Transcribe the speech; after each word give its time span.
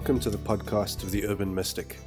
Welcome 0.00 0.20
to 0.20 0.30
the 0.30 0.38
podcast 0.38 1.02
of 1.02 1.10
the 1.10 1.26
Urban 1.26 1.54
Mystic. 1.54 1.98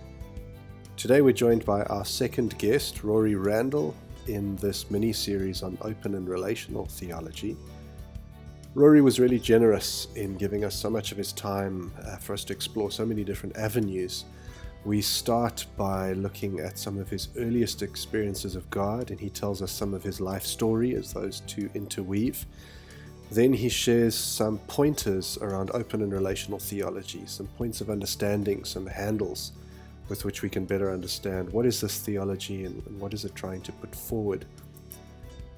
Today 0.98 1.22
we're 1.22 1.32
joined 1.32 1.64
by 1.64 1.84
our 1.84 2.04
second 2.04 2.58
guest, 2.58 3.04
Rory 3.04 3.36
Randall, 3.36 3.96
in 4.26 4.56
this 4.56 4.90
mini 4.90 5.14
series 5.14 5.62
on 5.62 5.78
open 5.84 6.16
and 6.16 6.28
relational 6.28 6.88
theology. 6.88 7.56
Rory 8.74 9.02
was 9.02 9.20
really 9.20 9.38
generous 9.38 10.08
in 10.16 10.38
giving 10.38 10.66
us 10.66 10.74
so 10.74 10.90
much 10.90 11.12
of 11.12 11.20
his 11.20 11.34
time 11.34 11.94
uh, 12.04 12.16
for 12.18 12.34
us 12.34 12.44
to 12.46 12.54
explore 12.54 12.90
so 12.90 13.06
many 13.06 13.24
different 13.24 13.56
avenues. 13.58 14.26
We 14.86 15.00
start 15.00 15.68
by 15.78 16.14
looking 16.14 16.62
at 16.62 16.80
some 16.80 16.98
of 16.98 17.12
his 17.12 17.30
earliest 17.38 17.84
experiences 17.84 18.56
of 18.56 18.68
God, 18.72 19.12
and 19.12 19.20
he 19.20 19.30
tells 19.30 19.62
us 19.62 19.72
some 19.72 19.94
of 19.94 20.02
his 20.02 20.20
life 20.20 20.48
story 20.48 20.96
as 20.96 21.14
those 21.14 21.42
two 21.42 21.70
interweave. 21.76 22.44
Then 23.34 23.52
he 23.52 23.68
shares 23.68 24.14
some 24.14 24.60
pointers 24.68 25.40
around 25.42 25.72
open 25.74 26.04
and 26.04 26.14
relational 26.14 26.60
theology, 26.60 27.24
some 27.26 27.48
points 27.58 27.82
of 27.82 27.90
understanding, 27.90 28.64
some 28.64 28.86
handles 28.86 29.54
with 30.08 30.24
which 30.24 30.44
we 30.44 30.50
can 30.50 30.66
better 30.66 30.92
understand 30.92 31.52
what 31.52 31.66
is 31.66 31.82
this 31.82 31.98
theology 31.98 32.66
and, 32.66 32.84
what 33.00 33.12
is 33.12 33.26
it 33.26 33.34
trying 33.34 33.62
to 33.62 33.72
put 33.72 33.96
forward. 33.96 34.46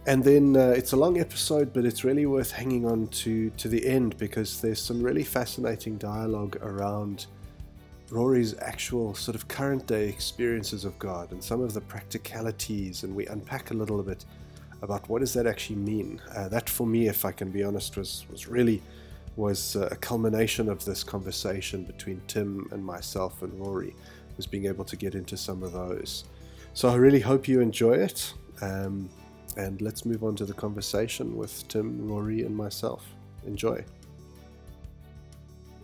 And 0.07 0.23
then 0.23 0.55
uh, 0.55 0.69
it's 0.69 0.93
a 0.93 0.95
long 0.95 1.19
episode, 1.19 1.73
but 1.73 1.83
it's 1.83 2.05
really 2.05 2.25
worth 2.25 2.49
hanging 2.49 2.85
on 2.85 3.07
to 3.07 3.49
to 3.49 3.67
the 3.67 3.85
end 3.85 4.17
because 4.17 4.61
there's 4.61 4.81
some 4.81 5.03
really 5.03 5.25
fascinating 5.25 5.97
dialogue 5.97 6.55
around 6.61 7.25
Rory's 8.09 8.57
actual 8.59 9.15
sort 9.15 9.35
of 9.35 9.49
current 9.49 9.85
day 9.85 10.07
experiences 10.07 10.85
of 10.85 10.97
God 10.97 11.33
and 11.33 11.43
some 11.43 11.59
of 11.59 11.73
the 11.73 11.81
practicalities, 11.81 13.03
and 13.03 13.13
we 13.13 13.25
unpack 13.27 13.71
a 13.71 13.73
little 13.73 14.01
bit 14.01 14.23
about 14.81 15.07
what 15.09 15.19
does 15.19 15.33
that 15.33 15.47
actually 15.47 15.77
mean. 15.77 16.21
Uh, 16.35 16.47
that, 16.49 16.69
for 16.69 16.85
me, 16.85 17.07
if 17.07 17.25
I 17.25 17.31
can 17.31 17.51
be 17.51 17.63
honest, 17.63 17.97
was 17.97 18.25
was 18.29 18.47
really 18.47 18.81
was 19.35 19.75
uh, 19.75 19.89
a 19.91 19.95
culmination 19.95 20.69
of 20.69 20.83
this 20.85 21.03
conversation 21.03 21.83
between 21.83 22.21
Tim 22.27 22.67
and 22.71 22.83
myself 22.83 23.41
and 23.41 23.53
Rory, 23.59 23.93
was 24.37 24.47
being 24.47 24.65
able 24.65 24.85
to 24.85 24.95
get 24.95 25.15
into 25.15 25.35
some 25.35 25.63
of 25.63 25.73
those. 25.73 26.25
So 26.73 26.89
I 26.89 26.95
really 26.95 27.19
hope 27.19 27.47
you 27.47 27.61
enjoy 27.61 27.93
it. 27.93 28.33
Um, 28.61 29.09
and 29.57 29.81
let's 29.81 30.05
move 30.05 30.23
on 30.23 30.35
to 30.37 30.45
the 30.45 30.53
conversation 30.53 31.35
with 31.35 31.67
Tim, 31.67 32.07
Rory, 32.07 32.43
and 32.43 32.55
myself. 32.55 33.05
Enjoy. 33.45 33.83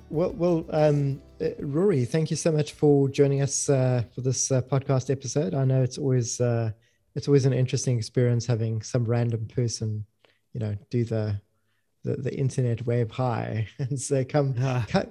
Well, 0.09 0.31
well, 0.31 0.65
um, 0.71 1.21
uh, 1.39 1.49
Rory, 1.59 2.03
thank 2.03 2.31
you 2.31 2.35
so 2.35 2.51
much 2.51 2.73
for 2.73 3.07
joining 3.07 3.41
us 3.41 3.69
uh, 3.69 4.03
for 4.13 4.19
this 4.21 4.51
uh, 4.51 4.61
podcast 4.61 5.09
episode. 5.09 5.53
I 5.53 5.63
know 5.63 5.81
it's 5.81 5.97
always 5.97 6.41
uh, 6.41 6.71
it's 7.15 7.27
always 7.27 7.45
an 7.45 7.53
interesting 7.53 7.97
experience 7.97 8.45
having 8.45 8.81
some 8.81 9.05
random 9.05 9.47
person, 9.47 10.05
you 10.53 10.59
know, 10.59 10.75
do 10.89 11.03
the 11.03 11.41
the, 12.03 12.15
the 12.15 12.35
internet 12.35 12.85
wave 12.85 13.11
high 13.11 13.67
and 13.79 13.99
say, 13.99 14.25
come, 14.25 14.55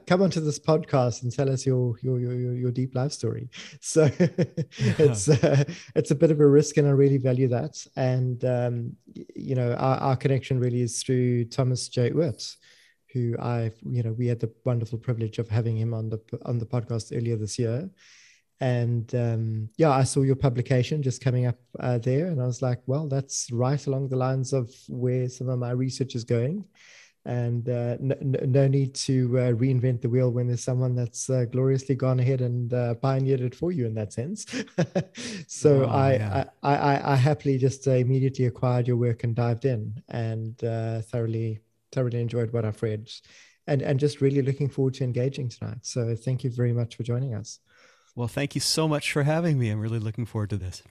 come 0.06 0.22
onto 0.22 0.40
this 0.40 0.58
podcast 0.58 1.22
and 1.22 1.32
tell 1.32 1.48
us 1.48 1.64
your, 1.64 1.94
your, 2.02 2.18
your, 2.18 2.54
your 2.54 2.70
deep 2.70 2.94
life 2.94 3.12
story. 3.12 3.48
So 3.80 4.10
it's, 4.18 5.28
uh, 5.28 5.64
it's 5.94 6.10
a 6.10 6.14
bit 6.14 6.30
of 6.30 6.40
a 6.40 6.46
risk 6.46 6.76
and 6.76 6.86
I 6.86 6.90
really 6.90 7.18
value 7.18 7.48
that. 7.48 7.84
And, 7.96 8.44
um, 8.44 8.96
you 9.34 9.54
know, 9.54 9.72
our, 9.74 9.96
our 9.98 10.16
connection 10.16 10.58
really 10.58 10.82
is 10.82 11.02
through 11.02 11.46
Thomas 11.46 11.88
J. 11.88 12.10
Oord, 12.10 12.44
who 13.12 13.36
I, 13.38 13.72
you 13.88 14.02
know, 14.02 14.12
we 14.12 14.26
had 14.26 14.40
the 14.40 14.52
wonderful 14.64 14.98
privilege 14.98 15.38
of 15.38 15.48
having 15.48 15.76
him 15.76 15.94
on 15.94 16.08
the, 16.08 16.20
on 16.44 16.58
the 16.58 16.66
podcast 16.66 17.16
earlier 17.16 17.36
this 17.36 17.58
year 17.58 17.88
and 18.60 19.14
um, 19.14 19.70
yeah, 19.78 19.90
I 19.90 20.04
saw 20.04 20.20
your 20.20 20.36
publication 20.36 21.02
just 21.02 21.24
coming 21.24 21.46
up 21.46 21.58
uh, 21.78 21.96
there, 21.98 22.26
and 22.26 22.40
I 22.40 22.46
was 22.46 22.60
like, 22.60 22.80
well, 22.86 23.08
that's 23.08 23.50
right 23.50 23.84
along 23.86 24.08
the 24.08 24.16
lines 24.16 24.52
of 24.52 24.70
where 24.88 25.28
some 25.30 25.48
of 25.48 25.58
my 25.58 25.70
research 25.70 26.14
is 26.14 26.24
going. 26.24 26.64
And 27.26 27.68
uh, 27.68 27.96
no, 28.00 28.16
no, 28.22 28.66
need 28.66 28.94
to 28.94 29.38
uh, 29.38 29.52
reinvent 29.52 30.00
the 30.00 30.08
wheel 30.08 30.30
when 30.30 30.46
there's 30.46 30.64
someone 30.64 30.94
that's 30.94 31.28
uh, 31.28 31.44
gloriously 31.50 31.94
gone 31.94 32.18
ahead 32.18 32.40
and 32.40 32.72
uh, 32.72 32.94
pioneered 32.94 33.42
it 33.42 33.54
for 33.54 33.72
you 33.72 33.84
in 33.84 33.94
that 33.94 34.14
sense. 34.14 34.46
so 35.46 35.84
oh, 35.84 35.88
I, 35.88 36.12
yeah. 36.14 36.44
I, 36.62 36.76
I, 36.76 37.12
I, 37.12 37.16
happily 37.16 37.58
just 37.58 37.86
uh, 37.86 37.92
immediately 37.92 38.46
acquired 38.46 38.88
your 38.88 38.96
work 38.96 39.22
and 39.24 39.34
dived 39.34 39.66
in, 39.66 40.02
and 40.08 40.58
thoroughly 40.58 41.60
thoroughly 41.92 42.20
enjoyed 42.20 42.52
what 42.52 42.64
I've 42.64 42.82
read, 42.82 43.10
and 43.66 43.82
and 43.82 44.00
just 44.00 44.22
really 44.22 44.40
looking 44.40 44.70
forward 44.70 44.94
to 44.94 45.04
engaging 45.04 45.50
tonight. 45.50 45.78
So 45.82 46.14
thank 46.16 46.42
you 46.42 46.50
very 46.50 46.72
much 46.72 46.96
for 46.96 47.02
joining 47.02 47.34
us. 47.34 47.58
Well, 48.14 48.28
thank 48.28 48.54
you 48.54 48.60
so 48.60 48.88
much 48.88 49.12
for 49.12 49.22
having 49.22 49.58
me. 49.58 49.70
I'm 49.70 49.80
really 49.80 49.98
looking 49.98 50.26
forward 50.26 50.50
to 50.50 50.56
this. 50.56 50.82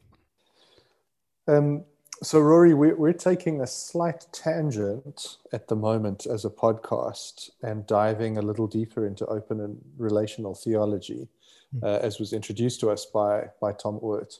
Um, 1.47 1.83
so, 2.21 2.39
Rory, 2.39 2.73
we're, 2.73 2.95
we're 2.95 3.13
taking 3.13 3.61
a 3.61 3.67
slight 3.67 4.27
tangent 4.31 5.37
at 5.53 5.67
the 5.67 5.75
moment 5.75 6.25
as 6.25 6.45
a 6.45 6.49
podcast 6.49 7.49
and 7.63 7.87
diving 7.87 8.37
a 8.37 8.41
little 8.41 8.67
deeper 8.67 9.07
into 9.07 9.25
open 9.27 9.61
and 9.61 9.77
relational 9.97 10.53
theology, 10.53 11.27
mm. 11.75 11.83
uh, 11.83 11.99
as 12.01 12.19
was 12.19 12.33
introduced 12.33 12.79
to 12.81 12.89
us 12.89 13.05
by, 13.05 13.45
by 13.61 13.71
Tom 13.71 13.99
Oord 14.01 14.33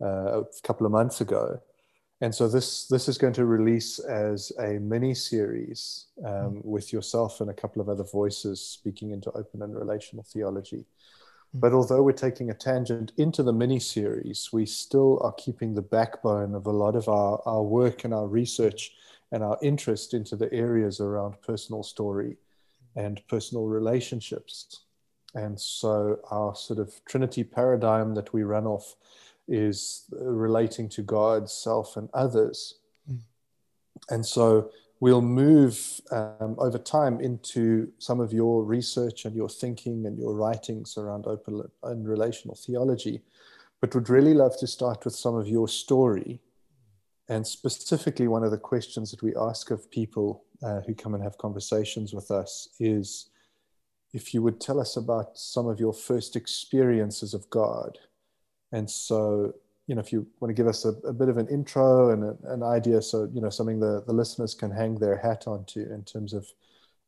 uh, 0.00 0.42
a 0.42 0.44
couple 0.62 0.86
of 0.86 0.92
months 0.92 1.20
ago. 1.20 1.60
And 2.20 2.34
so 2.34 2.48
this 2.48 2.88
this 2.88 3.08
is 3.08 3.16
going 3.16 3.34
to 3.34 3.44
release 3.44 4.00
as 4.00 4.50
a 4.58 4.80
mini 4.80 5.14
series 5.14 6.06
um, 6.24 6.32
mm. 6.32 6.64
with 6.64 6.92
yourself 6.92 7.40
and 7.40 7.48
a 7.48 7.54
couple 7.54 7.80
of 7.80 7.88
other 7.88 8.02
voices 8.02 8.60
speaking 8.60 9.12
into 9.12 9.30
open 9.32 9.62
and 9.62 9.76
relational 9.76 10.24
theology. 10.24 10.84
But 11.54 11.72
although 11.72 12.02
we're 12.02 12.12
taking 12.12 12.50
a 12.50 12.54
tangent 12.54 13.12
into 13.16 13.42
the 13.42 13.52
mini 13.52 13.80
series, 13.80 14.50
we 14.52 14.66
still 14.66 15.18
are 15.22 15.32
keeping 15.32 15.74
the 15.74 15.82
backbone 15.82 16.54
of 16.54 16.66
a 16.66 16.72
lot 16.72 16.94
of 16.94 17.08
our, 17.08 17.40
our 17.46 17.62
work 17.62 18.04
and 18.04 18.12
our 18.12 18.26
research 18.26 18.92
and 19.32 19.42
our 19.42 19.58
interest 19.62 20.14
into 20.14 20.36
the 20.36 20.52
areas 20.52 21.00
around 21.00 21.40
personal 21.42 21.82
story 21.82 22.36
and 22.96 23.20
personal 23.28 23.66
relationships. 23.66 24.80
And 25.34 25.58
so 25.58 26.18
our 26.30 26.54
sort 26.54 26.78
of 26.78 27.00
Trinity 27.06 27.44
paradigm 27.44 28.14
that 28.14 28.32
we 28.32 28.42
run 28.42 28.66
off 28.66 28.96
is 29.46 30.04
relating 30.12 30.88
to 30.90 31.02
God, 31.02 31.48
self, 31.48 31.96
and 31.96 32.08
others. 32.12 32.80
Mm. 33.10 33.20
And 34.10 34.26
so 34.26 34.70
we'll 35.00 35.22
move 35.22 36.00
um, 36.10 36.56
over 36.58 36.78
time 36.78 37.20
into 37.20 37.92
some 37.98 38.20
of 38.20 38.32
your 38.32 38.64
research 38.64 39.24
and 39.24 39.34
your 39.34 39.48
thinking 39.48 40.06
and 40.06 40.18
your 40.18 40.34
writings 40.34 40.96
around 40.96 41.26
open 41.26 41.62
and 41.84 42.08
relational 42.08 42.56
theology, 42.56 43.22
but 43.80 43.94
would 43.94 44.10
really 44.10 44.34
love 44.34 44.58
to 44.58 44.66
start 44.66 45.04
with 45.04 45.14
some 45.14 45.36
of 45.36 45.46
your 45.46 45.68
story. 45.68 46.40
And 47.28 47.46
specifically, 47.46 48.26
one 48.26 48.42
of 48.42 48.50
the 48.50 48.58
questions 48.58 49.10
that 49.10 49.22
we 49.22 49.36
ask 49.36 49.70
of 49.70 49.90
people 49.90 50.44
uh, 50.62 50.80
who 50.80 50.94
come 50.94 51.14
and 51.14 51.22
have 51.22 51.38
conversations 51.38 52.12
with 52.12 52.30
us 52.30 52.68
is 52.80 53.30
if 54.12 54.32
you 54.32 54.42
would 54.42 54.60
tell 54.60 54.80
us 54.80 54.96
about 54.96 55.38
some 55.38 55.66
of 55.66 55.78
your 55.78 55.92
first 55.92 56.34
experiences 56.34 57.34
of 57.34 57.48
God. 57.50 57.98
And 58.72 58.90
so, 58.90 59.54
you 59.88 59.94
know, 59.94 60.00
if 60.00 60.12
you 60.12 60.26
want 60.38 60.50
to 60.50 60.54
give 60.54 60.68
us 60.68 60.84
a, 60.84 60.90
a 61.08 61.12
bit 61.12 61.28
of 61.28 61.38
an 61.38 61.48
intro 61.48 62.10
and 62.10 62.22
a, 62.22 62.52
an 62.52 62.62
idea, 62.62 63.02
so 63.02 63.28
you 63.32 63.40
know, 63.40 63.50
something 63.50 63.80
the, 63.80 64.04
the 64.06 64.12
listeners 64.12 64.54
can 64.54 64.70
hang 64.70 64.94
their 64.94 65.16
hat 65.16 65.44
onto 65.46 65.80
in 65.80 66.04
terms 66.04 66.34
of 66.34 66.46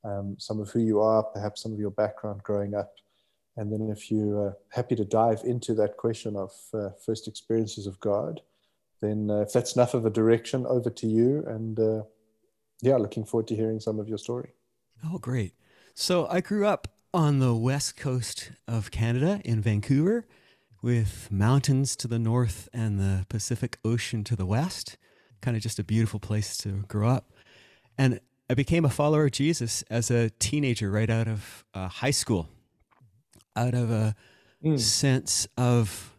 um, 0.02 0.34
some 0.38 0.58
of 0.58 0.70
who 0.70 0.80
you 0.80 1.00
are, 1.00 1.22
perhaps 1.22 1.62
some 1.62 1.72
of 1.72 1.78
your 1.78 1.90
background 1.90 2.42
growing 2.42 2.74
up, 2.74 2.94
and 3.58 3.70
then 3.70 3.90
if 3.90 4.10
you're 4.10 4.56
happy 4.70 4.96
to 4.96 5.04
dive 5.04 5.42
into 5.44 5.74
that 5.74 5.98
question 5.98 6.34
of 6.36 6.52
uh, 6.72 6.88
first 7.04 7.28
experiences 7.28 7.86
of 7.86 8.00
God, 8.00 8.40
then 9.02 9.30
uh, 9.30 9.40
if 9.40 9.52
that's 9.52 9.76
enough 9.76 9.92
of 9.92 10.06
a 10.06 10.10
direction, 10.10 10.66
over 10.66 10.88
to 10.88 11.06
you. 11.06 11.44
And 11.46 11.78
uh, 11.78 12.02
yeah, 12.80 12.96
looking 12.96 13.26
forward 13.26 13.48
to 13.48 13.56
hearing 13.56 13.78
some 13.78 14.00
of 14.00 14.08
your 14.08 14.18
story. 14.18 14.50
Oh, 15.04 15.18
great! 15.18 15.54
So 15.94 16.26
I 16.28 16.40
grew 16.40 16.66
up 16.66 16.88
on 17.12 17.40
the 17.40 17.54
west 17.54 17.96
coast 17.96 18.52
of 18.66 18.90
Canada 18.90 19.42
in 19.44 19.60
Vancouver 19.60 20.26
with 20.82 21.28
mountains 21.30 21.94
to 21.96 22.08
the 22.08 22.18
north 22.18 22.68
and 22.72 22.98
the 22.98 23.26
Pacific 23.28 23.78
Ocean 23.84 24.24
to 24.24 24.36
the 24.36 24.46
west. 24.46 24.96
Kind 25.40 25.56
of 25.56 25.62
just 25.62 25.78
a 25.78 25.84
beautiful 25.84 26.20
place 26.20 26.56
to 26.58 26.84
grow 26.88 27.08
up. 27.08 27.32
And 27.98 28.20
I 28.48 28.54
became 28.54 28.84
a 28.84 28.90
follower 28.90 29.26
of 29.26 29.32
Jesus 29.32 29.82
as 29.90 30.10
a 30.10 30.30
teenager, 30.30 30.90
right 30.90 31.10
out 31.10 31.28
of 31.28 31.64
uh, 31.74 31.88
high 31.88 32.10
school, 32.10 32.48
out 33.54 33.74
of 33.74 33.90
a 33.90 34.14
mm. 34.64 34.78
sense 34.78 35.46
of 35.56 36.16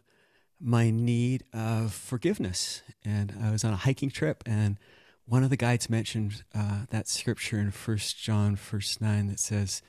my 0.60 0.90
need 0.90 1.44
of 1.52 1.92
forgiveness. 1.92 2.82
And 3.04 3.34
I 3.42 3.50
was 3.50 3.64
on 3.64 3.72
a 3.72 3.76
hiking 3.76 4.10
trip, 4.10 4.42
and 4.46 4.78
one 5.26 5.44
of 5.44 5.50
the 5.50 5.56
guides 5.56 5.90
mentioned 5.90 6.44
uh, 6.54 6.86
that 6.90 7.08
scripture 7.08 7.58
in 7.58 7.70
First 7.70 8.18
John, 8.18 8.56
verse 8.56 9.00
9, 9.00 9.28
that 9.28 9.40
says, 9.40 9.82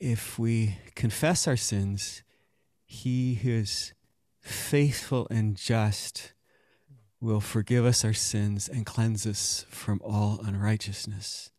If 0.00 0.38
we 0.38 0.78
confess 0.94 1.46
our 1.46 1.56
sins, 1.56 2.22
he 2.92 3.34
who 3.36 3.50
is 3.50 3.94
faithful 4.40 5.26
and 5.30 5.56
just 5.56 6.34
will 7.20 7.40
forgive 7.40 7.86
us 7.86 8.04
our 8.04 8.12
sins 8.12 8.68
and 8.68 8.84
cleanse 8.84 9.26
us 9.26 9.64
from 9.70 10.00
all 10.04 10.40
unrighteousness. 10.44 11.50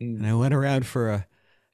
Mm. 0.00 0.18
And 0.18 0.26
I 0.26 0.34
went 0.34 0.54
around 0.54 0.86
for 0.86 1.10
a, 1.10 1.26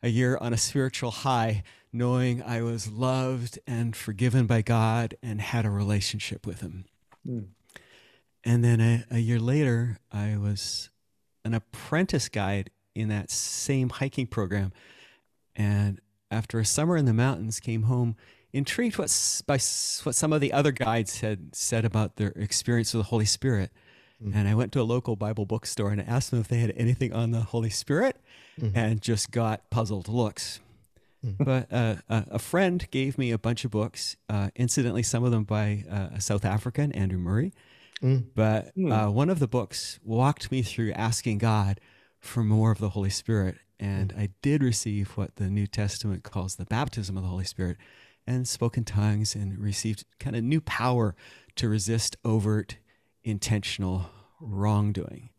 a 0.03 0.09
year 0.09 0.39
on 0.41 0.55
a 0.55 0.57
spiritual 0.57 1.11
high, 1.11 1.63
knowing 1.93 2.43
I 2.43 2.63
was 2.63 2.91
loved 2.91 3.59
and 3.67 3.95
forgiven 3.95 4.47
by 4.47 4.63
God 4.63 5.15
and 5.23 5.41
had 5.41 5.67
a 5.67 5.71
relationship 5.71 6.47
with 6.47 6.61
Him. 6.61 6.87
Mm. 7.29 7.49
And 8.45 8.65
then 8.65 8.81
a, 8.81 9.05
a 9.11 9.19
year 9.19 9.41
later, 9.41 9.99
I 10.11 10.39
was 10.39 10.89
an 11.45 11.53
apprentice 11.53 12.31
guide 12.31 12.71
in 12.95 13.09
that 13.09 13.31
same 13.31 13.91
hiking 13.91 14.27
program. 14.27 14.73
And 15.55 16.01
after 16.31 16.59
a 16.59 16.65
summer 16.65 16.97
in 16.97 17.05
the 17.05 17.13
mountains, 17.13 17.61
came 17.61 17.83
home 17.83 18.17
intrigued 18.53 18.99
what, 18.99 19.43
by 19.47 19.55
what 19.55 20.15
some 20.15 20.33
of 20.33 20.41
the 20.41 20.53
other 20.53 20.73
guides 20.73 21.21
had 21.21 21.55
said 21.55 21.85
about 21.85 22.17
their 22.17 22.31
experience 22.31 22.93
with 22.93 23.05
the 23.05 23.09
Holy 23.09 23.25
Spirit. 23.25 23.71
Mm-hmm. 24.23 24.37
And 24.37 24.49
I 24.49 24.55
went 24.55 24.73
to 24.73 24.81
a 24.81 24.83
local 24.83 25.17
Bible 25.17 25.47
bookstore 25.47 25.91
and 25.91 26.01
I 26.01 26.05
asked 26.05 26.31
them 26.31 26.41
if 26.41 26.49
they 26.49 26.59
had 26.59 26.75
anything 26.77 27.13
on 27.13 27.31
the 27.31 27.41
Holy 27.41 27.71
Spirit 27.71 28.17
mm-hmm. 28.61 28.77
and 28.77 29.01
just 29.01 29.31
got 29.31 29.71
puzzled 29.71 30.09
looks. 30.09 30.61
Mm-hmm. 31.25 31.45
But 31.45 31.73
uh, 31.73 31.97
a 32.09 32.39
friend 32.39 32.87
gave 32.91 33.19
me 33.19 33.31
a 33.31 33.39
bunch 33.39 33.65
of 33.65 33.71
books, 33.71 34.17
uh, 34.29 34.51
incidentally, 34.57 35.03
some 35.03 35.23
of 35.23 35.31
them 35.31 35.45
by 35.45 35.85
uh, 35.91 36.09
a 36.15 36.21
South 36.21 36.45
African, 36.45 36.93
Andrew 36.93 37.19
Murray. 37.19 37.53
Mm. 38.03 38.25
But 38.35 38.77
mm. 38.77 38.91
Uh, 38.91 39.11
one 39.11 39.29
of 39.29 39.39
the 39.39 39.49
books 39.49 40.01
walked 40.03 40.51
me 40.51 40.63
through 40.63 40.93
asking 40.93 41.39
God 41.39 41.81
for 42.19 42.43
more 42.43 42.71
of 42.71 42.79
the 42.79 42.91
Holy 42.91 43.11
Spirit. 43.11 43.57
And 43.79 44.15
mm. 44.15 44.19
I 44.19 44.29
did 44.43 44.63
receive 44.63 45.11
what 45.11 45.37
the 45.37 45.51
New 45.51 45.67
Testament 45.67 46.23
calls 46.23 46.57
the 46.57 46.65
baptism 46.65 47.17
of 47.17 47.23
the 47.23 47.29
Holy 47.29 47.45
Spirit 47.45 47.77
and 48.31 48.47
spoke 48.47 48.77
in 48.77 48.85
tongues 48.85 49.35
and 49.35 49.59
received 49.59 50.05
kind 50.19 50.37
of 50.37 50.45
new 50.45 50.61
power 50.61 51.15
to 51.57 51.69
resist 51.69 52.17
overt 52.25 52.77
intentional 53.25 54.07
wrongdoing. 54.41 55.31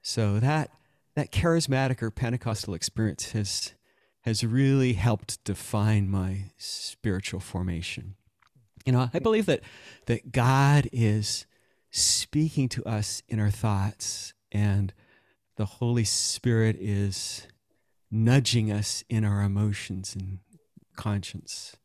So 0.00 0.40
that 0.40 0.70
that 1.14 1.30
charismatic 1.30 2.02
or 2.02 2.10
Pentecostal 2.10 2.74
experience 2.74 3.32
has 3.32 3.74
has 4.22 4.44
really 4.44 4.94
helped 4.94 5.44
define 5.44 6.08
my 6.08 6.52
spiritual 6.56 7.40
formation. 7.40 8.14
You 8.86 8.92
know, 8.92 9.10
I 9.12 9.18
believe 9.18 9.46
that 9.46 9.60
that 10.06 10.32
God 10.32 10.88
is 10.90 11.46
speaking 11.90 12.68
to 12.70 12.84
us 12.84 13.22
in 13.28 13.38
our 13.38 13.50
thoughts 13.50 14.32
and 14.50 14.92
the 15.56 15.66
Holy 15.66 16.04
Spirit 16.04 16.76
is 16.80 17.46
nudging 18.10 18.72
us 18.72 19.04
in 19.10 19.24
our 19.24 19.42
emotions 19.42 20.16
and 20.16 20.38
conscience. 20.96 21.76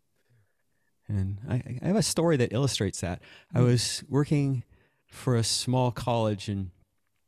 And 1.10 1.40
I, 1.48 1.80
I 1.82 1.88
have 1.88 1.96
a 1.96 2.04
story 2.04 2.38
that 2.38 2.54
illustrates 2.54 3.02
that. 3.02 3.22
I 3.54 3.60
hmm. 3.60 3.66
was 3.66 4.04
working 4.10 4.64
for 5.08 5.36
a 5.36 5.44
small 5.44 5.92
college 5.92 6.50
and 6.50 6.72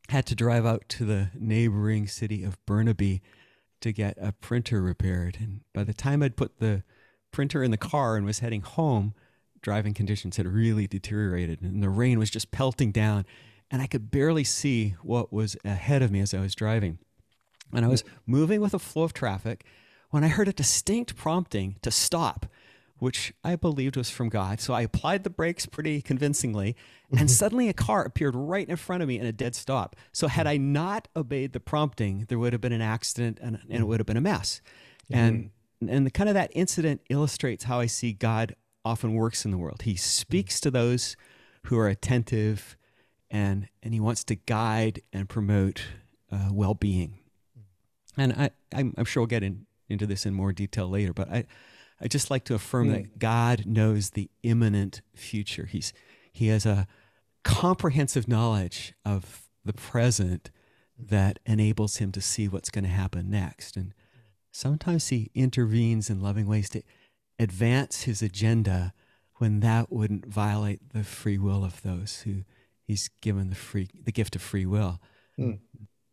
had 0.10 0.26
to 0.26 0.36
drive 0.36 0.66
out 0.66 0.84
to 0.90 1.06
the 1.06 1.30
neighboring 1.36 2.08
city 2.08 2.44
of 2.44 2.64
Burnaby 2.66 3.22
to 3.82 3.92
get 3.94 4.18
a 4.20 4.32
printer 4.34 4.82
repaired. 4.82 5.38
And 5.40 5.62
by 5.74 5.84
the 5.84 5.94
time 5.94 6.22
I'd 6.22 6.36
put 6.36 6.60
the 6.60 6.84
printer 7.32 7.64
in 7.64 7.72
the 7.72 7.78
car 7.78 8.18
and 8.18 8.26
was 8.26 8.40
heading 8.40 8.62
home, 8.62 9.14
driving 9.62 9.94
conditions 9.94 10.38
had 10.38 10.48
really 10.48 10.88
deteriorated 10.88 11.62
and 11.62 11.84
the 11.84 11.90
rain 11.90 12.20
was 12.20 12.30
just 12.30 12.52
pelting 12.52 12.92
down. 12.92 13.26
And 13.72 13.82
I 13.82 13.88
could 13.88 14.10
barely 14.10 14.44
see 14.44 14.96
what 15.04 15.32
was 15.32 15.56
ahead 15.64 16.02
of 16.02 16.12
me 16.12 16.22
as 16.22 16.34
I 16.34 16.40
was 16.40 16.56
driving. 16.56 16.98
And 17.72 17.86
I 17.86 17.88
was 17.88 18.04
moving 18.26 18.62
with 18.62 18.74
a 18.74 18.80
flow 18.80 19.04
of 19.04 19.14
traffic 19.14 19.64
when 20.10 20.24
I 20.24 20.28
heard 20.28 20.48
a 20.48 20.54
distinct 20.54 21.16
prompting 21.16 21.76
to 21.84 21.92
stop 21.92 22.48
which 23.00 23.34
I 23.44 23.56
believed 23.56 23.98
was 23.98 24.10
from 24.10 24.30
God. 24.30 24.60
So 24.60 24.74
I 24.74 24.82
applied 24.82 25.24
the 25.24 25.30
brakes 25.30 25.66
pretty 25.66 26.02
convincingly, 26.02 26.76
and 27.18 27.32
suddenly 27.32 27.70
a 27.70 27.74
car 27.74 28.04
appeared 28.04 28.36
right 28.36 28.68
in 28.68 28.76
front 28.76 29.02
of 29.02 29.08
me 29.08 29.18
in 29.18 29.26
a 29.26 29.32
dead 29.32 29.56
stop. 29.56 29.96
So 30.12 30.28
had 30.28 30.46
I 30.48 30.58
not 30.58 31.08
obeyed 31.16 31.54
the 31.54 31.60
prompting, 31.60 32.26
there 32.28 32.38
would 32.38 32.54
have 32.54 32.62
been 32.62 32.74
an 32.74 32.82
accident 32.82 33.40
and, 33.42 33.60
and 33.70 33.82
it 33.82 33.88
would 33.88 34.00
have 34.00 34.08
been 34.08 34.18
a 34.18 34.22
mess. 34.22 34.62
Mm-hmm. 35.12 35.20
And 35.20 35.50
and 35.90 36.06
the, 36.06 36.12
kind 36.12 36.30
of 36.30 36.36
that 36.36 36.52
incident 36.54 37.02
illustrates 37.10 37.64
how 37.64 37.80
I 37.80 37.86
see 37.86 38.12
God 38.12 38.56
often 38.84 39.14
works 39.14 39.46
in 39.46 39.52
the 39.52 39.58
world. 39.58 39.84
He 39.84 39.96
speaks 39.96 40.60
to 40.60 40.70
those 40.70 41.16
who 41.68 41.78
are 41.78 41.88
attentive, 41.88 42.76
and 43.32 43.70
and 43.82 43.94
he 43.94 44.00
wants 44.00 44.24
to 44.26 44.36
guide 44.36 45.02
and 45.14 45.30
promote 45.30 45.84
uh, 46.32 46.50
well-being. 46.52 47.20
And 48.18 48.34
I, 48.34 48.50
I'm, 48.74 48.94
I'm 48.98 49.06
sure 49.06 49.22
we'll 49.22 49.28
get 49.28 49.44
in, 49.44 49.66
into 49.88 50.06
this 50.06 50.26
in 50.26 50.34
more 50.34 50.52
detail 50.52 50.90
later, 50.90 51.14
but 51.14 51.32
I 51.32 51.46
I 52.02 52.08
just 52.08 52.32
like 52.32 52.46
to 52.46 52.56
affirm 52.56 52.90
mm. 52.90 52.94
that 52.94 53.20
God 53.20 53.66
knows 53.66 54.12
the 54.12 54.30
imminent 54.44 55.02
future. 55.16 55.66
He's 55.66 55.94
he 56.32 56.48
has 56.48 56.66
a 56.66 56.88
comprehensive 57.44 58.28
knowledge 58.28 58.94
of 59.06 59.50
the 59.66 59.74
present 59.74 60.52
that 60.98 61.40
enables 61.46 61.98
him 61.98 62.12
to 62.12 62.22
see 62.22 62.48
what's 62.48 62.70
going 62.70 62.84
to 62.84 62.90
happen 62.90 63.30
next. 63.30 63.78
And 63.78 63.94
sometimes 64.52 65.08
he 65.08 65.32
intervenes 65.34 66.10
in 66.10 66.22
loving 66.22 66.48
ways 66.48 66.70
to 66.70 66.84
advance 67.38 68.04
his 68.04 68.22
agenda 68.22 68.94
when 69.36 69.62
that 69.62 69.92
wouldn't 69.92 70.26
violate 70.26 70.94
the 70.94 71.04
free 71.04 71.38
will 71.38 71.64
of 71.64 71.82
those 71.82 72.22
who 72.22 72.44
he's 72.86 73.10
given 73.22 73.50
the 73.50 73.56
free 73.56 73.88
the 74.04 74.12
gift 74.12 74.36
of 74.36 74.42
free 74.42 74.66
will. 74.66 75.00
Mm. 75.40 75.60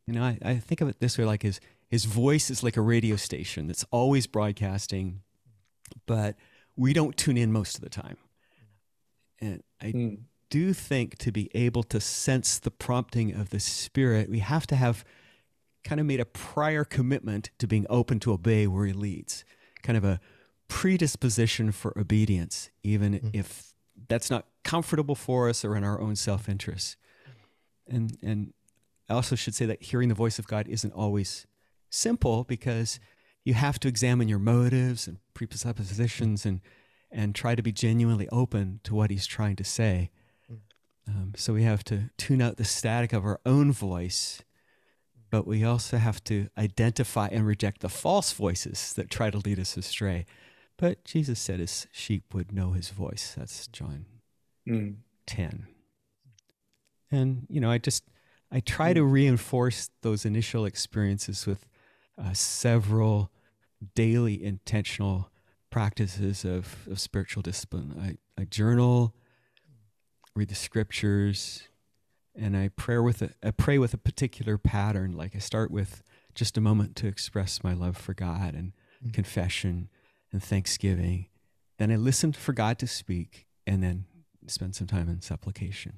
You 0.06 0.14
know, 0.14 0.22
I, 0.22 0.38
I 0.44 0.56
think 0.56 0.80
of 0.80 0.88
it 0.88 1.00
this 1.00 1.18
way 1.18 1.24
like 1.24 1.42
his 1.42 1.60
his 1.88 2.04
voice 2.04 2.50
is 2.50 2.62
like 2.62 2.76
a 2.76 2.82
radio 2.82 3.16
station 3.16 3.66
that's 3.66 3.84
always 3.90 4.26
broadcasting 4.26 5.22
but 6.06 6.36
we 6.76 6.92
don't 6.92 7.16
tune 7.16 7.36
in 7.36 7.52
most 7.52 7.76
of 7.76 7.80
the 7.82 7.90
time. 7.90 8.16
And 9.40 9.62
I 9.80 9.86
mm. 9.86 10.18
do 10.50 10.72
think 10.72 11.18
to 11.18 11.32
be 11.32 11.50
able 11.54 11.82
to 11.84 12.00
sense 12.00 12.58
the 12.58 12.70
prompting 12.70 13.34
of 13.34 13.50
the 13.50 13.60
Spirit, 13.60 14.30
we 14.30 14.40
have 14.40 14.66
to 14.68 14.76
have 14.76 15.04
kind 15.84 16.00
of 16.00 16.06
made 16.06 16.20
a 16.20 16.24
prior 16.24 16.84
commitment 16.84 17.50
to 17.58 17.66
being 17.66 17.86
open 17.88 18.18
to 18.20 18.32
obey 18.32 18.66
where 18.66 18.86
He 18.86 18.92
leads, 18.92 19.44
kind 19.82 19.96
of 19.96 20.04
a 20.04 20.20
predisposition 20.68 21.72
for 21.72 21.96
obedience, 21.98 22.70
even 22.82 23.14
mm. 23.14 23.30
if 23.32 23.72
that's 24.08 24.30
not 24.30 24.46
comfortable 24.64 25.14
for 25.14 25.48
us 25.48 25.64
or 25.64 25.76
in 25.76 25.84
our 25.84 26.00
own 26.00 26.16
self 26.16 26.48
interest. 26.48 26.96
And, 27.88 28.16
and 28.22 28.52
I 29.08 29.14
also 29.14 29.36
should 29.36 29.54
say 29.54 29.66
that 29.66 29.82
hearing 29.82 30.08
the 30.08 30.14
voice 30.14 30.38
of 30.38 30.46
God 30.46 30.66
isn't 30.68 30.92
always 30.92 31.46
simple 31.88 32.44
because 32.44 32.98
you 33.46 33.54
have 33.54 33.78
to 33.78 33.86
examine 33.86 34.26
your 34.26 34.40
motives 34.40 35.06
and 35.06 35.18
presuppositions 35.32 36.44
and 36.44 36.60
and 37.12 37.32
try 37.32 37.54
to 37.54 37.62
be 37.62 37.70
genuinely 37.70 38.28
open 38.30 38.80
to 38.82 38.92
what 38.92 39.10
he's 39.10 39.24
trying 39.24 39.54
to 39.54 39.62
say. 39.62 40.10
Hmm. 40.48 40.54
Um, 41.08 41.32
so 41.36 41.54
we 41.54 41.62
have 41.62 41.84
to 41.84 42.10
tune 42.18 42.42
out 42.42 42.56
the 42.56 42.64
static 42.64 43.12
of 43.12 43.24
our 43.24 43.40
own 43.46 43.70
voice, 43.70 44.42
but 45.30 45.46
we 45.46 45.62
also 45.62 45.98
have 45.98 46.22
to 46.24 46.48
identify 46.58 47.28
and 47.30 47.46
reject 47.46 47.80
the 47.80 47.88
false 47.88 48.32
voices 48.32 48.92
that 48.94 49.08
try 49.08 49.30
to 49.30 49.38
lead 49.38 49.60
us 49.60 49.76
astray. 49.76 50.26
But 50.76 51.04
Jesus 51.04 51.38
said 51.38 51.60
his 51.60 51.86
sheep 51.92 52.34
would 52.34 52.50
know 52.50 52.72
his 52.72 52.90
voice. 52.90 53.34
That's 53.38 53.68
John 53.68 54.06
mm. 54.68 54.96
10. 55.28 55.68
And, 57.12 57.46
you 57.48 57.60
know, 57.60 57.70
I 57.70 57.78
just, 57.78 58.02
I 58.50 58.58
try 58.58 58.92
to 58.92 59.04
hmm. 59.04 59.12
reinforce 59.12 59.90
those 60.02 60.24
initial 60.24 60.64
experiences 60.64 61.46
with 61.46 61.68
uh, 62.18 62.32
several 62.32 63.30
daily 63.94 64.42
intentional 64.42 65.30
practices 65.70 66.44
of, 66.44 66.86
of 66.90 66.98
spiritual 66.98 67.42
discipline. 67.42 68.18
I, 68.38 68.40
I 68.40 68.44
journal, 68.44 69.14
read 70.34 70.48
the 70.48 70.54
scriptures, 70.54 71.68
and 72.34 72.56
I 72.56 72.68
pray 72.68 72.98
with 72.98 73.22
a, 73.22 73.30
I 73.42 73.50
pray 73.50 73.78
with 73.78 73.94
a 73.94 73.98
particular 73.98 74.58
pattern. 74.58 75.12
Like 75.12 75.34
I 75.34 75.38
start 75.38 75.70
with 75.70 76.02
just 76.34 76.56
a 76.56 76.60
moment 76.60 76.96
to 76.96 77.06
express 77.06 77.64
my 77.64 77.72
love 77.72 77.96
for 77.96 78.14
God 78.14 78.54
and 78.54 78.72
mm-hmm. 79.02 79.10
confession 79.10 79.88
and 80.32 80.42
thanksgiving. 80.42 81.26
Then 81.78 81.90
I 81.90 81.96
listen 81.96 82.32
for 82.32 82.52
God 82.52 82.78
to 82.78 82.86
speak, 82.86 83.46
and 83.66 83.82
then 83.82 84.06
spend 84.46 84.74
some 84.74 84.86
time 84.86 85.08
in 85.08 85.20
supplication. 85.20 85.94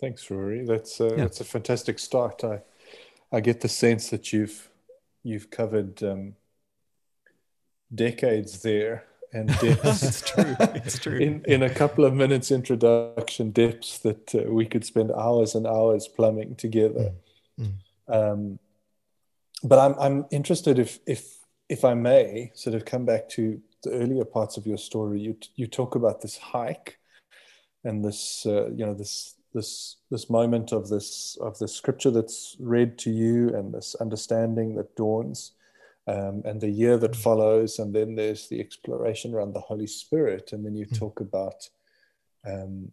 Thanks, 0.00 0.30
Rory. 0.30 0.64
That's 0.64 1.00
a, 1.00 1.08
yeah. 1.08 1.16
that's 1.16 1.40
a 1.40 1.44
fantastic 1.44 1.98
start. 1.98 2.44
I 2.44 2.60
I 3.32 3.40
get 3.40 3.60
the 3.60 3.68
sense 3.68 4.08
that 4.10 4.32
you've 4.32 4.68
you've 5.26 5.50
covered 5.50 6.02
um, 6.02 6.34
decades 7.92 8.62
there 8.62 9.04
and 9.32 9.48
depths. 9.60 10.02
it's 10.02 10.20
true. 10.22 10.56
It's 10.60 10.98
true. 10.98 11.18
In, 11.18 11.44
in 11.46 11.62
a 11.62 11.70
couple 11.70 12.04
of 12.04 12.14
minutes 12.14 12.50
introduction, 12.50 13.50
depths 13.50 13.98
that 13.98 14.34
uh, 14.34 14.50
we 14.50 14.66
could 14.66 14.84
spend 14.84 15.10
hours 15.10 15.54
and 15.54 15.66
hours 15.66 16.06
plumbing 16.08 16.54
together. 16.54 17.12
Mm. 17.60 17.72
Mm. 18.08 18.32
Um, 18.32 18.58
but 19.64 19.78
I'm 19.78 19.94
I'm 19.98 20.26
interested 20.30 20.78
if 20.78 21.00
if 21.06 21.38
if 21.68 21.84
I 21.84 21.94
may 21.94 22.52
sort 22.54 22.76
of 22.76 22.84
come 22.84 23.04
back 23.04 23.28
to 23.30 23.60
the 23.82 23.90
earlier 23.90 24.24
parts 24.24 24.56
of 24.56 24.66
your 24.66 24.78
story. 24.78 25.20
You 25.20 25.36
you 25.56 25.66
talk 25.66 25.96
about 25.96 26.20
this 26.20 26.36
hike 26.36 26.98
and 27.82 28.04
this 28.04 28.46
uh, 28.46 28.68
you 28.70 28.86
know 28.86 28.94
this 28.94 29.34
this 29.56 29.96
this 30.10 30.28
moment 30.30 30.70
of 30.70 30.88
this 30.88 31.36
of 31.40 31.58
the 31.58 31.66
scripture 31.66 32.10
that's 32.10 32.56
read 32.60 32.98
to 32.98 33.10
you 33.10 33.48
and 33.56 33.72
this 33.72 33.96
understanding 33.96 34.76
that 34.76 34.94
dawns 34.94 35.52
um, 36.06 36.42
and 36.44 36.60
the 36.60 36.70
year 36.70 36.96
that 36.98 37.12
mm. 37.12 37.22
follows 37.26 37.78
and 37.78 37.94
then 37.94 38.14
there's 38.14 38.48
the 38.48 38.60
exploration 38.60 39.34
around 39.34 39.54
the 39.54 39.60
holy 39.60 39.86
spirit 39.86 40.52
and 40.52 40.64
then 40.64 40.76
you 40.76 40.86
mm. 40.86 40.98
talk 40.98 41.20
about 41.20 41.68
um, 42.46 42.92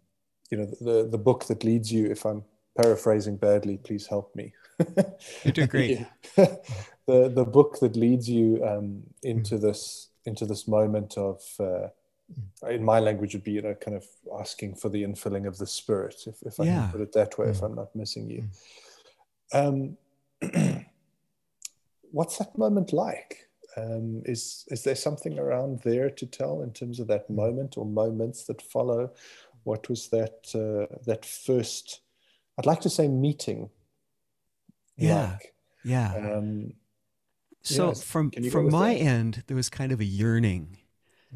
you 0.50 0.58
know 0.58 0.66
the 0.82 1.08
the 1.12 1.18
book 1.18 1.46
that 1.46 1.64
leads 1.64 1.92
you 1.92 2.10
if 2.10 2.26
i'm 2.26 2.44
paraphrasing 2.82 3.38
badly 3.38 3.78
please 3.78 4.08
help 4.08 4.36
me 4.36 4.52
you 5.44 5.52
do 5.52 5.68
great 5.68 6.00
the 6.36 7.30
the 7.40 7.46
book 7.46 7.80
that 7.80 7.96
leads 7.96 8.28
you 8.30 8.64
um, 8.66 9.04
into 9.22 9.56
mm. 9.56 9.62
this 9.62 10.10
into 10.26 10.46
this 10.46 10.68
moment 10.68 11.18
of 11.18 11.42
uh, 11.60 11.88
in 12.70 12.84
my 12.84 13.00
language 13.00 13.34
would 13.34 13.44
be 13.44 13.52
you 13.52 13.62
know 13.62 13.76
kind 13.76 13.96
of 13.98 14.06
asking 14.40 14.76
for 14.76 14.90
the 14.90 15.04
infilling 15.04 15.48
of 15.48 15.58
the 15.58 15.68
spirit 15.68 16.24
if, 16.28 16.42
if 16.44 16.60
i 16.60 16.64
yeah. 16.64 16.82
can 16.82 16.92
put 16.92 17.02
it 17.02 17.14
that 17.14 17.38
way 17.38 17.48
mm. 17.48 17.52
if 17.52 17.62
i'm 17.62 17.76
not 17.76 17.96
missing 17.96 18.30
you 18.30 18.44
mm. 19.54 19.98
um, 20.52 20.86
what's 22.12 22.38
that 22.38 22.58
moment 22.58 22.94
like 22.94 23.50
Um, 23.76 24.22
is 24.26 24.66
is 24.70 24.84
there 24.84 24.96
something 24.96 25.40
around 25.40 25.80
there 25.80 26.10
to 26.10 26.26
tell 26.26 26.62
in 26.62 26.72
terms 26.74 27.00
of 27.00 27.08
that 27.08 27.30
moment 27.30 27.78
or 27.78 27.86
moments 27.86 28.44
that 28.46 28.62
follow? 28.62 29.12
What 29.64 29.90
was 29.90 30.10
that 30.10 30.50
uh, 30.54 30.96
that 31.06 31.26
first? 31.26 32.02
I'd 32.58 32.66
like 32.66 32.82
to 32.82 32.90
say 32.90 33.08
meeting. 33.08 33.70
Yeah, 34.96 35.32
like? 35.32 35.54
yeah. 35.84 36.14
Um, 36.16 36.74
so 37.64 37.88
yes. 37.88 38.04
from 38.04 38.30
Can 38.30 38.44
you 38.44 38.52
go 38.52 38.58
from 38.60 38.70
my 38.70 38.94
end, 38.94 39.44
there 39.48 39.56
was 39.58 39.70
kind 39.70 39.92
of 39.92 40.00
a 40.00 40.06
yearning. 40.06 40.78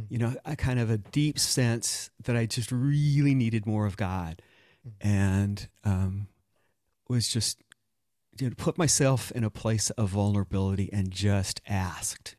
You 0.10 0.18
know, 0.18 0.36
a 0.46 0.56
kind 0.56 0.80
of 0.80 0.90
a 0.90 0.98
deep 0.98 1.40
sense 1.40 2.10
that 2.24 2.36
I 2.36 2.46
just 2.46 2.72
really 2.72 3.34
needed 3.36 3.66
more 3.66 3.86
of 3.86 3.98
God, 3.98 4.42
Mm. 4.86 4.92
and 5.02 5.68
um, 5.84 6.28
was 7.10 7.28
just 7.28 7.62
you 8.40 8.48
know, 8.50 8.54
put 8.56 8.78
myself 8.78 9.32
in 9.32 9.44
a 9.44 9.50
place 9.50 9.90
of 9.92 10.10
vulnerability 10.10 10.90
and 10.94 11.10
just 11.12 11.60
asked, 11.68 12.36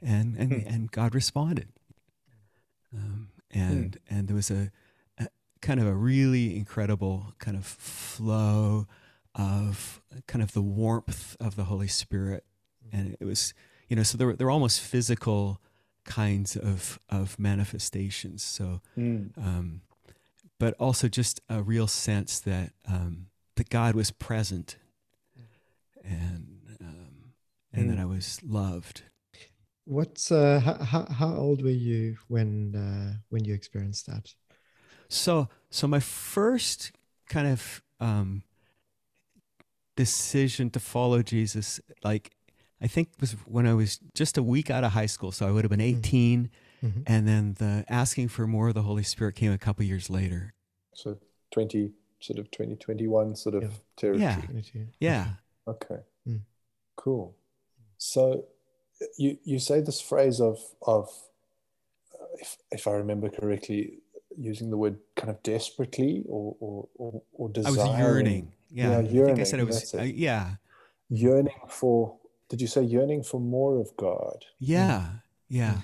and 0.00 0.36
and 0.36 0.52
Hmm. 0.52 0.68
and 0.68 0.90
God 0.92 1.14
responded, 1.14 1.68
um, 2.94 3.28
and 3.50 3.98
and 4.08 4.28
there 4.28 4.36
was 4.36 4.50
a, 4.50 4.70
a 5.18 5.28
kind 5.60 5.80
of 5.80 5.86
a 5.86 5.94
really 5.94 6.56
incredible 6.56 7.34
kind 7.38 7.56
of 7.56 7.66
flow 7.66 8.86
of 9.34 10.00
kind 10.26 10.42
of 10.42 10.52
the 10.52 10.62
warmth 10.62 11.36
of 11.40 11.56
the 11.56 11.64
Holy 11.64 11.88
Spirit, 11.88 12.44
and 12.92 13.16
it 13.18 13.24
was 13.24 13.52
you 13.88 13.96
know 13.96 14.02
so 14.04 14.16
there 14.16 14.28
were 14.28 14.36
there 14.36 14.46
were 14.46 14.52
almost 14.52 14.80
physical 14.80 15.60
kinds 16.04 16.56
of 16.56 16.98
of 17.08 17.38
manifestations. 17.38 18.42
So 18.42 18.80
mm, 18.96 19.30
um, 19.38 19.82
but 20.58 20.74
also 20.78 21.08
just 21.08 21.40
a 21.48 21.62
real 21.62 21.86
sense 21.86 22.40
that 22.40 22.72
um, 22.86 23.26
that 23.56 23.68
God 23.70 23.94
was 23.94 24.10
present, 24.10 24.76
and 26.04 26.76
um, 26.80 27.32
and 27.72 27.90
that 27.90 27.98
Mm. 27.98 28.02
I 28.02 28.04
was 28.04 28.40
loved. 28.42 29.02
What's 29.86 30.30
uh, 30.32 30.60
how, 30.60 30.74
how 30.84 31.06
how 31.06 31.34
old 31.36 31.62
were 31.62 31.70
you 31.70 32.16
when 32.28 32.74
uh, 32.74 33.18
when 33.28 33.44
you 33.44 33.54
experienced 33.54 34.06
that? 34.06 34.34
So 35.08 35.48
so 35.70 35.86
my 35.86 36.00
first 36.00 36.92
kind 37.28 37.48
of 37.48 37.82
um, 38.00 38.42
decision 39.96 40.70
to 40.70 40.80
follow 40.80 41.22
Jesus, 41.22 41.80
like 42.02 42.30
I 42.84 42.86
think 42.86 43.08
was 43.18 43.32
when 43.46 43.66
I 43.66 43.72
was 43.72 43.98
just 44.12 44.36
a 44.36 44.42
week 44.42 44.68
out 44.70 44.84
of 44.84 44.92
high 44.92 45.06
school. 45.14 45.32
So 45.32 45.48
I 45.48 45.50
would 45.50 45.64
have 45.64 45.70
been 45.70 45.80
Mm. 45.80 45.96
18, 45.96 46.50
Mhm. 46.82 47.02
and 47.06 47.26
then 47.26 47.54
the 47.54 47.84
asking 47.88 48.28
for 48.28 48.46
more 48.46 48.68
of 48.68 48.74
the 48.74 48.82
Holy 48.82 49.02
Spirit 49.02 49.34
came 49.36 49.52
a 49.52 49.58
couple 49.66 49.84
years 49.84 50.10
later. 50.10 50.52
so 50.96 51.18
twenty 51.50 51.92
sort 52.20 52.38
of 52.38 52.46
twenty 52.52 52.76
twenty 52.76 53.06
one 53.08 53.34
sort 53.34 53.54
of 53.56 53.62
Yeah. 53.64 53.70
territory. 53.96 54.62
Yeah. 54.72 54.84
Yeah. 55.00 55.26
Okay. 55.66 56.00
Mm. 56.28 56.42
Cool. 56.94 57.34
So 57.98 58.44
you 59.16 59.38
you 59.44 59.58
say 59.58 59.80
this 59.80 60.00
phrase 60.00 60.38
of 60.40 60.56
of 60.82 61.08
uh, 62.20 62.26
if 62.38 62.58
if 62.70 62.86
I 62.86 62.92
remember 62.92 63.28
correctly, 63.30 63.98
using 64.36 64.70
the 64.70 64.76
word 64.76 64.96
kind 65.16 65.30
of 65.30 65.42
desperately 65.42 66.22
or 66.28 66.56
or 66.60 66.88
or, 67.00 67.22
or 67.32 67.50
I 67.64 67.70
was 67.70 67.76
yearning. 67.98 68.52
Yeah, 68.70 69.00
Yeah, 69.00 69.22
I 69.22 69.26
think 69.26 69.40
I 69.40 69.44
said 69.44 69.60
I 69.60 69.64
was. 69.64 69.94
it. 69.94 70.00
uh, 70.00 70.02
yeah, 70.26 70.56
yearning 71.08 71.60
for. 71.68 72.18
Did 72.54 72.60
you 72.60 72.68
say 72.68 72.84
yearning 72.84 73.24
for 73.24 73.40
more 73.40 73.80
of 73.80 73.88
God? 73.96 74.44
yeah, 74.60 75.06
yeah. 75.48 75.78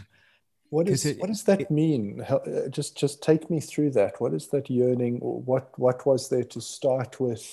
What 0.69 0.89
is 0.89 1.05
it- 1.05 1.19
what 1.19 1.27
does 1.27 1.43
that 1.51 1.63
it- 1.63 1.71
mean? 1.73 2.21
How, 2.21 2.37
uh, 2.37 2.69
just 2.69 2.97
just 2.97 3.21
take 3.25 3.51
me 3.51 3.59
through 3.61 3.91
that. 3.99 4.21
What 4.21 4.33
is 4.35 4.47
that 4.53 4.71
yearning? 4.71 5.19
What 5.51 5.77
what 5.85 6.07
was 6.07 6.29
there 6.29 6.45
to 6.55 6.61
start 6.61 7.19
with? 7.19 7.45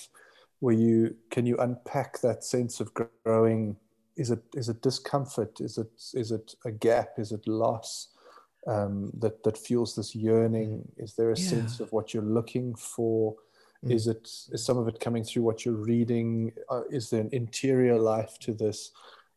Were 0.62 0.78
you 0.86 1.16
can 1.32 1.48
you 1.48 1.58
unpack 1.58 2.20
that 2.22 2.44
sense 2.44 2.80
of 2.80 2.94
growing? 2.94 3.78
Is 4.16 4.30
it 4.30 4.44
is 4.54 4.70
it 4.70 4.84
discomfort? 4.84 5.60
Is 5.62 5.80
it 5.80 5.92
is 6.14 6.32
it 6.32 6.54
a 6.64 6.72
gap? 6.72 7.18
Is 7.18 7.32
it 7.32 7.48
loss 7.48 8.10
um, 8.68 9.10
that 9.22 9.42
that 9.44 9.58
fuels 9.58 9.96
this 9.96 10.14
yearning? 10.14 10.70
Is 10.98 11.16
there 11.16 11.32
a 11.32 11.40
Yeah. 11.40 11.50
sense 11.50 11.80
of 11.80 11.92
what 11.92 12.14
you're 12.14 12.34
looking 12.40 12.76
for? 12.76 13.36
Mm. 13.86 13.92
Is 13.92 14.08
it 14.08 14.28
is 14.52 14.66
some 14.66 14.78
of 14.78 14.88
it 14.88 15.00
coming 15.00 15.24
through 15.24 15.44
what 15.44 15.66
you're 15.66 15.76
reading? 15.76 16.52
Uh, 16.70 16.84
is 16.90 17.10
there 17.10 17.22
an 17.22 17.30
interior 17.32 17.98
life 18.00 18.38
to 18.40 18.54
this? 18.54 18.92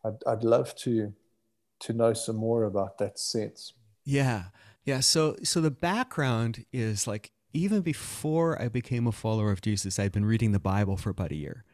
I'd 0.04 0.22
I'd 0.26 0.44
love 0.44 0.74
to 0.76 1.12
to 1.80 1.92
know 1.92 2.12
some 2.14 2.36
more 2.36 2.64
about 2.64 2.98
that 2.98 3.18
sense. 3.18 3.74
Yeah. 4.04 4.44
Yeah. 4.84 5.00
So 5.00 5.36
so 5.42 5.60
the 5.60 5.70
background 5.70 6.64
is 6.72 7.06
like 7.06 7.32
even 7.52 7.80
before 7.82 8.60
I 8.62 8.68
became 8.68 9.06
a 9.06 9.12
follower 9.12 9.50
of 9.50 9.60
Jesus, 9.60 9.98
I'd 9.98 10.12
been 10.12 10.24
reading 10.24 10.52
the 10.52 10.60
Bible 10.60 10.96
for 10.96 11.10
about 11.10 11.32
a 11.32 11.36
year. 11.36 11.64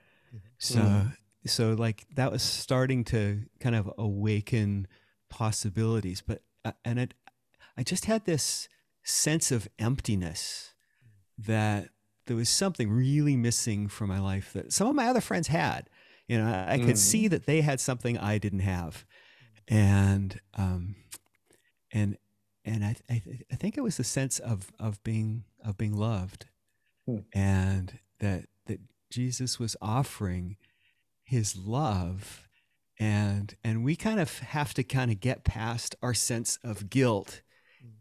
So 0.58 0.78
Mm. 0.80 1.16
so 1.46 1.73
like 1.75 2.06
that 2.16 2.32
was 2.32 2.42
starting 2.42 3.04
to 3.04 3.42
kind 3.61 3.76
of 3.76 3.92
awaken 3.99 4.88
possibilities. 5.28 6.23
But 6.26 6.42
uh, 6.64 6.73
and 6.85 6.99
it 6.99 7.14
I 7.78 7.82
just 7.82 8.06
had 8.06 8.25
this 8.25 8.68
sense 9.04 9.52
of 9.52 9.68
emptiness 9.78 10.75
that 11.38 11.90
there 12.26 12.37
was 12.37 12.49
something 12.49 12.90
really 12.90 13.37
missing 13.37 13.88
from 13.88 14.09
my 14.09 14.21
life 14.21 14.52
that 14.52 14.73
some 14.73 14.87
of 14.88 14.95
my 14.95 15.06
other 15.06 15.21
friends 15.21 15.49
had. 15.49 15.88
You 16.28 16.38
know, 16.38 16.47
I, 16.50 16.75
I 16.75 16.78
could 16.78 16.97
Mm. 16.97 16.99
see 16.99 17.28
that 17.28 17.47
they 17.47 17.61
had 17.61 17.80
something 17.80 18.18
I 18.18 18.38
didn't 18.38 18.61
have. 18.61 19.04
And 19.68 20.40
um 20.54 20.97
and 21.92 22.16
and 22.64 22.85
I, 22.85 22.97
I 23.09 23.23
I 23.52 23.56
think 23.56 23.76
it 23.76 23.83
was 23.83 23.97
the 23.97 24.04
sense 24.04 24.38
of 24.38 24.73
of 24.78 25.02
being 25.02 25.45
of 25.64 25.76
being 25.76 25.97
loved, 25.97 26.47
Hmm. 27.06 27.18
and 27.33 27.99
that 28.21 28.47
that 28.66 28.80
Jesus 29.11 29.59
was 29.59 29.76
offering 29.80 30.56
His 31.25 31.56
love, 31.56 32.49
and 32.99 33.54
and 33.64 33.85
we 33.85 33.95
kind 33.97 34.18
of 34.21 34.38
have 34.40 34.75
to 34.75 34.83
kind 34.83 35.11
of 35.12 35.21
get 35.21 35.45
past 35.45 35.95
our 36.02 36.14
sense 36.14 36.59
of 36.64 36.90
guilt 36.90 37.42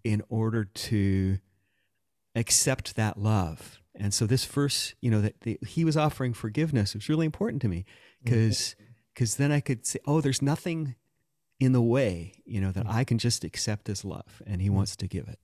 in 0.04 0.22
order 0.30 0.64
to 0.66 1.38
accept 2.36 2.96
that 2.96 3.18
love. 3.20 3.80
And 3.98 4.14
so 4.14 4.26
this 4.26 4.46
verse, 4.46 4.94
you 5.02 5.10
know, 5.10 5.22
that 5.22 5.42
the, 5.42 5.58
He 5.66 5.86
was 5.86 5.96
offering 5.98 6.34
forgiveness 6.34 6.94
was 6.94 7.10
really 7.10 7.26
important 7.26 7.62
to 7.62 7.68
me 7.68 7.86
because 8.24 8.76
because 9.14 9.36
then 9.36 9.52
I 9.52 9.62
could 9.62 9.86
say, 9.86 10.00
oh, 10.06 10.22
there's 10.22 10.42
nothing 10.42 10.96
in 11.60 11.72
the 11.72 11.82
way, 11.82 12.42
you 12.46 12.60
know, 12.60 12.72
that 12.72 12.86
I 12.88 13.06
can 13.06 13.18
just 13.18 13.44
accept 13.44 13.88
His 13.88 14.04
love, 14.04 14.42
and 14.46 14.62
He 14.62 14.70
wants 14.70 14.96
to 14.98 15.08
give 15.08 15.28
it. 15.28 15.40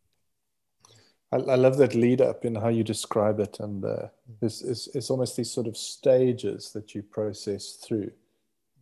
I, 1.32 1.38
I 1.38 1.56
love 1.56 1.78
that 1.78 1.96
lead 1.96 2.20
up 2.20 2.44
in 2.44 2.56
how 2.56 2.68
you 2.68 2.84
describe 2.84 3.40
it, 3.40 3.60
and 3.62 3.86
uh, 3.86 4.08
it's, 4.42 4.62
it's, 4.62 4.88
it's 4.88 5.10
almost 5.10 5.38
these 5.38 5.50
sort 5.50 5.68
of 5.68 5.78
stages 5.78 6.72
that 6.74 6.94
you 6.94 7.02
process 7.02 7.74
through 7.76 8.12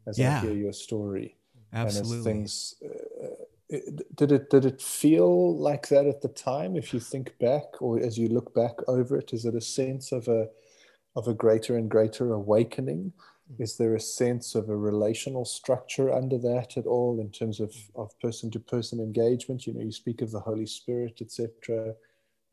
as 0.07 0.17
Yeah. 0.17 0.37
I 0.37 0.41
hear 0.41 0.53
your 0.53 0.73
story. 0.73 1.35
And 1.71 1.87
Absolutely. 1.87 2.17
as 2.17 2.23
things, 2.23 2.75
uh, 2.83 3.27
it, 3.69 4.15
did 4.15 4.31
it 4.31 4.49
did 4.49 4.65
it 4.65 4.81
feel 4.81 5.55
like 5.57 5.87
that 5.89 6.07
at 6.07 6.21
the 6.21 6.29
time? 6.29 6.75
If 6.75 6.93
you 6.93 6.99
think 6.99 7.37
back, 7.39 7.81
or 7.81 7.99
as 7.99 8.17
you 8.17 8.27
look 8.27 8.53
back 8.53 8.73
over 8.87 9.17
it, 9.17 9.31
is 9.31 9.45
it 9.45 9.55
a 9.55 9.61
sense 9.61 10.11
of 10.11 10.27
a 10.27 10.47
of 11.15 11.27
a 11.27 11.33
greater 11.33 11.77
and 11.77 11.89
greater 11.89 12.33
awakening? 12.33 13.13
Mm. 13.51 13.63
Is 13.63 13.77
there 13.77 13.95
a 13.95 13.99
sense 13.99 14.55
of 14.55 14.69
a 14.69 14.75
relational 14.75 15.45
structure 15.45 16.11
under 16.11 16.39
that 16.39 16.77
at 16.77 16.85
all 16.85 17.19
in 17.19 17.29
terms 17.29 17.59
of, 17.59 17.69
mm. 17.69 17.89
of 17.95 18.19
person 18.19 18.49
to 18.51 18.59
person 18.59 18.99
engagement? 18.99 19.67
You 19.67 19.73
know, 19.73 19.81
you 19.81 19.91
speak 19.91 20.21
of 20.21 20.31
the 20.31 20.39
Holy 20.39 20.65
Spirit, 20.65 21.19
etc. 21.21 21.93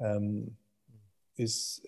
Um, 0.04 0.10
mm. 0.10 0.50
is 1.38 1.80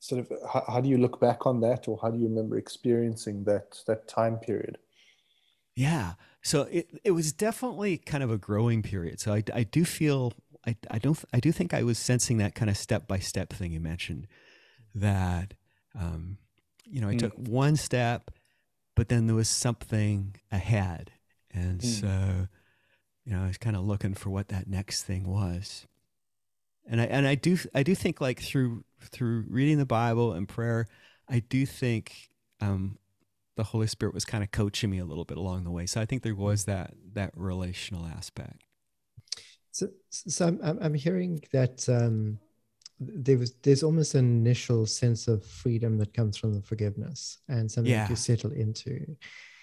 sort 0.00 0.20
of 0.20 0.32
how, 0.52 0.64
how 0.68 0.80
do 0.82 0.90
you 0.90 0.98
look 0.98 1.18
back 1.18 1.46
on 1.46 1.60
that, 1.62 1.88
or 1.88 1.98
how 2.02 2.10
do 2.10 2.18
you 2.18 2.28
remember 2.28 2.58
experiencing 2.58 3.44
that 3.44 3.78
that 3.86 4.06
time 4.06 4.36
period? 4.36 4.76
Yeah. 5.76 6.12
So 6.46 6.62
it, 6.70 7.00
it 7.02 7.10
was 7.10 7.32
definitely 7.32 7.96
kind 7.98 8.22
of 8.22 8.30
a 8.30 8.38
growing 8.38 8.80
period. 8.80 9.18
So 9.18 9.34
I, 9.34 9.42
I 9.52 9.64
do 9.64 9.84
feel, 9.84 10.32
I, 10.64 10.76
I 10.88 10.98
don't, 10.98 11.18
I 11.34 11.40
do 11.40 11.50
think 11.50 11.74
I 11.74 11.82
was 11.82 11.98
sensing 11.98 12.36
that 12.38 12.54
kind 12.54 12.70
of 12.70 12.76
step 12.76 13.08
by 13.08 13.18
step 13.18 13.52
thing 13.52 13.72
you 13.72 13.80
mentioned 13.80 14.28
that, 14.94 15.54
um, 15.98 16.38
you 16.84 17.00
know, 17.00 17.08
I 17.08 17.14
Mm. 17.14 17.18
took 17.18 17.32
one 17.36 17.74
step, 17.74 18.30
but 18.94 19.08
then 19.08 19.26
there 19.26 19.34
was 19.34 19.48
something 19.48 20.36
ahead. 20.52 21.10
And 21.52 21.80
Mm. 21.80 21.82
so, 21.82 22.46
you 23.24 23.32
know, 23.32 23.42
I 23.42 23.48
was 23.48 23.58
kind 23.58 23.74
of 23.74 23.82
looking 23.82 24.14
for 24.14 24.30
what 24.30 24.46
that 24.50 24.68
next 24.68 25.02
thing 25.02 25.26
was. 25.26 25.88
And 26.88 27.00
I, 27.00 27.06
and 27.06 27.26
I 27.26 27.34
do, 27.34 27.58
I 27.74 27.82
do 27.82 27.96
think 27.96 28.20
like 28.20 28.40
through, 28.40 28.84
through 29.00 29.46
reading 29.48 29.78
the 29.78 29.84
Bible 29.84 30.32
and 30.32 30.46
prayer, 30.48 30.86
I 31.28 31.40
do 31.40 31.66
think, 31.66 32.30
um, 32.60 32.98
the 33.56 33.64
Holy 33.64 33.86
Spirit 33.86 34.14
was 34.14 34.24
kind 34.24 34.44
of 34.44 34.50
coaching 34.50 34.90
me 34.90 34.98
a 34.98 35.04
little 35.04 35.24
bit 35.24 35.36
along 35.38 35.64
the 35.64 35.70
way. 35.70 35.86
So 35.86 36.00
I 36.00 36.04
think 36.06 36.22
there 36.22 36.34
was 36.34 36.64
that 36.66 36.94
that 37.14 37.32
relational 37.34 38.06
aspect. 38.06 38.62
So, 39.72 39.88
so 40.10 40.46
I'm, 40.46 40.60
I'm, 40.62 40.78
I'm 40.80 40.94
hearing 40.94 41.42
that 41.52 41.86
um, 41.88 42.38
there 42.98 43.36
was 43.36 43.54
there's 43.62 43.82
almost 43.82 44.14
an 44.14 44.24
initial 44.24 44.86
sense 44.86 45.28
of 45.28 45.44
freedom 45.44 45.98
that 45.98 46.14
comes 46.14 46.36
from 46.36 46.54
the 46.54 46.62
forgiveness 46.62 47.38
and 47.48 47.70
something 47.70 47.90
Yeah. 47.92 48.04
that 48.04 48.10
you 48.10 48.16
settle 48.16 48.52
into, 48.52 49.16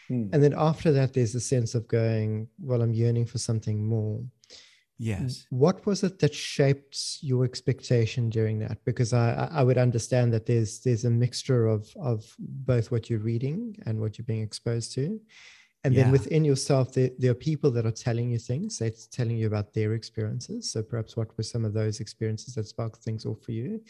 Hmm. 0.10 0.28
and 0.34 0.44
then 0.44 0.54
after 0.56 0.92
that, 0.92 1.14
there's 1.14 1.34
a 1.34 1.40
sense 1.40 1.76
of 1.76 1.88
going, 1.88 2.50
well, 2.60 2.82
I'm 2.82 2.94
yearning 2.94 3.26
for 3.26 3.38
something 3.38 3.88
more. 3.88 4.22
Yes. 5.04 5.46
What 5.50 5.86
was 5.86 6.04
it 6.04 6.20
that 6.20 6.34
shaped 6.34 6.98
your 7.22 7.44
expectation 7.46 8.30
during 8.30 8.60
that? 8.60 8.78
Because 8.86 9.12
I, 9.14 9.50
I 9.60 9.64
would 9.64 9.78
understand 9.78 10.32
that 10.34 10.46
there's 10.46 10.80
there's 10.80 11.06
a 11.06 11.10
mixture 11.10 11.68
of 11.68 11.82
of 12.12 12.20
both 12.40 12.92
what 12.92 13.10
you're 13.10 13.20
reading 13.32 13.78
and 13.86 14.00
what 14.00 14.18
you're 14.18 14.26
being 14.26 14.44
exposed 14.44 14.94
to, 14.96 15.20
and 15.84 15.94
Yeah. 15.94 16.04
then 16.04 16.12
within 16.12 16.46
yourself 16.46 16.94
there, 16.94 17.12
there 17.20 17.32
are 17.32 17.46
people 17.52 17.70
that 17.72 17.86
are 17.86 17.92
telling 18.08 18.30
you 18.32 18.40
things 18.40 18.80
they're 18.80 18.92
telling 19.12 19.38
you 19.38 19.48
about 19.48 19.74
their 19.74 19.94
experiences 19.94 20.72
so 20.72 20.82
perhaps 20.82 21.18
what 21.18 21.36
were 21.38 21.44
some 21.44 21.66
of 21.66 21.74
those 21.74 22.00
experiences 22.00 22.56
that 22.56 22.68
sparked 22.68 23.04
things 23.04 23.26
off 23.26 23.42
for 23.42 23.52
you 23.52 23.82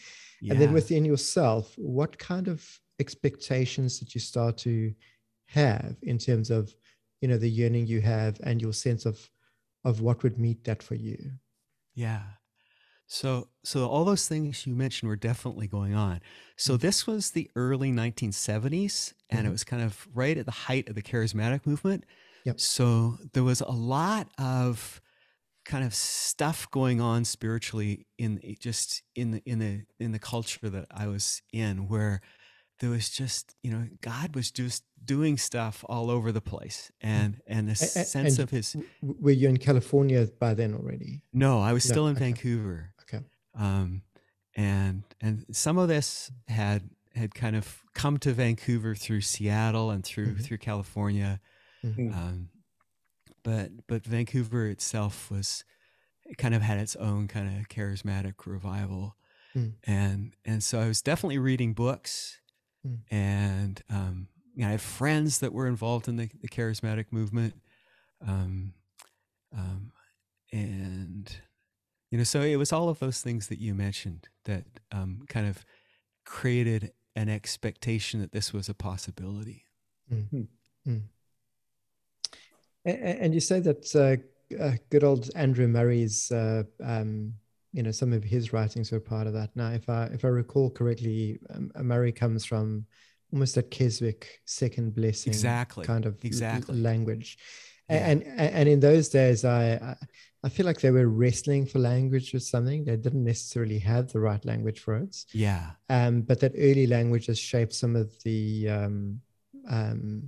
and 0.50 0.60
then 0.60 0.72
within 0.72 1.04
yourself 1.04 1.72
what 1.76 2.18
kind 2.18 2.48
of 2.48 2.80
expectations 2.98 3.98
did 4.00 4.14
you 4.14 4.20
start 4.20 4.56
to 4.58 4.92
have 5.46 5.96
in 6.02 6.18
terms 6.18 6.50
of 6.50 6.74
you 7.20 7.28
know 7.28 7.38
the 7.38 7.48
yearning 7.48 7.86
you 7.86 8.00
have 8.00 8.40
and 8.44 8.60
your 8.60 8.72
sense 8.72 9.06
of 9.06 9.16
of 9.84 10.00
what 10.00 10.22
would 10.22 10.38
meet 10.38 10.64
that 10.64 10.82
for 10.82 10.94
you 10.96 11.38
Yeah. 11.94 12.24
So 13.08 13.50
so 13.64 13.88
all 13.88 14.04
those 14.04 14.28
things 14.28 14.66
you 14.66 14.74
mentioned 14.76 15.08
were 15.08 15.16
definitely 15.16 15.68
going 15.68 15.94
on. 15.94 16.20
So 16.56 16.76
this 16.76 17.06
was 17.06 17.32
the 17.32 17.50
early 17.56 17.92
1970s 17.92 19.14
and 19.30 19.46
it 19.46 19.50
Mhm. 19.50 19.52
was 19.52 19.64
kind 19.64 19.82
of 19.82 20.08
right 20.14 20.38
at 20.38 20.46
the 20.46 20.52
height 20.52 20.88
of 20.88 20.96
the 20.96 21.02
charismatic 21.02 21.66
movement. 21.66 22.06
Yep. 22.44 22.58
So 22.58 23.18
there 23.34 23.44
was 23.44 23.60
a 23.62 23.70
lot 23.70 24.30
of 24.38 25.02
kind 25.66 25.84
of 25.84 25.94
stuff 25.94 26.70
going 26.70 27.00
on 27.00 27.24
spiritually 27.24 28.06
in 28.18 28.40
just 28.60 29.02
in 29.16 29.32
the 29.32 29.42
in 29.46 29.60
the 29.60 29.86
in 30.00 30.12
the 30.12 30.20
culture 30.20 30.70
that 30.70 30.86
I 30.90 31.08
was 31.08 31.42
in 31.52 31.88
where 31.88 32.22
there 32.80 32.90
was 32.90 33.08
just, 33.08 33.54
you 33.62 33.70
know, 33.70 33.86
God 34.00 34.34
was 34.34 34.50
just 34.50 34.84
doing 35.04 35.36
stuff 35.36 35.84
all 35.88 36.10
over 36.10 36.32
the 36.32 36.40
place 36.40 36.90
and 37.00 37.40
and 37.46 37.68
a 37.68 37.72
A- 37.72 37.72
a- 37.72 37.76
sense 37.76 38.14
and 38.14 38.38
of 38.40 38.50
his 38.50 38.74
were 39.02 39.30
you 39.32 39.48
in 39.50 39.58
california 39.58 40.26
by 40.40 40.54
then 40.54 40.72
already 40.74 41.20
no, 41.32 41.60
I 41.60 41.72
was 41.74 41.84
No, 41.86 41.92
still 41.92 42.06
in 42.08 42.16
okay. 42.16 42.24
Vancouver. 42.24 42.94
okay 43.02 43.22
um, 43.54 44.02
and 44.56 45.02
and 45.20 45.44
some 45.52 45.76
of 45.78 45.88
this 45.88 46.30
had 46.48 46.88
had 47.14 47.34
kind 47.34 47.54
of 47.54 47.82
come 47.94 48.18
to 48.18 48.32
Vancouver 48.32 48.94
through 48.96 49.20
Seattle 49.20 49.90
and 49.90 50.02
through 50.04 50.34
Mhm. 50.34 50.42
through 50.44 50.58
California, 50.58 51.40
Mhm. 51.84 52.12
um, 52.16 52.48
but 53.42 53.70
but 53.86 54.04
Vancouver 54.06 54.66
itself 54.66 55.30
was 55.30 55.64
it 56.24 56.38
kind 56.38 56.54
of 56.54 56.62
had 56.62 56.78
its 56.78 56.96
own 56.96 57.28
kind 57.28 57.60
of 57.60 57.68
charismatic 57.68 58.46
revival, 58.46 59.16
Mm. 59.54 59.74
and 59.84 60.34
and 60.44 60.62
so 60.64 60.80
I 60.80 60.88
was 60.88 61.02
definitely 61.02 61.38
reading 61.38 61.74
books, 61.74 62.40
Mm. 62.86 62.98
and 63.10 63.82
um, 63.90 64.28
you 64.54 64.62
know, 64.62 64.68
I 64.68 64.70
had 64.72 64.80
friends 64.80 65.38
that 65.38 65.52
were 65.52 65.66
involved 65.66 66.06
in 66.06 66.16
the, 66.16 66.28
the 66.42 66.48
charismatic 66.48 67.06
movement, 67.10 67.54
um, 68.26 68.74
um, 69.56 69.92
and 70.52 71.34
you 72.10 72.18
know 72.18 72.24
so 72.24 72.42
it 72.42 72.56
was 72.56 72.72
all 72.72 72.88
of 72.88 72.98
those 72.98 73.20
things 73.22 73.48
that 73.48 73.58
you 73.58 73.74
mentioned 73.74 74.28
that 74.44 74.64
um, 74.92 75.22
kind 75.28 75.46
of 75.48 75.64
created 76.24 76.92
an 77.16 77.28
expectation 77.28 78.20
that 78.20 78.32
this 78.32 78.52
was 78.52 78.68
a 78.68 78.74
possibility. 78.74 79.64
A- 82.86 82.90
a- 82.90 83.22
And 83.22 83.32
you 83.34 83.40
say 83.40 83.60
that 83.60 83.94
uh, 83.96 84.54
uh, 84.62 84.76
good 84.90 85.04
old 85.04 85.30
Andrew 85.34 85.66
Murray's, 85.68 86.30
uh, 86.30 86.64
um, 86.82 87.34
you 87.74 87.82
know, 87.82 87.90
some 87.90 88.12
of 88.12 88.22
his 88.24 88.52
writings 88.52 88.92
were 88.92 89.00
part 89.00 89.26
of 89.26 89.32
that. 89.34 89.50
Now, 89.56 89.70
if 89.72 89.88
I 89.88 90.04
if 90.16 90.24
I 90.24 90.28
recall 90.28 90.70
correctly, 90.70 91.38
um, 91.50 91.70
Murray 91.90 92.12
comes 92.12 92.44
from 92.50 92.86
almost 93.32 93.56
that 93.56 93.70
Keswick 93.70 94.40
second 94.46 94.94
blessing 94.94 95.32
Exactly, 95.32 95.84
kind 95.84 96.06
of 96.06 96.14
l- 96.14 96.20
exactly. 96.30 96.80
language. 96.80 97.36
Yeah. 97.90 98.10
And, 98.10 98.22
and 98.22 98.50
and 98.58 98.68
in 98.68 98.80
those 98.80 99.08
days, 99.08 99.44
I 99.44 99.62
I- 99.90 100.06
I 100.46 100.50
feel 100.50 100.66
like 100.66 100.80
they 100.82 100.90
were 100.90 101.08
wrestling 101.08 101.64
for 101.66 101.78
language 101.78 102.34
or 102.34 102.38
something. 102.38 102.84
They 102.84 102.98
didn't 102.98 103.24
necessarily 103.24 103.78
have 103.78 104.12
the 104.12 104.20
right 104.20 104.44
language 104.44 104.78
for 104.84 104.94
it 105.04 105.14
yeah 105.32 105.70
um, 105.88 106.20
but 106.28 106.38
that 106.40 106.52
early 106.68 106.86
language 106.86 107.26
has 107.30 107.38
shaped 107.38 107.72
some 107.72 107.96
of 107.96 108.08
the, 108.24 108.68
um, 108.68 109.20
um, 109.76 110.22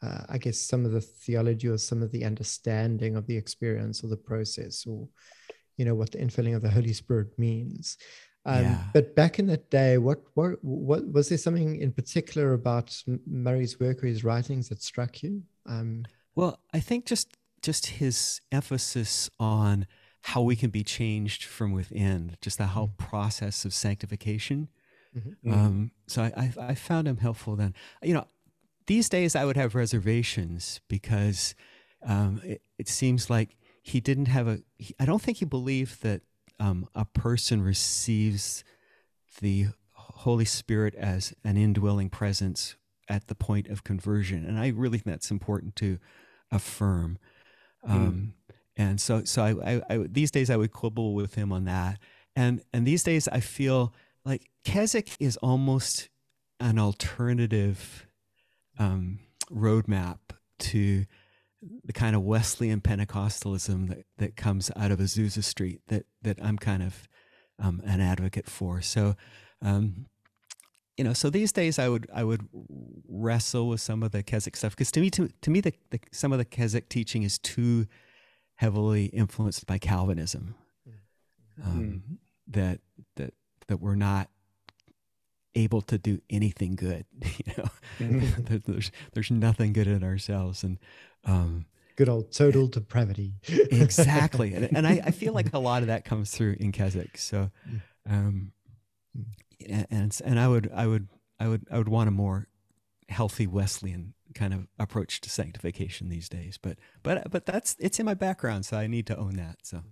uh, 0.00 0.22
I 0.34 0.38
guess, 0.38 0.58
some 0.60 0.84
of 0.86 0.92
the 0.92 1.00
theology 1.00 1.68
or 1.68 1.78
some 1.78 2.02
of 2.04 2.12
the 2.12 2.24
understanding 2.24 3.16
of 3.16 3.26
the 3.26 3.36
experience 3.36 4.04
or 4.04 4.08
the 4.10 4.16
process 4.30 4.86
or, 4.86 5.08
you 5.76 5.84
know, 5.84 5.94
what 5.94 6.12
the 6.12 6.18
infilling 6.18 6.54
of 6.56 6.62
the 6.62 6.70
Holy 6.70 6.92
Spirit 6.92 7.38
means. 7.38 7.96
Um, 8.44 8.62
Yeah. 8.62 8.78
But 8.92 9.14
back 9.16 9.38
in 9.38 9.46
that 9.48 9.70
day, 9.70 9.98
what, 9.98 10.22
what, 10.34 10.62
what 10.62 11.10
was 11.12 11.28
there 11.28 11.38
something 11.38 11.76
in 11.80 11.92
particular 11.92 12.52
about 12.52 13.02
Murray's 13.26 13.78
work 13.80 14.02
or 14.02 14.06
his 14.06 14.22
writings 14.24 14.68
that 14.68 14.82
struck 14.82 15.22
you? 15.22 15.42
Um, 15.66 16.04
well 16.36 16.60
i 16.72 16.78
think 16.80 17.06
just 17.06 17.28
just 17.62 17.86
his 17.86 18.40
emphasis 18.52 19.30
on 19.40 19.86
how 20.20 20.42
we 20.42 20.54
can 20.54 20.70
be 20.70 20.84
changed 20.84 21.42
from 21.44 21.72
within 21.72 22.36
just 22.40 22.58
the 22.58 22.66
whole 22.66 22.92
process 22.98 23.64
of 23.64 23.72
sanctification 23.74 24.68
Mhm. 25.16 25.52
um, 25.52 25.90
so 26.06 26.22
I, 26.22 26.32
I, 26.36 26.52
I 26.72 26.74
found 26.74 27.08
him 27.08 27.16
helpful 27.16 27.56
then 27.56 27.74
you 28.02 28.12
know 28.14 28.26
these 28.86 29.08
days 29.08 29.34
i 29.34 29.44
would 29.46 29.56
have 29.56 29.74
reservations 29.74 30.80
because 30.88 31.54
um, 32.04 32.40
it, 32.44 32.60
it 32.78 32.88
seems 32.88 33.30
like 33.30 33.56
he 33.86 34.00
didn't 34.00 34.26
have 34.26 34.48
a 34.48 34.60
he, 34.78 34.94
i 34.98 35.04
don't 35.04 35.22
think 35.22 35.38
he 35.38 35.44
believed 35.44 36.02
that 36.02 36.22
um, 36.58 36.88
a 36.94 37.04
person 37.04 37.62
receives 37.62 38.64
the 39.40 39.66
holy 39.92 40.44
spirit 40.44 40.94
as 40.94 41.34
an 41.44 41.56
indwelling 41.56 42.08
presence 42.08 42.76
at 43.08 43.28
the 43.28 43.34
point 43.34 43.68
of 43.68 43.84
conversion. 43.84 44.44
And 44.44 44.58
i 44.58 44.68
really 44.68 44.98
think 44.98 45.14
that's 45.14 45.30
important 45.30 45.76
to 45.76 45.98
affirm. 46.50 47.18
Um, 47.84 48.34
and 48.76 49.00
so 49.00 49.24
so 49.24 49.42
I, 49.42 49.74
I, 49.74 49.82
I 49.88 49.98
these 50.08 50.30
days 50.30 50.50
i 50.50 50.56
would 50.56 50.72
quibble 50.72 51.14
with 51.14 51.34
him 51.34 51.52
on 51.52 51.64
that. 51.66 51.98
And 52.34 52.62
and 52.72 52.86
these 52.86 53.02
days 53.02 53.28
i 53.28 53.40
feel 53.40 53.94
like 54.24 54.50
keswick 54.64 55.10
is 55.20 55.36
almost 55.38 56.08
an 56.58 56.78
alternative 56.78 58.06
um, 58.78 59.20
roadmap 59.50 60.18
to 60.58 61.04
the 61.84 61.92
kind 61.92 62.14
of 62.14 62.22
Wesleyan 62.22 62.80
Pentecostalism 62.80 63.88
that, 63.88 64.04
that 64.18 64.36
comes 64.36 64.70
out 64.76 64.90
of 64.90 64.98
Azusa 64.98 65.42
Street 65.42 65.80
that 65.88 66.06
that 66.22 66.38
I'm 66.42 66.58
kind 66.58 66.82
of 66.82 67.08
um, 67.58 67.82
an 67.84 68.00
advocate 68.00 68.48
for. 68.48 68.82
So, 68.82 69.16
um, 69.62 70.06
you 70.96 71.04
know, 71.04 71.12
so 71.12 71.30
these 71.30 71.52
days 71.52 71.78
I 71.78 71.88
would 71.88 72.08
I 72.12 72.24
would 72.24 72.48
wrestle 73.08 73.68
with 73.68 73.80
some 73.80 74.02
of 74.02 74.12
the 74.12 74.22
Keswick 74.22 74.56
stuff 74.56 74.72
because 74.72 74.92
to 74.92 75.00
me 75.00 75.10
to, 75.10 75.28
to 75.42 75.50
me 75.50 75.60
the, 75.60 75.72
the 75.90 76.00
some 76.12 76.32
of 76.32 76.38
the 76.38 76.44
Keswick 76.44 76.88
teaching 76.88 77.22
is 77.22 77.38
too 77.38 77.86
heavily 78.56 79.06
influenced 79.06 79.66
by 79.66 79.78
Calvinism. 79.78 80.54
Um, 81.64 82.18
That 82.48 82.80
that 83.16 83.34
that 83.68 83.78
we're 83.78 83.96
not 83.96 84.30
able 85.56 85.80
to 85.82 85.98
do 85.98 86.20
anything 86.30 86.76
good. 86.76 87.04
You 87.46 87.52
know, 87.58 87.70
There- 88.48 88.58
there's 88.58 88.90
there's 89.14 89.30
nothing 89.30 89.72
good 89.72 89.86
in 89.88 90.02
ourselves, 90.04 90.62
and 90.62 90.78
um, 91.24 91.66
good 91.96 92.08
old 92.08 92.30
total 92.32 92.66
depravity. 92.68 93.34
exactly, 93.48 94.54
and, 94.54 94.76
and 94.76 94.86
I, 94.86 95.00
I 95.06 95.10
feel 95.10 95.32
like 95.32 95.52
a 95.54 95.58
lot 95.58 95.82
of 95.82 95.88
that 95.88 96.04
comes 96.04 96.30
through 96.30 96.56
in 96.60 96.70
Keswick. 96.72 97.16
So, 97.18 97.50
um, 98.08 98.52
and 99.68 99.86
and 99.90 100.20
and 100.24 100.38
I 100.38 100.46
would 100.48 100.70
I 100.72 100.86
would 100.86 101.08
I 101.40 101.48
would 101.48 101.66
I 101.70 101.78
would 101.78 101.88
want 101.88 102.08
a 102.08 102.12
more 102.12 102.48
healthy 103.08 103.46
Wesleyan 103.46 104.12
kind 104.34 104.52
of 104.52 104.66
approach 104.78 105.20
to 105.22 105.30
sanctification 105.30 106.08
these 106.10 106.28
days. 106.28 106.58
But 106.60 106.78
but 107.02 107.30
but 107.30 107.46
that's 107.46 107.76
it's 107.78 107.98
in 107.98 108.04
my 108.06 108.14
background, 108.14 108.66
so 108.66 108.76
I 108.76 108.86
need 108.86 109.06
to 109.06 109.16
own 109.16 109.36
that. 109.36 109.58
So 109.62 109.82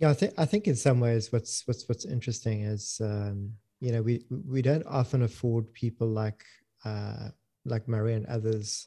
Yeah, 0.00 0.10
I 0.10 0.14
think 0.14 0.32
I 0.38 0.46
think 0.46 0.66
in 0.66 0.76
some 0.76 0.98
ways 0.98 1.30
what's 1.30 1.66
what's 1.66 1.88
what's 1.88 2.06
interesting 2.06 2.62
is 2.62 3.00
um, 3.04 3.52
you 3.80 3.92
know 3.92 4.02
we 4.02 4.24
we 4.48 4.62
don't 4.62 4.86
often 4.86 5.22
afford 5.22 5.72
people 5.74 6.08
like 6.08 6.42
uh, 6.84 7.28
like 7.64 7.86
Murray 7.86 8.14
and 8.14 8.26
others 8.26 8.86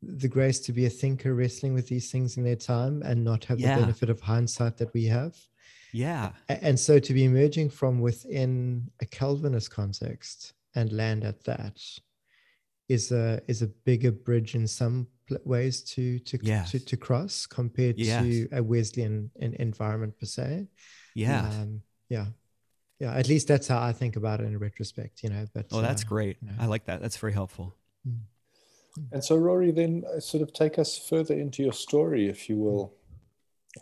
the 0.00 0.28
grace 0.28 0.60
to 0.60 0.72
be 0.72 0.86
a 0.86 0.90
thinker 0.90 1.34
wrestling 1.34 1.74
with 1.74 1.88
these 1.88 2.10
things 2.10 2.36
in 2.36 2.44
their 2.44 2.56
time 2.56 3.02
and 3.02 3.24
not 3.24 3.44
have 3.44 3.58
Yeah. 3.58 3.74
the 3.74 3.80
benefit 3.80 4.08
of 4.10 4.20
hindsight 4.20 4.76
that 4.78 4.94
we 4.94 5.04
have. 5.06 5.34
yeah, 5.92 6.30
And 6.48 6.78
so 6.78 7.00
to 7.00 7.12
be 7.12 7.24
emerging 7.24 7.70
from 7.70 8.00
within 8.00 8.90
a 9.00 9.06
Calvinist 9.06 9.70
context 9.72 10.52
and 10.76 10.92
land 10.92 11.24
at 11.24 11.42
that 11.44 11.80
is 12.88 13.12
a 13.12 13.40
is 13.46 13.62
a 13.62 13.66
bigger 13.66 14.10
bridge 14.10 14.54
in 14.54 14.66
some 14.66 15.06
ways 15.44 15.82
to 15.82 16.18
to 16.20 16.38
Yes. 16.42 16.70
to, 16.70 16.78
to 16.80 16.96
cross 16.96 17.46
compared 17.46 17.98
Yes. 17.98 18.22
to 18.22 18.48
a 18.52 18.62
Wesleyan 18.62 19.30
en- 19.40 19.54
environment 19.58 20.18
per 20.18 20.26
se. 20.26 20.66
yeah. 21.14 21.48
Um, 21.48 21.82
yeah. 22.08 22.26
Yeah. 22.98 23.14
At 23.14 23.28
least 23.28 23.46
that's 23.46 23.68
how 23.68 23.80
I 23.80 23.92
think 23.92 24.16
about 24.16 24.40
it 24.40 24.44
in 24.46 24.58
retrospect, 24.58 25.22
you 25.22 25.28
know. 25.30 25.44
But 25.54 25.66
oh, 25.72 25.82
that's 25.82 26.02
uh, 26.04 26.08
great. 26.08 26.38
you 26.40 26.48
know. 26.48 26.54
I 26.58 26.66
like 26.66 26.86
that. 26.86 27.00
That's 27.02 27.16
very 27.18 27.32
helpful. 27.32 27.74
And 29.12 29.22
so, 29.22 29.36
Rory, 29.36 29.70
then 29.70 30.02
uh, 30.12 30.18
sort 30.18 30.42
of 30.42 30.52
take 30.52 30.78
us 30.78 30.98
further 30.98 31.34
into 31.34 31.62
your 31.62 31.72
story, 31.74 32.26
if 32.28 32.48
you 32.48 32.56
will. 32.56 32.94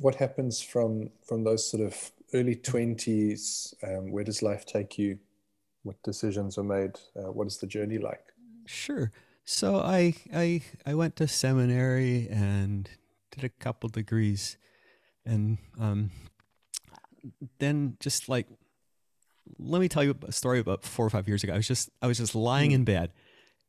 What 0.00 0.16
happens 0.16 0.60
from 0.60 1.10
from 1.26 1.44
those 1.44 1.70
sort 1.70 1.82
of 1.82 1.94
early 2.34 2.56
twenties? 2.56 3.72
Um, 3.82 4.10
where 4.10 4.24
does 4.24 4.42
life 4.42 4.66
take 4.66 4.98
you? 4.98 5.18
What 5.84 6.02
decisions 6.02 6.58
are 6.58 6.64
made? 6.64 6.98
Uh, 7.16 7.32
what 7.32 7.46
is 7.46 7.56
the 7.58 7.66
journey 7.68 7.98
like? 7.98 8.24
Sure. 8.66 9.12
So 9.44 9.76
I 9.76 10.14
I 10.34 10.62
I 10.84 10.94
went 10.94 11.16
to 11.16 11.28
seminary 11.28 12.28
and 12.28 12.88
did 13.30 13.44
a 13.44 13.48
couple 13.48 13.88
degrees, 13.88 14.56
and 15.24 15.58
um, 15.80 16.10
then 17.58 17.96
just 18.00 18.28
like 18.28 18.46
let 19.58 19.80
me 19.80 19.88
tell 19.88 20.02
you 20.02 20.16
a 20.26 20.32
story 20.32 20.58
about 20.58 20.82
four 20.82 21.06
or 21.06 21.10
five 21.10 21.28
years 21.28 21.44
ago. 21.44 21.52
I 21.52 21.56
was 21.56 21.68
just 21.68 21.90
I 22.02 22.06
was 22.06 22.18
just 22.18 22.34
lying 22.34 22.72
in 22.72 22.84
bed, 22.84 23.12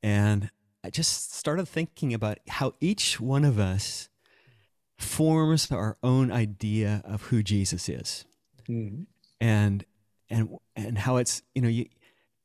and 0.01 0.49
I 0.83 0.89
just 0.89 1.33
started 1.33 1.67
thinking 1.67 2.13
about 2.13 2.39
how 2.47 2.73
each 2.79 3.19
one 3.19 3.45
of 3.45 3.59
us 3.59 4.09
forms 4.97 5.71
our 5.71 5.97
own 6.01 6.31
idea 6.31 7.01
of 7.05 7.23
who 7.23 7.43
Jesus 7.43 7.89
is. 7.89 8.25
Mm. 8.67 9.05
And 9.39 9.85
and 10.29 10.57
and 10.75 10.97
how 10.97 11.17
it's, 11.17 11.43
you 11.53 11.61
know, 11.61 11.67
you 11.67 11.85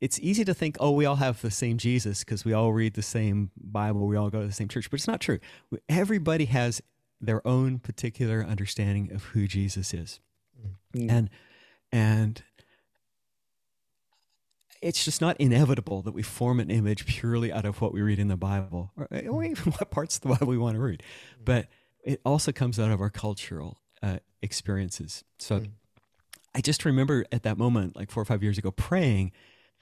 it's 0.03 0.19
easy 0.19 0.45
to 0.45 0.53
think, 0.53 0.77
oh, 0.81 0.91
we 0.91 1.07
all 1.07 1.15
have 1.15 1.41
the 1.43 1.51
same 1.51 1.79
Jesus 1.79 2.25
because 2.25 2.45
we 2.45 2.53
all 2.53 2.73
read 2.73 2.95
the 2.95 3.03
same 3.03 3.53
Bible, 3.57 4.09
we 4.09 4.17
all 4.17 4.31
go 4.31 4.41
to 4.41 4.49
the 4.49 4.53
same 4.53 4.67
church, 4.67 4.91
but 4.91 4.99
it's 4.99 5.07
not 5.07 5.21
true. 5.21 5.38
Everybody 5.88 6.47
has 6.47 6.83
their 7.21 7.47
own 7.47 7.79
particular 7.79 8.45
understanding 8.45 9.12
of 9.12 9.23
who 9.27 9.47
Jesus 9.47 9.95
is. 9.95 10.19
Mm. 10.93 11.09
And 11.09 11.31
and 11.93 12.43
it's 14.83 15.05
just 15.05 15.21
not 15.21 15.37
inevitable 15.37 16.03
that 16.03 16.11
we 16.11 16.23
form 16.25 16.59
an 16.59 16.69
image 16.69 17.07
purely 17.07 17.53
out 17.53 17.65
of 17.65 17.81
what 17.81 17.95
we 17.95 18.03
read 18.03 18.19
in 18.19 18.27
the 18.27 18.37
Bible 18.37 18.91
or, 18.97 19.07
or 19.31 19.45
even 19.45 19.73
what 19.73 19.88
parts 19.93 20.17
of 20.17 20.23
the 20.23 20.29
Bible 20.31 20.49
we 20.49 20.59
want 20.59 20.75
to 20.75 20.83
read. 20.83 21.05
But 21.45 21.69
it 22.03 22.21
also 22.25 22.51
comes 22.51 22.81
out 22.81 22.91
of 22.91 23.01
our 23.01 23.11
cultural 23.11 23.79
uh, 24.03 24.17
experiences. 24.43 25.23
So 25.38 25.61
Mm. 25.61 25.71
I 26.55 26.61
just 26.61 26.85
remember 26.85 27.25
at 27.33 27.45
that 27.45 27.57
moment, 27.57 27.97
like 27.97 28.11
four 28.11 28.21
or 28.23 28.27
five 28.27 28.43
years 28.43 28.59
ago, 28.59 28.71
praying 28.71 29.33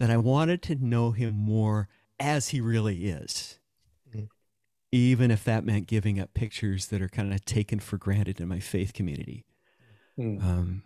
that 0.00 0.10
I 0.10 0.16
wanted 0.16 0.62
to 0.62 0.74
know 0.76 1.10
him 1.10 1.34
more 1.36 1.86
as 2.18 2.48
he 2.48 2.60
really 2.60 3.04
is. 3.04 3.58
Mm. 4.16 4.28
Even 4.90 5.30
if 5.30 5.44
that 5.44 5.62
meant 5.62 5.86
giving 5.86 6.18
up 6.18 6.32
pictures 6.32 6.86
that 6.86 7.02
are 7.02 7.08
kind 7.08 7.34
of 7.34 7.44
taken 7.44 7.80
for 7.80 7.98
granted 7.98 8.40
in 8.40 8.48
my 8.48 8.60
faith 8.60 8.94
community. 8.94 9.44
Mm. 10.18 10.42
Um, 10.42 10.82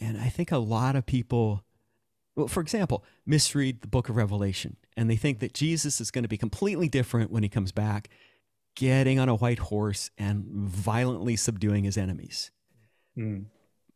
and 0.00 0.18
I 0.18 0.28
think 0.28 0.50
a 0.50 0.58
lot 0.58 0.96
of 0.96 1.06
people, 1.06 1.62
well, 2.34 2.48
for 2.48 2.60
example, 2.60 3.04
misread 3.24 3.80
the 3.80 3.86
book 3.86 4.08
of 4.08 4.16
Revelation 4.16 4.76
and 4.96 5.08
they 5.08 5.16
think 5.16 5.38
that 5.38 5.54
Jesus 5.54 6.00
is 6.00 6.10
going 6.10 6.24
to 6.24 6.28
be 6.28 6.36
completely 6.36 6.88
different 6.88 7.30
when 7.30 7.44
he 7.44 7.48
comes 7.48 7.70
back, 7.70 8.10
getting 8.74 9.20
on 9.20 9.28
a 9.28 9.36
white 9.36 9.60
horse 9.60 10.10
and 10.18 10.44
violently 10.44 11.36
subduing 11.36 11.84
his 11.84 11.96
enemies. 11.96 12.50
Mm. 13.16 13.44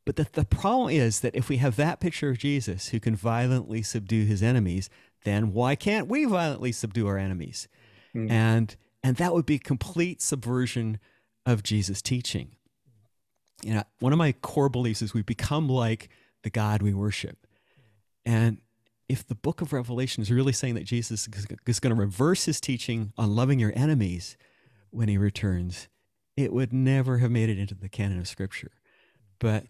But 0.07 0.17
the, 0.17 0.27
the 0.33 0.45
problem 0.45 0.91
is 0.91 1.21
that 1.21 1.35
if 1.35 1.49
we 1.49 1.59
have 1.59 1.77
that 1.77 2.01
picture 2.01 2.31
of 2.31 2.39
Jesus 2.39 2.89
who 2.89 3.01
can 3.01 3.15
violently 3.15 3.83
subdue 3.83 4.25
his 4.25 4.43
enemies, 4.43 4.89
then 5.25 5.53
why 5.53 5.77
can't 5.77 6.09
we 6.09 6.25
violently 6.25 6.73
subdue 6.73 7.07
our 7.07 7.19
enemies? 7.19 7.69
Mm. 8.15 8.31
And 8.31 8.77
and 9.03 9.17
that 9.17 9.33
would 9.33 9.47
be 9.47 9.59
complete 9.59 10.21
subversion 10.21 10.99
of 11.47 11.63
Jesus' 11.63 12.03
teaching. 12.03 12.57
You 13.63 13.75
know, 13.75 13.83
one 13.99 14.13
of 14.13 14.19
my 14.19 14.33
core 14.33 14.69
beliefs 14.69 15.03
is 15.03 15.15
we 15.15 15.23
become 15.23 15.69
like 15.69 16.09
the 16.43 16.51
God 16.51 16.83
we 16.83 16.93
worship. 16.95 17.47
And 18.25 18.59
if 19.09 19.27
the 19.27 19.35
book 19.35 19.61
of 19.61 19.73
Revelation 19.73 20.23
is 20.23 20.31
really 20.31 20.53
saying 20.53 20.75
that 20.75 20.85
Jesus 20.85 21.29
is 21.67 21.81
going 21.81 21.95
to 21.95 22.01
reverse 22.01 22.45
his 22.45 22.61
teaching 22.61 23.13
on 23.19 23.35
loving 23.35 23.59
your 23.59 23.73
enemies 23.75 24.37
when 24.91 25.09
he 25.09 25.19
returns, 25.19 25.89
it 26.37 26.53
would 26.53 26.73
never 26.73 27.19
have 27.19 27.31
made 27.31 27.49
it 27.49 27.59
into 27.59 27.75
the 27.75 27.89
canon 27.89 28.19
of 28.19 28.29
scripture. 28.29 28.73
But 29.39 29.67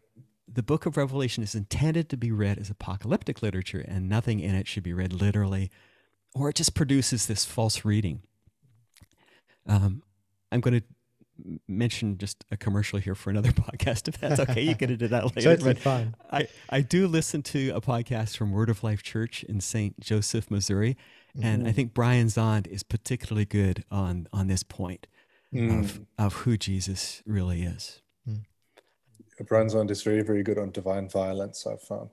the 0.52 0.62
book 0.62 0.86
of 0.86 0.96
Revelation 0.96 1.42
is 1.42 1.54
intended 1.54 2.08
to 2.10 2.16
be 2.16 2.32
read 2.32 2.58
as 2.58 2.70
apocalyptic 2.70 3.42
literature, 3.42 3.84
and 3.86 4.08
nothing 4.08 4.40
in 4.40 4.54
it 4.54 4.66
should 4.66 4.82
be 4.82 4.92
read 4.92 5.12
literally, 5.12 5.70
or 6.34 6.48
it 6.48 6.56
just 6.56 6.74
produces 6.74 7.26
this 7.26 7.44
false 7.44 7.84
reading. 7.84 8.22
Um, 9.66 10.02
I'm 10.50 10.60
going 10.60 10.80
to 10.80 11.60
mention 11.68 12.18
just 12.18 12.44
a 12.50 12.56
commercial 12.56 12.98
here 12.98 13.14
for 13.14 13.30
another 13.30 13.50
podcast, 13.52 14.08
if 14.08 14.18
that's 14.18 14.40
okay. 14.40 14.60
You 14.62 14.74
can 14.74 14.92
edit 14.92 15.10
that 15.10 15.36
later. 15.36 15.56
But 15.62 15.78
fine. 15.78 16.14
I, 16.30 16.48
I 16.68 16.80
do 16.82 17.06
listen 17.06 17.42
to 17.44 17.70
a 17.70 17.80
podcast 17.80 18.36
from 18.36 18.50
Word 18.52 18.68
of 18.68 18.82
Life 18.82 19.02
Church 19.02 19.44
in 19.44 19.60
St. 19.60 19.98
Joseph, 20.00 20.50
Missouri, 20.50 20.96
and 21.40 21.66
I 21.66 21.72
think 21.72 21.94
Brian 21.94 22.26
Zahnd 22.26 22.66
is 22.66 22.82
particularly 22.82 23.44
good 23.44 23.84
on 23.90 24.26
on 24.32 24.48
this 24.48 24.62
point 24.62 25.06
Mm. 25.52 25.80
of 25.80 26.00
of 26.16 26.32
who 26.42 26.56
Jesus 26.56 27.24
really 27.26 27.62
is. 27.62 28.00
Brian 29.46 29.68
is 29.90 30.02
very, 30.02 30.22
very 30.22 30.42
good 30.42 30.58
on 30.58 30.70
divine 30.70 31.08
violence, 31.08 31.66
I've 31.66 31.82
found. 31.82 32.10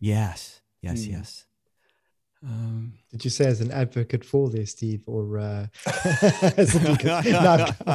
Yes, 0.00 0.60
yes, 0.82 1.00
Mm. 1.00 1.10
yes. 1.12 1.44
Um, 2.40 2.92
Did 3.10 3.24
you 3.24 3.30
say 3.30 3.46
as 3.46 3.60
an 3.60 3.72
advocate 3.72 4.24
for 4.24 4.48
this, 4.48 4.70
Steve, 4.70 5.02
or 5.06 5.40
uh, 5.40 5.66
as 6.56 6.76
a 6.76 6.78
deacon? 6.78 7.08
No, 7.32 7.66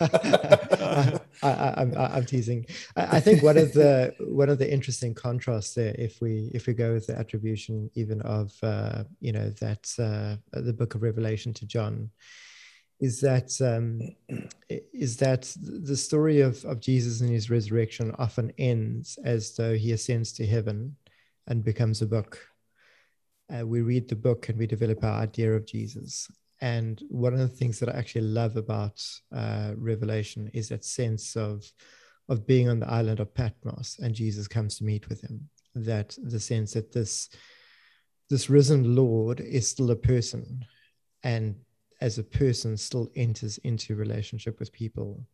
I, 0.00 1.20
I, 1.42 1.74
I'm, 1.76 1.94
I'm 1.96 2.24
teasing. 2.24 2.66
I, 2.96 3.18
I 3.18 3.20
think 3.20 3.44
one 3.44 3.56
of 3.56 3.72
the 3.74 4.12
one 4.20 4.48
of 4.48 4.58
the 4.58 4.72
interesting 4.72 5.14
contrasts 5.14 5.74
there, 5.74 5.94
if 5.98 6.20
we 6.20 6.50
if 6.52 6.66
we 6.66 6.74
go 6.74 6.94
with 6.94 7.06
the 7.06 7.16
attribution 7.16 7.88
even 7.94 8.20
of 8.22 8.52
uh, 8.62 9.04
you 9.20 9.30
know 9.32 9.50
that 9.60 9.88
uh, 10.00 10.36
the 10.60 10.72
Book 10.72 10.96
of 10.96 11.02
Revelation 11.02 11.52
to 11.54 11.66
John, 11.66 12.10
is 12.98 13.20
that 13.20 13.52
um, 13.60 14.00
is 14.92 15.16
that 15.18 15.52
the 15.60 15.96
story 15.96 16.40
of 16.40 16.64
of 16.64 16.80
Jesus 16.80 17.20
and 17.20 17.30
his 17.30 17.50
resurrection 17.50 18.14
often 18.18 18.52
ends 18.58 19.18
as 19.24 19.54
though 19.54 19.74
he 19.74 19.92
ascends 19.92 20.32
to 20.34 20.46
heaven 20.46 20.96
and 21.46 21.62
becomes 21.62 22.02
a 22.02 22.06
book 22.06 22.40
uh, 23.54 23.66
we 23.66 23.80
read 23.80 24.08
the 24.08 24.16
book 24.16 24.48
and 24.48 24.58
we 24.58 24.66
develop 24.66 25.04
our 25.04 25.20
idea 25.20 25.52
of 25.52 25.66
Jesus. 25.66 26.30
And 26.60 27.02
one 27.08 27.32
of 27.32 27.38
the 27.38 27.48
things 27.48 27.78
that 27.78 27.88
I 27.88 27.98
actually 27.98 28.22
love 28.22 28.56
about 28.56 29.02
uh, 29.34 29.72
Revelation 29.76 30.50
is 30.54 30.68
that 30.70 30.84
sense 30.84 31.36
of 31.36 31.70
of 32.28 32.44
being 32.44 32.68
on 32.68 32.80
the 32.80 32.90
island 32.90 33.20
of 33.20 33.32
Patmos 33.34 34.00
and 34.02 34.12
Jesus 34.12 34.48
comes 34.48 34.78
to 34.78 34.84
meet 34.84 35.08
with 35.08 35.20
him. 35.20 35.48
That 35.76 36.16
the 36.20 36.40
sense 36.40 36.72
that 36.72 36.92
this 36.92 37.28
this 38.30 38.50
risen 38.50 38.96
Lord 38.96 39.40
is 39.40 39.68
still 39.68 39.90
a 39.90 39.96
person, 39.96 40.64
and 41.22 41.56
as 42.00 42.18
a 42.18 42.24
person 42.24 42.76
still 42.76 43.10
enters 43.16 43.58
into 43.58 43.96
relationship 43.96 44.58
with 44.58 44.72
people. 44.72 45.26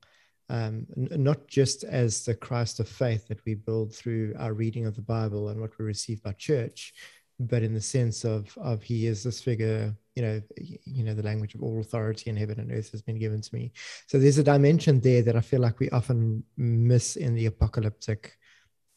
Um, 0.48 0.86
n- 0.96 1.22
not 1.22 1.46
just 1.46 1.84
as 1.84 2.24
the 2.24 2.34
Christ 2.34 2.80
of 2.80 2.88
faith 2.88 3.28
that 3.28 3.44
we 3.44 3.54
build 3.54 3.94
through 3.94 4.34
our 4.38 4.52
reading 4.52 4.86
of 4.86 4.96
the 4.96 5.02
Bible 5.02 5.48
and 5.48 5.60
what 5.60 5.78
we 5.78 5.84
receive 5.84 6.22
by 6.22 6.32
church, 6.32 6.92
but 7.48 7.62
in 7.62 7.74
the 7.74 7.80
sense 7.80 8.24
of 8.24 8.56
of 8.58 8.82
he 8.82 9.06
is 9.06 9.22
this 9.22 9.40
figure 9.40 9.94
you 10.14 10.22
know 10.22 10.40
you 10.84 11.04
know 11.04 11.14
the 11.14 11.22
language 11.22 11.54
of 11.54 11.62
all 11.62 11.80
authority 11.80 12.30
in 12.30 12.36
heaven 12.36 12.60
and 12.60 12.72
earth 12.72 12.90
has 12.92 13.02
been 13.02 13.18
given 13.18 13.40
to 13.40 13.54
me 13.54 13.72
so 14.06 14.18
there's 14.18 14.38
a 14.38 14.44
dimension 14.44 15.00
there 15.00 15.22
that 15.22 15.36
i 15.36 15.40
feel 15.40 15.60
like 15.60 15.78
we 15.78 15.90
often 15.90 16.42
miss 16.56 17.16
in 17.16 17.34
the 17.34 17.46
apocalyptic 17.46 18.36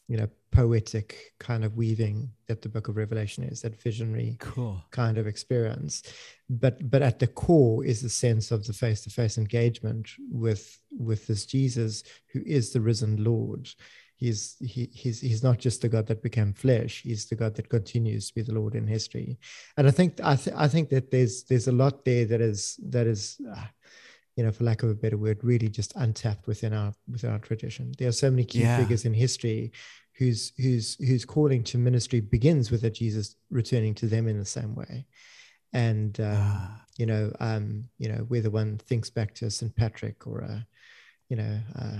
you 0.08 0.16
know 0.16 0.28
poetic 0.52 1.34
kind 1.38 1.64
of 1.64 1.76
weaving 1.76 2.30
that 2.46 2.62
the 2.62 2.68
book 2.68 2.88
of 2.88 2.96
revelation 2.96 3.44
is 3.44 3.60
that 3.60 3.80
visionary 3.82 4.36
cool. 4.40 4.82
kind 4.90 5.18
of 5.18 5.26
experience. 5.26 6.02
But 6.48 6.90
but 6.90 7.02
at 7.02 7.18
the 7.18 7.26
core 7.26 7.84
is 7.84 8.00
the 8.00 8.08
sense 8.08 8.50
of 8.50 8.66
the 8.66 8.72
face-to-face 8.72 9.36
engagement 9.36 10.08
with 10.30 10.78
with 10.90 11.26
this 11.26 11.44
jesus 11.44 12.04
who 12.32 12.40
is 12.46 12.72
the 12.72 12.80
risen 12.80 13.22
lord. 13.22 13.68
He's 14.18 14.56
he, 14.60 14.88
he's 14.94 15.20
he's 15.20 15.42
not 15.42 15.58
just 15.58 15.82
the 15.82 15.90
god 15.90 16.06
that 16.06 16.22
became 16.22 16.54
flesh 16.54 17.02
he's 17.02 17.26
the 17.26 17.34
god 17.34 17.54
that 17.56 17.68
continues 17.68 18.28
to 18.28 18.34
be 18.36 18.42
the 18.42 18.54
lord 18.54 18.74
in 18.74 18.86
history. 18.86 19.38
And 19.76 19.86
i 19.86 19.90
think 19.90 20.20
i, 20.24 20.36
th- 20.36 20.56
I 20.56 20.68
think 20.68 20.88
that 20.90 21.10
there's 21.10 21.44
there's 21.44 21.68
a 21.68 21.72
lot 21.72 22.04
there 22.04 22.24
that 22.26 22.40
is 22.40 22.80
that 22.88 23.06
is 23.06 23.38
uh, 23.54 23.66
you 24.36 24.44
know 24.44 24.52
for 24.52 24.64
lack 24.64 24.82
of 24.82 24.90
a 24.90 24.94
better 24.94 25.16
word 25.16 25.42
really 25.42 25.68
just 25.68 25.92
untapped 25.96 26.46
within 26.46 26.72
our 26.72 26.92
within 27.10 27.30
our 27.30 27.38
tradition 27.38 27.92
there 27.98 28.08
are 28.08 28.12
so 28.12 28.30
many 28.30 28.44
key 28.44 28.60
Yeah. 28.60 28.76
figures 28.76 29.04
in 29.04 29.14
history 29.14 29.72
whose 30.18 30.52
whose 30.56 30.94
whose 31.06 31.24
calling 31.24 31.64
to 31.64 31.78
ministry 31.78 32.20
begins 32.20 32.70
with 32.70 32.84
a 32.84 32.90
jesus 32.90 33.36
returning 33.50 33.94
to 33.94 34.06
them 34.06 34.28
in 34.28 34.38
the 34.38 34.44
same 34.44 34.74
way 34.74 35.06
and 35.72 36.20
um, 36.20 36.36
Ah, 36.36 36.82
you 36.96 37.04
know, 37.06 37.30
um, 37.40 37.84
you 37.98 38.08
know, 38.08 38.24
whether 38.28 38.48
one 38.48 38.78
thinks 38.78 39.10
back 39.10 39.34
to 39.34 39.50
St. 39.50 39.74
Patrick 39.76 40.26
or, 40.26 40.42
uh, 40.42 40.60
you 41.28 41.36
know, 41.36 41.58
uh, 41.78 41.98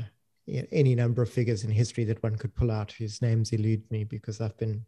any 0.72 0.94
number 0.94 1.20
of 1.20 1.28
figures 1.28 1.64
in 1.64 1.70
history 1.70 2.04
that 2.04 2.22
one 2.22 2.36
could 2.36 2.54
pull 2.54 2.70
out 2.70 2.92
whose 2.92 3.20
names 3.20 3.52
elude 3.52 3.82
me 3.90 4.04
because 4.04 4.40
I've 4.40 4.56
been 4.56 4.86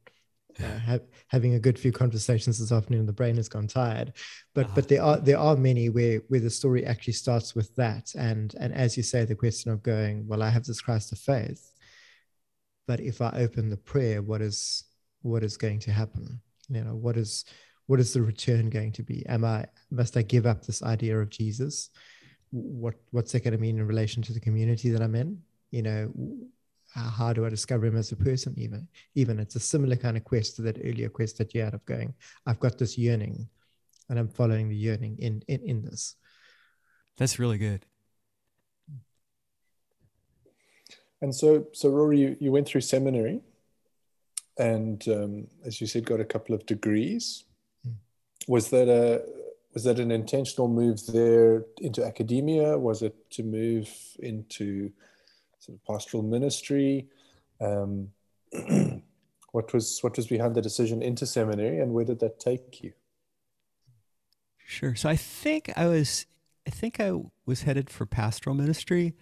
uh, 0.62 0.78
ha- 0.78 0.98
having 1.28 1.54
a 1.54 1.60
good 1.60 1.78
few 1.78 1.92
conversations 1.92 2.58
this 2.58 2.72
afternoon 2.72 3.06
the 3.06 3.12
brain 3.12 3.36
has 3.36 3.48
gone 3.48 3.66
tired. 3.66 4.12
But 4.54 4.66
Ah. 4.68 4.72
but 4.74 4.88
there 4.88 5.02
are 5.02 5.18
there 5.20 5.38
are 5.38 5.56
many 5.56 5.88
where 5.88 6.20
where 6.28 6.40
the 6.40 6.50
story 6.50 6.84
actually 6.84 7.12
starts 7.14 7.54
with 7.54 7.74
that, 7.76 8.12
and 8.14 8.54
and 8.58 8.72
as 8.72 8.96
you 8.96 9.02
say, 9.02 9.24
the 9.24 9.34
question 9.34 9.70
of 9.72 9.82
going, 9.82 10.26
well, 10.26 10.42
I 10.42 10.50
have 10.50 10.64
this 10.64 10.80
Christ 10.80 11.12
of 11.12 11.18
faith, 11.18 11.72
but 12.86 13.00
if 13.00 13.20
I 13.20 13.30
open 13.34 13.68
the 13.68 13.76
prayer, 13.76 14.22
what 14.22 14.40
is 14.42 14.84
what 15.22 15.42
is 15.44 15.56
going 15.56 15.80
to 15.80 15.92
happen? 15.92 16.40
You 16.68 16.84
know, 16.84 16.94
what 16.96 17.16
is 17.16 17.44
what 17.86 18.00
is 18.00 18.12
the 18.12 18.22
return 18.22 18.68
going 18.70 18.92
to 18.92 19.02
be? 19.02 19.24
Am 19.26 19.44
I 19.44 19.66
must 19.90 20.16
I 20.16 20.22
give 20.22 20.46
up 20.46 20.62
this 20.62 20.82
idea 20.82 21.18
of 21.20 21.30
Jesus? 21.30 21.90
What 22.50 22.94
what's 23.10 23.32
that 23.32 23.44
going 23.44 23.52
to 23.52 23.60
mean 23.60 23.78
in 23.78 23.86
relation 23.86 24.22
to 24.24 24.32
the 24.32 24.40
community 24.40 24.90
that 24.90 25.02
I'm 25.02 25.14
in? 25.14 25.42
You 25.70 25.82
know, 25.82 26.12
how, 26.94 27.10
how 27.10 27.32
do 27.32 27.44
I 27.46 27.48
discover 27.48 27.86
him 27.86 27.96
as 27.96 28.12
a 28.12 28.16
person? 28.16 28.54
Even 28.56 28.88
even 29.14 29.38
it's 29.38 29.56
a 29.56 29.60
similar 29.60 29.96
kind 29.96 30.16
of 30.16 30.24
quest 30.24 30.56
to 30.56 30.62
that 30.62 30.78
earlier 30.78 31.08
quest 31.08 31.38
that 31.38 31.54
you 31.54 31.62
had 31.62 31.74
of 31.74 31.84
going. 31.84 32.14
I've 32.46 32.60
got 32.60 32.78
this 32.78 32.98
yearning, 32.98 33.48
and 34.08 34.18
I'm 34.18 34.28
following 34.28 34.68
the 34.68 34.76
yearning 34.76 35.18
in 35.18 35.42
in 35.48 35.60
in 35.62 35.82
this. 35.82 36.16
that's 37.16 37.38
really 37.38 37.58
good. 37.58 37.84
And 41.20 41.34
so, 41.34 41.66
so 41.72 41.88
Rory, 41.88 42.20
you, 42.20 42.36
you 42.38 42.52
went 42.52 42.68
through 42.68 42.82
seminary, 42.82 43.40
and 44.56 45.02
um, 45.08 45.48
as 45.64 45.80
you 45.80 45.86
said, 45.86 46.06
got 46.06 46.20
a 46.20 46.24
couple 46.24 46.54
of 46.54 46.64
degrees. 46.64 47.44
Mm. 47.86 47.94
Was 48.46 48.70
that 48.70 48.88
a 48.88 49.24
was 49.74 49.84
that 49.84 49.98
an 49.98 50.10
intentional 50.10 50.68
move 50.68 51.04
there 51.06 51.64
into 51.78 52.04
academia? 52.04 52.78
Was 52.78 53.02
it 53.02 53.30
to 53.32 53.42
move 53.42 53.88
into 54.20 54.90
sort 55.58 55.78
of 55.78 55.84
pastoral 55.84 56.22
ministry? 56.22 57.08
Um, 57.60 58.08
what 59.52 59.72
was 59.72 59.98
what 60.02 60.16
was 60.16 60.26
behind 60.26 60.54
the 60.54 60.62
decision 60.62 61.02
into 61.02 61.26
seminary, 61.26 61.80
and 61.80 61.92
where 61.92 62.04
did 62.04 62.20
that 62.20 62.40
take 62.40 62.82
you? 62.82 62.92
Sure. 64.66 64.94
So 64.94 65.08
I 65.08 65.16
think 65.16 65.72
I 65.76 65.86
was 65.86 66.26
I 66.66 66.70
think 66.70 67.00
I 67.00 67.12
was 67.46 67.62
headed 67.62 67.90
for 67.90 68.06
pastoral 68.06 68.54
ministry, 68.54 69.14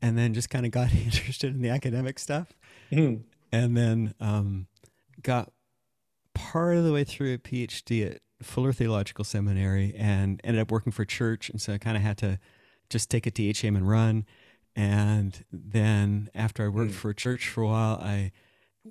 and 0.00 0.18
then 0.18 0.34
just 0.34 0.50
kind 0.50 0.66
of 0.66 0.72
got 0.72 0.92
interested 0.94 1.54
in 1.54 1.62
the 1.62 1.70
academic 1.70 2.18
stuff, 2.18 2.52
mm. 2.90 3.22
and 3.50 3.76
then 3.76 4.14
um, 4.20 4.66
got 5.22 5.52
part 6.34 6.76
of 6.76 6.84
the 6.84 6.92
way 6.92 7.04
through 7.04 7.34
a 7.34 7.38
PhD 7.38 8.10
at 8.10 8.20
Fuller 8.42 8.72
Theological 8.72 9.24
Seminary 9.24 9.94
and 9.96 10.40
ended 10.44 10.60
up 10.60 10.70
working 10.70 10.92
for 10.92 11.04
church. 11.04 11.50
And 11.50 11.60
so 11.60 11.72
I 11.72 11.78
kind 11.78 11.96
of 11.96 12.02
had 12.02 12.18
to 12.18 12.38
just 12.90 13.10
take 13.10 13.26
a 13.26 13.30
THM 13.30 13.76
and 13.76 13.88
run. 13.88 14.26
And 14.74 15.44
then 15.52 16.30
after 16.34 16.64
I 16.64 16.68
worked 16.68 16.92
mm. 16.92 16.96
for 16.96 17.10
a 17.10 17.14
church 17.14 17.48
for 17.48 17.62
a 17.62 17.66
while, 17.66 18.00
I 18.02 18.32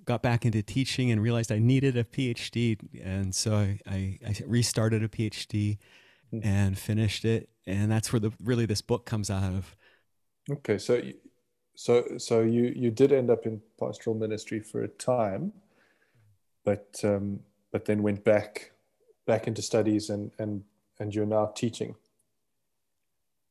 got 0.06 0.22
back 0.22 0.46
into 0.46 0.62
teaching 0.62 1.12
and 1.12 1.22
realized 1.22 1.52
I 1.52 1.60
needed 1.60 1.98
a 1.98 2.04
PhD. 2.04 2.78
And 3.04 3.34
so 3.34 3.56
I, 3.56 3.80
I, 3.88 4.20
I 4.26 4.36
restarted 4.46 5.04
a 5.04 5.08
PhD 5.08 5.78
mm. 6.34 6.46
and 6.46 6.78
finished 6.78 7.26
it. 7.26 7.50
And 7.66 7.92
that's 7.92 8.14
where 8.14 8.20
the 8.20 8.32
really 8.44 8.66
this 8.66 8.82
book 8.82 9.06
comes 9.06 9.30
out 9.30 9.54
of. 9.54 9.76
Okay. 10.50 10.78
So, 10.78 11.02
so, 11.76 12.18
so 12.18 12.42
you, 12.42 12.74
you 12.76 12.92
did 12.92 13.12
end 13.12 13.30
up 13.30 13.46
in 13.46 13.62
pastoral 13.80 14.16
ministry 14.16 14.60
for 14.60 14.84
a 14.84 14.88
time, 14.88 15.54
but, 16.64 17.00
um, 17.04 17.40
but 17.72 17.86
then 17.86 18.04
went 18.04 18.24
back 18.24 18.72
back 19.26 19.48
into 19.48 19.62
studies 19.62 20.10
and 20.10 20.32
and 20.40 20.64
and 21.00 21.16
you're 21.16 21.26
now 21.26 21.48
teaching? 21.56 21.96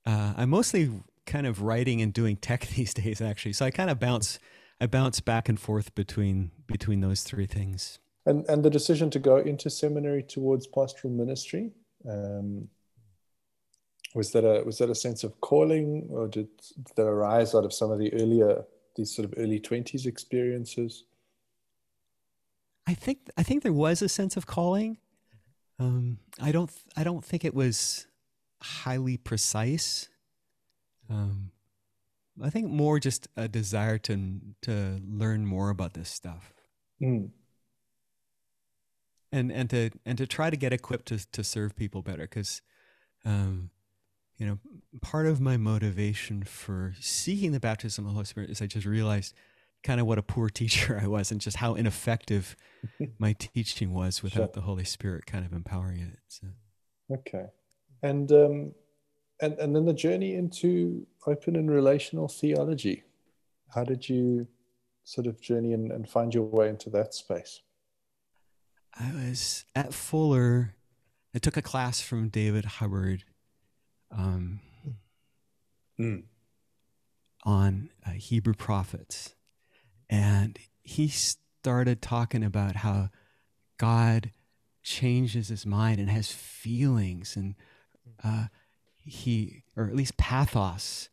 Uh, 0.07 0.35
I'm 0.37 0.51
mostly 0.51 0.91
kind 1.27 1.47
of 1.47 1.63
writing 1.63 2.01
and 2.03 2.13
doing 2.13 2.37
tech 2.37 2.67
these 2.77 2.95
days, 2.95 3.21
actually. 3.21 3.53
So 3.53 3.65
I 3.67 3.71
kind 3.71 3.91
of 3.91 3.99
bounce, 3.99 4.39
I 4.81 4.87
bounce 4.87 5.21
back 5.21 5.49
and 5.49 5.59
forth 5.59 5.95
between 5.95 6.51
between 6.67 7.01
those 7.01 7.23
three 7.23 7.47
things. 7.47 7.99
And 8.27 8.45
and 8.49 8.63
the 8.63 8.71
decision 8.71 9.11
to 9.11 9.19
go 9.19 9.37
into 9.39 9.71
seminary 9.71 10.23
towards 10.23 10.67
pastoral 10.67 11.13
ministry, 11.13 11.73
um, 12.09 12.69
was 14.15 14.33
that 14.33 14.45
a 14.45 14.63
was 14.65 14.79
that 14.79 14.91
a 14.91 14.95
sense 14.95 15.25
of 15.25 15.41
calling, 15.41 16.09
or 16.11 16.29
did, 16.29 16.49
did 16.85 16.97
that 16.97 17.07
arise 17.07 17.55
out 17.55 17.65
of 17.65 17.73
some 17.73 17.91
of 17.91 17.99
the 17.99 18.13
earlier 18.15 18.65
these 18.97 19.15
sort 19.15 19.27
of 19.27 19.35
early 19.37 19.61
twenties 19.61 20.07
experiences? 20.07 21.05
I 22.87 22.95
think 22.95 23.31
I 23.37 23.43
think 23.43 23.63
there 23.63 23.73
was 23.73 24.03
a 24.03 24.09
sense 24.09 24.37
of 24.37 24.47
calling. 24.47 24.99
Um, 25.79 26.19
I 26.41 26.53
don't. 26.53 26.71
I 26.97 27.05
don't 27.05 27.25
think 27.25 27.45
it 27.45 27.55
was 27.55 28.07
highly 28.61 29.17
precise. 29.17 30.09
Um, 31.11 31.51
I 32.43 32.51
think 32.51 32.71
more 32.71 32.99
just 32.99 33.29
a 33.37 33.49
desire 33.49 33.99
to 33.99 34.41
to 34.63 35.01
learn 35.07 35.45
more 35.45 35.71
about 35.71 35.95
this 35.95 36.09
stuff, 36.09 36.55
mm. 37.03 37.31
and 39.33 39.53
and 39.53 39.69
to 39.71 39.91
and 40.07 40.17
to 40.19 40.27
try 40.27 40.49
to 40.49 40.57
get 40.57 40.73
equipped 40.73 41.07
to 41.07 41.31
to 41.33 41.45
serve 41.45 41.77
people 41.77 42.03
better. 42.03 42.23
Because, 42.23 42.63
um, 43.25 43.71
you 44.39 44.47
know, 44.47 44.59
part 45.03 45.27
of 45.27 45.41
my 45.41 45.57
motivation 45.57 46.45
for 46.45 46.95
seeking 47.01 47.53
the 47.53 47.61
baptism 47.61 48.05
of 48.05 48.11
the 48.11 48.15
Holy 48.15 48.27
Spirit 48.27 48.51
is 48.51 48.63
I 48.63 48.67
just 48.67 48.87
realized 48.87 49.35
kind 49.83 50.01
of 50.01 50.07
what 50.07 50.19
a 50.19 50.23
poor 50.23 50.49
teacher 50.61 50.99
I 51.03 51.09
was 51.09 51.31
and 51.31 51.41
just 51.41 51.59
how 51.59 51.75
ineffective 51.75 52.57
my 53.19 53.35
teaching 53.35 53.93
was 53.93 54.23
without 54.23 54.37
sure. 54.37 54.53
the 54.55 54.61
Holy 54.63 54.85
Spirit 54.85 55.27
kind 55.27 55.45
of 55.45 55.53
empowering 55.53 56.01
it. 56.01 56.19
So. 56.29 56.47
Okay. 57.13 57.47
And 58.03 58.31
um 58.33 58.73
and 59.41 59.59
and 59.59 59.75
then 59.75 59.85
the 59.85 59.93
journey 59.93 60.35
into 60.35 61.07
open 61.27 61.57
and 61.57 61.71
relational 61.71 62.29
theology. 62.29 63.03
How 63.75 63.85
did 63.85 64.09
you 64.09 64.49
sort 65.05 65.27
of 65.27 65.41
journey 65.41 65.73
and, 65.73 65.91
and 65.93 66.09
find 66.09 66.35
your 66.35 66.45
way 66.45 66.69
into 66.69 66.91
that 66.91 67.15
space? 67.15 67.61
I 68.99 69.13
was 69.13 69.65
at 69.75 69.95
Fuller. 69.95 70.75
I 71.35 71.39
took 71.39 71.57
a 71.57 71.63
class 71.63 72.01
from 72.01 72.29
David 72.29 72.65
Hubbard 72.65 73.25
um, 74.11 74.59
mm. 75.99 76.25
on 77.45 77.91
uh, 78.05 78.11
Hebrew 78.11 78.55
prophets 78.55 79.37
and 80.09 80.59
he 80.83 81.09
started 81.09 82.03
talking 82.03 82.43
about 82.43 82.77
how 82.77 83.11
God 83.79 84.33
changes 84.83 85.49
his 85.49 85.65
mind 85.65 86.01
and 86.01 86.11
has 86.11 86.33
feelings 86.33 87.37
and 87.37 87.55
uh, 88.25 88.47
he 89.11 89.65
or 89.77 89.89
at 89.89 89.95
least 89.95 90.17
pathos 90.17 91.09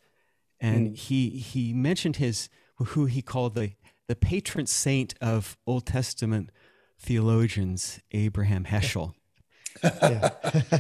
and 0.60 0.92
mm. 0.92 0.98
he 0.98 1.30
he 1.30 1.74
mentioned 1.74 2.18
his 2.18 2.50
who 2.78 3.06
he 3.06 3.22
called 3.22 3.56
the 3.56 3.72
the 4.08 4.16
patron 4.16 4.66
saint 4.66 5.14
of 5.22 5.58
Old 5.66 5.86
Testament 5.86 6.52
theologians 7.00 8.00
Abraham 8.12 8.66
Heschel. 8.66 9.14
yeah. 9.84 10.30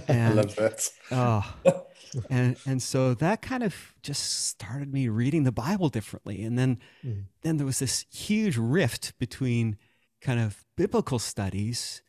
and, 0.08 0.34
I 0.40 0.42
love 0.42 0.56
that. 0.56 0.90
oh, 1.12 1.56
and 2.30 2.56
and 2.66 2.82
so 2.82 3.14
that 3.14 3.42
kind 3.42 3.64
of 3.64 3.94
just 4.02 4.48
started 4.48 4.92
me 4.94 5.08
reading 5.10 5.44
the 5.44 5.52
Bible 5.52 5.90
differently. 5.90 6.44
And 6.44 6.58
then 6.58 6.80
mm. 7.06 7.26
then 7.42 7.58
there 7.58 7.66
was 7.66 7.80
this 7.80 8.06
huge 8.12 8.58
rift 8.58 9.18
between 9.20 9.78
kind 10.22 10.40
of 10.40 10.66
biblical 10.76 11.20
studies 11.20 12.02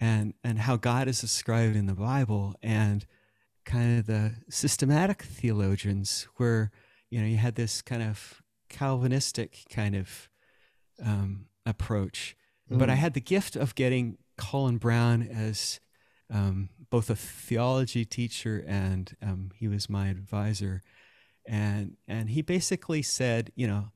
and 0.00 0.34
and 0.44 0.60
how 0.60 0.76
God 0.76 1.08
is 1.08 1.20
described 1.20 1.74
in 1.74 1.86
the 1.86 1.94
Bible 1.94 2.54
and 2.62 3.06
kind 3.68 3.98
of 3.98 4.06
the 4.06 4.34
systematic 4.48 5.22
theologians 5.22 6.26
where 6.36 6.70
you 7.10 7.20
know 7.20 7.26
you 7.26 7.36
had 7.36 7.54
this 7.54 7.82
kind 7.82 8.02
of 8.02 8.42
Calvinistic 8.70 9.64
kind 9.70 9.94
of 9.94 10.28
um, 11.04 11.46
approach. 11.64 12.34
Mm. 12.70 12.78
But 12.78 12.90
I 12.90 12.94
mm. 12.94 12.98
had 12.98 13.14
the 13.14 13.20
gift 13.20 13.56
of 13.56 13.74
getting 13.74 14.18
Colin 14.36 14.78
Brown 14.78 15.22
as 15.22 15.80
um, 16.32 16.70
both 16.90 17.10
a 17.10 17.16
theology 17.16 18.04
teacher 18.04 18.64
and 18.66 19.14
um, 19.22 19.50
he 19.54 19.68
was 19.68 19.88
my 19.88 20.08
advisor, 20.08 20.82
and 21.46 21.96
and 22.08 22.30
he 22.30 22.42
basically 22.42 23.02
said, 23.02 23.52
you 23.54 23.66
know, 23.66 23.92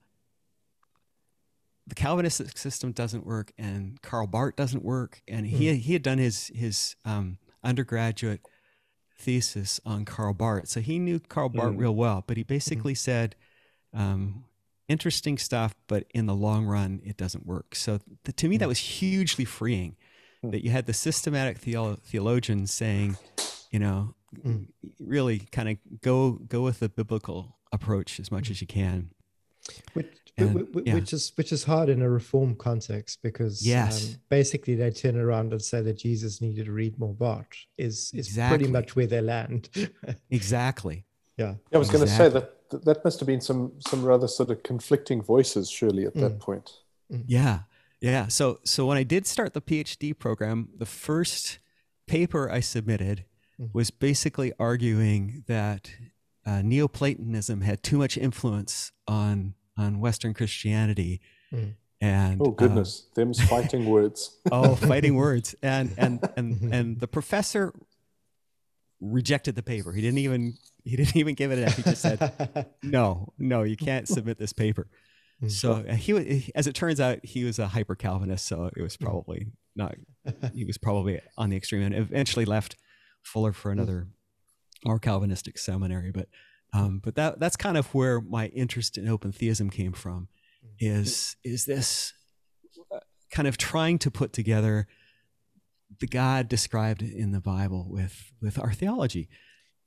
the 1.86 1.94
Calvinistic 1.94 2.58
system 2.58 2.92
doesn't 2.92 3.24
work, 3.26 3.52
and 3.56 4.00
Karl 4.02 4.26
Barth 4.26 4.56
doesn't 4.56 4.84
work, 4.84 5.22
and 5.26 5.46
he 5.46 5.66
mm. 5.66 5.78
he 5.78 5.94
had 5.94 6.02
done 6.02 6.18
his 6.18 6.50
his 6.54 6.94
um, 7.06 7.38
undergraduate 7.64 8.40
thesis 9.22 9.80
on 9.86 10.04
Karl 10.04 10.34
Barth, 10.34 10.68
so 10.68 10.80
he 10.80 10.98
knew 10.98 11.18
Karl 11.20 11.48
Barth 11.48 11.74
mm. 11.74 11.78
real 11.78 11.94
well. 11.94 12.24
But 12.26 12.36
he 12.36 12.42
basically 12.42 12.94
mm. 12.94 12.98
said. 12.98 13.36
Um, 13.94 14.44
interesting 14.88 15.38
stuff, 15.38 15.74
but 15.86 16.04
in 16.12 16.26
the 16.26 16.34
long 16.34 16.66
run, 16.66 17.00
it 17.04 17.16
doesn't 17.16 17.46
work. 17.46 17.74
So 17.74 18.00
the, 18.24 18.32
to 18.32 18.48
me, 18.48 18.58
that 18.58 18.66
hmm. 18.66 18.70
was 18.70 18.78
hugely 18.78 19.44
freeing 19.44 19.96
that 20.42 20.64
you 20.64 20.70
had 20.70 20.86
the 20.86 20.92
systematic 20.92 21.60
theolo- 21.60 21.98
theologians 22.00 22.72
saying, 22.72 23.16
you 23.70 23.78
know, 23.78 24.14
mm. 24.44 24.66
really 24.98 25.40
kind 25.52 25.68
of 25.68 26.00
go 26.00 26.32
go 26.32 26.62
with 26.62 26.80
the 26.80 26.88
biblical 26.88 27.58
approach 27.72 28.18
as 28.18 28.30
much 28.30 28.50
as 28.50 28.60
you 28.60 28.66
can. 28.66 29.10
Which, 29.94 30.08
and, 30.38 30.54
which, 30.54 30.86
yeah. 30.86 30.94
which, 30.94 31.12
is 31.12 31.32
which 31.36 31.52
is 31.52 31.64
hard 31.64 31.88
in 31.88 32.00
a 32.00 32.08
reform 32.08 32.54
context 32.54 33.20
because 33.22 33.66
yes. 33.66 34.14
Um, 34.14 34.20
basically 34.28 34.74
they 34.74 34.90
turn 34.90 35.16
around 35.16 35.52
and 35.52 35.60
say 35.62 35.82
that 35.82 35.98
Jesus 35.98 36.40
needed 36.40 36.66
to 36.66 36.72
read 36.72 36.98
more 36.98 37.14
Barth 37.14 37.66
is 37.76 38.10
is 38.14 38.28
exactly. 38.28 38.58
pretty 38.58 38.72
much 38.72 38.96
where 38.96 39.06
they 39.06 39.20
land. 39.20 39.68
exactly. 40.30 41.04
Yeah. 41.36 41.54
I 41.72 41.78
was 41.78 41.88
exactly. 41.88 41.98
going 41.98 42.08
to 42.08 42.16
say 42.16 42.28
that 42.28 42.62
that 42.84 43.04
must 43.04 43.20
have 43.20 43.26
been 43.26 43.40
some 43.40 43.72
some 43.86 44.04
rather 44.04 44.28
sort 44.28 44.50
of 44.50 44.62
conflicting 44.62 45.22
voices 45.22 45.70
surely 45.70 46.04
at 46.04 46.14
mm. 46.14 46.20
that 46.20 46.38
point. 46.38 46.70
Mm. 47.12 47.24
Yeah, 47.26 47.60
yeah. 48.00 48.28
So 48.28 48.60
so 48.64 48.86
when 48.86 48.96
I 48.96 49.02
did 49.02 49.26
start 49.26 49.52
the 49.52 49.60
PhD 49.60 50.18
program, 50.18 50.70
the 50.76 50.86
first 50.86 51.58
paper 52.06 52.50
I 52.50 52.60
submitted 52.60 53.24
mm-hmm. 53.60 53.76
was 53.76 53.90
basically 53.90 54.52
arguing 54.58 55.44
that 55.46 55.90
uh, 56.44 56.62
Neoplatonism 56.62 57.60
had 57.60 57.82
too 57.82 57.98
much 57.98 58.16
influence 58.16 58.92
on 59.06 59.54
on 59.76 60.00
Western 60.00 60.34
Christianity. 60.34 61.20
Mm. 61.52 61.74
And 62.00 62.42
oh 62.42 62.50
goodness, 62.50 63.06
uh, 63.06 63.14
them's 63.14 63.40
fighting 63.48 63.86
words. 63.86 64.36
oh, 64.50 64.74
fighting 64.74 65.14
words. 65.16 65.54
And 65.62 65.94
and 65.96 66.28
and 66.36 66.60
and 66.74 67.00
the 67.00 67.08
professor 67.08 67.72
rejected 69.00 69.54
the 69.54 69.62
paper. 69.62 69.92
He 69.92 70.00
didn't 70.00 70.18
even 70.18 70.54
he 70.84 70.96
didn't 70.96 71.16
even 71.16 71.34
give 71.34 71.52
it 71.52 71.58
an 71.58 71.64
F. 71.64 71.76
He 71.76 71.82
just 71.82 72.02
said, 72.02 72.66
"No, 72.82 73.32
no, 73.38 73.62
you 73.62 73.76
can't 73.76 74.08
submit 74.08 74.38
this 74.38 74.52
paper." 74.52 74.88
Mm. 75.42 75.50
So 75.50 75.84
uh, 75.88 75.94
he, 75.94 76.50
as 76.56 76.66
it 76.66 76.74
turns 76.74 77.00
out, 77.00 77.24
he 77.24 77.44
was 77.44 77.60
a 77.60 77.68
hyper 77.68 77.94
Calvinist. 77.94 78.46
So 78.46 78.68
it 78.76 78.82
was 78.82 78.96
mm. 78.96 79.04
probably 79.04 79.46
not. 79.76 79.94
He 80.54 80.64
was 80.64 80.78
probably 80.78 81.20
on 81.38 81.50
the 81.50 81.56
extreme 81.56 81.82
and 81.82 81.94
eventually 81.94 82.44
left 82.44 82.76
Fuller 83.22 83.52
for 83.52 83.68
mm. 83.68 83.74
another 83.74 84.08
more 84.84 84.98
Calvinistic 84.98 85.56
seminary. 85.56 86.10
But 86.10 86.28
um, 86.72 87.00
but 87.02 87.14
that 87.16 87.38
that's 87.38 87.56
kind 87.56 87.76
of 87.76 87.86
where 87.94 88.20
my 88.20 88.46
interest 88.48 88.96
in 88.98 89.08
open 89.08 89.32
theism 89.32 89.70
came 89.70 89.92
from. 89.92 90.28
Is 90.78 91.36
is 91.44 91.64
this 91.64 92.12
uh, 92.92 93.00
kind 93.30 93.46
of 93.46 93.56
trying 93.56 93.98
to 94.00 94.10
put 94.10 94.32
together 94.32 94.86
the 96.00 96.06
God 96.06 96.48
described 96.48 97.02
in 97.02 97.32
the 97.32 97.40
Bible 97.40 97.86
with 97.88 98.32
with 98.40 98.58
our 98.58 98.72
theology. 98.72 99.28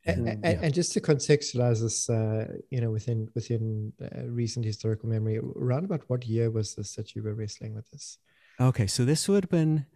And, 0.07 0.27
and, 0.27 0.43
yeah. 0.43 0.59
and 0.61 0.73
just 0.73 0.93
to 0.93 1.01
contextualize 1.01 1.81
this, 1.81 2.09
uh, 2.09 2.45
you 2.69 2.79
know, 2.79 2.91
within 2.91 3.27
within 3.33 3.91
uh, 4.01 4.23
recent 4.27 4.63
historical 4.65 5.09
memory, 5.09 5.39
around 5.39 5.85
about 5.85 6.03
what 6.07 6.25
year 6.25 6.51
was 6.51 6.75
this 6.75 6.95
that 6.95 7.15
you 7.15 7.23
were 7.23 7.33
wrestling 7.33 7.73
with 7.73 7.89
this? 7.89 8.19
Okay, 8.59 8.87
so 8.87 9.03
this 9.03 9.27
would 9.27 9.45
have 9.45 9.49
been, 9.49 9.87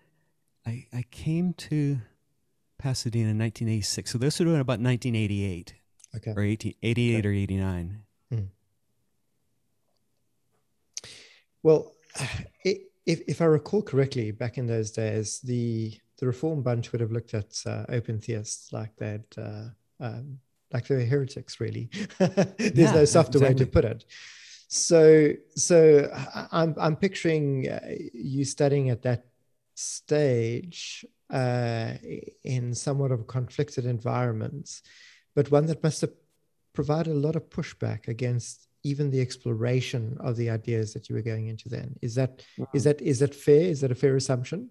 I 0.66 0.88
I 0.92 1.04
came 1.12 1.54
to 1.54 2.00
Pasadena 2.80 3.30
in 3.30 3.38
1986, 3.38 4.12
so 4.12 4.18
this 4.18 4.40
would 4.40 4.48
have 4.48 4.54
been 4.56 4.62
about 4.62 4.80
1988. 4.80 5.76
Okay. 6.16 6.34
Or 6.36 6.44
18, 6.44 6.74
88 6.82 7.18
okay. 7.20 7.28
or 7.28 7.32
89. 7.32 8.04
Hmm. 8.32 8.40
Well, 11.64 11.94
if, 12.64 12.80
if 13.06 13.42
I 13.42 13.46
recall 13.46 13.82
correctly, 13.82 14.32
back 14.32 14.58
in 14.58 14.68
those 14.68 14.92
days, 14.92 15.40
the 15.42 15.98
the 16.20 16.28
Reform 16.28 16.62
bunch 16.62 16.92
would 16.92 17.02
have 17.02 17.12
looked 17.12 17.34
at 17.34 17.62
uh, 17.66 17.86
open 17.90 18.20
theists 18.20 18.74
like 18.74 18.94
that, 18.98 19.24
uh, 19.38 19.70
um, 20.04 20.40
like 20.74 20.86
they 20.88 20.96
were 20.96 21.02
heretics. 21.02 21.60
Really, 21.60 21.90
there's 22.20 22.76
yeah, 22.76 22.94
no 22.94 23.06
softer 23.06 23.38
exactly. 23.38 23.48
way 23.48 23.54
to 23.54 23.66
put 23.66 23.86
it. 23.86 24.06
So, 24.68 25.32
so 25.56 26.12
I'm 26.52 26.76
I'm 26.78 26.96
picturing 26.96 27.70
uh, 27.70 27.80
you 28.14 28.46
studying 28.46 28.90
at 28.90 29.02
that 29.04 29.26
stage 29.76 31.06
uh, 31.32 31.94
in 32.44 32.74
somewhat 32.76 33.12
of 33.12 33.22
a 33.22 33.24
conflicted 33.24 33.86
environment, 33.86 34.82
but 35.36 35.52
one 35.52 35.66
that 35.68 35.84
must 35.84 36.02
have 36.02 36.12
provided 36.74 37.12
a 37.12 37.20
lot 37.20 37.36
of 37.36 37.50
pushback 37.50 38.08
against 38.08 38.68
even 38.84 39.12
the 39.12 39.20
exploration 39.20 40.18
of 40.20 40.38
the 40.38 40.50
ideas 40.50 40.94
that 40.94 41.10
you 41.10 41.16
were 41.16 41.22
going 41.22 41.48
into 41.48 41.68
then. 41.68 41.96
Is 42.02 42.16
that 42.16 42.44
is 42.74 42.86
that 42.86 43.02
is 43.02 43.20
that 43.20 43.36
fair? 43.36 43.62
Is 43.62 43.82
that 43.82 43.92
a 43.92 43.96
fair 43.96 44.16
assumption? 44.16 44.70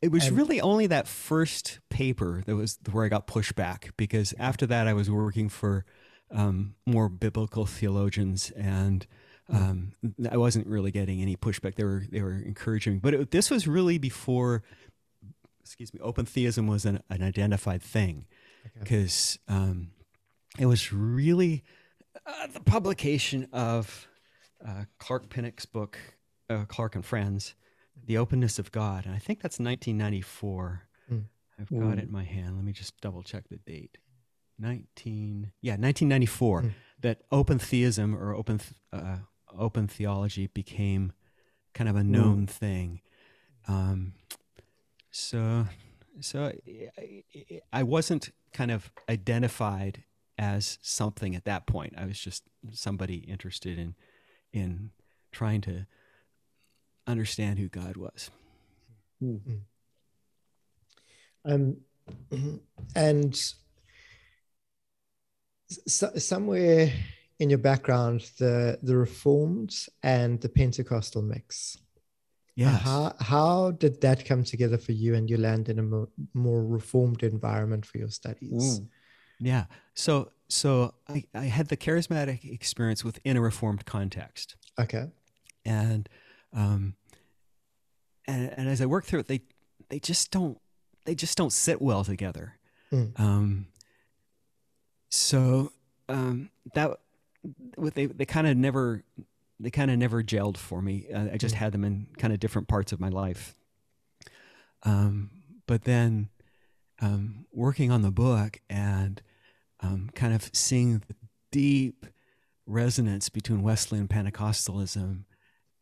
It 0.00 0.10
was 0.10 0.28
and, 0.28 0.36
really 0.36 0.60
only 0.60 0.86
that 0.86 1.06
first 1.06 1.80
paper 1.90 2.42
that 2.46 2.56
was 2.56 2.78
where 2.90 3.04
i 3.04 3.08
got 3.08 3.26
pushback 3.26 3.90
because 3.98 4.32
after 4.38 4.64
that 4.66 4.88
i 4.88 4.94
was 4.94 5.10
working 5.10 5.50
for 5.50 5.84
um, 6.30 6.74
more 6.86 7.10
biblical 7.10 7.66
theologians 7.66 8.50
and 8.52 9.06
hmm. 9.46 9.56
um, 9.56 9.92
i 10.30 10.38
wasn't 10.38 10.66
really 10.66 10.90
getting 10.90 11.20
any 11.20 11.36
pushback. 11.36 11.74
They 11.74 11.84
were 11.84 12.04
they 12.10 12.22
were 12.22 12.32
encouraging 12.32 13.00
but 13.00 13.12
it, 13.12 13.30
this 13.30 13.50
was 13.50 13.68
really 13.68 13.98
before 13.98 14.62
excuse 15.60 15.92
me 15.92 16.00
open 16.00 16.24
theism 16.24 16.66
was 16.66 16.84
an, 16.84 17.00
an 17.10 17.22
identified 17.22 17.82
thing. 17.82 18.26
Because 18.78 19.38
okay. 19.48 19.58
um, 19.58 19.90
it 20.58 20.66
was 20.66 20.92
really 20.92 21.64
uh, 22.26 22.46
the 22.52 22.60
publication 22.60 23.48
of 23.52 24.08
uh, 24.66 24.84
Clark 24.98 25.28
Pinnock's 25.30 25.66
book, 25.66 25.98
uh, 26.48 26.64
Clark 26.66 26.94
and 26.94 27.04
Friends, 27.04 27.54
The 28.06 28.18
Openness 28.18 28.58
of 28.58 28.72
God. 28.72 29.06
And 29.06 29.14
I 29.14 29.18
think 29.18 29.40
that's 29.40 29.58
1994. 29.58 30.82
Mm. 31.10 31.24
I've 31.58 31.70
got 31.70 31.78
mm. 31.78 31.98
it 31.98 32.04
in 32.04 32.12
my 32.12 32.24
hand. 32.24 32.56
Let 32.56 32.64
me 32.64 32.72
just 32.72 33.00
double 33.00 33.22
check 33.22 33.44
the 33.48 33.56
date. 33.58 33.98
19, 34.58 35.52
yeah, 35.62 35.72
1994. 35.72 36.62
Mm. 36.62 36.72
That 37.00 37.22
open 37.32 37.58
theism 37.58 38.14
or 38.14 38.34
open, 38.34 38.60
uh, 38.92 39.18
open 39.56 39.88
theology 39.88 40.48
became 40.48 41.12
kind 41.72 41.88
of 41.88 41.96
a 41.96 42.00
hmm. 42.00 42.10
known 42.10 42.46
thing. 42.46 43.00
Um, 43.66 44.12
so, 45.10 45.66
so 46.20 46.52
I, 46.98 47.22
I 47.72 47.82
wasn't 47.82 48.32
kind 48.52 48.70
of 48.70 48.90
identified 49.08 50.04
as 50.40 50.78
something 50.80 51.36
at 51.36 51.44
that 51.44 51.66
point. 51.66 51.92
I 51.98 52.06
was 52.06 52.18
just 52.18 52.44
somebody 52.72 53.16
interested 53.16 53.78
in 53.78 53.94
in 54.52 54.90
trying 55.30 55.60
to 55.60 55.86
understand 57.06 57.58
who 57.58 57.68
God 57.68 57.96
was. 57.96 58.30
Mm-hmm. 59.22 59.56
Um, 61.44 61.76
and 62.96 63.38
so, 65.68 66.10
somewhere 66.16 66.90
in 67.38 67.50
your 67.50 67.58
background, 67.58 68.22
the 68.38 68.78
the 68.82 68.96
Reformed 68.96 69.74
and 70.02 70.40
the 70.40 70.48
Pentecostal 70.48 71.22
mix. 71.22 71.76
Yeah. 72.56 72.70
How 72.70 73.14
how 73.20 73.70
did 73.72 74.00
that 74.00 74.24
come 74.24 74.42
together 74.42 74.78
for 74.78 74.92
you, 74.92 75.14
and 75.14 75.28
you 75.28 75.36
land 75.36 75.68
in 75.68 75.78
a 75.78 75.82
more, 75.82 76.08
more 76.32 76.64
Reformed 76.64 77.22
environment 77.22 77.84
for 77.84 77.98
your 77.98 78.10
studies? 78.10 78.80
Mm. 78.80 78.88
Yeah. 79.40 79.64
So 79.94 80.30
so 80.48 80.94
I, 81.08 81.24
I 81.34 81.44
had 81.44 81.68
the 81.68 81.76
charismatic 81.76 82.50
experience 82.50 83.04
within 83.04 83.36
a 83.36 83.40
reformed 83.40 83.86
context. 83.86 84.56
Okay. 84.78 85.06
And 85.64 86.08
um 86.52 86.94
and, 88.26 88.52
and 88.56 88.68
as 88.68 88.80
I 88.80 88.86
work 88.86 89.04
through 89.04 89.20
it, 89.20 89.28
they 89.28 89.40
they 89.88 89.98
just 89.98 90.30
don't 90.30 90.58
they 91.06 91.14
just 91.14 91.36
don't 91.36 91.52
sit 91.52 91.80
well 91.80 92.04
together. 92.04 92.58
Mm. 92.92 93.18
Um 93.18 93.66
so 95.08 95.72
um 96.08 96.50
that 96.74 96.98
they 97.94 98.06
they 98.06 98.26
kind 98.26 98.46
of 98.46 98.56
never 98.56 99.02
they 99.60 99.70
kind 99.70 99.90
of 99.90 99.98
never 99.98 100.22
gelled 100.22 100.56
for 100.56 100.80
me. 100.80 101.06
Uh, 101.12 101.28
I 101.32 101.36
just 101.36 101.54
mm. 101.54 101.58
had 101.58 101.72
them 101.72 101.84
in 101.84 102.08
kind 102.18 102.32
of 102.32 102.40
different 102.40 102.66
parts 102.66 102.92
of 102.92 103.00
my 103.00 103.08
life. 103.08 103.54
Um, 104.82 105.30
but 105.66 105.84
then 105.84 106.30
um, 107.00 107.46
working 107.52 107.90
on 107.90 108.02
the 108.02 108.10
book 108.10 108.60
and 108.68 109.20
um, 109.82 110.10
kind 110.14 110.34
of 110.34 110.50
seeing 110.52 111.02
the 111.06 111.14
deep 111.50 112.06
resonance 112.66 113.28
between 113.28 113.62
Wesleyan 113.62 114.08
Pentecostalism 114.08 115.24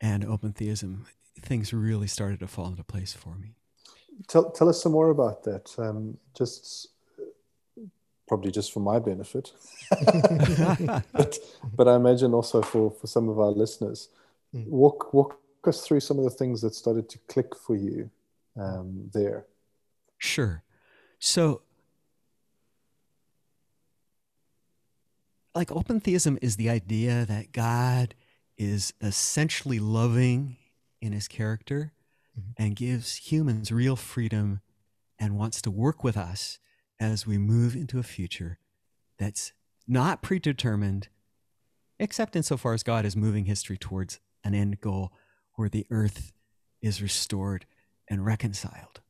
and 0.01 0.25
open 0.25 0.53
theism, 0.53 1.07
things 1.41 1.73
really 1.73 2.07
started 2.07 2.41
to 2.41 2.47
fall 2.47 2.69
into 2.69 2.85
place 2.85 3.13
for 3.13 3.37
me. 3.37 3.55
Tell, 4.27 4.51
tell 4.51 4.69
us 4.69 4.83
some 4.83 4.93
more 4.93 5.11
about 5.11 5.45
that. 5.45 5.73
Um, 5.79 6.19
just 6.37 6.89
probably 8.27 8.51
just 8.51 8.73
for 8.73 8.81
my 8.81 8.99
benefit, 8.99 9.53
but, 11.13 11.39
but 11.75 11.89
I 11.89 11.97
imagine 11.97 12.35
also 12.35 12.61
for, 12.61 12.91
for 12.91 13.07
some 13.07 13.29
of 13.29 13.39
our 13.39 13.51
listeners. 13.51 14.09
Mm. 14.55 14.67
Walk, 14.69 15.15
walk 15.15 15.41
us 15.67 15.87
through 15.87 16.01
some 16.01 16.19
of 16.19 16.25
the 16.25 16.31
things 16.31 16.61
that 16.61 16.75
started 16.75 17.09
to 17.11 17.19
click 17.29 17.55
for 17.55 17.77
you 17.77 18.11
um, 18.57 19.11
there. 19.13 19.47
Sure. 20.19 20.63
So 21.19 21.63
like 25.55 25.73
open 25.73 26.01
theism 26.01 26.39
is 26.43 26.57
the 26.57 26.71
idea 26.71 27.25
that 27.27 27.53
God 27.53 28.15
is 28.57 28.93
essentially 29.01 29.79
loving 29.79 30.57
in 31.01 31.13
his 31.13 31.29
character 31.29 31.93
mm-hmm. 32.39 32.63
and 32.63 32.77
gives 32.77 33.17
humans 33.17 33.71
real 33.71 33.97
freedom 33.97 34.61
and 35.19 35.37
wants 35.37 35.63
to 35.63 35.71
work 35.71 36.05
with 36.05 36.17
us 36.17 36.59
as 37.01 37.27
we 37.27 37.39
move 37.39 37.75
into 37.75 37.99
a 37.99 38.03
future 38.03 38.59
that's 39.19 39.53
not 39.87 40.23
predetermined, 40.23 41.09
except 41.99 42.37
insofar 42.37 42.75
as 42.75 42.83
God 42.83 43.05
is 43.05 43.17
moving 43.17 43.47
history 43.47 43.79
towards 43.79 44.21
an 44.45 44.55
end 44.55 44.81
goal 44.81 45.13
where 45.55 45.69
the 45.69 45.87
earth 45.91 46.33
is 46.81 47.03
restored 47.03 47.67
and 48.09 48.25
reconciled. 48.25 49.01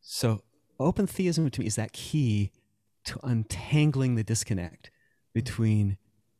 So, 0.00 0.42
open 0.78 1.06
theism 1.06 1.50
to 1.50 1.60
me 1.60 1.66
is 1.66 1.76
that 1.76 1.92
key 1.92 2.50
to 3.04 3.18
untangling 3.22 4.14
the 4.14 4.24
disconnect 4.24 4.90
between 5.32 5.96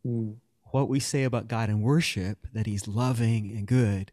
mm. 0.07 0.37
what 0.71 0.89
we 0.89 1.01
say 1.01 1.25
about 1.25 1.49
God 1.49 1.69
and 1.69 1.83
worship, 1.83 2.47
that 2.53 2.67
He's 2.67 2.89
loving 2.89 3.51
and 3.57 3.67
good, 3.67 4.13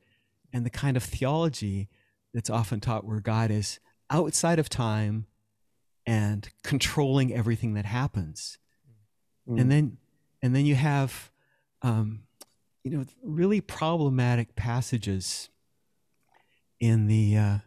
and 0.53 0.65
the 0.65 0.69
kind 0.69 0.97
of 0.97 1.03
theology 1.03 1.89
that's 2.33 2.49
often 2.49 2.79
taught 2.79 3.05
where 3.05 3.19
God 3.19 3.51
is 3.51 3.79
outside 4.09 4.59
of 4.59 4.69
time 4.69 5.25
and 6.05 6.49
controlling 6.63 7.33
everything 7.33 7.73
that 7.75 7.85
happens. 7.85 8.57
Mm. 9.47 9.61
And 9.61 9.71
then 9.71 9.97
and 10.41 10.55
then 10.55 10.65
you 10.65 10.75
have 10.75 11.31
um, 11.81 12.21
you 12.83 12.91
know 12.91 13.05
really 13.23 13.61
problematic 13.61 14.55
passages 14.55 15.49
in 16.79 17.07
the 17.07 17.37
uh, 17.37 17.57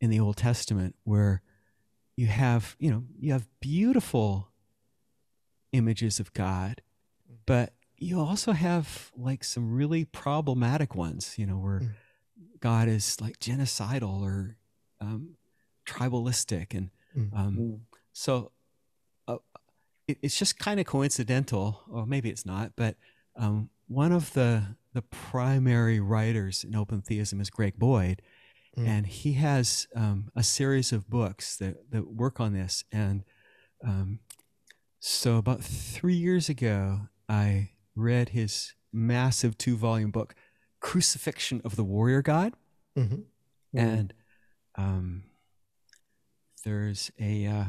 in 0.00 0.10
the 0.10 0.20
Old 0.20 0.36
Testament 0.36 0.94
where 1.04 1.42
you 2.16 2.26
have 2.26 2.76
you 2.78 2.90
know 2.90 3.04
you 3.18 3.32
have 3.32 3.46
beautiful 3.60 4.50
images 5.76 6.20
of 6.20 6.32
God, 6.32 6.82
but 7.46 7.72
you 7.98 8.20
also 8.20 8.52
have 8.52 9.10
like 9.16 9.44
some 9.44 9.74
really 9.74 10.04
problematic 10.04 10.94
ones, 10.94 11.34
you 11.38 11.46
know, 11.46 11.58
where 11.58 11.80
mm. 11.80 11.90
God 12.60 12.88
is 12.88 13.20
like 13.20 13.38
genocidal 13.38 14.20
or 14.22 14.56
um, 15.00 15.36
tribalistic. 15.86 16.74
And 16.74 16.90
mm. 17.16 17.34
um, 17.34 17.80
so 18.12 18.52
uh, 19.26 19.38
it, 20.06 20.18
it's 20.22 20.38
just 20.38 20.58
kind 20.58 20.78
of 20.80 20.86
coincidental, 20.86 21.82
or 21.90 22.06
maybe 22.06 22.28
it's 22.28 22.44
not, 22.44 22.72
but 22.76 22.96
um, 23.36 23.70
one 23.88 24.12
of 24.12 24.32
the, 24.32 24.76
the 24.92 25.02
primary 25.02 26.00
writers 26.00 26.64
in 26.64 26.74
open 26.74 27.02
theism 27.02 27.40
is 27.40 27.50
Greg 27.50 27.78
Boyd. 27.78 28.20
Mm. 28.76 28.86
And 28.86 29.06
he 29.06 29.32
has 29.34 29.88
um, 29.94 30.30
a 30.36 30.42
series 30.42 30.92
of 30.92 31.08
books 31.08 31.56
that, 31.56 31.90
that 31.92 32.08
work 32.08 32.40
on 32.40 32.52
this. 32.52 32.84
And 32.92 33.24
um, 33.82 34.18
so, 34.98 35.36
about 35.36 35.62
three 35.62 36.14
years 36.14 36.48
ago, 36.48 37.08
I 37.28 37.70
read 37.94 38.30
his 38.30 38.74
massive 38.92 39.56
two 39.58 39.76
volume 39.76 40.10
book, 40.10 40.34
Crucifixion 40.80 41.60
of 41.64 41.76
the 41.76 41.84
Warrior 41.84 42.22
God. 42.22 42.54
Mm-hmm. 42.96 43.14
Mm-hmm. 43.14 43.78
And 43.78 44.14
um, 44.76 45.24
there's 46.64 47.10
a 47.20 47.46
uh, 47.46 47.64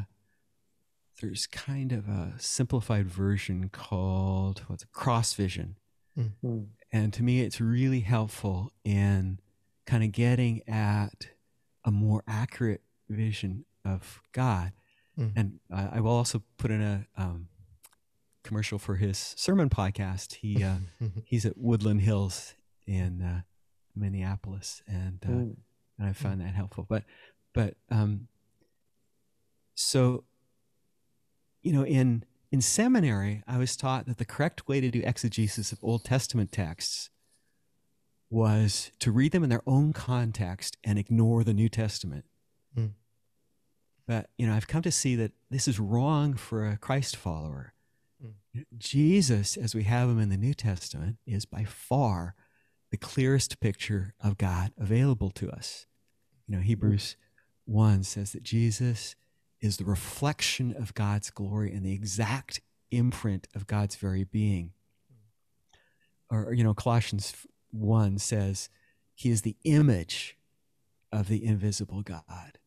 there's 1.21 1.47
kind 1.47 1.91
of 1.91 2.07
a 2.07 2.33
simplified 2.37 3.07
version 3.07 3.69
called 3.69 4.63
what's 4.67 4.83
it, 4.83 4.91
cross 4.91 5.33
vision 5.33 5.75
Mm. 6.43 6.69
and 6.91 7.13
to 7.13 7.21
me 7.21 7.41
it's 7.41 7.61
really 7.61 7.99
helpful 7.99 8.71
in 8.83 9.39
kind 9.85 10.03
of 10.03 10.11
getting 10.11 10.67
at 10.67 11.27
a 11.85 11.91
more 11.91 12.23
accurate 12.27 12.81
vision 13.07 13.65
of 13.85 14.19
god 14.31 14.71
Mm. 15.17 15.31
and 15.35 15.59
I, 15.71 15.89
I 15.97 15.99
will 15.99 16.11
also 16.11 16.43
put 16.57 16.69
in 16.69 16.81
a 16.81 17.07
um, 17.17 17.47
commercial 18.43 18.77
for 18.77 18.95
his 18.97 19.17
sermon 19.37 19.69
podcast 19.69 20.35
he 20.35 20.63
uh, 20.63 20.75
he's 21.25 21.45
at 21.45 21.57
woodland 21.57 22.01
hills 22.01 22.53
in 22.85 23.21
uh, 23.21 23.41
minneapolis 23.95 24.81
and 24.87 25.19
uh, 25.25 25.29
Mm. 25.29 25.55
and 25.97 26.07
I 26.07 26.13
found 26.13 26.41
that 26.41 26.53
helpful. 26.53 26.85
But 26.87 27.03
but 27.53 27.75
um, 27.89 28.27
so 29.75 30.23
you 31.63 31.73
know, 31.73 31.83
in 31.85 32.23
in 32.51 32.61
seminary, 32.61 33.43
I 33.47 33.57
was 33.57 33.75
taught 33.75 34.05
that 34.05 34.17
the 34.19 34.25
correct 34.25 34.67
way 34.67 34.79
to 34.79 34.89
do 34.89 35.01
exegesis 35.03 35.71
of 35.71 35.79
Old 35.81 36.03
Testament 36.05 36.51
texts 36.51 37.09
was 38.29 38.91
to 38.99 39.11
read 39.11 39.31
them 39.31 39.43
in 39.43 39.49
their 39.49 39.63
own 39.65 39.93
context 39.93 40.77
and 40.83 40.97
ignore 40.99 41.43
the 41.43 41.53
New 41.53 41.69
Testament. 41.69 42.25
Mm. 42.77 42.91
But 44.07 44.29
you 44.37 44.47
know, 44.47 44.53
I've 44.53 44.67
come 44.67 44.81
to 44.83 44.91
see 44.91 45.15
that 45.15 45.33
this 45.51 45.67
is 45.67 45.79
wrong 45.79 46.35
for 46.35 46.65
a 46.65 46.77
Christ 46.77 47.15
follower. 47.15 47.73
Mm. 48.23 48.65
Jesus, 48.77 49.57
as 49.57 49.75
we 49.75 49.83
have 49.83 50.09
him 50.09 50.19
in 50.19 50.29
the 50.29 50.37
New 50.37 50.53
Testament, 50.53 51.17
is 51.25 51.45
by 51.45 51.65
far 51.65 52.35
the 52.89 52.97
clearest 52.97 53.59
picture 53.59 54.13
of 54.23 54.37
God 54.37 54.71
available 54.77 55.29
to 55.31 55.51
us. 55.51 55.85
You 56.47 56.55
know, 56.55 56.61
Hebrews 56.61 57.17
1 57.65 58.03
says 58.03 58.31
that 58.31 58.43
Jesus 58.43 59.15
is 59.59 59.77
the 59.77 59.85
reflection 59.85 60.73
of 60.77 60.93
God's 60.93 61.29
glory 61.29 61.73
and 61.73 61.85
the 61.85 61.91
exact 61.91 62.61
imprint 62.91 63.47
of 63.53 63.67
God's 63.67 63.95
very 63.95 64.23
being. 64.23 64.71
Or, 66.29 66.53
you 66.53 66.63
know, 66.63 66.73
Colossians 66.73 67.33
1 67.71 68.19
says 68.19 68.69
he 69.13 69.29
is 69.29 69.41
the 69.41 69.57
image 69.63 70.37
of 71.11 71.27
the 71.27 71.43
invisible 71.43 72.01
God. 72.01 72.59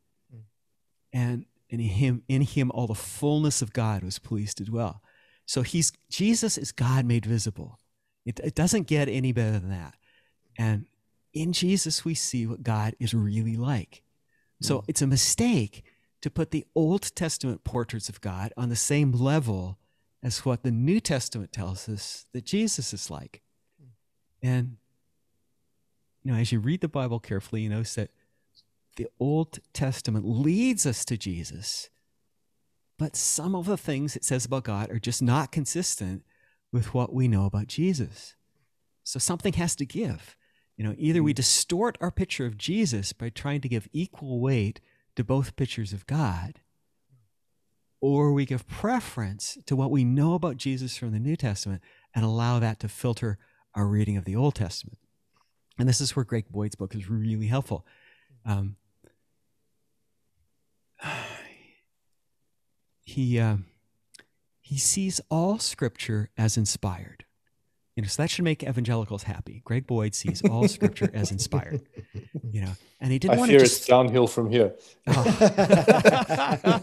Mm. 1.14 1.22
And 1.22 1.46
in 1.68 1.80
him, 1.80 2.22
in 2.28 2.42
him, 2.42 2.70
all 2.72 2.86
the 2.86 2.94
fullness 2.94 3.62
of 3.62 3.72
God 3.72 4.02
was 4.02 4.18
pleased 4.18 4.58
to 4.58 4.64
dwell. 4.64 5.02
So 5.46 5.62
he's 5.62 5.92
Jesus 6.08 6.58
is 6.58 6.72
God 6.72 7.04
made 7.04 7.26
visible. 7.26 7.78
It, 8.24 8.40
it 8.40 8.54
doesn't 8.54 8.86
get 8.86 9.08
any 9.08 9.32
better 9.32 9.58
than 9.58 9.70
that. 9.70 9.94
And 10.58 10.86
in 11.32 11.52
Jesus, 11.52 12.04
we 12.04 12.14
see 12.14 12.46
what 12.46 12.62
God 12.62 12.94
is 12.98 13.14
really 13.14 13.56
like. 13.56 14.02
So 14.60 14.78
Mm. 14.78 14.84
it's 14.88 15.02
a 15.02 15.06
mistake 15.06 15.84
to 16.20 16.30
put 16.30 16.50
the 16.50 16.66
Old 16.74 17.14
Testament 17.14 17.64
portraits 17.64 18.08
of 18.08 18.20
God 18.20 18.52
on 18.56 18.68
the 18.68 18.76
same 18.76 19.12
level 19.12 19.78
as 20.22 20.44
what 20.44 20.62
the 20.62 20.70
New 20.70 21.00
Testament 21.00 21.52
tells 21.52 21.88
us 21.88 22.26
that 22.32 22.44
Jesus 22.44 22.92
is 22.92 23.10
like. 23.10 23.40
And, 24.42 24.76
you 26.22 26.32
know, 26.32 26.38
as 26.38 26.52
you 26.52 26.60
read 26.60 26.82
the 26.82 26.88
Bible 26.88 27.20
carefully, 27.20 27.62
you 27.62 27.70
notice 27.70 27.94
that 27.94 28.10
the 28.96 29.08
Old 29.18 29.58
Testament 29.72 30.24
leads 30.26 30.86
us 30.86 31.04
to 31.06 31.16
Jesus, 31.16 31.90
but 32.98 33.16
some 33.16 33.54
of 33.54 33.66
the 33.66 33.76
things 33.76 34.16
it 34.16 34.24
says 34.24 34.44
about 34.44 34.64
God 34.64 34.90
are 34.90 34.98
just 34.98 35.22
not 35.22 35.52
consistent 35.52 36.22
with 36.72 36.92
what 36.92 37.12
we 37.12 37.28
know 37.28 37.46
about 37.46 37.66
Jesus. 37.66 38.34
So 39.04 39.18
something 39.18 39.54
has 39.54 39.74
to 39.76 39.86
give. 39.86 40.36
You 40.76 40.84
know, 40.84 40.94
either 40.98 41.22
we 41.22 41.32
distort 41.32 41.98
our 42.00 42.10
picture 42.10 42.46
of 42.46 42.56
Jesus 42.56 43.12
by 43.12 43.28
trying 43.28 43.60
to 43.62 43.68
give 43.68 43.88
equal 43.92 44.40
weight 44.40 44.80
to 45.16 45.24
both 45.24 45.56
pictures 45.56 45.92
of 45.92 46.06
God, 46.06 46.60
or 48.00 48.32
we 48.32 48.46
give 48.46 48.66
preference 48.66 49.58
to 49.66 49.76
what 49.76 49.90
we 49.90 50.04
know 50.04 50.34
about 50.34 50.56
Jesus 50.56 50.96
from 50.96 51.12
the 51.12 51.18
New 51.18 51.36
Testament 51.36 51.82
and 52.14 52.24
allow 52.24 52.58
that 52.58 52.80
to 52.80 52.88
filter 52.88 53.38
our 53.74 53.86
reading 53.86 54.16
of 54.16 54.24
the 54.24 54.36
Old 54.36 54.54
Testament. 54.54 54.98
And 55.78 55.88
this 55.88 56.00
is 56.00 56.16
where 56.16 56.24
Greg 56.24 56.46
Boyd's 56.50 56.76
book 56.76 56.94
is 56.94 57.10
really 57.10 57.46
helpful. 57.46 57.86
Um, 58.44 58.76
he 63.04 63.38
uh, 63.38 63.56
he 64.60 64.78
sees 64.78 65.20
all 65.30 65.58
Scripture 65.58 66.30
as 66.38 66.56
inspired. 66.56 67.24
You 67.96 68.02
know, 68.02 68.08
so 68.08 68.22
that 68.22 68.30
should 68.30 68.44
make 68.44 68.62
evangelicals 68.62 69.24
happy. 69.24 69.62
Greg 69.64 69.86
Boyd 69.86 70.14
sees 70.14 70.40
all 70.42 70.68
Scripture 70.68 71.10
as 71.12 71.30
inspired. 71.30 71.82
You 72.52 72.62
know, 72.62 72.72
and 73.00 73.12
he 73.12 73.20
didn't 73.20 73.34
I 73.34 73.38
want 73.38 73.50
fear 73.50 73.60
to 73.60 73.64
it's 73.64 73.76
just. 73.78 73.88
downhill 73.88 74.26
from 74.26 74.50
here. 74.50 74.74
Oh. 75.06 75.22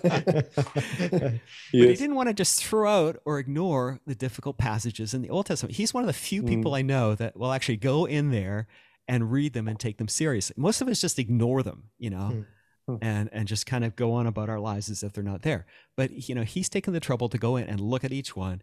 But 0.88 1.42
he 1.72 1.96
didn't 1.96 2.16
want 2.16 2.30
to 2.30 2.34
just 2.34 2.64
throw 2.64 2.90
out 3.10 3.18
or 3.26 3.38
ignore 3.40 4.00
the 4.06 4.16
difficult 4.16 4.58
passages 4.58 5.14
in 5.14 5.22
the 5.22 5.30
Old 5.30 5.46
Testament. 5.48 5.76
He's 5.76 5.94
one 5.94 6.04
of 6.04 6.08
the 6.08 6.14
few 6.14 6.42
Mm. 6.44 6.48
people 6.48 6.74
I 6.74 6.82
know 6.84 7.16
that 7.16 7.36
will 7.36 7.52
actually 7.52 7.76
go 7.78 8.06
in 8.06 8.32
there 8.32 8.68
and 9.10 9.30
read 9.32 9.52
them 9.54 9.68
and 9.68 9.78
take 9.78 9.98
them 9.98 10.08
seriously. 10.08 10.54
Most 10.58 10.80
of 10.82 10.88
us 10.88 11.02
just 11.02 11.20
ignore 11.20 11.64
them, 11.64 11.90
you 11.98 12.10
know, 12.10 12.32
Mm. 12.34 12.46
Mm. 12.90 13.00
and 13.02 13.30
and 13.34 13.48
just 13.48 13.66
kind 13.66 13.84
of 13.84 13.96
go 13.98 14.14
on 14.14 14.28
about 14.28 14.50
our 14.50 14.60
lives 14.60 14.90
as 14.90 15.04
if 15.04 15.12
they're 15.14 15.24
not 15.24 15.42
there. 15.42 15.66
But 15.98 16.30
you 16.30 16.34
know, 16.36 16.44
he's 16.44 16.70
taken 16.70 16.94
the 16.94 17.00
trouble 17.02 17.28
to 17.30 17.38
go 17.38 17.56
in 17.58 17.66
and 17.68 17.82
look 17.82 18.04
at 18.06 18.14
each 18.14 18.36
one, 18.36 18.62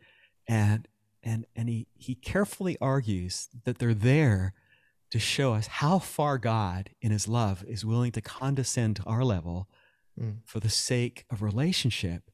and 0.49 0.89
and 1.23 1.45
and 1.55 1.69
he 1.69 1.89
he 1.95 2.15
carefully 2.15 2.77
argues 2.81 3.49
that 3.65 3.79
they're 3.79 3.93
there 3.95 4.55
to 5.11 5.19
show 5.19 5.53
us 5.53 5.67
how 5.67 5.99
far 5.99 6.39
God 6.39 6.91
in 7.03 7.11
his 7.13 7.29
love 7.29 7.63
is 7.69 7.85
willing 7.85 8.13
to 8.13 8.21
condescend 8.21 8.97
to 8.97 9.05
our 9.05 9.25
level 9.25 9.69
Mm. 10.19 10.37
for 10.45 10.61
the 10.61 10.71
sake 10.71 11.25
of 11.29 11.43
relationship 11.43 12.31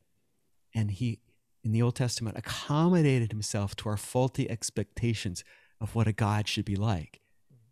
and 0.74 0.90
he 0.90 1.20
in 1.64 1.72
the 1.72 1.80
old 1.80 1.96
testament 1.96 2.36
accommodated 2.36 3.32
himself 3.32 3.74
to 3.76 3.88
our 3.88 3.96
faulty 3.96 4.50
expectations 4.50 5.42
of 5.80 5.94
what 5.94 6.06
a 6.06 6.12
god 6.12 6.46
should 6.46 6.66
be 6.66 6.76
like 6.76 7.22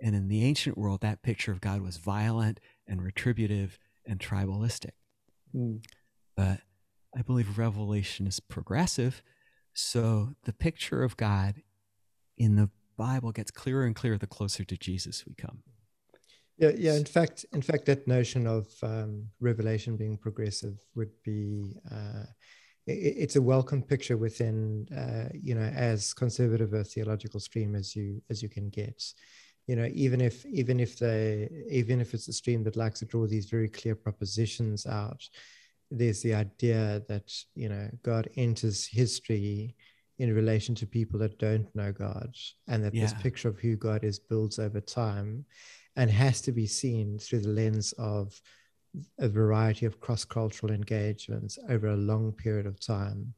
and 0.00 0.16
in 0.16 0.28
the 0.28 0.42
ancient 0.46 0.78
world 0.78 1.02
that 1.02 1.20
picture 1.22 1.52
of 1.52 1.60
god 1.60 1.82
was 1.82 1.98
violent 1.98 2.58
and 2.86 3.02
retributive 3.02 3.78
and 4.08 4.18
tribalistic 4.18 4.90
Mm. 5.54 5.82
but 6.36 6.60
i 7.16 7.22
believe 7.22 7.56
revelation 7.58 8.26
is 8.26 8.38
progressive 8.38 9.22
so 9.72 10.34
the 10.44 10.52
picture 10.52 11.02
of 11.02 11.16
god 11.16 11.62
in 12.36 12.56
the 12.56 12.68
bible 12.98 13.32
gets 13.32 13.50
clearer 13.50 13.84
and 13.86 13.96
clearer 13.96 14.18
the 14.18 14.26
closer 14.26 14.64
to 14.64 14.76
jesus 14.76 15.24
we 15.26 15.34
come 15.34 15.62
Yeah, 16.60 16.72
yeah. 16.76 16.96
In 16.96 17.04
fact, 17.04 17.46
in 17.52 17.62
fact, 17.62 17.84
that 17.86 18.08
notion 18.08 18.44
of 18.48 18.66
um, 18.82 19.28
revelation 19.38 19.96
being 19.96 20.16
progressive 20.18 20.76
would 20.96 21.12
be 21.22 21.76
uh, 21.96 22.24
i- 22.88 23.14
it's 23.22 23.36
a 23.36 23.42
welcome 23.54 23.80
picture 23.92 24.16
within 24.16 24.86
uh, 25.02 25.28
you 25.48 25.54
know 25.54 25.68
as 25.90 26.12
conservative 26.14 26.72
a 26.74 26.82
theological 26.82 27.40
stream 27.48 27.70
as 27.76 27.94
you 27.96 28.20
as 28.30 28.42
you 28.42 28.48
can 28.56 28.66
get. 28.70 28.98
You 29.68 29.76
know, 29.76 29.88
even 29.92 30.20
if 30.20 30.44
even 30.46 30.80
if 30.80 30.98
they 30.98 31.48
even 31.70 32.00
if 32.00 32.14
it's 32.14 32.26
a 32.26 32.32
stream 32.32 32.64
that 32.64 32.76
likes 32.76 33.00
to 33.00 33.04
draw 33.04 33.26
these 33.26 33.46
very 33.46 33.68
clear 33.68 33.94
propositions 33.94 34.86
out, 34.86 35.22
there's 35.90 36.22
the 36.22 36.34
idea 36.34 37.02
that 37.08 37.30
you 37.54 37.68
know 37.68 37.88
God 38.02 38.28
enters 38.36 38.86
history 38.86 39.76
in 40.18 40.34
relation 40.34 40.74
to 40.74 40.86
people 40.86 41.18
that 41.20 41.38
don't 41.38 41.72
know 41.76 41.92
God, 41.92 42.34
and 42.66 42.82
that 42.82 42.94
this 42.94 43.12
picture 43.22 43.48
of 43.48 43.58
who 43.58 43.76
God 43.76 44.02
is 44.02 44.18
builds 44.18 44.58
over 44.58 44.80
time 44.80 45.44
and 45.96 46.10
has 46.10 46.40
to 46.42 46.52
be 46.52 46.66
seen 46.66 47.18
through 47.18 47.40
the 47.40 47.48
lens 47.48 47.92
of 47.98 48.40
a 49.18 49.28
variety 49.28 49.84
of 49.84 50.00
cross 50.00 50.24
cultural 50.24 50.72
engagements 50.72 51.58
over 51.68 51.88
a 51.88 51.96
long 51.96 52.32
period 52.32 52.66
of 52.66 52.80
time 52.80 53.34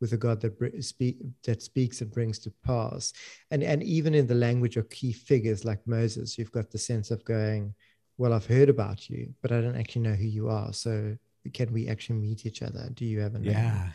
with 0.00 0.12
a 0.12 0.16
God 0.16 0.40
that 0.42 0.84
speak, 0.84 1.18
that 1.44 1.62
speaks 1.62 2.00
and 2.00 2.10
brings 2.12 2.38
to 2.40 2.52
pass. 2.64 3.12
And, 3.50 3.62
and 3.62 3.82
even 3.82 4.14
in 4.14 4.26
the 4.26 4.34
language 4.34 4.76
of 4.76 4.90
key 4.90 5.12
figures 5.12 5.64
like 5.64 5.86
Moses, 5.86 6.36
you've 6.36 6.52
got 6.52 6.70
the 6.70 6.78
sense 6.78 7.10
of 7.10 7.24
going, 7.24 7.74
Well, 8.18 8.32
I've 8.32 8.46
heard 8.46 8.68
about 8.68 9.08
you, 9.08 9.34
but 9.42 9.52
I 9.52 9.60
don't 9.60 9.76
actually 9.76 10.02
know 10.02 10.14
who 10.14 10.26
you 10.26 10.48
are. 10.48 10.72
So 10.72 11.16
can 11.54 11.72
we 11.72 11.88
actually 11.88 12.16
meet 12.16 12.46
each 12.46 12.62
other? 12.62 12.90
Do 12.92 13.04
you 13.04 13.20
have 13.20 13.34
a 13.34 13.38
name? 13.38 13.52
yeah 13.52 13.88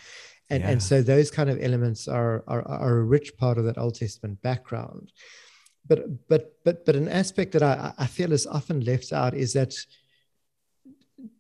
and 0.52 0.64
Yeah. 0.64 0.70
and 0.72 0.84
so 0.84 1.02
those 1.02 1.32
kind 1.32 1.50
of 1.50 1.64
elements 1.64 2.08
are, 2.08 2.44
are 2.46 2.62
are 2.68 2.98
a 2.98 3.04
rich 3.04 3.38
part 3.38 3.58
of 3.58 3.66
that 3.66 3.78
Old 3.78 3.96
Testament 3.96 4.42
background. 4.42 5.12
But 5.88 6.28
but 6.28 6.58
but 6.66 6.86
but 6.86 6.96
an 6.96 7.08
aspect 7.08 7.54
that 7.54 7.64
I 7.64 7.94
I 7.98 8.06
feel 8.06 8.34
is 8.34 8.46
often 8.46 8.82
left 8.82 9.14
out 9.14 9.34
is 9.34 9.54
that 9.54 9.74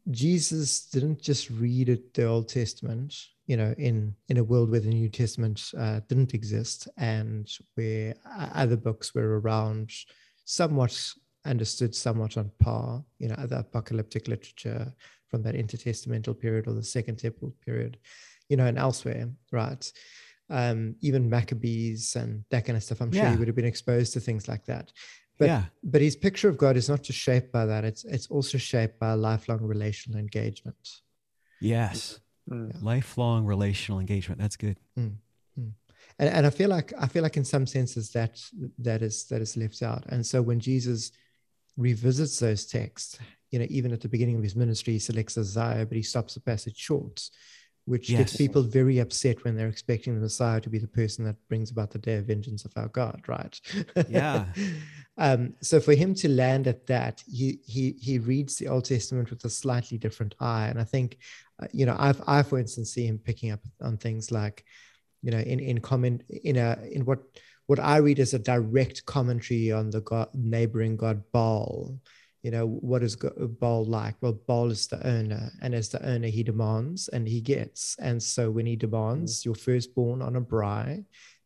Jesus 0.10 0.88
didn't 0.88 1.22
just 1.22 1.50
read 1.50 1.90
it, 1.90 2.14
the 2.14 2.26
Old 2.26 2.48
Testament, 2.48 3.14
you 3.52 3.58
know, 3.58 3.74
in 3.78 4.16
in 4.32 4.38
a 4.38 4.44
world 4.52 4.72
where 4.72 4.80
the 4.88 4.98
New 5.02 5.10
Testament 5.10 5.58
uh, 5.78 6.00
didn't 6.10 6.34
exist 6.34 6.88
and 6.98 7.44
where 7.76 8.16
other 8.64 8.78
books 8.88 9.14
were 9.16 9.40
around, 9.42 9.88
somewhat 10.46 10.94
understood, 11.54 11.94
somewhat 11.94 12.38
on 12.38 12.50
par. 12.60 13.04
You 13.20 13.28
know, 13.28 13.36
other 13.38 13.58
apocalyptic 13.58 14.24
literature 14.34 14.84
from 15.30 15.44
that 15.44 15.56
intertestamental 15.56 16.36
period 16.44 16.68
or 16.68 16.74
the 16.74 16.92
Second 16.98 17.18
Temple 17.18 17.54
period 17.66 17.98
you 18.50 18.58
know, 18.58 18.66
and 18.72 18.78
elsewhere, 18.78 19.30
right? 19.52 19.86
Um, 20.50 20.96
even 21.00 21.30
Maccabees 21.30 22.18
and 22.18 22.44
that 22.52 22.66
kind 22.66 22.76
of 22.78 22.84
stuff. 22.84 23.00
I'm 23.02 23.12
sure 23.12 23.24
Yeah. 23.24 23.32
you 23.34 23.40
would 23.40 23.48
have 23.48 23.56
been 23.62 23.74
exposed 23.74 24.12
to 24.14 24.20
things 24.20 24.48
like 24.48 24.66
that. 24.72 24.92
But 25.40 25.48
yeah 25.48 25.64
but 25.94 26.02
his 26.02 26.16
picture 26.28 26.50
of 26.50 26.58
God 26.58 26.76
is 26.82 26.88
not 26.90 27.02
just 27.08 27.20
shaped 27.28 27.52
by 27.58 27.66
that; 27.72 27.84
it's 27.90 28.04
it's 28.16 28.28
also 28.36 28.58
shaped 28.58 28.98
by 29.04 29.12
a 29.12 29.22
lifelong 29.30 29.62
relational 29.76 30.20
engagement. 30.20 30.84
Yes. 31.60 32.20
Mm. 32.50 32.82
Lifelong 32.82 33.46
relational 33.46 34.00
engagement. 34.00 34.40
That's 34.42 34.56
good. 34.56 34.78
Mm. 34.98 35.16
Mm. 35.60 35.72
And, 36.20 36.30
and 36.30 36.46
I 36.46 36.50
feel 36.50 36.70
like 36.70 36.94
I 37.00 37.08
feel 37.08 37.24
like 37.24 37.38
in 37.38 37.46
some 37.46 37.66
senses 37.66 38.12
that 38.12 38.42
that 38.80 39.02
is 39.02 39.26
that 39.26 39.42
is 39.42 39.58
left 39.58 39.82
out. 39.82 40.06
And 40.10 40.26
so 40.26 40.42
when 40.42 40.60
Jesus 40.60 41.12
revisits 41.78 42.40
those 42.40 42.66
texts, 42.66 43.18
you 43.52 43.60
know, 43.60 43.68
even 43.70 43.92
at 43.92 44.02
the 44.02 44.10
beginning 44.10 44.38
of 44.38 44.44
his 44.44 44.56
ministry, 44.56 44.94
he 44.94 45.00
selects 45.00 45.38
Isaiah, 45.38 45.86
but 45.86 45.96
he 45.96 46.04
stops 46.04 46.34
the 46.34 46.42
passage 46.42 46.78
short 46.78 47.30
which 47.86 48.10
yes. 48.10 48.20
gets 48.20 48.38
people 48.38 48.62
very 48.62 49.00
upset 49.00 49.44
when 49.44 49.56
they're 49.56 49.68
expecting 49.68 50.14
the 50.14 50.22
Messiah 50.22 50.62
to 50.62 50.70
be 50.70 50.78
the 50.78 50.88
person 50.88 51.26
that 51.26 51.36
brings 51.48 51.72
about 51.72 51.92
the 51.92 52.00
day 52.00 52.16
of 52.16 52.26
vengeance 52.26 52.64
of 52.64 52.72
our 52.76 52.88
God, 52.90 53.22
right? 53.28 53.60
Yeah. 54.08 54.46
um, 55.18 55.56
so 55.62 55.80
for 55.80 55.94
him 55.94 56.14
to 56.16 56.30
land 56.30 56.68
at 56.68 56.86
that, 56.88 57.24
he 57.28 57.60
he 57.66 57.96
he 58.00 58.20
reads 58.20 58.56
the 58.56 58.68
Old 58.68 58.86
Testament 58.86 59.30
with 59.30 59.44
a 59.46 59.50
slightly 59.50 59.98
different 59.98 60.36
eye, 60.40 60.68
and 60.68 60.80
I 60.80 60.84
think, 60.84 61.18
you 61.72 61.86
know, 61.86 61.96
I've 61.98 62.22
I 62.28 62.44
for 62.44 62.60
instance 62.60 62.94
see 62.94 63.06
him 63.06 63.20
picking 63.20 63.52
up 63.52 63.62
on 63.82 63.98
things 63.98 64.32
like, 64.32 64.66
you 65.22 65.32
know, 65.32 65.40
in 65.40 65.60
in 65.60 65.80
comment 65.80 66.24
in 66.30 66.58
a 66.58 66.78
in 66.92 67.06
what 67.06 67.20
what 67.68 67.80
I 67.80 67.98
read 67.98 68.20
as 68.20 68.34
a 68.34 68.40
direct 68.40 69.06
commentary 69.06 69.72
on 69.72 69.90
the 69.90 70.02
God, 70.02 70.30
neighboring 70.34 70.98
god 70.98 71.24
Baal 71.32 72.00
you 72.44 72.50
know 72.50 72.66
what 72.68 73.04
is 73.04 73.16
Baal 73.60 73.86
like? 73.86 74.16
Well, 74.20 74.34
Baal 74.48 74.72
is 74.72 74.88
the 74.88 75.06
owner, 75.08 75.52
and 75.62 75.76
as 75.76 75.90
the 75.90 76.04
owner, 76.04 76.28
he 76.28 76.44
demands 76.44 77.08
and 77.10 77.28
he 77.28 77.40
gets. 77.40 77.96
And 78.00 78.22
so 78.22 78.50
when 78.50 78.66
he 78.66 78.76
demands 78.76 79.42
mm. 79.42 79.46
your 79.46 79.56
firstborn 79.56 80.22
on 80.22 80.36
a 80.36 80.42
braai, 80.42 81.06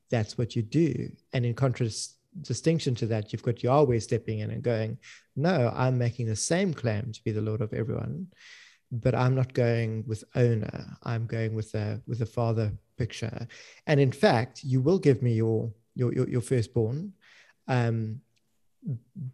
that's 0.09 0.37
what 0.37 0.55
you 0.55 0.61
do. 0.61 1.09
And 1.33 1.45
in 1.45 1.53
contrast, 1.53 2.15
distinction 2.41 2.95
to 2.95 3.07
that, 3.07 3.33
you've 3.33 3.43
got 3.43 3.63
Yahweh 3.63 3.99
stepping 3.99 4.39
in 4.39 4.51
and 4.51 4.63
going, 4.63 4.97
"No, 5.35 5.71
I'm 5.75 5.97
making 5.97 6.27
the 6.27 6.35
same 6.35 6.73
claim 6.73 7.11
to 7.11 7.23
be 7.23 7.31
the 7.31 7.41
Lord 7.41 7.61
of 7.61 7.73
everyone." 7.73 8.27
But 8.91 9.15
I'm 9.15 9.35
not 9.35 9.53
going 9.53 10.03
with 10.07 10.23
owner. 10.35 10.97
I'm 11.03 11.25
going 11.25 11.55
with 11.55 11.73
a 11.73 12.01
with 12.07 12.21
a 12.21 12.25
father 12.25 12.71
picture, 12.97 13.47
and 13.87 13.99
in 13.99 14.11
fact, 14.11 14.63
you 14.63 14.81
will 14.81 14.99
give 14.99 15.21
me 15.21 15.33
your 15.33 15.71
your 15.95 16.13
your, 16.13 16.29
your 16.29 16.41
firstborn, 16.41 17.13
um, 17.67 18.21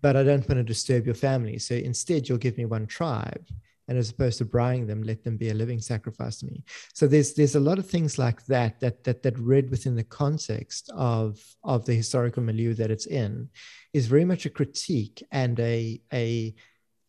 but 0.02 0.16
I 0.16 0.24
don't 0.24 0.48
want 0.48 0.60
to 0.60 0.64
disturb 0.64 1.06
your 1.06 1.16
family. 1.16 1.60
So 1.60 1.76
instead, 1.76 2.28
you'll 2.28 2.38
give 2.38 2.58
me 2.58 2.66
one 2.66 2.88
tribe. 2.88 3.46
And 3.88 3.98
as 3.98 4.10
opposed 4.10 4.38
to 4.38 4.46
braaiing 4.46 4.88
them, 4.88 5.04
let 5.04 5.24
them 5.24 5.36
be 5.36 5.50
a 5.50 5.54
living 5.54 5.82
sacrifice 5.82 6.38
to 6.38 6.46
me. 6.46 6.64
So 6.94 7.08
there's 7.08 7.34
there's 7.34 7.56
a 7.56 7.60
lot 7.60 7.78
of 7.78 7.90
things 7.90 8.18
like 8.18 8.46
that 8.46 8.80
that 8.80 9.04
that 9.04 9.22
that 9.24 9.38
read 9.38 9.70
within 9.70 9.96
the 9.96 10.04
context 10.06 10.90
of 10.96 11.44
of 11.64 11.84
the 11.86 11.94
historical 11.94 12.42
milieu 12.42 12.74
that 12.76 12.92
it's 12.92 13.08
in, 13.08 13.50
is 13.92 14.08
very 14.08 14.24
much 14.24 14.46
a 14.46 14.50
critique 14.50 15.22
and 15.32 15.60
a 15.60 16.00
a 16.14 16.56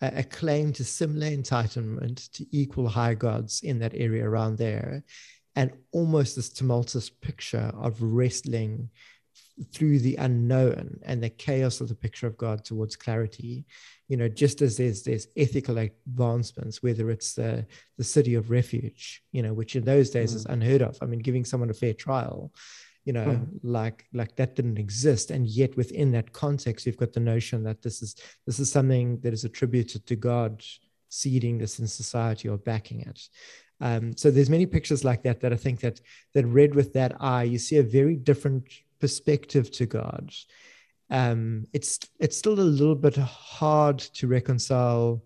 a 0.02 0.24
claim 0.24 0.72
to 0.72 0.84
similar 0.84 1.28
entitlement 1.28 2.30
to 2.32 2.44
equal 2.50 2.88
high 2.88 3.14
gods 3.14 3.60
in 3.62 3.78
that 3.78 3.94
area 3.94 4.28
around 4.28 4.58
there, 4.58 5.04
and 5.54 5.70
almost 5.92 6.36
this 6.36 6.48
tumultuous 6.48 7.08
picture 7.08 7.70
of 7.78 8.02
wrestling 8.02 8.90
through 9.72 9.98
the 9.98 10.16
unknown 10.16 10.98
and 11.04 11.22
the 11.22 11.28
chaos 11.30 11.80
of 11.80 11.88
the 11.88 11.94
picture 11.94 12.26
of 12.26 12.36
God 12.36 12.64
towards 12.64 12.96
clarity. 12.96 13.64
You 14.08 14.16
know, 14.16 14.28
just 14.28 14.62
as 14.62 14.76
there's 14.76 15.02
there's 15.02 15.28
ethical 15.36 15.78
advancements, 15.78 16.82
whether 16.82 17.10
it's 17.10 17.34
the 17.34 17.66
the 17.98 18.04
city 18.04 18.34
of 18.34 18.50
refuge, 18.50 19.22
you 19.30 19.42
know, 19.42 19.54
which 19.54 19.76
in 19.76 19.84
those 19.84 20.10
days 20.10 20.32
mm. 20.32 20.36
is 20.36 20.46
unheard 20.46 20.82
of. 20.82 20.98
I 21.00 21.06
mean, 21.06 21.20
giving 21.20 21.44
someone 21.44 21.70
a 21.70 21.74
fair 21.74 21.94
trial, 21.94 22.52
you 23.04 23.12
know, 23.12 23.26
mm. 23.26 23.48
like 23.62 24.06
like 24.12 24.36
that 24.36 24.54
didn't 24.56 24.78
exist, 24.78 25.30
and 25.30 25.46
yet 25.46 25.76
within 25.76 26.12
that 26.12 26.32
context, 26.32 26.86
you've 26.86 26.96
got 26.96 27.12
the 27.12 27.20
notion 27.20 27.62
that 27.64 27.82
this 27.82 28.02
is 28.02 28.16
this 28.46 28.58
is 28.58 28.70
something 28.70 29.18
that 29.20 29.32
is 29.32 29.44
attributed 29.44 30.06
to 30.06 30.16
God 30.16 30.62
seeding 31.08 31.58
this 31.58 31.78
in 31.78 31.86
society 31.86 32.48
or 32.48 32.56
backing 32.56 33.00
it. 33.00 33.28
Um, 33.80 34.16
so 34.16 34.30
there's 34.30 34.48
many 34.48 34.66
pictures 34.66 35.04
like 35.04 35.24
that 35.24 35.40
that 35.40 35.52
I 35.52 35.56
think 35.56 35.80
that 35.80 36.00
that 36.34 36.46
read 36.46 36.74
with 36.74 36.92
that 36.92 37.16
eye, 37.20 37.42
you 37.42 37.58
see 37.58 37.78
a 37.78 37.82
very 37.82 38.16
different 38.16 38.68
perspective 39.00 39.70
to 39.72 39.86
God. 39.86 40.32
Um, 41.10 41.66
it's 41.72 41.98
it's 42.20 42.38
still 42.38 42.58
a 42.58 42.72
little 42.78 42.94
bit 42.94 43.16
hard 43.16 43.98
to 43.98 44.28
reconcile 44.28 45.24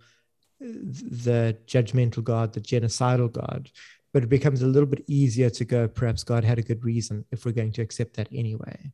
the 0.58 1.56
judgmental 1.66 2.24
God, 2.24 2.52
the 2.52 2.60
genocidal 2.60 3.30
God, 3.30 3.70
but 4.16 4.22
it 4.22 4.30
becomes 4.30 4.62
a 4.62 4.66
little 4.66 4.88
bit 4.88 5.04
easier 5.08 5.50
to 5.50 5.62
go. 5.62 5.86
Perhaps 5.86 6.24
God 6.24 6.42
had 6.42 6.58
a 6.58 6.62
good 6.62 6.82
reason 6.82 7.22
if 7.32 7.44
we're 7.44 7.52
going 7.52 7.72
to 7.72 7.82
accept 7.82 8.16
that 8.16 8.28
anyway. 8.32 8.90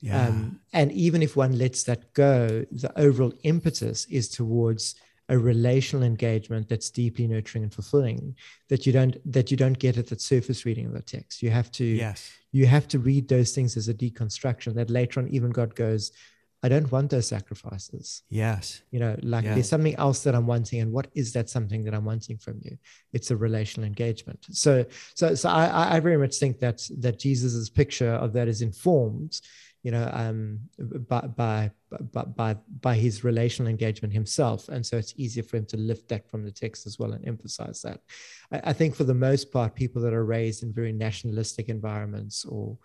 Yeah. 0.00 0.28
Um, 0.28 0.60
and 0.72 0.92
even 0.92 1.24
if 1.24 1.34
one 1.34 1.58
lets 1.58 1.82
that 1.82 2.14
go, 2.14 2.64
the 2.70 2.92
overall 2.96 3.32
impetus 3.42 4.04
is 4.04 4.28
towards 4.28 4.94
a 5.28 5.36
relational 5.36 6.04
engagement 6.04 6.68
that's 6.68 6.88
deeply 6.88 7.26
nurturing 7.26 7.64
and 7.64 7.74
fulfilling 7.74 8.36
that 8.68 8.86
you 8.86 8.92
don't 8.92 9.16
that 9.32 9.50
you 9.50 9.56
don't 9.56 9.80
get 9.80 9.98
at 9.98 10.06
the 10.06 10.20
surface 10.20 10.64
reading 10.64 10.86
of 10.86 10.92
the 10.92 11.00
text 11.00 11.42
you 11.42 11.48
have 11.48 11.72
to 11.72 11.86
yes 11.86 12.30
you 12.52 12.66
have 12.66 12.86
to 12.86 12.98
read 12.98 13.26
those 13.26 13.52
things 13.52 13.74
as 13.78 13.88
a 13.88 13.94
deconstruction 13.94 14.74
that 14.74 14.90
later 14.90 15.20
on 15.20 15.28
even 15.28 15.48
god 15.48 15.74
goes 15.74 16.12
i 16.64 16.68
don't 16.68 16.90
want 16.90 17.10
those 17.10 17.28
sacrifices 17.28 18.22
yes 18.30 18.82
you 18.90 18.98
know 18.98 19.16
like 19.22 19.44
yes. 19.44 19.54
there's 19.54 19.68
something 19.68 19.94
else 19.96 20.22
that 20.24 20.34
i'm 20.34 20.46
wanting 20.46 20.80
and 20.80 20.90
what 20.92 21.06
is 21.14 21.32
that 21.32 21.48
something 21.48 21.84
that 21.84 21.94
i'm 21.94 22.04
wanting 22.04 22.36
from 22.38 22.58
you 22.62 22.76
it's 23.12 23.30
a 23.30 23.36
relational 23.36 23.86
engagement 23.86 24.40
so 24.50 24.84
so 25.14 25.34
so 25.34 25.48
i 25.48 25.96
i 25.96 26.00
very 26.00 26.16
much 26.16 26.36
think 26.36 26.58
that 26.58 26.82
that 26.98 27.18
jesus's 27.18 27.70
picture 27.70 28.14
of 28.24 28.32
that 28.32 28.48
is 28.48 28.62
informed 28.62 29.40
you 29.84 29.90
know, 29.90 30.10
um, 30.14 30.60
by, 31.08 31.20
by, 31.20 31.70
by, 31.90 32.22
by, 32.22 32.56
by 32.80 32.94
his 32.96 33.22
relational 33.22 33.68
engagement 33.68 34.14
himself. 34.14 34.70
And 34.70 34.84
so 34.84 34.96
it's 34.96 35.12
easier 35.18 35.42
for 35.42 35.58
him 35.58 35.66
to 35.66 35.76
lift 35.76 36.08
that 36.08 36.28
from 36.30 36.42
the 36.42 36.50
text 36.50 36.86
as 36.86 36.98
well 36.98 37.12
and 37.12 37.28
emphasize 37.28 37.82
that. 37.82 38.00
I, 38.50 38.70
I 38.70 38.72
think 38.72 38.96
for 38.96 39.04
the 39.04 39.14
most 39.14 39.52
part, 39.52 39.74
people 39.74 40.00
that 40.02 40.14
are 40.14 40.24
raised 40.24 40.62
in 40.62 40.72
very 40.72 40.92
nationalistic 40.92 41.68
environments 41.68 42.46
or, 42.46 42.78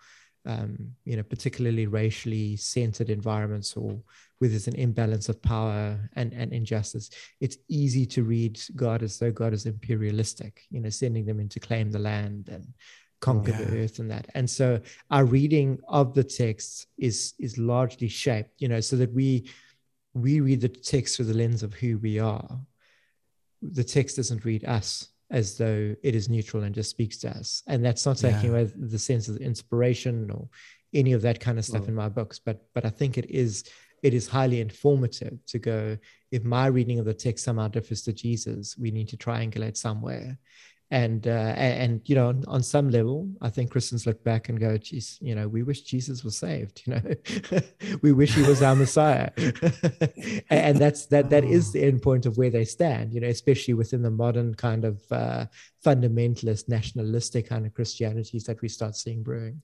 um, 0.46 0.92
you 1.04 1.16
know, 1.16 1.22
particularly 1.22 1.86
racially 1.86 2.56
centered 2.56 3.10
environments 3.10 3.76
or 3.76 4.00
where 4.38 4.48
there's 4.50 4.68
an 4.68 4.76
imbalance 4.76 5.28
of 5.28 5.42
power 5.42 5.98
and, 6.16 6.32
and 6.32 6.52
injustice, 6.52 7.10
it's 7.40 7.58
easy 7.68 8.06
to 8.06 8.22
read 8.22 8.58
God 8.74 9.02
as 9.02 9.18
though 9.18 9.30
God 9.30 9.52
is 9.52 9.66
imperialistic, 9.66 10.62
you 10.70 10.80
know, 10.80 10.88
sending 10.88 11.26
them 11.26 11.40
in 11.40 11.48
to 11.50 11.60
claim 11.60 11.90
the 11.90 11.98
land 11.98 12.48
and 12.48 12.72
conquer 13.20 13.50
yeah. 13.50 13.64
the 13.64 13.78
earth 13.82 13.98
and 13.98 14.10
that. 14.10 14.28
And 14.34 14.48
so 14.48 14.80
our 15.10 15.24
reading 15.24 15.78
of 15.88 16.14
the 16.14 16.24
text 16.24 16.86
is 16.98 17.34
is 17.38 17.58
largely 17.58 18.08
shaped 18.08 18.54
you 18.58 18.68
know 18.68 18.80
so 18.80 18.96
that 18.96 19.12
we 19.12 19.50
we 20.14 20.40
read 20.40 20.60
the 20.60 20.68
text 20.68 21.16
through 21.16 21.26
the 21.26 21.34
lens 21.34 21.62
of 21.62 21.74
who 21.74 21.98
we 21.98 22.18
are. 22.18 22.58
The 23.62 23.84
text 23.84 24.16
doesn't 24.16 24.44
read 24.44 24.64
us 24.64 25.08
as 25.30 25.56
though 25.56 25.94
it 26.02 26.14
is 26.14 26.28
neutral 26.28 26.64
and 26.64 26.74
just 26.74 26.90
speaks 26.90 27.18
to 27.18 27.30
us 27.30 27.62
and 27.66 27.84
that's 27.84 28.04
not 28.04 28.16
taking 28.16 28.50
yeah. 28.52 28.60
away 28.60 28.72
the 28.76 28.98
sense 28.98 29.28
of 29.28 29.36
inspiration 29.36 30.30
or 30.30 30.48
any 30.92 31.12
of 31.12 31.22
that 31.22 31.38
kind 31.38 31.58
of 31.58 31.64
stuff 31.64 31.82
oh. 31.84 31.88
in 31.88 31.94
my 31.94 32.08
books 32.08 32.38
but 32.38 32.62
but 32.74 32.84
i 32.84 32.90
think 32.90 33.16
it 33.16 33.30
is 33.30 33.64
it 34.02 34.14
is 34.14 34.26
highly 34.26 34.60
informative 34.60 35.38
to 35.46 35.58
go 35.58 35.96
if 36.30 36.42
my 36.42 36.66
reading 36.66 36.98
of 36.98 37.04
the 37.04 37.14
text 37.14 37.44
somehow 37.44 37.68
differs 37.68 38.02
to 38.02 38.12
jesus 38.12 38.76
we 38.76 38.90
need 38.90 39.08
to 39.08 39.16
triangulate 39.16 39.76
somewhere 39.76 40.36
and 40.90 41.28
uh, 41.28 41.54
and 41.56 42.00
you 42.06 42.14
know 42.14 42.34
on 42.48 42.62
some 42.62 42.90
level 42.90 43.28
i 43.40 43.48
think 43.48 43.70
christians 43.70 44.06
look 44.06 44.22
back 44.24 44.48
and 44.48 44.58
go 44.58 44.76
geez 44.76 45.18
you 45.20 45.34
know 45.34 45.46
we 45.46 45.62
wish 45.62 45.82
jesus 45.82 46.24
was 46.24 46.36
saved 46.36 46.82
you 46.84 46.94
know 46.94 47.60
we 48.02 48.12
wish 48.12 48.34
he 48.34 48.42
was 48.42 48.62
our 48.62 48.74
messiah 48.74 49.30
and 50.50 50.78
that's 50.78 51.06
that 51.06 51.30
that 51.30 51.44
is 51.44 51.72
the 51.72 51.82
end 51.82 52.02
point 52.02 52.26
of 52.26 52.36
where 52.36 52.50
they 52.50 52.64
stand 52.64 53.14
you 53.14 53.20
know 53.20 53.28
especially 53.28 53.74
within 53.74 54.02
the 54.02 54.10
modern 54.10 54.54
kind 54.54 54.84
of 54.84 55.00
uh, 55.12 55.46
fundamentalist 55.84 56.68
nationalistic 56.68 57.48
kind 57.48 57.66
of 57.66 57.74
christianities 57.74 58.44
that 58.44 58.60
we 58.60 58.68
start 58.68 58.96
seeing 58.96 59.22
brewing 59.22 59.62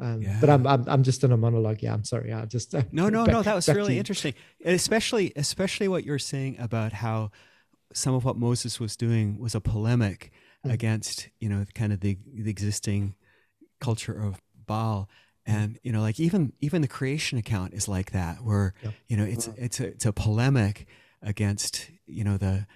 um, 0.00 0.22
yeah. 0.22 0.38
but 0.40 0.50
I'm, 0.50 0.66
I'm 0.66 0.84
I'm 0.88 1.02
just 1.04 1.22
in 1.22 1.30
a 1.30 1.36
monologue. 1.36 1.80
Yeah, 1.80 1.94
I'm 1.94 2.02
sorry. 2.02 2.32
I 2.32 2.44
just 2.46 2.74
uh, 2.74 2.82
no 2.90 3.08
no 3.08 3.24
back, 3.24 3.32
no. 3.32 3.42
That 3.42 3.54
was 3.54 3.68
really 3.68 3.96
interesting, 3.96 4.34
especially 4.64 5.32
especially 5.36 5.86
what 5.86 6.02
you're 6.02 6.18
saying 6.18 6.56
about 6.58 6.94
how 6.94 7.30
some 7.92 8.12
of 8.12 8.24
what 8.24 8.36
Moses 8.36 8.80
was 8.80 8.96
doing 8.96 9.38
was 9.38 9.54
a 9.54 9.60
polemic 9.60 10.32
mm. 10.64 10.72
against 10.72 11.28
you 11.38 11.48
know 11.48 11.64
kind 11.74 11.92
of 11.92 12.00
the, 12.00 12.18
the 12.32 12.50
existing 12.50 13.14
culture 13.80 14.18
of 14.18 14.40
Baal. 14.66 15.08
And 15.46 15.78
you 15.82 15.92
know 15.92 16.00
like 16.00 16.18
even 16.18 16.54
even 16.60 16.80
the 16.80 16.88
creation 16.88 17.36
account 17.36 17.74
is 17.74 17.86
like 17.86 18.12
that 18.12 18.42
where 18.42 18.72
yep. 18.82 18.94
you 19.08 19.16
know 19.16 19.24
it's 19.24 19.48
it's 19.58 19.78
a, 19.78 19.86
it's 19.88 20.06
a 20.06 20.12
polemic 20.12 20.86
against 21.20 21.90
you 22.06 22.24
know 22.24 22.38
the 22.38 22.66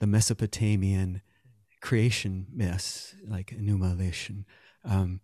the 0.00 0.08
Mesopotamian 0.08 1.22
creation 1.80 2.46
myths 2.52 3.14
like 3.28 3.50
Enuma 3.50 3.96
Elish 3.96 4.28
and 4.28 4.44
um, 4.84 5.20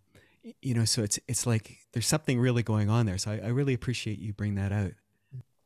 you 0.61 0.75
know 0.75 0.85
so 0.85 1.03
it's 1.03 1.19
it's 1.27 1.45
like 1.45 1.79
there's 1.93 2.07
something 2.07 2.39
really 2.39 2.63
going 2.63 2.89
on 2.89 3.05
there. 3.07 3.19
So 3.19 3.33
I, 3.33 3.47
I 3.47 3.49
really 3.49 3.75
appreciate 3.75 4.21
you 4.21 4.33
bring 4.33 4.55
that 4.55 4.71
out 4.71 4.93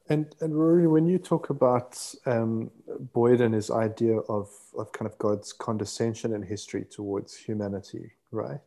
and 0.09 0.35
and 0.41 0.55
Rory, 0.55 0.87
when 0.87 1.07
you 1.07 1.19
talk 1.19 1.51
about 1.51 2.15
um, 2.27 2.71
Boyd 3.13 3.41
and 3.41 3.55
his 3.55 3.71
idea 3.71 4.19
of 4.19 4.49
of 4.79 4.93
kind 4.93 5.11
of 5.11 5.19
God's 5.19 5.53
condescension 5.53 6.33
in 6.33 6.43
history 6.43 6.85
towards 6.85 7.35
humanity, 7.35 8.13
right? 8.31 8.61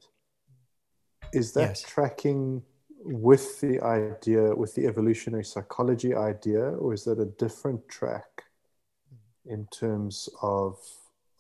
Is 1.32 1.54
that 1.54 1.70
yes. 1.70 1.82
tracking 1.82 2.64
with 3.02 3.62
the 3.62 3.80
idea, 3.82 4.54
with 4.54 4.76
the 4.76 4.86
evolutionary 4.86 5.46
psychology 5.46 6.14
idea, 6.14 6.62
or 6.62 6.94
is 6.94 7.06
that 7.06 7.20
a 7.20 7.26
different 7.26 7.88
track 7.88 8.44
in 9.46 9.66
terms 9.68 10.30
of 10.42 10.78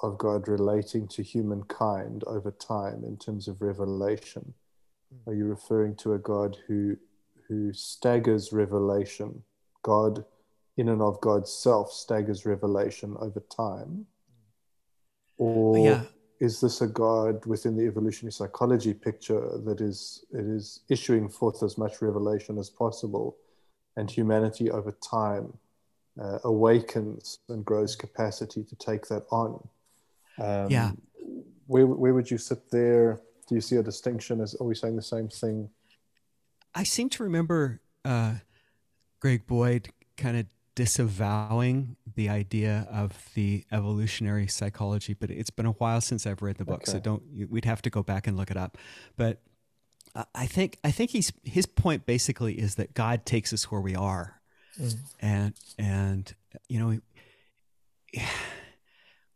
of 0.01 0.17
God 0.17 0.47
relating 0.47 1.07
to 1.09 1.21
humankind 1.23 2.23
over 2.25 2.51
time 2.51 3.03
in 3.03 3.17
terms 3.17 3.47
of 3.49 3.61
revelation? 3.61 4.53
Are 5.27 5.33
you 5.33 5.45
referring 5.45 5.95
to 5.97 6.13
a 6.13 6.19
God 6.19 6.57
who 6.67 6.95
who 7.47 7.73
staggers 7.73 8.53
revelation? 8.53 9.43
God, 9.83 10.25
in 10.77 10.89
and 10.89 11.01
of 11.01 11.19
God's 11.21 11.51
self, 11.51 11.91
staggers 11.91 12.45
revelation 12.45 13.15
over 13.19 13.41
time, 13.55 14.05
or 15.37 15.85
Yeah. 15.85 16.05
is 16.39 16.61
this 16.61 16.81
a 16.81 16.87
God 16.87 17.45
within 17.45 17.75
the 17.75 17.85
evolutionary 17.85 18.31
psychology 18.31 18.93
picture 18.93 19.57
that 19.65 19.81
is 19.81 20.25
it 20.31 20.45
is 20.45 20.81
issuing 20.89 21.29
forth 21.29 21.63
as 21.63 21.77
much 21.77 22.01
revelation 22.01 22.57
as 22.57 22.69
possible, 22.69 23.37
and 23.97 24.09
humanity 24.09 24.71
over 24.71 24.91
time 24.91 25.57
uh, 26.19 26.39
awakens 26.43 27.39
and 27.49 27.63
grows 27.65 27.95
capacity 27.95 28.63
to 28.63 28.75
take 28.75 29.07
that 29.07 29.25
on? 29.31 29.67
Um, 30.37 30.71
Yeah. 30.71 30.91
Where 31.67 31.85
where 31.85 32.13
would 32.13 32.31
you 32.31 32.37
sit 32.37 32.71
there? 32.71 33.21
Do 33.47 33.55
you 33.55 33.61
see 33.61 33.75
a 33.75 33.83
distinction? 33.83 34.41
As 34.41 34.55
are 34.55 34.65
we 34.65 34.75
saying 34.75 34.95
the 34.95 35.01
same 35.01 35.27
thing? 35.29 35.69
I 36.73 36.83
seem 36.83 37.09
to 37.09 37.23
remember 37.23 37.81
uh, 38.05 38.35
Greg 39.19 39.45
Boyd 39.47 39.89
kind 40.17 40.37
of 40.37 40.45
disavowing 40.75 41.95
the 42.15 42.29
idea 42.29 42.87
of 42.91 43.29
the 43.35 43.65
evolutionary 43.71 44.47
psychology, 44.47 45.13
but 45.13 45.29
it's 45.29 45.49
been 45.49 45.65
a 45.65 45.71
while 45.73 46.01
since 46.01 46.25
I've 46.25 46.41
read 46.41 46.57
the 46.57 46.65
book, 46.65 46.85
so 46.87 46.99
don't. 46.99 47.23
We'd 47.49 47.65
have 47.65 47.81
to 47.83 47.89
go 47.89 48.01
back 48.03 48.27
and 48.27 48.37
look 48.37 48.49
it 48.51 48.57
up. 48.57 48.77
But 49.17 49.41
I- 50.15 50.25
I 50.35 50.45
think 50.47 50.77
I 50.83 50.91
think 50.91 51.11
he's 51.11 51.31
his 51.43 51.65
point 51.65 52.05
basically 52.05 52.59
is 52.59 52.75
that 52.75 52.93
God 52.93 53.25
takes 53.25 53.51
us 53.53 53.69
where 53.71 53.81
we 53.81 53.95
are, 53.95 54.41
Mm. 54.79 54.97
and 55.19 55.53
and 55.77 56.35
you 56.69 56.79
know 56.79 56.89
he, 56.91 58.21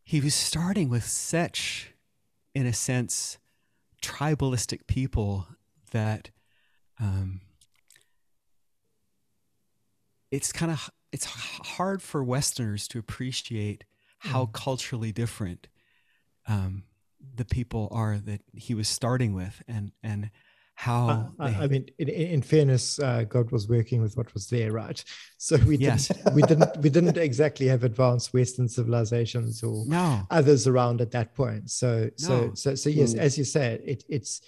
he 0.04 0.22
was 0.22 0.34
starting 0.34 0.88
with 0.90 1.04
such, 1.04 1.92
in 2.56 2.66
a 2.66 2.74
sense, 2.74 3.38
tribalistic 4.02 4.88
people 4.88 5.48
that 5.92 6.30
um, 7.00 7.42
it's 10.36 10.52
kind 10.52 10.72
of 10.72 10.90
it's 11.12 11.26
hard 11.26 12.02
for 12.02 12.24
Westerners 12.24 12.88
to 12.90 12.98
appreciate 13.00 13.84
how 14.18 14.48
culturally 14.48 15.12
different 15.12 15.68
um, 16.48 16.84
the 17.36 17.46
people 17.46 17.88
are 17.92 18.18
that 18.18 18.42
he 18.54 18.74
was 18.74 18.88
starting 18.88 19.34
with, 19.34 19.62
and 19.68 19.92
and 20.02 20.32
how 20.76 21.08
Uh, 21.10 21.26
I, 21.40 21.50
they- 21.52 21.58
I 21.64 21.68
mean, 21.68 21.86
in, 22.00 22.10
in 22.10 22.42
fairness, 22.42 22.98
uh, 23.00 23.24
God 23.36 23.52
was 23.52 23.68
working 23.68 24.02
with 24.02 24.18
what 24.18 24.34
was 24.34 24.48
there, 24.48 24.72
right? 24.72 25.04
So 25.38 25.58
we 25.70 25.76
Yes. 25.78 26.08
didn't, 26.08 26.34
we 26.36 26.42
didn't 26.42 26.78
we 26.84 26.90
didn't 26.90 27.18
exactly 27.18 27.68
have 27.68 27.84
advanced 27.84 28.34
Western 28.34 28.68
civilizations 28.68 29.62
or 29.64 29.86
no, 29.86 30.06
others 30.32 30.68
around 30.68 31.02
at 31.02 31.12
that 31.12 31.30
point. 31.36 31.70
So 31.70 32.10
so 32.16 32.34
so 32.56 32.76
so 32.76 32.90
yes, 32.90 33.14
Mm. 33.14 33.20
as 33.28 33.38
you 33.38 33.44
said, 33.46 33.82
it 33.86 34.04
it's 34.10 34.42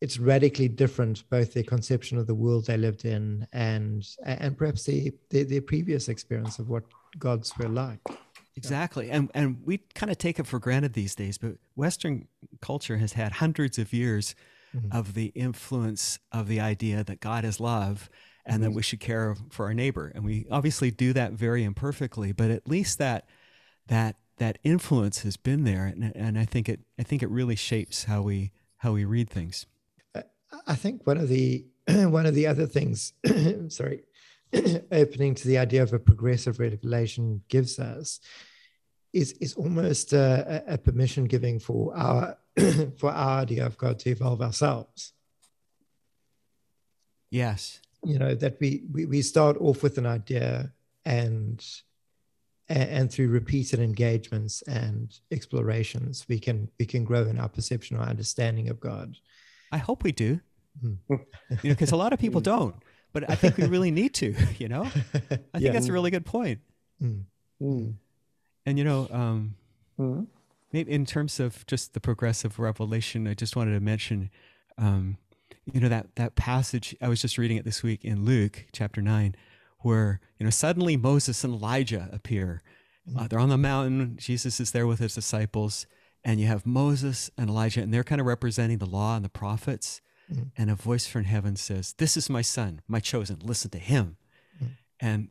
it's 0.00 0.18
radically 0.18 0.68
different, 0.68 1.28
both 1.28 1.54
their 1.54 1.64
conception 1.64 2.18
of 2.18 2.26
the 2.26 2.34
world 2.34 2.66
they 2.66 2.76
lived 2.76 3.04
in 3.04 3.46
and 3.52 4.06
and 4.24 4.56
perhaps 4.56 4.84
the 4.84 5.12
their, 5.30 5.44
their 5.44 5.62
previous 5.62 6.08
experience 6.08 6.58
of 6.58 6.68
what 6.68 6.84
gods 7.18 7.52
were 7.58 7.68
like. 7.68 8.00
exactly, 8.56 9.10
and 9.10 9.30
and 9.34 9.58
we 9.64 9.78
kind 9.94 10.10
of 10.10 10.18
take 10.18 10.38
it 10.38 10.46
for 10.46 10.58
granted 10.58 10.92
these 10.94 11.14
days, 11.14 11.38
but 11.38 11.54
Western 11.74 12.26
culture 12.60 12.96
has 12.98 13.12
had 13.14 13.32
hundreds 13.32 13.78
of 13.78 13.92
years 13.92 14.34
Mhm. 14.74 14.94
of 14.94 15.14
the 15.14 15.26
influence 15.34 16.18
of 16.30 16.46
the 16.46 16.60
idea 16.60 17.02
that 17.02 17.20
God 17.20 17.42
is 17.42 17.58
love 17.58 18.10
and 18.44 18.62
that 18.62 18.68
Mhm. 18.70 18.74
we 18.74 18.82
should 18.82 19.00
care 19.00 19.34
for 19.50 19.64
our 19.64 19.72
neighbor. 19.72 20.08
And 20.14 20.24
we 20.26 20.46
obviously 20.50 20.90
do 20.90 21.14
that 21.14 21.32
very 21.32 21.64
imperfectly, 21.64 22.32
but 22.32 22.50
at 22.50 22.68
least 22.68 22.98
that 22.98 23.26
that 23.86 24.16
that 24.36 24.58
influence 24.62 25.22
has 25.22 25.36
been 25.38 25.64
there, 25.64 25.86
and, 25.86 26.14
and 26.14 26.38
I 26.38 26.44
think 26.44 26.68
it 26.68 26.80
I 26.98 27.02
think 27.02 27.22
it 27.22 27.30
really 27.30 27.56
shapes 27.56 28.04
how 28.04 28.20
we 28.22 28.52
how 28.78 28.92
we 28.92 29.04
read 29.06 29.30
things. 29.30 29.66
I 30.66 30.74
think 30.74 31.06
one 31.06 31.18
of 31.18 31.28
the 31.28 31.66
one 31.88 32.26
of 32.26 32.34
the 32.34 32.46
other 32.46 32.66
things, 32.66 33.12
sorry, 33.68 34.04
opening 34.92 35.34
to 35.34 35.48
the 35.48 35.58
idea 35.58 35.82
of 35.82 35.92
a 35.92 35.98
progressive 35.98 36.58
revelation 36.58 37.42
gives 37.48 37.78
us 37.78 38.20
is 39.12 39.32
is 39.32 39.54
almost 39.54 40.12
a, 40.12 40.64
a 40.68 40.74
a 40.74 40.78
permission 40.78 41.24
giving 41.24 41.58
for 41.58 41.96
our 41.96 42.36
for 42.98 43.10
our 43.10 43.40
idea 43.40 43.66
of 43.66 43.76
God 43.78 43.98
to 44.00 44.10
evolve 44.10 44.42
ourselves. 44.42 45.12
Yes, 47.30 47.80
You 48.04 48.18
know 48.18 48.34
that 48.34 48.58
we 48.60 48.84
we, 48.92 49.06
we 49.06 49.22
start 49.22 49.56
off 49.60 49.82
with 49.82 49.98
an 49.98 50.06
idea 50.06 50.72
and 51.04 51.64
and 52.68 53.10
through 53.10 53.28
repeated 53.28 53.80
engagements 53.80 54.60
and 54.62 55.18
explorations 55.30 56.26
we 56.28 56.38
can 56.38 56.68
we 56.78 56.84
can 56.84 57.02
grow 57.04 57.22
in 57.22 57.38
our 57.38 57.48
perception 57.48 57.96
or 57.96 58.02
understanding 58.02 58.68
of 58.68 58.78
God. 58.78 59.16
I 59.72 59.78
hope 59.78 60.02
we 60.02 60.12
do. 60.12 60.40
Hmm. 60.80 60.94
You 61.08 61.16
know, 61.48 61.58
because 61.62 61.92
a 61.92 61.96
lot 61.96 62.12
of 62.12 62.18
people 62.18 62.40
don't, 62.54 62.76
but 63.12 63.28
I 63.28 63.34
think 63.34 63.56
we 63.56 63.66
really 63.66 63.90
need 63.90 64.14
to. 64.14 64.34
You 64.58 64.68
know, 64.68 64.82
I 65.54 65.60
think 65.60 65.72
that's 65.72 65.88
a 65.88 65.92
really 65.92 66.10
good 66.10 66.26
point. 66.26 66.60
Mm. 67.02 67.24
Mm. 67.62 67.94
And 68.66 68.78
you 68.78 68.84
know, 68.84 69.08
um, 69.10 69.54
maybe 70.72 70.90
in 70.90 71.06
terms 71.06 71.38
of 71.40 71.64
just 71.66 71.94
the 71.94 72.00
progressive 72.00 72.58
revelation, 72.58 73.28
I 73.28 73.34
just 73.34 73.54
wanted 73.56 73.74
to 73.74 73.80
mention, 73.80 74.30
um, 74.76 75.16
you 75.72 75.80
know, 75.80 75.88
that 75.88 76.16
that 76.16 76.34
passage 76.34 76.96
I 77.00 77.08
was 77.08 77.22
just 77.22 77.38
reading 77.38 77.56
it 77.56 77.64
this 77.64 77.82
week 77.82 78.04
in 78.04 78.24
Luke 78.24 78.66
chapter 78.72 79.00
nine, 79.00 79.36
where 79.80 80.20
you 80.38 80.44
know 80.44 80.50
suddenly 80.50 80.96
Moses 80.96 81.44
and 81.44 81.54
Elijah 81.54 82.08
appear. 82.12 82.62
Uh, 83.16 83.26
they're 83.26 83.38
on 83.38 83.48
the 83.48 83.56
mountain. 83.56 84.16
Jesus 84.18 84.60
is 84.60 84.72
there 84.72 84.86
with 84.86 84.98
his 84.98 85.14
disciples, 85.14 85.86
and 86.24 86.40
you 86.40 86.46
have 86.46 86.66
Moses 86.66 87.30
and 87.38 87.48
Elijah, 87.48 87.82
and 87.82 87.92
they're 87.92 88.04
kind 88.04 88.20
of 88.20 88.26
representing 88.26 88.78
the 88.78 88.86
law 88.86 89.16
and 89.16 89.24
the 89.24 89.28
prophets. 89.30 90.00
Mhm. 90.30 90.50
And 90.56 90.70
a 90.70 90.74
voice 90.74 91.06
from 91.06 91.24
heaven 91.24 91.56
says, 91.56 91.94
"This 91.94 92.16
is 92.16 92.28
my 92.28 92.42
son, 92.42 92.82
my 92.86 93.00
chosen. 93.00 93.38
Listen 93.38 93.70
to 93.70 93.78
him." 93.78 94.18
Mhm. 94.60 94.76
And 95.00 95.30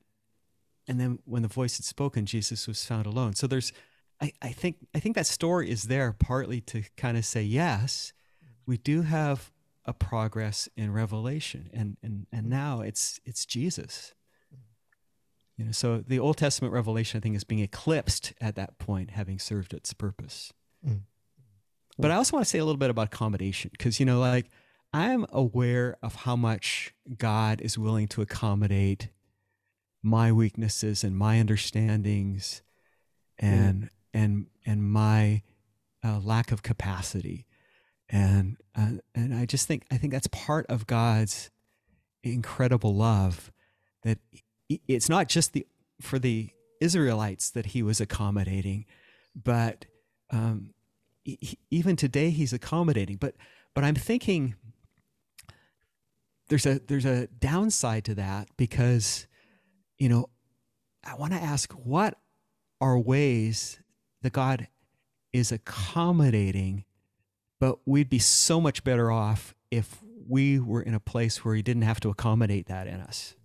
and 0.88 1.00
then 1.00 1.20
when 1.26 1.42
the 1.42 1.48
voice 1.50 1.78
had 1.78 1.86
spoken, 1.86 2.26
Jesus 2.26 2.68
was 2.68 2.86
found 2.86 3.06
alone. 3.06 3.36
So 3.36 3.46
there's, 3.46 3.74
I, 4.22 4.32
I 4.42 4.54
think 4.54 4.88
I 4.96 5.00
think 5.00 5.16
that 5.16 5.28
story 5.28 5.70
is 5.70 5.84
there 5.84 6.14
partly 6.14 6.62
to 6.62 6.84
kind 6.96 7.18
of 7.18 7.26
say, 7.26 7.44
yes, 7.44 8.14
we 8.66 8.78
do 8.78 9.02
have 9.02 9.52
a 9.86 9.94
progress 9.94 10.68
in 10.76 10.92
revelation, 10.92 11.70
and 11.74 11.98
and 12.02 12.26
and 12.32 12.50
now 12.50 12.82
it's 12.82 13.20
it's 13.26 13.46
Jesus. 13.46 14.14
You 15.58 15.66
know, 15.66 15.72
so 15.72 16.00
the 16.00 16.20
Old 16.20 16.38
Testament 16.38 16.74
revelation, 16.74 17.18
I 17.18 17.22
think, 17.22 17.36
is 17.36 17.44
being 17.44 17.62
eclipsed 17.62 18.34
at 18.40 18.56
that 18.56 18.78
point, 18.78 19.12
having 19.12 19.40
served 19.40 19.74
its 19.74 19.92
purpose. 19.92 20.54
Mm. 20.86 21.02
But 21.98 22.12
I 22.12 22.16
also 22.16 22.38
want 22.38 22.46
to 22.46 22.50
say 22.50 22.60
a 22.60 22.66
little 22.66 22.78
bit 22.78 22.90
about 22.90 23.08
accommodation, 23.08 23.72
because 23.72 24.00
you 24.00 24.06
know, 24.06 24.20
like 24.20 24.50
I'm 24.94 25.26
aware 25.32 25.98
of 26.02 26.16
how 26.16 26.36
much 26.36 26.94
God 27.18 27.62
is 27.62 27.78
willing 27.78 28.08
to 28.10 28.22
accommodate 28.22 29.10
my 30.04 30.32
weaknesses 30.32 31.04
and 31.04 31.18
my 31.18 31.40
understandings, 31.40 32.62
and 33.40 33.90
and 34.14 34.48
and 34.66 34.84
my 34.84 35.42
uh, 36.04 36.20
lack 36.20 36.52
of 36.52 36.62
capacity, 36.64 37.46
and 38.10 38.58
uh, 38.76 38.92
and 39.16 39.34
I 39.34 39.46
just 39.46 39.68
think 39.68 39.86
I 39.92 39.98
think 39.98 40.14
that's 40.14 40.28
part 40.28 40.66
of 40.68 40.88
God's 40.88 41.50
incredible 42.24 42.96
love 42.96 43.52
that 44.04 44.20
it's 44.70 45.10
not 45.10 45.28
just 45.28 45.54
the 45.54 45.66
for 46.02 46.20
the 46.20 46.50
Israelites 46.80 47.50
that 47.50 47.68
he 47.68 47.82
was 47.82 48.00
accommodating, 48.00 48.86
but 49.36 49.86
um, 50.32 50.74
e- 51.26 51.38
e- 51.42 51.58
even 51.70 51.96
today 51.96 52.30
he's 52.30 52.54
accommodating. 52.54 53.18
But 53.18 53.36
but 53.74 53.84
I'm 53.84 53.96
thinking 53.96 54.56
there's 56.50 56.66
a 56.66 56.80
there's 56.80 57.06
a 57.06 57.28
downside 57.28 58.06
to 58.06 58.16
that 58.16 58.50
because 58.58 59.28
you 59.98 60.10
know 60.10 60.30
I 61.04 61.16
want 61.16 61.34
to 61.34 61.40
ask 61.40 61.72
what 61.74 62.18
are 62.82 62.98
ways 62.98 63.80
that 64.22 64.34
God 64.34 64.68
is 65.34 65.52
accommodating, 65.52 66.86
but 67.60 67.80
we'd 67.86 68.10
be 68.10 68.20
so 68.20 68.60
much 68.60 68.84
better 68.84 69.12
off 69.12 69.56
if 69.72 70.00
we 70.28 70.60
were 70.60 70.82
in 70.82 70.94
a 70.94 71.00
place 71.00 71.44
where 71.44 71.56
he 71.56 71.62
didn't 71.62 71.84
have 71.84 72.00
to 72.02 72.10
accommodate 72.10 72.68
that 72.68 72.88
in 72.88 73.00
us. 73.00 73.36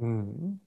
Mm. 0.00 0.58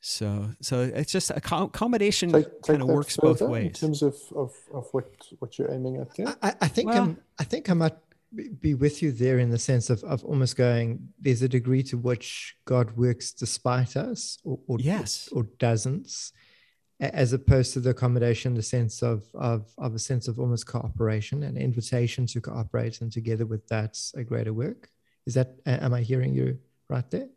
So 0.00 0.50
so 0.60 0.80
it's 0.82 1.12
just 1.12 1.30
accom- 1.30 1.66
accommodation 1.66 2.32
Take, 2.32 2.44
take 2.46 2.62
kind 2.62 2.82
of 2.82 2.88
works 2.88 3.16
both 3.16 3.40
ways 3.42 3.66
In 3.66 3.72
terms 3.72 4.02
of, 4.02 4.16
of, 4.34 4.52
of 4.72 4.88
what, 4.92 5.06
what 5.40 5.58
you're 5.58 5.70
aiming 5.70 5.96
at 5.98 6.14
there. 6.16 6.34
I, 6.42 6.54
I 6.62 6.68
think 6.68 6.88
Well- 6.88 7.02
I'm, 7.02 7.18
I 7.38 7.44
think 7.44 7.68
I 7.68 7.74
might 7.74 7.96
be- 8.34 8.48
be 8.48 8.74
with 8.74 9.02
you 9.02 9.12
there 9.12 9.38
in 9.38 9.50
the 9.50 9.58
sense 9.58 9.90
of, 9.90 10.02
of 10.04 10.24
almost 10.24 10.56
going. 10.56 11.08
There's 11.18 11.42
a 11.42 11.48
degree 11.48 11.82
to 11.84 11.98
which 11.98 12.56
God 12.64 12.96
works 12.96 13.32
despite 13.32 13.94
us, 13.96 14.38
or, 14.44 14.58
or 14.68 14.78
Yes. 14.80 15.28
or 15.32 15.42
doesn't, 15.58 16.32
as 17.00 17.32
opposed 17.32 17.72
to 17.74 17.80
the 17.80 17.90
accommodation, 17.90 18.54
the 18.54 18.62
sense 18.62 19.02
of 19.02 19.24
of 19.34 19.66
of 19.78 19.94
a 19.94 19.98
sense 19.98 20.28
of 20.28 20.38
almost 20.38 20.66
cooperation, 20.66 21.42
and 21.42 21.58
invitation 21.58 22.24
to 22.26 22.40
cooperate, 22.40 23.00
and 23.02 23.10
together 23.12 23.46
with 23.46 23.66
that, 23.68 23.98
a 24.14 24.22
greater 24.24 24.52
work. 24.54 24.88
Is 25.26 25.34
that? 25.34 25.56
Am 25.66 25.92
I 25.92 26.00
hearing 26.02 26.32
you 26.34 26.58
right 26.88 27.10
there? 27.10 27.28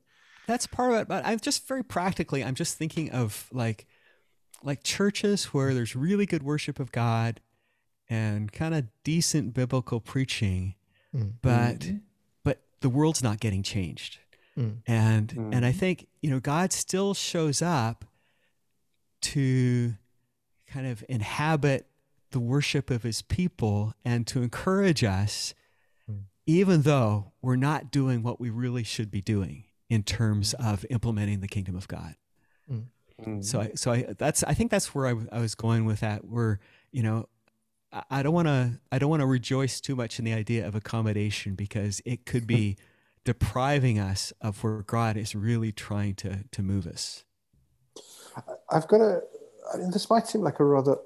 That's 0.48 0.68
part 0.68 0.92
of 0.94 1.00
it. 1.00 1.08
But 1.08 1.26
I'm 1.26 1.40
just 1.40 1.68
very 1.68 1.84
practically, 1.84 2.44
I'm 2.44 2.56
just 2.56 2.78
thinking 2.78 3.12
of 3.12 3.48
like 3.52 3.86
like 4.66 4.82
churches 4.84 5.46
where 5.54 5.74
there's 5.74 5.94
really 5.96 6.26
good 6.26 6.42
worship 6.44 6.80
of 6.80 6.92
God 6.94 7.42
and 8.10 8.50
kind 8.52 8.74
of 8.74 8.86
decent 9.04 9.54
biblical 9.54 10.00
preaching, 10.00 10.76
Mm. 11.14 11.34
but 11.42 11.80
Mhm. 11.80 12.02
but 12.44 12.62
the 12.82 12.90
world's 12.90 13.22
not 13.24 13.40
getting 13.40 13.62
changed. 13.64 14.20
Mm. 14.58 14.82
And 14.88 15.32
and 15.54 15.66
I 15.66 15.72
Mhm. 15.72 15.80
think, 15.80 16.08
you 16.22 16.30
know, 16.30 16.40
God 16.40 16.72
still 16.72 17.14
shows 17.14 17.62
up 17.62 18.06
to 19.22 19.96
kind 20.68 20.88
of 20.88 21.04
inhabit 21.08 21.88
the 22.32 22.40
worship 22.40 22.90
of 22.90 23.04
his 23.04 23.22
people 23.22 23.94
and 24.04 24.26
to 24.28 24.42
encourage 24.42 25.04
us 25.04 25.54
Mm. 26.10 26.24
even 26.46 26.82
though 26.82 27.34
we're 27.42 27.56
not 27.56 27.92
doing 27.92 28.24
what 28.24 28.40
we 28.40 28.50
really 28.50 28.84
should 28.84 29.12
be 29.12 29.22
doing 29.22 29.66
in 29.90 30.04
terms 30.04 30.54
of 30.56 30.86
implementing 30.90 31.42
the 31.42 31.48
kingdom 31.48 31.76
of 31.76 31.88
God. 31.88 32.16
Mm. 33.22 33.44
So 33.44 33.62
I, 33.62 33.72
so 33.76 33.92
I, 33.92 34.06
that's, 34.18 34.44
I 34.44 34.54
think 34.54 34.72
that's 34.72 34.94
where 34.96 35.08
I, 35.08 35.10
w- 35.10 35.30
I 35.32 35.40
was 35.40 35.56
going 35.56 35.86
with 35.86 36.00
that. 36.00 36.26
Where, 36.26 36.60
you 36.92 37.04
know, 37.04 37.28
I, 37.92 38.04
I 38.10 38.24
don't 38.24 38.34
want 38.34 38.48
to, 38.48 38.80
I 38.92 39.00
don't 39.00 39.10
want 39.10 39.22
to 39.22 39.28
rejoice 39.28 39.80
too 39.80 39.96
much 39.96 40.20
in 40.20 40.26
the 40.26 40.34
idea 40.34 40.68
of 40.68 40.76
accommodation 40.76 41.56
because 41.56 42.02
it 42.06 42.26
could 42.26 42.48
be 42.48 42.78
depriving 43.24 44.00
us 44.00 44.34
of 44.42 44.64
where 44.64 44.82
God 44.82 45.16
is 45.16 45.36
really 45.36 45.72
trying 45.72 46.16
to, 46.16 46.44
to 46.52 46.62
move 46.62 46.88
us. 46.88 47.24
I've 48.70 48.88
got 48.88 49.02
a. 49.02 49.22
I 49.74 49.78
mean, 49.78 49.92
this 49.92 50.10
might 50.10 50.28
seem 50.28 50.42
like 50.42 50.60
a 50.60 50.66
rather 50.66 50.98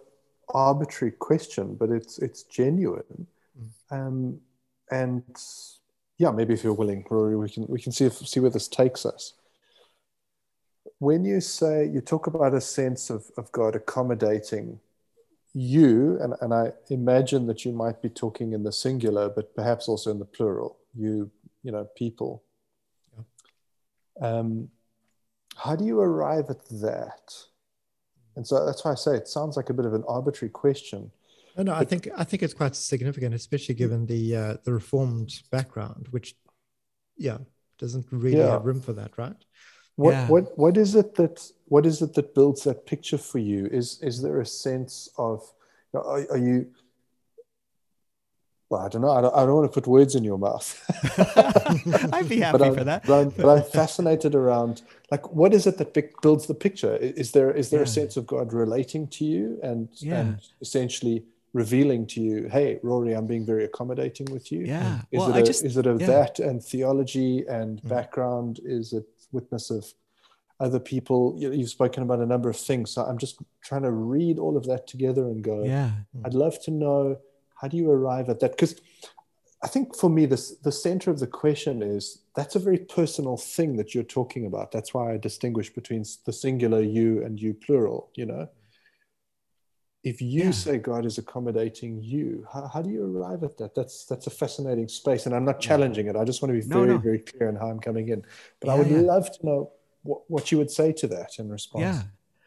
arbitrary 0.50 1.12
question, 1.12 1.76
but 1.76 1.90
it's 1.90 2.20
it's 2.20 2.44
genuine. 2.44 3.28
Um, 3.92 4.40
and 4.92 5.24
yeah, 6.18 6.32
maybe 6.32 6.54
if 6.54 6.64
you're 6.64 6.74
willing, 6.74 7.06
Rory, 7.10 7.36
we 7.36 7.50
can 7.50 7.66
we 7.68 7.80
can 7.80 7.92
see 7.92 8.06
if, 8.06 8.14
see 8.14 8.40
where 8.40 8.50
this 8.50 8.68
takes 8.68 9.06
us. 9.06 9.34
When 11.00 11.26
you 11.26 11.42
say 11.42 11.86
you 11.86 12.02
talk 12.02 12.26
about 12.28 12.56
a 12.56 12.62
sense 12.62 13.10
of, 13.10 13.30
of 13.38 13.52
God 13.52 13.76
accommodating 13.76 14.80
you, 15.54 16.18
and, 16.22 16.34
and 16.42 16.54
I 16.54 16.74
imagine 16.90 17.48
that 17.48 17.66
you 17.66 17.72
might 17.72 18.02
be 18.02 18.10
talking 18.10 18.54
in 18.54 18.64
the 18.64 18.72
singular, 18.72 19.30
but 19.30 19.56
perhaps 19.56 19.88
also 19.88 20.12
in 20.12 20.20
the 20.20 20.26
plural, 20.26 20.78
you, 20.96 21.30
you 21.64 21.72
know, 21.72 21.88
people. 21.96 22.44
Um, 24.20 24.70
how 25.56 25.76
do 25.76 25.86
you 25.86 26.00
arrive 26.00 26.50
at 26.50 26.68
that? 26.82 27.34
And 28.36 28.46
so 28.46 28.66
that's 28.66 28.86
why 28.86 28.92
I 28.92 28.96
say 28.96 29.16
it 29.16 29.28
sounds 29.28 29.58
like 29.58 29.70
a 29.70 29.74
bit 29.74 29.86
of 29.86 29.94
an 29.94 30.04
arbitrary 30.08 30.52
question. 30.52 31.12
No, 31.58 31.64
no, 31.64 31.74
I 31.74 31.84
think 31.86 32.08
I 32.16 32.24
think 32.24 32.44
it's 32.44 32.54
quite 32.54 32.76
significant, 32.76 33.34
especially 33.34 33.76
given 33.76 34.06
the 34.06 34.36
uh, 34.36 34.54
the 34.64 34.74
reformed 34.74 35.32
background, 35.52 36.08
which, 36.12 36.36
yeah, 37.18 37.40
doesn't 37.80 38.06
really 38.12 38.38
Yeah. 38.38 38.52
have 38.52 38.66
room 38.66 38.80
for 38.82 38.94
that, 38.94 39.18
right? 39.18 39.36
What 39.96 40.12
Yeah. 40.12 40.28
what 40.28 40.58
what 40.58 40.78
is 40.78 40.94
it 40.96 41.16
that 41.16 41.52
what 41.66 41.86
is 41.86 42.02
it 42.04 42.14
that 42.14 42.36
builds 42.36 42.64
that 42.64 42.86
picture 42.86 43.18
for 43.18 43.40
you? 43.40 43.66
Is 43.72 44.00
is 44.04 44.22
there 44.22 44.40
a 44.40 44.46
sense 44.46 45.10
of 45.18 45.42
are, 45.94 46.28
are 46.32 46.38
you 46.38 46.68
well, 48.70 48.82
I 48.82 48.90
don't 48.90 49.02
know. 49.02 49.12
I 49.12 49.22
don't, 49.22 49.34
I 49.34 49.46
don't 49.46 49.56
want 49.56 49.72
to 49.72 49.74
put 49.74 49.88
words 49.88 50.14
in 50.14 50.26
your 50.26 50.38
mouth. 50.38 50.68
I'd 52.14 52.28
be 52.28 52.40
happy 52.48 52.64
I'm- 52.66 52.76
for 52.76 52.84
that. 52.84 53.06
But 53.08 53.20
I'm, 53.22 53.30
but 53.30 53.48
I'm 53.50 53.64
fascinated 53.64 54.36
around 54.36 54.82
like 55.10 55.32
what 55.32 55.54
is 55.54 55.66
it 55.68 55.78
that 55.78 55.94
pic- 55.94 56.22
builds 56.22 56.48
the 56.48 56.54
picture? 56.54 56.94
I- 56.94 57.14
Is 57.24 57.32
there 57.32 57.52
is 57.52 57.70
there 57.70 57.82
a 57.82 57.88
sense 57.88 58.18
of 58.18 58.28
God 58.28 58.54
relating 58.54 59.08
to 59.18 59.26
you 59.26 59.60
and 59.64 59.88
Yeah. 59.94 60.20
and 60.20 60.42
essentially 60.62 61.24
revealing 61.58 62.06
to 62.14 62.22
you, 62.22 62.48
hey, 62.56 62.80
Rory, 62.84 63.14
I'm 63.14 63.28
being 63.34 63.46
very 63.54 63.66
accommodating 63.66 64.28
with 64.36 64.46
you. 64.52 64.62
Yeah. 64.76 65.00
Is 65.12 65.20
well, 65.20 65.30
it 65.32 65.38
I 65.38 65.40
a, 65.40 65.44
just, 65.44 65.66
is 65.66 65.76
it 65.82 65.88
a 65.88 65.96
yeah. 66.00 66.06
that 66.14 66.34
and 66.40 66.64
theology 66.72 67.34
and 67.60 67.82
Mm. 67.82 67.90
background? 67.96 68.60
Is 68.64 68.94
it 69.00 69.08
witness 69.32 69.66
of 69.78 69.84
other 70.66 70.80
people? 70.80 71.22
You, 71.42 71.48
you've 71.58 71.76
spoken 71.80 72.04
about 72.04 72.20
a 72.20 72.30
number 72.34 72.50
of 72.50 72.58
things. 72.70 72.92
So 72.92 73.00
I'm 73.10 73.18
just 73.18 73.36
trying 73.70 73.86
to 73.90 73.92
read 73.92 74.36
all 74.44 74.56
of 74.56 74.66
that 74.72 74.84
together 74.94 75.24
and 75.32 75.40
go, 75.44 75.58
yeah. 75.64 75.92
I'd 76.26 76.40
love 76.46 76.56
to 76.66 76.72
know 76.84 77.00
how 77.60 77.68
do 77.68 77.76
you 77.82 77.90
arrive 77.98 78.30
at 78.30 78.40
that? 78.42 78.52
Because 78.52 78.74
I 79.64 79.68
think 79.74 79.96
for 80.02 80.10
me, 80.18 80.24
this 80.28 80.46
the 80.68 80.72
center 80.72 81.10
of 81.10 81.20
the 81.24 81.32
question 81.44 81.76
is 81.96 82.04
that's 82.38 82.56
a 82.56 82.60
very 82.68 82.82
personal 83.00 83.38
thing 83.56 83.70
that 83.78 83.90
you're 83.94 84.14
talking 84.20 84.46
about. 84.46 84.72
That's 84.72 84.94
why 84.94 85.06
I 85.14 85.18
distinguish 85.18 85.70
between 85.80 86.04
the 86.28 86.34
singular 86.44 86.82
you 86.98 87.10
and 87.26 87.34
you 87.44 87.52
plural. 87.66 88.00
You 88.20 88.28
know, 88.32 88.44
if 90.04 90.22
you 90.22 90.46
Yeah. 90.46 90.52
say 90.52 90.78
God 90.78 91.06
is 91.06 91.18
accommodating 91.18 92.02
you, 92.02 92.46
how, 92.52 92.68
how 92.68 92.82
do 92.82 92.90
you 92.90 93.04
arrive 93.04 93.44
at 93.44 93.58
that? 93.58 93.76
That's 93.76 94.06
that's 94.06 94.28
a 94.28 94.30
fascinating 94.30 94.88
space, 94.88 95.26
and 95.26 95.36
I'm 95.36 95.46
not 95.46 95.60
challenging 95.60 96.08
it. 96.08 96.16
I 96.16 96.24
just 96.24 96.42
want 96.42 96.54
to 96.54 96.60
be 96.62 96.66
very 96.68 96.88
no. 96.88 96.98
very 96.98 97.20
clear 97.20 97.50
in 97.50 97.56
how 97.56 97.68
I'm 97.70 97.80
coming 97.80 98.10
in. 98.10 98.24
But 98.60 98.70
I 98.70 98.76
would 98.78 98.88
yeah. 98.90 99.00
love 99.00 99.32
to 99.32 99.46
know 99.46 99.72
what, 100.04 100.22
what 100.28 100.52
you 100.52 100.58
would 100.58 100.72
say 100.72 100.94
to 100.94 101.08
that 101.08 101.40
in 101.40 101.50
response. 101.50 101.82
Yeah. 101.82 102.02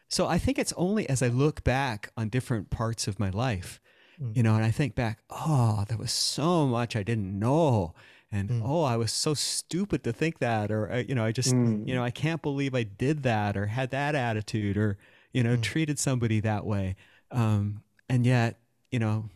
So 0.09 0.27
I 0.27 0.39
think 0.39 0.59
it's 0.59 0.73
only 0.77 1.09
as 1.09 1.23
I 1.23 1.29
look 1.29 1.63
back 1.63 2.11
on 2.17 2.29
different 2.29 2.71
parts 2.71 3.07
of 3.07 3.19
my 3.21 3.31
life, 3.31 3.81
Mm. 4.21 4.37
you 4.37 4.43
know, 4.43 4.55
and 4.55 4.65
I 4.65 4.71
think 4.71 4.95
back, 4.95 5.21
oh, 5.31 5.85
there 5.89 5.97
was 5.99 6.13
so 6.13 6.67
much 6.67 6.95
I 6.95 7.03
didn't 7.03 7.39
know. 7.39 7.95
And 8.33 8.51
Mm. 8.51 8.63
oh, 8.65 8.83
I 8.83 8.97
was 8.97 9.13
so 9.13 9.35
stupid 9.35 10.05
to 10.05 10.13
think 10.13 10.39
that. 10.41 10.71
Or, 10.71 10.91
uh, 10.93 10.99
you 11.09 11.15
know, 11.15 11.25
I 11.25 11.33
just, 11.33 11.55
Mm. 11.55 11.87
you 11.89 11.95
know, 11.95 12.03
I 12.05 12.11
can't 12.11 12.43
believe 12.43 12.75
I 12.75 12.83
did 12.85 13.23
that 13.23 13.57
or 13.57 13.67
had 13.67 13.91
that 13.91 14.15
attitude 14.15 14.77
or, 14.77 14.99
you 15.33 15.43
know, 15.43 15.57
Mm. 15.57 15.63
treated 15.63 15.99
somebody 15.99 16.41
that 16.41 16.65
way. 16.67 16.97
Um, 17.31 17.83
and 18.09 18.27
yet, 18.27 18.59
you 18.91 18.99
know, 18.99 19.29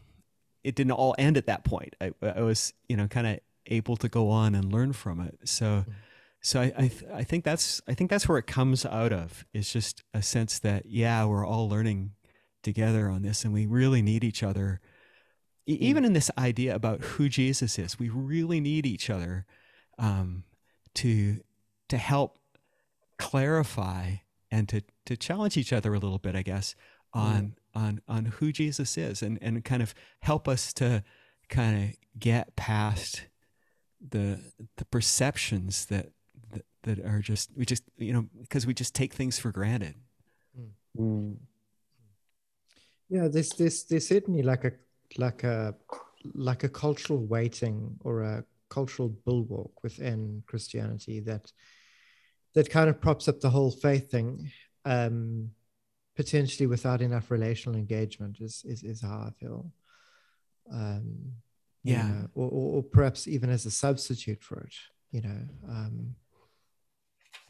it 0.63 0.75
didn't 0.75 0.93
all 0.93 1.15
end 1.19 1.37
at 1.37 1.47
that 1.47 1.65
point. 1.65 1.95
I, 2.01 2.13
I 2.23 2.41
was, 2.43 2.73
you 2.89 2.97
know, 2.97 3.07
kind 3.07 3.27
of 3.27 3.41
able 3.67 3.97
to 3.99 4.09
go 4.09 4.31
on 4.31 4.55
and 4.55 4.73
learn 4.73 4.93
from 4.93 5.21
it. 5.21 5.39
So, 5.45 5.85
so 6.41 6.61
I, 6.61 6.73
I, 6.77 6.89
th- 6.89 7.11
I 7.13 7.23
think 7.23 7.45
that's, 7.45 7.81
I 7.87 7.95
think 7.95 8.11
that's 8.11 8.29
where 8.29 8.39
it 8.39 8.47
comes 8.47 8.85
out 8.85 9.13
of. 9.13 9.45
It's 9.55 9.73
just 9.73 10.03
a 10.13 10.23
sense 10.23 10.59
that, 10.61 10.87
yeah, 10.87 11.25
we're 11.25 11.47
all 11.47 11.69
learning 11.69 12.13
together 12.63 13.09
on 13.09 13.23
this 13.23 13.45
and 13.45 13.53
we 13.53 13.67
really 13.67 14.03
need 14.03 14.25
each 14.25 14.43
other. 14.43 14.81
E- 15.67 15.79
Even 15.81 16.05
in 16.05 16.15
this 16.15 16.31
idea 16.37 16.75
about 16.75 17.01
who 17.03 17.29
Jesus 17.29 17.79
is, 17.79 17.99
we 17.99 18.09
really 18.09 18.61
need 18.61 18.87
each 18.87 19.09
other 19.09 19.47
um, 19.99 20.45
to, 20.95 21.41
to 21.89 21.97
help 21.97 22.39
clarify 23.19 24.17
and 24.51 24.69
to, 24.69 24.83
to 25.07 25.17
challenge 25.17 25.57
each 25.57 25.73
other 25.73 25.95
a 25.95 25.99
little 25.99 26.19
bit, 26.19 26.35
I 26.35 26.43
guess, 26.43 26.75
on, 27.13 27.55
on, 27.75 28.01
on 28.09 28.27
who 28.27 28.53
Jesus 28.53 28.97
is 28.97 29.23
and, 29.23 29.39
and 29.43 29.65
kind 29.65 29.83
of 29.83 29.95
help 30.21 30.49
us 30.49 30.73
to 30.75 31.03
kind 31.49 31.85
of 31.85 31.97
get 32.19 32.57
past 32.57 33.27
the, 34.01 34.41
the 34.77 34.85
perceptions 34.85 35.87
that, 35.87 36.13
that, 36.53 36.65
that 36.83 37.05
are 37.05 37.21
just, 37.21 37.51
we 37.57 37.65
just, 37.65 37.83
you 37.97 38.13
know, 38.13 38.27
because 38.41 38.67
we 38.67 38.75
just 38.75 38.95
take 38.95 39.13
things 39.13 39.39
for 39.39 39.51
granted. 39.51 39.95
Mm. 40.99 41.37
Yeah, 43.09 43.29
there's 43.29 43.51
there's 43.51 43.85
there's 43.85 44.09
certainly 44.09 44.43
like 44.43 44.65
a 44.65 44.73
like 45.19 45.45
a 45.45 45.75
like 46.35 46.65
a 46.65 46.69
cultural 46.69 47.25
weighting 47.27 47.97
or 48.01 48.23
a 48.23 48.45
cultural 48.69 49.09
bulwark 49.09 49.83
within 49.83 50.43
Christianity 50.47 51.21
that 51.21 51.53
that 52.55 52.71
kind 52.71 52.89
of 52.89 53.01
props 53.01 53.29
up 53.29 53.41
the 53.41 53.51
whole 53.51 53.71
faith 53.71 54.11
thing, 54.11 54.51
um, 54.85 55.51
potentially 56.17 56.67
without 56.67 57.01
enough 57.03 57.31
relational 57.31 57.79
engagement 57.79 58.41
is 58.41 58.63
is, 58.67 58.83
is 58.83 59.01
how 59.01 59.25
I 59.29 59.31
feel. 59.39 59.71
Um, 60.73 61.35
Yeah. 61.83 62.03
know, 62.09 62.29
or, 62.35 62.49
or, 62.49 62.77
or 62.77 62.83
perhaps 62.83 63.29
even 63.29 63.51
as 63.51 63.67
a 63.67 63.71
substitute 63.71 64.43
for 64.43 64.61
it, 64.61 64.75
you 65.11 65.21
know. 65.21 65.43
Um, 65.69 66.17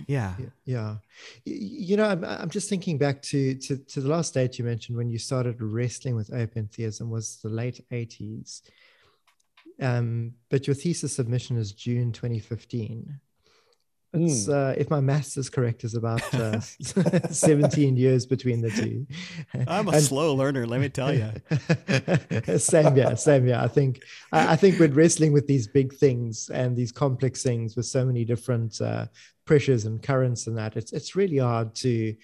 Yeah. 0.08 0.34
yeah, 0.38 0.46
yeah. 0.64 0.96
You 1.44 1.96
know, 1.96 2.04
I'm, 2.06 2.24
I'm 2.24 2.50
just 2.50 2.68
thinking 2.68 2.98
back 2.98 3.22
to, 3.22 3.54
to 3.54 3.76
to 3.76 4.00
the 4.00 4.08
last 4.08 4.34
date 4.34 4.58
you 4.58 4.64
mentioned 4.64 4.96
when 4.98 5.08
you 5.08 5.18
started 5.18 5.62
wrestling 5.62 6.16
with 6.16 6.32
open 6.32 6.66
theism 6.66 7.10
was 7.10 7.36
the 7.42 7.48
late 7.48 7.80
80s. 7.92 8.62
Um, 9.80 10.34
but 10.50 10.66
your 10.66 10.74
thesis 10.74 11.14
submission 11.14 11.56
is 11.56 11.72
June 11.72 12.12
2015. 12.12 13.20
It's, 14.14 14.46
Mm. 14.46 14.54
uh, 14.54 14.74
if 14.78 14.88
my 14.90 15.00
maths 15.00 15.36
is 15.36 15.50
correct, 15.50 15.84
is 15.84 15.94
about 15.94 16.22
uh, 16.34 16.60
17 17.30 17.96
years 17.96 18.26
between 18.26 18.60
the 18.62 18.70
two. 18.70 19.06
I'm 19.66 19.88
a 19.88 19.92
And- 19.92 20.02
slow 20.02 20.34
learner, 20.34 20.66
let 20.66 20.80
me 20.80 20.88
tell 20.88 21.12
you. 21.12 21.30
same 22.58 22.96
yeah 22.96 23.14
same 23.14 23.46
yeah 23.46 23.62
i 23.62 23.68
think 23.68 24.02
I, 24.32 24.52
I 24.52 24.56
think 24.56 24.78
when 24.78 24.94
wrestling 24.94 25.32
with 25.32 25.46
these 25.46 25.66
big 25.66 25.92
things 25.94 26.50
and 26.50 26.76
these 26.76 26.92
complex 26.92 27.42
things 27.42 27.76
with 27.76 27.86
so 27.86 28.04
many 28.04 28.24
different 28.24 28.80
uh, 28.80 29.06
pressures 29.44 29.84
and 29.84 30.02
currents 30.02 30.46
and 30.46 30.56
that 30.58 30.76
it's 30.76 30.92
it's 30.92 31.16
really 31.16 31.38
hard 31.38 31.74
to 31.76 32.14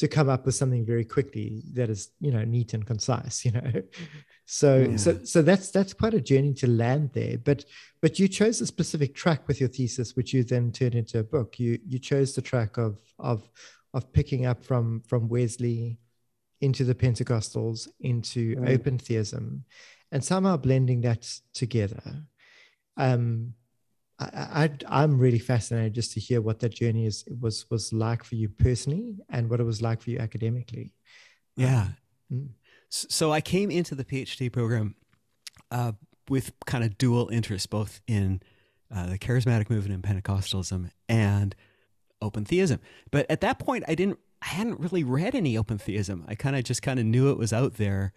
to 0.00 0.08
come 0.08 0.28
up 0.34 0.42
with 0.46 0.54
something 0.54 0.84
very 0.92 1.04
quickly 1.04 1.48
that 1.74 1.88
is 1.94 2.10
you 2.20 2.30
know 2.34 2.44
neat 2.44 2.72
and 2.74 2.86
concise 2.86 3.36
you 3.46 3.52
know 3.52 3.70
so 4.46 4.96
so 4.96 5.10
Yeah. 5.12 5.18
so 5.32 5.42
that's 5.42 5.70
that's 5.70 5.92
quite 6.00 6.14
a 6.14 6.20
journey 6.30 6.54
to 6.54 6.66
land 6.66 7.10
there 7.12 7.36
but 7.48 7.64
but 8.02 8.18
you 8.18 8.26
chose 8.28 8.60
a 8.60 8.66
specific 8.66 9.14
track 9.14 9.40
with 9.46 9.60
your 9.60 9.68
thesis 9.76 10.16
which 10.16 10.32
you 10.34 10.42
then 10.42 10.72
turned 10.72 10.94
into 10.94 11.18
a 11.18 11.22
book 11.34 11.58
you 11.60 11.78
you 11.86 11.98
chose 11.98 12.34
the 12.34 12.42
track 12.52 12.72
of 12.78 12.92
of 13.18 13.38
of 13.92 14.02
picking 14.12 14.46
up 14.50 14.64
from 14.64 15.02
from 15.10 15.28
wesley 15.28 15.98
into 16.62 16.84
the 16.84 16.94
Pentecostals, 16.94 17.88
into 18.00 18.54
Mm. 18.56 18.68
open 18.74 18.98
theism, 18.98 19.64
and 20.12 20.22
somehow 20.22 20.58
blending 20.58 21.00
that 21.00 21.22
together. 21.54 22.26
Um, 22.98 23.54
I, 24.20 24.64
I, 24.64 24.70
I'm 24.86 25.18
really 25.18 25.38
fascinated 25.38 25.94
just 25.94 26.12
to 26.12 26.20
hear 26.20 26.40
what 26.42 26.60
that 26.60 26.74
journey 26.74 27.06
is 27.06 27.24
was 27.40 27.68
was 27.70 27.92
like 27.92 28.22
for 28.22 28.34
you 28.34 28.48
personally, 28.48 29.16
and 29.30 29.48
what 29.48 29.60
it 29.60 29.64
was 29.64 29.80
like 29.80 30.02
for 30.02 30.10
you 30.10 30.18
academically. 30.18 30.92
Yeah. 31.56 31.88
Mm. 32.32 32.50
So 32.90 33.32
I 33.32 33.40
came 33.40 33.70
into 33.70 33.94
the 33.94 34.04
PhD 34.04 34.52
program 34.52 34.96
uh, 35.70 35.92
with 36.28 36.52
kind 36.66 36.84
of 36.84 36.98
dual 36.98 37.28
interests, 37.28 37.66
both 37.66 38.00
in 38.06 38.42
uh, 38.94 39.06
the 39.06 39.18
charismatic 39.18 39.70
movement 39.70 39.94
and 39.94 40.02
Pentecostalism 40.02 40.90
and 41.08 41.54
open 42.20 42.44
theism. 42.44 42.80
But 43.10 43.30
at 43.30 43.40
that 43.42 43.58
point, 43.58 43.84
I 43.86 43.94
didn't, 43.94 44.18
I 44.42 44.46
hadn't 44.46 44.80
really 44.80 45.04
read 45.04 45.34
any 45.34 45.56
open 45.56 45.78
theism. 45.78 46.24
I 46.26 46.34
kind 46.34 46.56
of 46.56 46.64
just 46.64 46.82
kind 46.82 46.98
of 46.98 47.06
knew 47.06 47.30
it 47.30 47.38
was 47.38 47.52
out 47.52 47.74
there, 47.74 48.12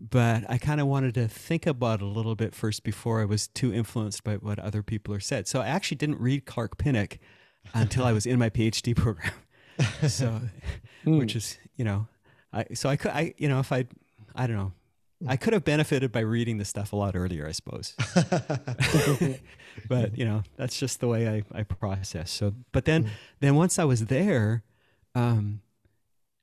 but 0.00 0.44
I 0.48 0.58
kind 0.58 0.80
of 0.80 0.86
wanted 0.86 1.14
to 1.14 1.28
think 1.28 1.66
about 1.66 2.00
it 2.00 2.04
a 2.04 2.08
little 2.08 2.34
bit 2.34 2.54
first 2.54 2.84
before 2.84 3.20
I 3.20 3.24
was 3.24 3.48
too 3.48 3.72
influenced 3.72 4.24
by 4.24 4.36
what 4.36 4.58
other 4.58 4.82
people 4.82 5.14
are 5.14 5.20
said. 5.20 5.46
So 5.48 5.60
I 5.60 5.66
actually 5.66 5.96
didn't 5.96 6.20
read 6.20 6.46
Clark 6.46 6.78
Pinnock 6.78 7.18
until 7.74 8.04
I 8.04 8.12
was 8.12 8.26
in 8.26 8.38
my 8.38 8.50
PhD 8.50 8.94
program. 8.96 9.32
So, 10.08 10.40
mm. 11.04 11.18
which 11.18 11.36
is, 11.36 11.58
you 11.76 11.84
know, 11.84 12.08
I, 12.50 12.64
so 12.72 12.88
I 12.88 12.96
could, 12.96 13.10
I, 13.10 13.34
you 13.36 13.46
know, 13.46 13.60
if 13.60 13.72
I, 13.72 13.84
I 14.34 14.46
don't 14.46 14.56
know, 14.56 14.72
I 15.28 15.36
could 15.36 15.52
have 15.52 15.64
benefited 15.64 16.12
by 16.12 16.20
reading 16.20 16.56
the 16.56 16.64
stuff 16.64 16.94
a 16.94 16.96
lot 16.96 17.14
earlier, 17.14 17.46
I 17.46 17.52
suppose. 17.52 17.94
but 19.88 20.16
you 20.16 20.24
know, 20.24 20.44
that's 20.56 20.78
just 20.78 21.00
the 21.00 21.08
way 21.08 21.28
I, 21.28 21.42
I 21.58 21.62
process. 21.64 22.30
So, 22.30 22.54
but 22.72 22.86
then, 22.86 23.04
mm. 23.04 23.08
then 23.40 23.54
once 23.54 23.78
I 23.78 23.84
was 23.84 24.06
there, 24.06 24.62
um, 25.14 25.60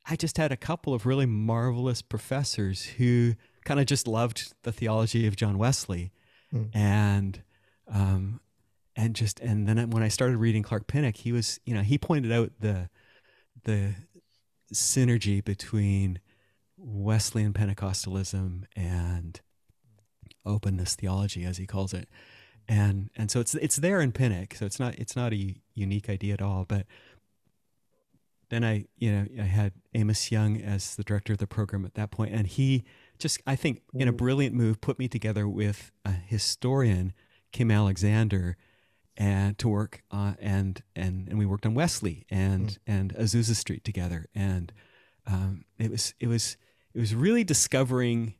I 0.06 0.16
just 0.16 0.38
had 0.38 0.52
a 0.52 0.58
couple 0.58 0.94
of 0.94 1.06
really 1.06 1.26
marvelous 1.26 2.02
professors 2.02 2.84
who 2.84 3.36
kind 3.64 3.80
of 3.80 3.86
just 3.86 4.08
loved 4.08 4.54
the 4.64 4.72
theology 4.72 5.28
of 5.28 5.36
John 5.36 5.58
Wesley, 5.58 6.12
mm. 6.54 6.70
and 6.74 7.42
um, 7.88 8.42
and 8.96 9.16
just 9.16 9.40
and 9.40 9.68
then 9.68 9.90
when 9.90 10.04
I 10.04 10.10
started 10.10 10.38
reading 10.38 10.64
Clark 10.64 10.88
Pinnock, 10.88 11.18
he 11.18 11.32
was 11.32 11.60
you 11.66 11.74
know 11.74 11.82
he 11.82 11.98
pointed 11.98 12.32
out 12.32 12.52
the 12.60 12.90
the 13.64 13.96
synergy 14.74 15.44
between 15.44 16.20
Wesleyan 16.78 17.54
Pentecostalism 17.54 18.64
and 18.76 19.40
openness 20.46 20.96
theology, 20.96 21.46
as 21.46 21.58
he 21.58 21.66
calls 21.66 21.94
it, 21.94 22.10
and 22.68 23.10
and 23.16 23.32
so 23.32 23.40
it's 23.40 23.56
it's 23.56 23.78
there 23.78 24.02
in 24.02 24.12
Pinnock, 24.12 24.56
so 24.56 24.66
it's 24.66 24.80
not 24.80 24.96
it's 24.96 25.16
not 25.16 25.34
a 25.34 25.56
unique 25.76 26.10
idea 26.10 26.34
at 26.34 26.42
all. 26.42 26.66
But 26.68 26.86
then 28.54 28.64
I 28.64 28.86
you 28.98 29.12
know 29.12 29.26
I 29.40 29.46
had 29.46 29.74
Amos 29.96 30.32
Yong 30.32 30.62
as 30.62 30.96
the 30.96 31.04
director 31.04 31.34
of 31.34 31.40
the 31.40 31.48
program 31.48 31.86
at 31.86 31.96
that 31.96 32.12
point, 32.12 32.34
and 32.34 32.46
he 32.46 32.84
just 33.18 33.42
I 33.48 33.56
think 33.56 33.82
in 33.94 34.08
a 34.08 34.14
mm. 34.14 34.18
brilliant 34.18 34.56
move 34.56 34.80
put 34.80 35.00
me 35.00 35.08
together 35.08 35.48
with 35.48 35.92
a 36.06 36.12
historian, 36.12 37.14
Kim 37.52 37.72
Alexander, 37.72 38.56
and 39.18 39.58
to 39.58 39.68
work 39.68 40.04
uh, 40.12 40.34
and 40.40 40.84
and 40.96 41.28
and 41.28 41.40
we 41.40 41.48
worked 41.48 41.66
on 41.66 41.74
Wesley 41.74 42.26
and 42.30 42.68
mm. 42.68 42.78
and 42.86 43.16
Azusa 43.16 43.56
Street 43.56 43.84
together, 43.84 44.28
and 44.36 44.72
um, 45.26 45.66
it 45.80 45.90
was 45.90 46.14
it 46.20 46.28
was 46.28 46.56
it 46.94 47.00
was 47.00 47.16
really 47.16 47.44
discovering 47.44 48.36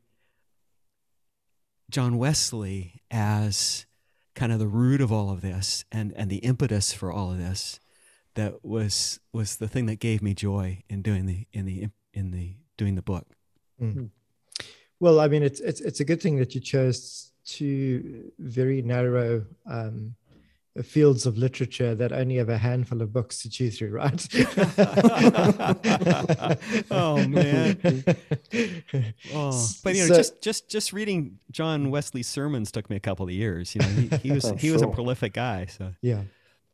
John 1.90 2.20
Wesley 2.20 3.02
as 3.10 3.88
kind 4.36 4.52
of 4.52 4.60
the 4.60 4.68
root 4.68 5.02
of 5.02 5.12
all 5.12 5.32
of 5.32 5.42
this 5.42 5.86
and 5.92 6.14
and 6.16 6.30
the 6.30 6.38
impetus 6.38 6.94
for 6.94 7.12
all 7.12 7.32
of 7.32 7.40
this 7.40 7.80
that 8.36 8.64
was 8.64 9.20
was 9.32 9.58
the 9.58 9.68
thing 9.68 9.86
that 9.88 10.00
gave 10.00 10.22
me 10.22 10.34
joy 10.34 10.84
in 10.90 11.02
doing 11.02 11.26
the 11.26 11.48
in 11.52 11.66
the 11.66 11.88
in 12.14 12.32
the 12.32 12.56
doing 12.78 12.96
the 12.96 13.02
book. 13.02 13.28
Mm. 13.82 14.10
Well, 15.00 15.20
I 15.20 15.28
mean, 15.28 15.44
it's 15.44 15.60
it's 15.60 15.82
it's 15.82 16.00
a 16.00 16.06
good 16.06 16.22
thing 16.22 16.38
that 16.38 16.56
you 16.56 16.62
chose 16.62 17.32
two 17.46 18.32
very 18.40 18.82
narrow 18.82 19.46
um, 19.70 20.16
fields 20.82 21.26
of 21.26 21.38
literature 21.38 21.94
that 21.94 22.12
only 22.12 22.38
have 22.38 22.50
a 22.50 22.58
handful 22.58 23.02
of 23.02 23.14
books 23.14 23.42
to 23.42 23.50
choose 23.50 23.78
through, 23.78 23.92
right? 23.92 24.28
oh 26.90 27.28
man! 27.28 27.78
Oh, 29.34 29.68
but 29.84 29.96
you 29.96 30.02
know, 30.02 30.08
so, 30.08 30.16
just 30.16 30.42
just 30.42 30.70
just 30.70 30.94
reading 30.94 31.40
John 31.52 31.92
Wesley's 31.92 32.28
sermons 32.28 32.72
took 32.72 32.90
me 32.90 32.96
a 32.96 33.00
couple 33.00 33.26
of 33.26 33.32
years. 33.32 33.76
You 33.76 33.82
know, 33.82 33.88
he, 33.88 34.08
he 34.18 34.32
was 34.32 34.50
he 34.52 34.68
sure. 34.68 34.74
was 34.74 34.82
a 34.82 34.88
prolific 34.88 35.34
guy. 35.34 35.66
So 35.66 35.94
yeah. 36.02 36.22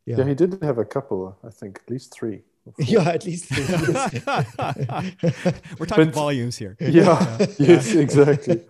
Yeah, 0.10 0.18
yeah, 0.18 0.26
he 0.26 0.34
did 0.34 0.58
have 0.64 0.80
a 0.80 0.86
couple. 0.86 1.38
I 1.46 1.52
think 1.52 1.82
at 1.86 1.92
least 1.92 2.12
three. 2.12 2.42
Yeah, 2.80 3.10
at 3.10 3.26
least 3.26 3.46
three. 3.46 3.64
We're 5.78 5.86
talking 5.86 6.06
but, 6.06 6.16
volumes 6.16 6.58
here. 6.58 6.76
Yeah, 6.80 7.38
yeah. 7.40 7.48
yes, 7.60 7.94
exactly. 7.94 8.66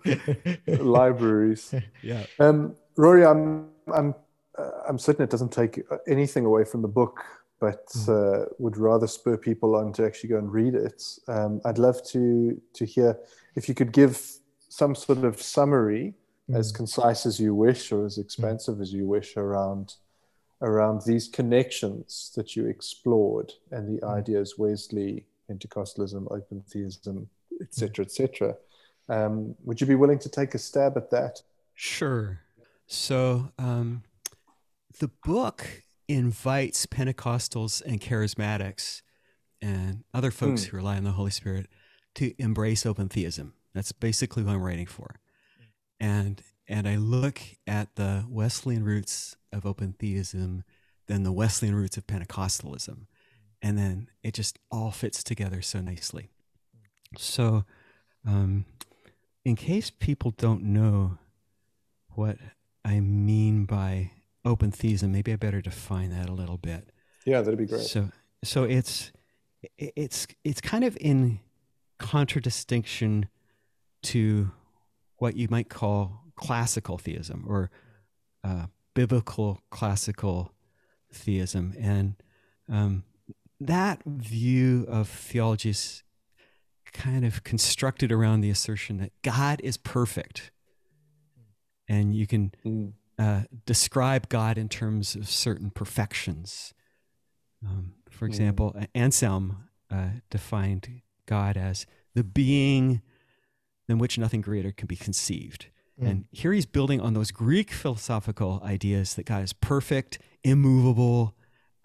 Libraries. 0.66 1.74
Yeah. 2.02 2.26
Um, 2.38 2.76
Rory, 2.96 3.24
I'm 3.24 3.70
I'm 3.92 4.14
uh, 4.58 4.70
I'm 4.86 4.98
certain 4.98 5.24
it 5.24 5.30
doesn't 5.30 5.52
take 5.52 5.80
anything 6.06 6.44
away 6.44 6.64
from 6.64 6.82
the 6.82 6.88
book, 6.88 7.24
but 7.58 7.86
mm. 7.86 8.08
uh, 8.08 8.44
would 8.58 8.76
rather 8.76 9.06
spur 9.06 9.38
people 9.38 9.76
on 9.76 9.94
to 9.94 10.04
actually 10.04 10.28
go 10.28 10.36
and 10.36 10.52
read 10.52 10.74
it. 10.74 11.02
Um, 11.26 11.62
I'd 11.64 11.78
love 11.78 12.02
to 12.08 12.60
to 12.74 12.84
hear 12.84 13.18
if 13.56 13.66
you 13.66 13.74
could 13.74 13.92
give 13.92 14.20
some 14.68 14.94
sort 14.94 15.24
of 15.24 15.40
summary, 15.40 16.12
mm. 16.50 16.58
as 16.58 16.70
concise 16.70 17.24
as 17.24 17.40
you 17.40 17.54
wish 17.54 17.92
or 17.92 18.04
as 18.04 18.18
mm. 18.18 18.24
expansive 18.24 18.76
mm. 18.76 18.82
as 18.82 18.92
you 18.92 19.06
wish, 19.06 19.38
around 19.38 19.94
around 20.62 21.02
these 21.02 21.28
connections 21.28 22.32
that 22.36 22.54
you 22.54 22.66
explored 22.66 23.52
and 23.70 23.88
the 23.88 24.00
mm. 24.04 24.14
ideas 24.16 24.54
Wesley, 24.58 25.24
Pentecostalism, 25.50 26.30
open 26.30 26.62
theism, 26.68 27.28
etc., 27.60 28.04
etc. 28.04 28.56
Um, 29.08 29.54
would 29.64 29.80
you 29.80 29.86
be 29.86 29.94
willing 29.94 30.18
to 30.20 30.28
take 30.28 30.54
a 30.54 30.58
stab 30.58 30.96
at 30.96 31.10
that? 31.10 31.42
Sure. 31.74 32.40
So, 32.86 33.52
um, 33.58 34.02
the 34.98 35.10
book 35.24 35.82
invites 36.08 36.86
Pentecostals 36.86 37.82
and 37.84 38.00
charismatics 38.00 39.02
and 39.62 40.04
other 40.12 40.30
folks 40.30 40.64
mm. 40.64 40.68
who 40.68 40.76
rely 40.78 40.96
on 40.96 41.04
the 41.04 41.12
Holy 41.12 41.30
Spirit 41.30 41.68
to 42.16 42.34
embrace 42.42 42.84
open 42.84 43.08
theism. 43.08 43.54
That's 43.74 43.92
basically 43.92 44.42
what 44.42 44.54
I'm 44.54 44.62
writing 44.62 44.86
for. 44.86 45.16
And 46.00 46.42
and 46.70 46.86
I 46.86 46.96
look 46.96 47.42
at 47.66 47.96
the 47.96 48.24
Wesleyan 48.28 48.84
roots 48.84 49.36
of 49.52 49.66
open 49.66 49.92
theism, 49.98 50.62
then 51.08 51.24
the 51.24 51.32
Wesleyan 51.32 51.74
roots 51.74 51.96
of 51.96 52.06
Pentecostalism. 52.06 53.06
And 53.60 53.76
then 53.76 54.08
it 54.22 54.34
just 54.34 54.58
all 54.70 54.92
fits 54.92 55.24
together 55.24 55.62
so 55.62 55.80
nicely. 55.80 56.30
So, 57.18 57.64
um, 58.24 58.66
in 59.44 59.56
case 59.56 59.90
people 59.90 60.30
don't 60.30 60.62
know 60.62 61.18
what 62.10 62.38
I 62.84 63.00
mean 63.00 63.64
by 63.64 64.12
open 64.44 64.70
theism, 64.70 65.10
maybe 65.10 65.32
I 65.32 65.36
better 65.36 65.60
define 65.60 66.10
that 66.10 66.28
a 66.28 66.32
little 66.32 66.56
bit. 66.56 66.90
Yeah, 67.26 67.40
that'd 67.42 67.58
be 67.58 67.66
great. 67.66 67.82
So, 67.82 68.10
so 68.44 68.62
it's 68.62 69.10
it's 69.76 70.26
it's 70.44 70.60
kind 70.60 70.84
of 70.84 70.96
in 71.00 71.40
contradistinction 71.98 73.28
to 74.02 74.52
what 75.16 75.36
you 75.36 75.48
might 75.50 75.68
call 75.68 76.29
classical 76.40 76.98
theism 76.98 77.44
or 77.46 77.70
uh, 78.42 78.66
biblical 78.94 79.60
classical 79.70 80.52
theism, 81.12 81.74
and 81.78 82.14
um, 82.68 83.04
that 83.60 84.02
view 84.04 84.86
of 84.88 85.08
theology 85.08 85.70
is 85.70 86.02
kind 86.92 87.24
of 87.24 87.44
constructed 87.44 88.10
around 88.10 88.40
the 88.40 88.50
assertion 88.50 88.96
that 88.98 89.12
God 89.22 89.60
is 89.62 89.76
perfect, 89.76 90.50
and 91.88 92.14
you 92.14 92.26
can 92.26 92.52
mm. 92.64 92.92
Uh, 93.20 93.42
describe 93.66 94.30
God 94.30 94.56
in 94.56 94.66
terms 94.66 95.14
of 95.14 95.28
certain 95.28 95.68
perfections. 95.68 96.72
Um, 97.62 97.92
for 98.08 98.24
hmm. 98.24 98.30
example, 98.30 98.74
mm. 98.74 98.86
Anselm 98.94 99.68
uh, 99.90 100.08
defined 100.30 101.02
God 101.26 101.58
as 101.58 101.84
the 102.14 102.24
being 102.24 103.02
than 103.88 103.98
which 103.98 104.16
nothing 104.16 104.40
greater 104.40 104.72
can 104.72 104.86
be 104.86 104.96
conceived. 104.96 105.66
Mm. 106.00 106.10
And 106.10 106.24
here 106.32 106.52
he's 106.52 106.66
building 106.66 107.00
on 107.00 107.14
those 107.14 107.30
Greek 107.30 107.70
philosophical 107.70 108.62
ideas 108.64 109.14
that 109.14 109.26
God 109.26 109.42
is 109.42 109.52
perfect, 109.52 110.18
immovable, 110.42 111.34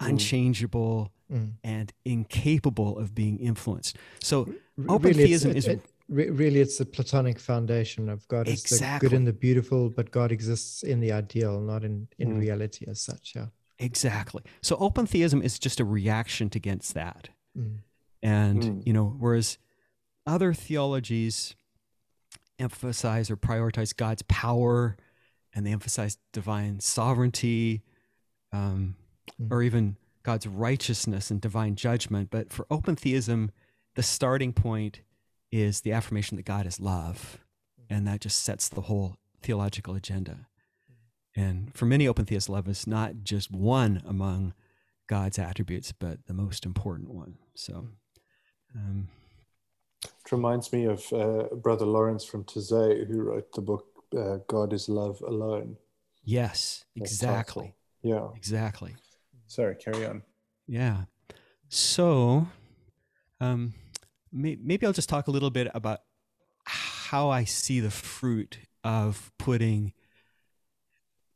mm. 0.02 0.08
unchangeable, 0.08 1.12
mm. 1.32 1.54
and 1.64 1.92
incapable 2.04 2.98
of 2.98 3.14
being 3.14 3.40
influenced. 3.40 3.98
So, 4.22 4.48
open 4.88 5.12
really, 5.12 5.26
theism 5.26 5.56
is. 5.56 5.68
It, 5.68 5.82
Re- 6.08 6.30
really 6.30 6.60
it's 6.60 6.78
the 6.78 6.86
platonic 6.86 7.40
foundation 7.40 8.10
of 8.10 8.28
god 8.28 8.48
exactly. 8.48 8.76
it's 8.76 8.80
the 8.80 9.00
good 9.00 9.14
and 9.14 9.26
the 9.26 9.34
beautiful 9.34 9.90
but 9.90 10.12
god 10.12 10.32
exists 10.32 10.84
in 10.84 11.00
the 11.00 11.12
ideal 11.12 11.60
not 11.60 11.84
in 11.84 12.08
in 12.20 12.36
mm. 12.36 12.40
reality 12.42 12.86
as 12.88 13.02
such 13.02 13.34
yeah 13.36 13.48
exactly 13.80 14.44
so 14.62 14.76
open 14.76 15.08
theism 15.08 15.42
is 15.42 15.58
just 15.58 15.80
a 15.80 15.84
reaction 15.84 16.52
against 16.54 16.94
that 16.94 17.30
mm. 17.58 17.80
and 18.22 18.62
mm. 18.62 18.86
you 18.86 18.94
know 18.94 19.16
whereas 19.18 19.58
other 20.28 20.54
theologies 20.54 21.56
emphasize 22.60 23.30
or 23.30 23.38
prioritize 23.38 23.96
god's 23.96 24.22
power 24.24 24.96
and 25.54 25.66
they 25.66 25.72
emphasize 25.72 26.18
divine 26.34 26.80
sovereignty 26.80 27.82
um, 28.52 28.96
mm. 29.42 29.52
or 29.52 29.62
even 29.62 29.98
god's 30.24 30.48
righteousness 30.48 31.30
and 31.30 31.42
divine 31.42 31.76
judgment 31.76 32.30
but 32.30 32.52
for 32.52 32.66
open 32.70 32.96
theism 32.96 33.52
the 33.96 34.04
starting 34.04 34.54
point 34.54 35.02
is 35.52 35.82
the 35.82 35.94
affirmation 35.94 36.38
that 36.38 36.46
God 36.46 36.68
is 36.68 36.80
love. 36.80 37.40
And 37.90 38.08
that 38.08 38.22
just 38.22 38.44
sets 38.44 38.68
the 38.68 38.82
whole 38.82 39.16
theological 39.42 39.96
agenda. 39.96 40.48
And 41.36 41.76
for 41.76 41.86
many 41.86 42.08
open 42.08 42.26
theists, 42.26 42.50
love 42.50 42.68
is 42.68 42.88
not 42.88 43.24
just 43.24 43.52
one 43.52 44.02
among 44.06 44.54
God's 45.08 45.38
attributes, 45.38 45.92
but 45.92 46.26
the 46.26 46.34
most 46.34 46.66
important 46.66 47.14
one. 47.14 47.38
So, 47.56 47.90
um, 48.76 49.10
It 50.06 50.32
reminds 50.32 50.72
me 50.72 50.86
of 50.86 51.12
uh, 51.14 51.56
Brother 51.56 51.86
Lawrence 51.86 52.24
from 52.24 52.44
Taizé, 52.44 53.08
who 53.08 53.22
wrote 53.22 53.52
the 53.54 53.62
book 53.62 53.86
uh, 54.18 54.38
God 54.48 54.74
is 54.74 54.90
Love 54.90 55.22
Alone. 55.22 55.78
Yes, 56.24 56.86
exactly. 56.96 57.76
Yeah. 58.02 58.30
Exactly. 58.36 58.96
Sorry, 59.48 59.76
carry 59.76 60.06
on. 60.06 60.24
Yeah. 60.68 61.04
So, 61.70 62.48
um, 63.40 63.74
may, 64.32 64.58
maybe 64.62 64.86
I'll 64.86 64.94
just 64.94 65.10
talk 65.10 65.28
a 65.28 65.32
little 65.32 65.50
bit 65.50 65.70
about 65.74 66.02
how 66.66 67.30
I 67.30 67.44
see 67.44 67.80
the 67.80 67.92
fruit 67.92 68.60
of 68.84 69.32
putting 69.38 69.94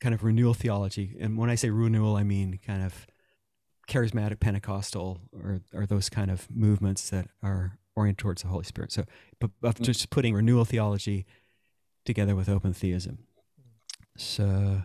kind 0.00 0.14
of 0.14 0.24
renewal 0.24 0.54
theology. 0.54 1.16
And 1.20 1.36
when 1.36 1.50
I 1.50 1.54
say 1.54 1.70
renewal, 1.70 2.16
I 2.16 2.22
mean 2.22 2.58
kind 2.66 2.82
of 2.82 3.06
charismatic 3.88 4.40
Pentecostal 4.40 5.20
or, 5.32 5.60
or 5.74 5.86
those 5.86 6.08
kind 6.08 6.30
of 6.30 6.48
movements 6.50 7.10
that 7.10 7.28
are 7.42 7.78
oriented 7.96 8.18
towards 8.18 8.42
the 8.42 8.48
Holy 8.48 8.64
Spirit. 8.64 8.92
So, 8.92 9.04
but 9.38 9.50
of 9.62 9.76
mm. 9.76 9.84
just 9.84 10.10
putting 10.10 10.34
renewal 10.34 10.64
theology 10.64 11.26
together 12.04 12.34
with 12.34 12.48
open 12.48 12.72
theism. 12.72 13.18
So, 14.16 14.82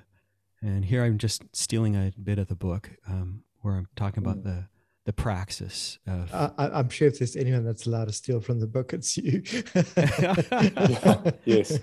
and 0.61 0.85
here 0.85 1.03
I'm 1.03 1.17
just 1.17 1.43
stealing 1.53 1.95
a 1.95 2.11
bit 2.21 2.39
of 2.39 2.47
the 2.47 2.55
book 2.55 2.91
um, 3.07 3.43
where 3.61 3.75
I'm 3.75 3.87
talking 3.95 4.23
about 4.23 4.37
mm. 4.37 4.43
the 4.43 4.67
the 5.05 5.13
praxis 5.13 5.99
of. 6.07 6.33
I, 6.33 6.79
am 6.79 6.89
sure 6.89 7.07
if 7.07 7.19
there's 7.19 7.35
anyone 7.35 7.63
that's 7.63 7.85
allowed 7.85 8.07
to 8.07 8.13
steal 8.13 8.41
from 8.41 8.59
the 8.59 8.65
book, 8.65 8.91
it's 8.91 9.15
you. 9.15 9.43
yes. 11.45 11.77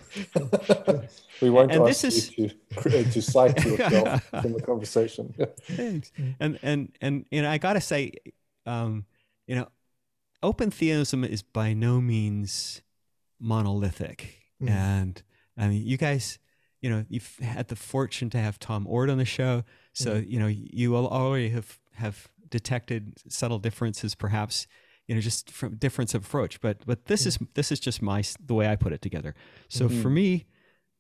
we 1.41 1.49
won't 1.49 1.71
and 1.71 1.89
ask 1.89 2.03
this 2.03 2.37
you 2.37 2.47
is... 2.47 2.55
to, 2.83 3.05
to 3.05 3.23
cite 3.23 3.65
yourself 3.65 4.25
from 4.43 4.55
the 4.55 4.63
conversation. 4.63 5.33
Thanks. 5.71 6.11
And 6.41 6.59
and 6.63 6.91
and 7.01 7.25
you 7.31 7.43
know, 7.43 7.51
I 7.51 7.59
gotta 7.59 7.81
say, 7.81 8.13
um, 8.67 9.05
you 9.47 9.55
know, 9.55 9.69
open 10.43 10.71
theism 10.71 11.25
is 11.25 11.43
by 11.43 11.73
no 11.73 12.01
means 12.01 12.83
monolithic, 13.41 14.41
mm. 14.63 14.71
and 14.71 15.23
I 15.57 15.69
mean, 15.69 15.87
you 15.87 15.97
guys 15.97 16.39
you 16.83 16.91
know, 16.91 17.07
you've 17.09 17.37
had 17.39 17.69
the 17.69 17.77
fortune 17.77 18.29
to 18.31 18.39
have 18.39 18.59
Tom 18.59 18.87
Oord 18.87 19.09
on 19.09 19.17
the 19.17 19.25
show, 19.25 19.63
so 19.93 20.15
mm-hmm. 20.15 20.31
you 20.31 20.41
know 20.41 20.49
you 20.49 20.91
will 20.91 21.09
already 21.09 21.51
have 21.51 21.79
have 21.95 22.29
detected 22.51 23.15
subtle 23.29 23.59
differences, 23.59 24.15
perhaps 24.15 24.67
you 25.07 25.15
know, 25.15 25.21
just 25.21 25.51
from 25.51 25.77
difference 25.77 26.15
of 26.15 26.27
approach. 26.27 26.61
But 26.61 26.85
but 26.85 27.07
this 27.07 27.23
mm-hmm. 27.23 27.45
is 27.45 27.51
this 27.55 27.73
is 27.73 27.81
just 27.81 28.03
my 28.03 28.23
the 28.45 28.55
way 28.55 28.69
I 28.69 28.77
put 28.77 28.93
it 28.93 29.01
together. 29.01 29.35
So 29.69 29.89
mm-hmm. 29.89 30.03
for 30.03 30.11
me, 30.11 30.47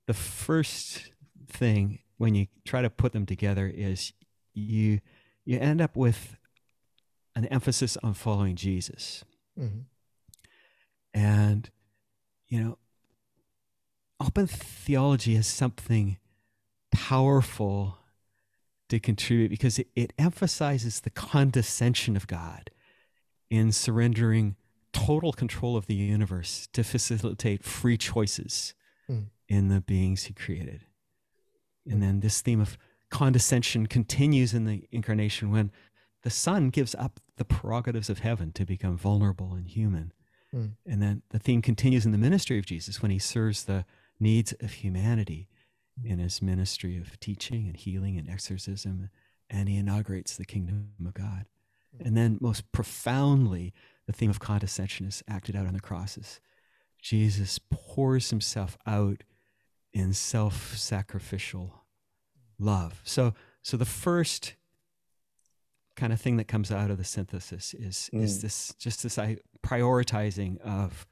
the 0.07 0.14
first 0.14 1.11
thing 1.49 1.99
when 2.16 2.36
you 2.36 2.47
try 2.64 2.80
to 2.80 2.90
put 2.90 3.12
them 3.12 3.26
together 3.26 3.70
is 3.72 4.12
you 4.55 5.01
you 5.45 5.59
end 5.59 5.80
up 5.80 5.97
with 5.97 6.36
an 7.34 7.47
emphasis 7.47 7.97
on 8.05 8.14
following 8.14 8.55
Jesus, 8.55 9.24
mm-hmm. 9.59 9.80
and 11.14 11.70
you 12.48 12.61
know 12.61 12.78
open 14.20 14.46
theology 14.46 15.34
has 15.34 15.46
something 15.46 16.18
powerful 16.92 17.98
to 18.88 19.00
contribute 19.00 19.48
because 19.48 19.78
it, 19.78 19.88
it 19.96 20.12
emphasizes 20.18 21.00
the 21.00 21.11
condescension 21.11 22.16
of 22.16 22.26
God 22.26 22.70
in 23.50 23.72
surrendering 23.72 24.57
total 24.92 25.32
control 25.32 25.76
of 25.76 25.86
the 25.86 25.94
universe 25.94 26.68
to 26.72 26.84
facilitate 26.84 27.64
free 27.64 27.96
choices 27.96 28.74
mm. 29.11 29.26
in 29.48 29.68
the 29.68 29.80
beings 29.80 30.24
he 30.24 30.34
created. 30.34 30.84
And 31.88 32.03
then 32.03 32.20
this 32.20 32.40
theme 32.40 32.61
of 32.61 32.78
condescension 33.11 33.86
continues 33.86 34.55
in 34.55 34.64
the 34.64 34.86
incarnation 34.92 35.50
when 35.50 35.72
the 36.22 36.30
Son 36.30 36.70
gives 36.70 36.94
up 36.94 37.20
the 37.36 37.44
prerogatives 37.44 38.08
of 38.08 38.20
heaven 38.20 38.52
to 38.52 38.64
become 38.64 38.96
vulnerable 38.96 39.54
and 39.54 39.68
human. 39.68 40.12
Mm. 40.54 40.72
And 40.86 41.02
then 41.02 41.22
the 41.30 41.38
theme 41.38 41.62
continues 41.62 42.06
in 42.06 42.12
the 42.12 42.18
ministry 42.18 42.58
of 42.58 42.66
Jesus 42.66 43.02
when 43.02 43.10
he 43.10 43.18
serves 43.18 43.64
the 43.64 43.84
needs 44.20 44.52
of 44.60 44.72
humanity 44.72 45.48
in 46.04 46.18
his 46.18 46.40
ministry 46.40 46.96
of 46.96 47.18
teaching 47.20 47.66
and 47.66 47.76
healing 47.76 48.16
and 48.16 48.28
exorcism, 48.28 49.10
and 49.50 49.68
he 49.68 49.76
inaugurates 49.76 50.36
the 50.36 50.44
kingdom 50.44 50.90
of 51.04 51.14
God. 51.14 51.46
And 52.00 52.16
then, 52.16 52.38
most 52.40 52.70
profoundly, 52.72 53.74
the 54.06 54.12
theme 54.12 54.30
of 54.30 54.40
condescension 54.40 55.06
is 55.06 55.22
acted 55.28 55.54
out 55.54 55.66
on 55.66 55.74
the 55.74 55.80
crosses. 55.80 56.40
Jesus 57.02 57.58
pours 57.70 58.30
himself 58.30 58.78
out 58.86 59.24
in 59.92 60.14
self 60.14 60.74
sacrificial 60.76 61.84
love. 62.58 63.00
So, 63.04 63.34
so 63.60 63.76
the 63.76 63.84
first 63.84 64.54
kind 65.97 66.12
of 66.12 66.20
thing 66.20 66.36
that 66.38 66.49
comes 66.49 66.70
out 66.70 66.90
of 66.90 66.99
the 66.99 67.05
synthesis 67.05 67.74
is, 67.74 68.11
mm. 68.12 68.22
is 68.22 68.43
this 68.43 68.74
just 68.78 69.03
this 69.03 69.18
prioritizing 69.64 70.61
of 70.61 71.07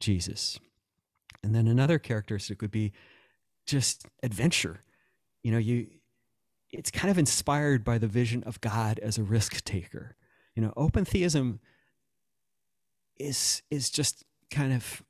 Jesus. 0.00 0.58
And 1.42 1.54
then 1.54 1.66
another 1.66 1.98
characteristic 1.98 2.60
would 2.62 2.70
be 2.70 2.92
just 3.66 4.06
adventure. 4.22 4.82
You 5.42 5.52
know, 5.52 5.58
you 5.58 5.86
it's 6.70 6.90
kind 6.90 7.10
of 7.10 7.18
inspired 7.18 7.84
by 7.84 7.98
the 7.98 8.06
vision 8.06 8.42
of 8.44 8.60
God 8.60 8.98
as 8.98 9.16
a 9.16 9.22
risk 9.22 9.64
taker. 9.64 10.16
You 10.54 10.62
know, 10.62 10.72
open 10.76 11.04
theism 11.04 11.60
is 13.16 13.62
is 13.70 13.90
just 13.90 14.24
kind 14.50 14.72
of 14.72 15.02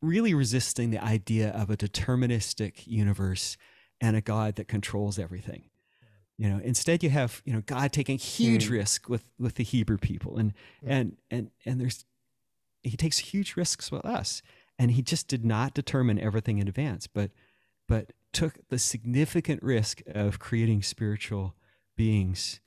really 0.00 0.34
resisting 0.34 0.90
the 0.90 1.02
idea 1.02 1.50
of 1.50 1.70
a 1.70 1.76
deterministic 1.76 2.86
universe 2.86 3.56
and 4.00 4.16
a 4.16 4.20
God 4.20 4.56
that 4.56 4.68
controls 4.68 5.18
everything. 5.18 5.64
You 6.36 6.48
know, 6.48 6.60
instead 6.64 7.04
you 7.04 7.10
have, 7.10 7.42
you 7.44 7.52
know, 7.52 7.62
God 7.64 7.92
taking 7.92 8.18
huge 8.18 8.68
mm. 8.68 8.72
risk 8.72 9.08
with 9.08 9.24
with 9.38 9.54
the 9.54 9.64
Hebrew 9.64 9.98
people 9.98 10.36
and 10.36 10.52
mm. 10.52 10.88
and 10.88 11.16
and 11.30 11.50
and 11.64 11.80
there's 11.80 12.04
he 12.84 12.96
takes 12.96 13.18
huge 13.18 13.56
risks 13.56 13.90
with 13.90 14.04
us 14.04 14.42
and 14.78 14.92
he 14.92 15.02
just 15.02 15.26
did 15.28 15.44
not 15.44 15.74
determine 15.74 16.18
everything 16.18 16.58
in 16.58 16.68
advance 16.68 17.06
but 17.06 17.30
but 17.88 18.12
took 18.32 18.58
the 18.68 18.78
significant 18.78 19.62
risk 19.62 20.02
of 20.06 20.38
creating 20.38 20.82
spiritual 20.82 21.54
beings 21.96 22.60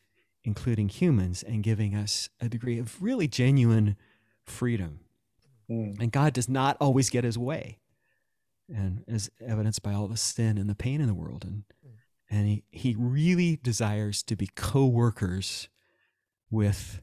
including 0.44 0.90
humans 0.90 1.44
and 1.44 1.64
giving 1.64 1.96
us 1.96 2.30
a 2.40 2.50
degree 2.50 2.80
of 2.80 3.02
really 3.02 3.28
genuine 3.28 3.96
freedom 4.44 5.00
mm. 5.70 5.98
and 6.00 6.12
god 6.12 6.34
does 6.34 6.50
not 6.50 6.76
always 6.80 7.10
get 7.10 7.24
his 7.24 7.38
way 7.38 7.80
and 8.70 9.04
as 9.08 9.30
evidenced 9.46 9.82
by 9.82 9.94
all 9.94 10.08
the 10.08 10.18
sin 10.18 10.58
and 10.58 10.70
the 10.70 10.76
pain 10.76 11.00
in 11.00 11.08
the 11.08 11.14
world 11.14 11.46
and. 11.46 11.64
And 12.30 12.48
he, 12.48 12.64
he 12.72 12.96
really 12.98 13.60
desires 13.62 14.24
to 14.24 14.36
be 14.36 14.48
co-workers 14.56 15.70
with 16.50 17.02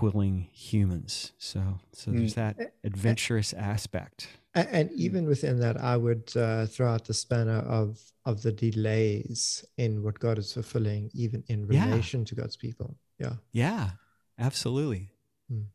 willing 0.00 0.48
humans. 0.52 1.32
So, 1.38 1.80
so 1.92 2.10
there's 2.10 2.32
mm. 2.32 2.36
that 2.36 2.74
adventurous 2.82 3.52
aspect. 3.52 4.28
And 4.54 4.90
even 4.92 5.26
within 5.26 5.58
that, 5.60 5.80
I 5.80 5.96
would 5.96 6.32
uh, 6.36 6.66
throw 6.66 6.88
out 6.88 7.04
the 7.06 7.14
spanner 7.14 7.58
of 7.58 8.00
of 8.24 8.42
the 8.42 8.52
delays 8.52 9.64
in 9.76 10.02
what 10.02 10.18
God 10.18 10.38
is 10.38 10.52
fulfilling, 10.52 11.10
even 11.12 11.42
in 11.48 11.66
relation 11.66 12.20
yeah. 12.20 12.26
to 12.26 12.34
God's 12.36 12.56
people. 12.56 12.96
Yeah. 13.18 13.34
Yeah. 13.52 13.90
Absolutely. 14.38 15.10
Mm. 15.52 15.66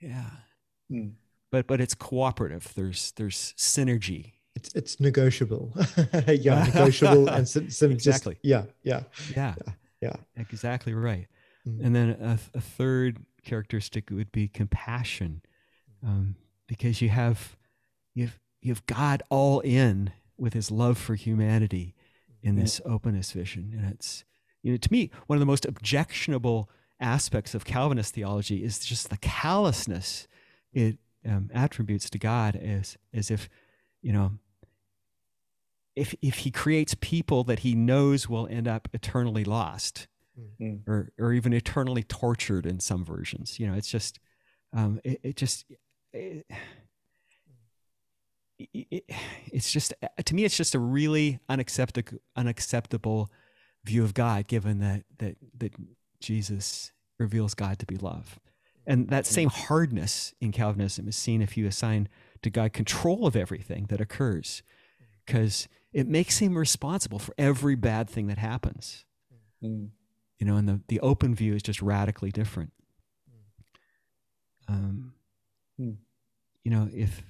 Yeah. 0.00 0.30
Mm. 0.90 1.12
But 1.50 1.66
but 1.66 1.80
it's 1.80 1.94
cooperative. 1.94 2.72
There's 2.74 3.12
there's 3.16 3.54
synergy. 3.58 4.32
It's 4.54 4.74
it's 4.74 5.00
negotiable. 5.00 5.72
yeah, 6.28 6.64
negotiable 6.74 7.28
and 7.28 7.48
some, 7.48 7.70
some 7.70 7.90
exactly. 7.90 8.34
Just, 8.34 8.44
yeah, 8.44 8.64
yeah, 8.82 9.02
yeah, 9.34 9.54
yeah, 9.66 9.72
yeah. 10.00 10.16
Exactly 10.36 10.94
right. 10.94 11.26
Mm. 11.66 11.86
And 11.86 11.96
then 11.96 12.10
a, 12.10 12.38
a 12.54 12.60
third 12.60 13.24
characteristic 13.44 14.10
would 14.10 14.32
be 14.32 14.48
compassion, 14.48 15.42
um, 16.04 16.36
because 16.66 17.00
you 17.00 17.08
have 17.08 17.56
you've 18.14 18.38
you've 18.60 18.84
God 18.86 19.22
all 19.30 19.60
in 19.60 20.12
with 20.36 20.52
His 20.52 20.70
love 20.70 20.98
for 20.98 21.14
humanity 21.14 21.94
in 22.42 22.56
this 22.56 22.80
yeah. 22.84 22.92
openness 22.92 23.32
vision, 23.32 23.72
and 23.76 23.92
it's 23.92 24.24
you 24.62 24.72
know 24.72 24.76
to 24.76 24.92
me 24.92 25.10
one 25.26 25.36
of 25.36 25.40
the 25.40 25.46
most 25.46 25.64
objectionable 25.64 26.68
aspects 27.00 27.54
of 27.54 27.64
Calvinist 27.64 28.14
theology 28.14 28.62
is 28.64 28.78
just 28.78 29.10
the 29.10 29.16
callousness 29.16 30.28
it 30.72 30.98
um, 31.26 31.50
attributes 31.52 32.08
to 32.10 32.18
God 32.18 32.56
as 32.56 32.96
as 33.12 33.30
if 33.30 33.48
you 34.00 34.12
know 34.12 34.32
if 35.96 36.14
if 36.22 36.38
He 36.38 36.50
creates 36.50 36.94
people 37.00 37.44
that 37.44 37.60
He 37.60 37.74
knows 37.74 38.28
will 38.28 38.46
end 38.48 38.68
up 38.68 38.88
eternally 38.92 39.44
lost 39.44 40.08
mm. 40.60 40.86
or 40.86 41.12
or 41.18 41.32
even 41.32 41.52
eternally 41.52 42.02
tortured 42.02 42.66
in 42.66 42.80
some 42.80 43.04
versions. 43.04 43.58
You 43.58 43.66
know, 43.68 43.74
it's 43.74 43.88
just 43.88 44.18
um, 44.72 45.00
it, 45.04 45.20
it, 45.22 45.36
just 45.36 45.66
it, 46.12 46.46
it, 48.58 49.04
it's 49.46 49.70
just 49.70 49.92
to 50.24 50.34
me 50.34 50.44
it's 50.44 50.56
just 50.56 50.74
a 50.74 50.78
really 50.78 51.40
unacceptable 51.48 52.18
unacceptable 52.36 53.30
view 53.84 54.04
of 54.04 54.14
God, 54.14 54.46
given 54.46 54.78
that 54.78 55.04
that 55.18 55.36
that 55.58 55.72
Jesus 56.20 56.92
reveals 57.18 57.54
God 57.54 57.78
to 57.78 57.86
be 57.86 57.96
love. 57.96 58.38
And 58.84 59.08
that 59.10 59.26
same 59.26 59.48
hardness 59.48 60.34
in 60.40 60.50
Calvinism 60.50 61.06
is 61.06 61.14
seen 61.14 61.40
if 61.40 61.56
you 61.56 61.68
assign 61.68 62.08
to 62.42 62.50
God 62.50 62.72
control 62.72 63.28
of 63.28 63.36
everything 63.36 63.86
that 63.90 64.00
occurs, 64.00 64.64
because 65.24 65.68
it 65.92 66.08
makes 66.08 66.38
him 66.38 66.56
responsible 66.56 67.18
for 67.18 67.34
every 67.36 67.74
bad 67.74 68.08
thing 68.08 68.26
that 68.28 68.38
happens. 68.38 69.04
Mm 69.62 69.90
you 70.38 70.48
know 70.48 70.56
and 70.56 70.68
the, 70.68 70.80
the 70.88 70.98
open 71.00 71.36
view 71.36 71.54
is 71.54 71.62
just 71.62 71.80
radically 71.80 72.32
different 72.32 72.72
um, 74.68 75.12
hmm. 75.76 75.92
you 76.64 76.70
know, 76.70 76.88
if 76.92 77.22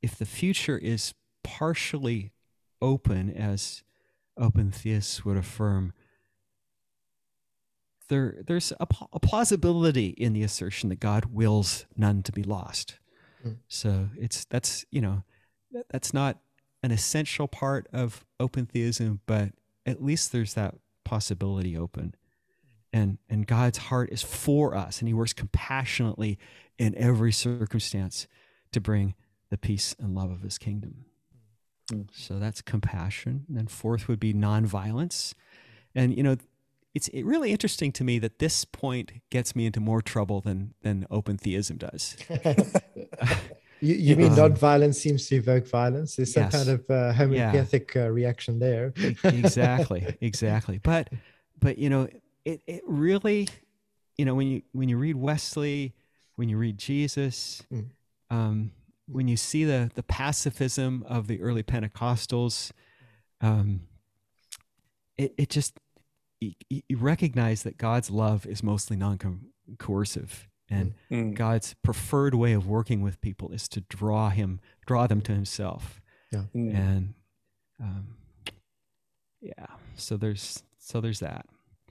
if 0.00 0.16
the 0.16 0.26
future 0.26 0.78
is 0.78 1.14
partially 1.42 2.32
open, 2.80 3.30
as 3.30 3.82
open 4.36 4.70
theists 4.70 5.24
would 5.24 5.36
affirm, 5.36 5.92
there 8.08 8.42
there's 8.46 8.72
a, 8.80 8.86
a 9.12 9.20
plausibility 9.20 10.08
in 10.08 10.32
the 10.32 10.42
assertion 10.42 10.88
that 10.88 11.00
God 11.00 11.26
wills 11.26 11.86
none 11.96 12.22
to 12.24 12.32
be 12.32 12.42
lost. 12.42 12.98
Mm. 13.46 13.58
So 13.68 14.08
it's 14.16 14.44
that's 14.46 14.84
you 14.90 15.00
know 15.00 15.24
that's 15.90 16.12
not 16.12 16.38
an 16.82 16.90
essential 16.90 17.46
part 17.48 17.86
of 17.92 18.24
open 18.40 18.66
theism, 18.66 19.20
but 19.26 19.50
at 19.86 20.02
least 20.02 20.32
there's 20.32 20.54
that 20.54 20.74
possibility 21.04 21.76
open. 21.76 22.14
And 22.92 23.18
and 23.28 23.46
God's 23.46 23.78
heart 23.78 24.10
is 24.12 24.22
for 24.22 24.74
us, 24.74 25.00
and 25.00 25.08
He 25.08 25.14
works 25.14 25.32
compassionately 25.32 26.38
in 26.78 26.94
every 26.96 27.32
circumstance 27.32 28.26
to 28.72 28.80
bring 28.80 29.14
the 29.50 29.56
peace 29.56 29.94
and 29.98 30.14
love 30.14 30.30
of 30.30 30.42
His 30.42 30.58
kingdom. 30.58 31.06
Mm. 31.90 32.08
So 32.12 32.38
that's 32.38 32.60
compassion. 32.60 33.44
And 33.48 33.56
then 33.56 33.66
fourth 33.66 34.08
would 34.08 34.20
be 34.20 34.34
nonviolence. 34.34 35.34
And 35.94 36.14
you 36.14 36.22
know, 36.22 36.36
it's 36.94 37.08
really 37.14 37.50
interesting 37.50 37.92
to 37.92 38.04
me 38.04 38.18
that 38.18 38.38
this 38.38 38.66
point 38.66 39.12
gets 39.30 39.56
me 39.56 39.64
into 39.64 39.80
more 39.80 40.02
trouble 40.02 40.42
than 40.42 40.74
than 40.82 41.06
open 41.10 41.38
theism 41.38 41.78
does. 41.78 42.16
You, 43.82 43.96
you 43.96 44.16
mean 44.16 44.36
non-violence 44.36 45.00
seems 45.00 45.26
to 45.26 45.34
evoke 45.34 45.66
violence? 45.66 46.14
There's 46.14 46.32
some 46.32 46.44
yes. 46.44 46.52
kind 46.52 46.68
of 46.68 46.88
uh, 46.88 47.12
homeopathic 47.12 47.92
yeah. 47.96 48.04
uh, 48.04 48.08
reaction 48.08 48.60
there. 48.60 48.94
exactly, 49.24 50.16
exactly. 50.20 50.78
But 50.84 51.10
but 51.58 51.78
you 51.78 51.90
know, 51.90 52.08
it 52.44 52.62
it 52.68 52.82
really, 52.86 53.48
you 54.16 54.24
know, 54.24 54.36
when 54.36 54.46
you 54.46 54.62
when 54.70 54.88
you 54.88 54.98
read 54.98 55.16
Wesley, 55.16 55.94
when 56.36 56.48
you 56.48 56.58
read 56.58 56.78
Jesus, 56.78 57.64
mm. 57.72 57.86
um, 58.30 58.70
when 59.08 59.26
you 59.26 59.36
see 59.36 59.64
the 59.64 59.90
the 59.96 60.04
pacifism 60.04 61.04
of 61.08 61.26
the 61.26 61.40
early 61.40 61.64
Pentecostals, 61.64 62.70
um, 63.40 63.80
it 65.16 65.34
it 65.36 65.50
just 65.50 65.80
you, 66.40 66.52
you 66.70 66.96
recognize 66.96 67.64
that 67.64 67.78
God's 67.78 68.10
love 68.10 68.46
is 68.46 68.62
mostly 68.62 68.96
non-coercive 68.96 70.48
and 70.72 70.94
mm. 71.10 71.34
God's 71.34 71.74
preferred 71.82 72.34
way 72.34 72.52
of 72.52 72.66
working 72.66 73.02
with 73.02 73.20
people 73.20 73.50
is 73.52 73.68
to 73.68 73.80
draw 73.82 74.30
him, 74.30 74.60
draw 74.86 75.06
them 75.06 75.20
to 75.22 75.32
Himself. 75.32 76.00
Yeah. 76.30 76.44
Mm. 76.54 76.74
And 76.74 77.14
um, 77.80 78.16
yeah, 79.40 79.66
so 79.96 80.16
there's 80.16 80.62
so 80.78 81.00
there's 81.00 81.20
that. 81.20 81.46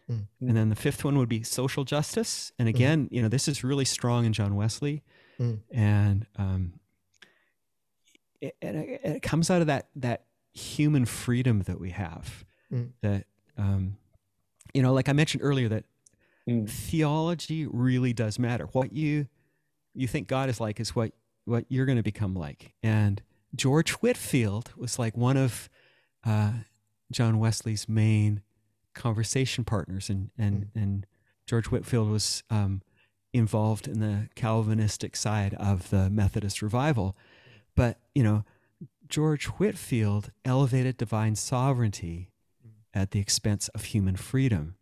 Mm. 0.10 0.26
And 0.42 0.58
then 0.58 0.70
the 0.70 0.76
fifth 0.76 1.04
one 1.04 1.18
would 1.18 1.30
be 1.30 1.44
social 1.44 1.84
justice. 1.84 2.52
And 2.58 2.68
mm. 2.68 2.72
again, 2.72 3.08
you 3.12 3.22
know, 3.22 3.28
this 3.28 3.48
is 3.48 3.64
really 3.64 3.86
strong 3.86 4.26
in 4.26 4.34
John 4.34 4.56
Wesley, 4.56 5.04
mm. 5.40 5.60
and 5.72 6.26
um, 6.38 6.74
it, 8.42 8.56
it, 8.62 9.02
it, 9.04 9.22
comes 9.22 9.50
out 9.52 9.62
of 9.62 9.68
that 9.68 9.90
that 9.96 10.26
human 10.54 11.06
freedom 11.06 11.62
that 11.64 11.80
we 11.80 11.92
have. 11.92 12.46
Mm. 12.72 12.92
That 13.02 13.26
um, 13.58 13.98
you 14.74 14.82
know, 14.82 14.94
like 14.94 15.10
I 15.10 15.14
mentioned 15.14 15.44
earlier, 15.44 15.70
that 15.70 15.86
Mm. 16.50 16.70
Theology 16.70 17.68
really 17.68 18.14
does 18.14 18.40
matter. 18.40 18.66
What 18.72 18.94
you 18.94 19.28
you 19.94 20.08
think 20.08 20.28
God 20.28 20.50
is 20.50 20.60
like 20.60 20.80
is 20.80 20.96
what 20.96 21.12
what 21.46 21.66
you're 21.70 21.86
going 21.86 21.98
to 21.98 22.04
become 22.04 22.34
like. 22.34 22.74
And 22.82 23.22
George 23.56 23.92
Whitefield 23.92 24.72
was 24.78 24.98
like 24.98 25.18
one 25.18 25.38
of 25.38 25.70
uh, 26.26 26.52
John 27.12 27.40
Wesley's 27.40 27.90
main 27.90 28.42
conversation 28.94 29.64
partners, 29.64 30.10
and 30.10 30.32
and 30.38 30.66
mm. 30.66 30.82
and 30.82 31.06
George 31.46 31.68
Whitefield 31.68 32.10
was 32.10 32.44
um, 32.50 32.82
involved 33.34 33.88
in 33.88 34.00
the 34.00 34.30
Calvinistic 34.36 35.16
side 35.16 35.54
of 35.56 35.90
the 35.90 36.10
Methodist 36.10 36.62
revival. 36.62 37.16
But 37.76 37.98
you 38.16 38.24
know, 38.24 38.46
George 39.08 39.46
Whitefield 39.48 40.32
elevated 40.46 40.98
divine 40.98 41.36
sovereignty 41.36 42.30
mm. 42.66 42.72
at 42.94 43.12
the 43.12 43.20
expense 43.20 43.68
of 43.70 43.86
human 43.86 44.16
freedom, 44.16 44.76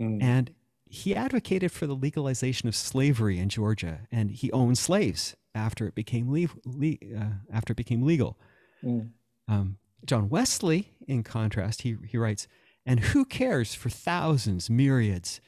mm. 0.00 0.22
and 0.22 0.50
he 0.88 1.14
advocated 1.14 1.72
for 1.72 1.86
the 1.86 1.94
legalization 1.94 2.68
of 2.68 2.76
slavery 2.76 3.38
in 3.38 3.48
Georgia, 3.48 4.00
and 4.10 4.30
he 4.30 4.52
owned 4.52 4.78
slaves 4.78 5.36
after 5.54 5.86
it 5.86 5.94
became 5.94 6.30
le- 6.32 6.48
le- 6.64 7.18
uh, 7.18 7.32
after 7.52 7.72
it 7.72 7.76
became 7.76 8.02
legal. 8.02 8.38
Mm. 8.84 9.10
Um, 9.48 9.78
John 10.04 10.28
Wesley, 10.28 10.94
in 11.06 11.22
contrast, 11.22 11.82
he 11.82 11.96
he 12.06 12.16
writes, 12.16 12.46
"And 12.84 13.00
who 13.00 13.24
cares 13.24 13.74
for 13.74 13.90
thousands, 13.90 14.70
myriads, 14.70 15.40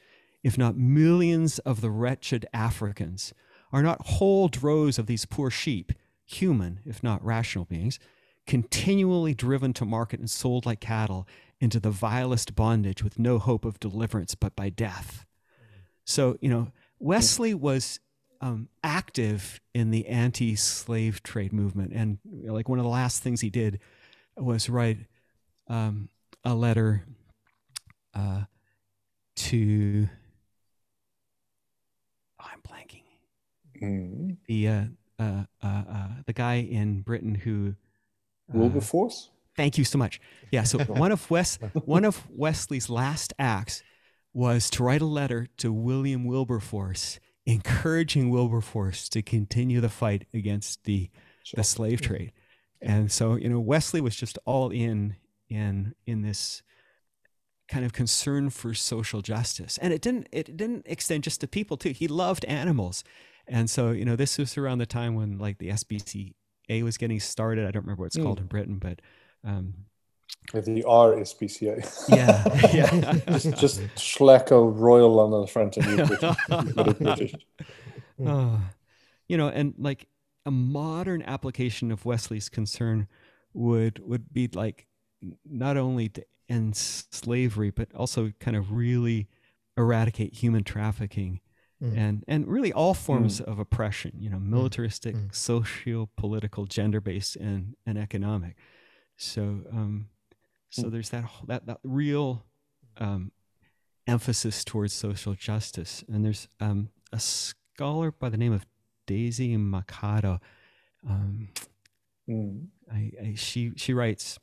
if 0.43 0.57
not 0.57 0.77
millions 0.77 1.59
of 1.59 1.81
the 1.81 1.91
wretched 1.91 2.45
Africans? 2.53 3.33
Are 3.71 3.83
not 3.83 4.07
whole 4.07 4.47
droves 4.47 4.97
of 4.97 5.05
these 5.05 5.25
poor 5.25 5.49
sheep, 5.49 5.93
human 6.25 6.79
if 6.85 7.01
not 7.01 7.23
rational 7.23 7.65
beings?" 7.65 7.99
continually 8.49 9.35
driven 9.35 9.73
to 9.73 9.85
market 9.85 10.19
and 10.19 10.27
sold 10.27 10.65
like 10.65 10.79
cattle 10.79 11.27
into 11.61 11.79
the 11.79 11.91
vilest 11.91 12.55
bondage 12.55 13.03
with 13.03 13.19
no 13.19 13.37
hope 13.37 13.63
of 13.63 13.79
deliverance 13.79 14.33
but 14.33 14.55
by 14.55 14.69
death. 14.69 15.23
So, 16.09 16.39
you 16.41 16.49
know, 16.49 16.71
Wesley 16.97 17.53
was 17.53 17.99
um, 18.41 18.67
active 18.83 19.61
in 19.75 19.91
the 19.91 20.07
anti 20.07 20.55
slave 20.55 21.21
trade 21.21 21.53
movement. 21.53 21.91
And 21.93 22.17
you 22.25 22.47
know, 22.47 22.53
like 22.55 22.67
one 22.67 22.79
of 22.79 22.83
the 22.83 22.89
last 22.89 23.21
things 23.21 23.41
he 23.41 23.51
did 23.51 23.79
was 24.35 24.69
write 24.69 24.97
um, 25.67 26.09
a 26.43 26.55
letter 26.55 27.05
uh, 28.15 28.45
to, 29.35 30.09
oh, 32.41 32.45
I'm 32.53 32.61
blanking. 32.67 33.03
Mm. 33.79 34.37
The, 34.47 34.67
uh, 34.67 34.83
uh, 35.19 35.43
uh, 35.61 35.67
uh, 35.67 36.07
the 36.25 36.33
guy 36.33 36.55
in 36.55 37.01
Britain 37.01 37.35
who. 37.35 37.75
Uh, 38.51 38.57
Wilberforce? 38.57 39.29
Thank 39.55 39.77
you 39.77 39.85
so 39.85 39.99
much. 39.99 40.19
Yeah. 40.51 40.63
So 40.63 40.79
one 40.87 41.11
of 41.11 41.29
Wes, 41.29 41.59
one 41.85 42.03
of 42.03 42.25
Wesley's 42.31 42.89
last 42.89 43.31
acts 43.37 43.83
was 44.33 44.69
to 44.71 44.83
write 44.83 45.01
a 45.01 45.05
letter 45.05 45.47
to 45.57 45.71
William 45.71 46.25
Wilberforce, 46.25 47.19
encouraging 47.45 48.29
Wilberforce 48.29 49.09
to 49.09 49.21
continue 49.21 49.81
the 49.81 49.89
fight 49.89 50.25
against 50.33 50.83
the, 50.83 51.09
sure. 51.43 51.57
the 51.57 51.63
slave 51.63 52.01
trade. 52.01 52.31
And 52.81 53.11
so, 53.11 53.35
you 53.35 53.49
know, 53.49 53.59
Wesley 53.59 54.01
was 54.01 54.15
just 54.15 54.37
all 54.45 54.69
in 54.69 55.15
in 55.49 55.95
in 56.05 56.21
this 56.21 56.61
kind 57.67 57.85
of 57.85 57.93
concern 57.93 58.49
for 58.49 58.73
social 58.73 59.21
justice. 59.21 59.77
And 59.79 59.93
it 59.93 60.01
didn't 60.01 60.27
it 60.31 60.55
didn't 60.55 60.85
extend 60.87 61.23
just 61.23 61.41
to 61.41 61.47
people 61.47 61.77
too. 61.77 61.89
He 61.89 62.07
loved 62.07 62.45
animals. 62.45 63.03
And 63.47 63.69
so, 63.69 63.91
you 63.91 64.05
know, 64.05 64.15
this 64.15 64.37
was 64.37 64.57
around 64.57 64.77
the 64.77 64.85
time 64.85 65.15
when 65.15 65.37
like 65.37 65.57
the 65.57 65.69
SPCA 65.69 66.83
was 66.83 66.97
getting 66.97 67.19
started. 67.19 67.67
I 67.67 67.71
don't 67.71 67.83
remember 67.83 68.01
what 68.01 68.07
it's 68.07 68.17
mm. 68.17 68.23
called 68.23 68.39
in 68.39 68.45
Britain, 68.45 68.77
but 68.77 69.01
um, 69.43 69.73
the 70.53 70.83
RSPCA. 70.87 72.09
Yeah, 72.09 72.43
yeah. 72.73 73.13
just 73.37 73.57
just 73.57 73.81
Schlacko 73.95 74.71
Royal 74.75 75.19
on 75.19 75.31
the 75.31 75.47
front 75.47 75.77
and 75.77 75.85
you 75.85 76.93
British. 76.93 77.35
Oh, 78.25 78.59
you 79.27 79.37
know, 79.37 79.47
and 79.47 79.73
like 79.77 80.07
a 80.45 80.51
modern 80.51 81.21
application 81.23 81.91
of 81.91 82.05
Wesley's 82.05 82.49
concern 82.49 83.07
would 83.53 83.99
would 83.99 84.33
be 84.33 84.49
like 84.53 84.87
not 85.45 85.77
only 85.77 86.09
to 86.09 86.25
end 86.47 86.75
slavery, 86.75 87.69
but 87.69 87.93
also 87.93 88.31
kind 88.39 88.57
of 88.57 88.71
really 88.71 89.27
eradicate 89.77 90.33
human 90.33 90.63
trafficking 90.63 91.39
mm. 91.81 91.95
and 91.95 92.23
and 92.27 92.47
really 92.47 92.73
all 92.73 92.93
forms 92.93 93.39
mm. 93.39 93.45
of 93.45 93.59
oppression. 93.59 94.13
You 94.17 94.29
know, 94.29 94.37
mm. 94.37 94.47
militaristic, 94.47 95.15
mm. 95.15 95.33
socio 95.33 96.09
political, 96.17 96.65
gender 96.65 97.01
based, 97.01 97.35
and 97.35 97.75
and 97.85 97.97
economic. 97.97 98.55
So 99.17 99.41
um, 99.71 100.07
so 100.69 100.83
mm. 100.83 100.91
there's 100.91 101.09
that 101.09 101.25
that 101.47 101.65
that 101.65 101.79
real 101.83 102.45
um, 102.97 103.31
emphasis 104.07 104.63
towards 104.63 104.93
social 104.93 105.33
justice, 105.33 106.03
and 106.07 106.23
there's 106.23 106.47
um, 106.59 106.89
a 107.11 107.19
scholar 107.19 108.11
by 108.11 108.29
the 108.29 108.37
name 108.37 108.53
of 108.53 108.65
Daisy 109.07 109.55
Makoto. 109.55 110.39
Um, 111.07 111.49
mm. 112.29 112.67
I, 112.91 113.11
I, 113.21 113.33
she 113.35 113.73
she 113.75 113.93
writes, 113.93 114.39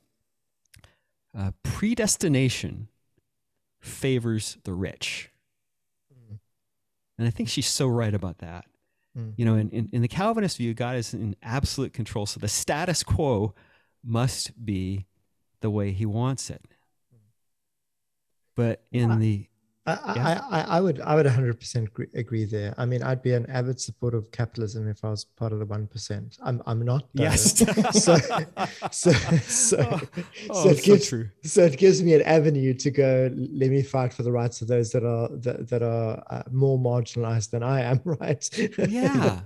uh, 1.36 1.52
predestination 1.62 2.88
favors 3.80 4.58
the 4.64 4.72
rich, 4.72 5.30
mm. 6.12 6.38
and 7.18 7.28
I 7.28 7.30
think 7.30 7.48
she's 7.48 7.68
so 7.68 7.86
right 7.86 8.14
about 8.14 8.38
that. 8.38 8.64
Mm. 9.16 9.34
You 9.36 9.44
know, 9.44 9.54
in, 9.54 9.70
in, 9.70 9.88
in 9.92 10.02
the 10.02 10.08
Calvinist 10.08 10.56
view, 10.58 10.74
God 10.74 10.96
is 10.96 11.14
in 11.14 11.36
absolute 11.42 11.92
control, 11.92 12.26
so 12.26 12.40
the 12.40 12.48
status 12.48 13.02
quo 13.02 13.54
must 14.04 14.64
be 14.64 15.06
the 15.60 15.70
way 15.70 15.92
he 15.92 16.06
wants 16.06 16.50
it. 16.50 16.62
But 18.54 18.82
in 18.90 19.18
the 19.18 19.48
I, 19.86 20.12
yeah. 20.16 20.40
I, 20.50 20.58
I, 20.58 20.62
I, 20.78 20.80
would 20.80 21.00
I 21.00 21.14
would 21.14 21.26
100% 21.26 22.14
agree 22.14 22.44
there. 22.44 22.74
I 22.76 22.86
mean, 22.86 23.04
I'd 23.04 23.22
be 23.22 23.34
an 23.34 23.48
avid 23.48 23.80
supporter 23.80 24.16
of 24.16 24.32
capitalism 24.32 24.88
if 24.88 25.04
I 25.04 25.10
was 25.10 25.24
part 25.24 25.52
of 25.52 25.60
the 25.60 25.66
1%. 25.66 26.38
I'm 26.42 26.60
I'm 26.66 26.84
not. 26.84 27.06
Though. 27.14 27.22
Yes. 27.22 27.58
so 28.04 28.16
so 28.90 29.12
so, 29.12 30.00
oh, 30.50 30.62
so, 30.64 30.68
it 30.70 30.82
gives, 30.82 31.08
so, 31.08 31.24
so, 31.44 31.62
it 31.62 31.78
gives 31.78 32.02
me 32.02 32.14
an 32.14 32.22
avenue 32.22 32.74
to 32.74 32.90
go 32.90 33.30
let 33.32 33.70
me 33.70 33.82
fight 33.82 34.12
for 34.12 34.24
the 34.24 34.32
rights 34.32 34.60
of 34.60 34.66
those 34.66 34.90
that 34.90 35.04
are 35.04 35.28
that, 35.28 35.68
that 35.68 35.82
are 35.82 36.22
uh, 36.30 36.42
more 36.50 36.78
marginalized 36.78 37.50
than 37.50 37.62
I 37.62 37.82
am, 37.82 38.00
right? 38.04 38.58
yeah. 38.88 39.40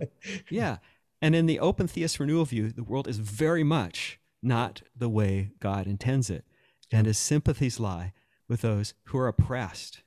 Yeah. 0.48 0.78
And 1.20 1.34
in 1.34 1.44
the 1.44 1.60
open 1.60 1.86
theist 1.86 2.18
renewal 2.18 2.46
view, 2.46 2.70
the 2.70 2.82
world 2.82 3.06
is 3.06 3.18
very 3.18 3.62
much 3.62 4.19
not 4.42 4.82
the 4.96 5.08
way 5.08 5.50
God 5.60 5.86
intends 5.86 6.30
it. 6.30 6.44
And 6.92 7.06
his 7.06 7.18
sympathies 7.18 7.78
lie 7.78 8.12
with 8.48 8.62
those 8.62 8.94
who 9.04 9.18
are 9.18 9.28
oppressed. 9.28 10.02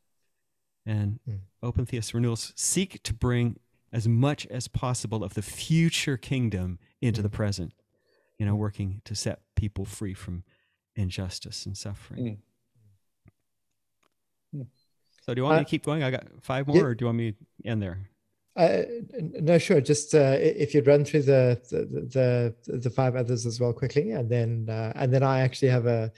And 0.85 1.19
mm. 1.27 1.39
open 1.61 1.85
theist 1.85 2.13
renewals 2.13 2.51
seek 2.55 3.01
to 3.03 3.13
bring 3.13 3.57
as 3.91 4.07
much 4.07 4.45
as 4.47 4.67
possible 4.67 5.23
of 5.23 5.35
the 5.35 5.41
future 5.41 6.17
kingdom 6.17 6.79
into 7.01 7.21
mm. 7.21 7.23
the 7.23 7.29
present, 7.29 7.73
you 8.37 8.45
know, 8.45 8.55
working 8.55 9.01
to 9.05 9.15
set 9.15 9.41
people 9.55 9.85
free 9.85 10.13
from 10.13 10.43
injustice 10.95 11.65
and 11.65 11.77
suffering. 11.77 12.41
Mm. 14.53 14.61
mm. 14.61 14.67
So, 15.21 15.33
do 15.33 15.39
you 15.39 15.43
want 15.45 15.55
uh, 15.55 15.59
me 15.59 15.63
to 15.63 15.69
keep 15.69 15.85
going? 15.85 16.03
I 16.03 16.11
got 16.11 16.25
five 16.41 16.67
more, 16.67 16.75
yeah. 16.75 16.83
or 16.83 16.95
do 16.95 17.03
you 17.03 17.07
want 17.07 17.17
me 17.17 17.31
to 17.31 17.37
end 17.65 17.81
there? 17.81 18.09
Uh, 18.55 18.83
no, 19.19 19.57
sure. 19.57 19.81
Just 19.81 20.13
uh, 20.13 20.37
if 20.39 20.73
you'd 20.73 20.85
run 20.85 21.03
through 21.05 21.23
the, 21.23 21.59
the, 21.71 22.53
the 22.65 22.77
the 22.77 22.89
five 22.89 23.15
others 23.15 23.45
as 23.45 23.59
well 23.59 23.73
quickly, 23.73 24.11
and 24.11 24.29
then 24.29 24.67
uh, 24.69 24.93
and 24.95 25.11
then 25.11 25.23
I 25.23 25.41
actually 25.41 25.69
have 25.69 25.87
a 25.87 26.11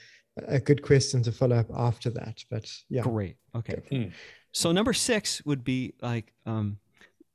a 0.46 0.60
good 0.60 0.82
question 0.82 1.22
to 1.22 1.32
follow 1.32 1.56
up 1.56 1.70
after 1.74 2.10
that. 2.10 2.44
But 2.50 2.70
yeah, 2.90 3.02
great. 3.02 3.36
Okay. 3.54 3.80
Hmm. 3.88 4.10
So 4.52 4.70
number 4.72 4.92
six 4.92 5.44
would 5.46 5.64
be 5.64 5.94
like 6.02 6.34
um, 6.44 6.78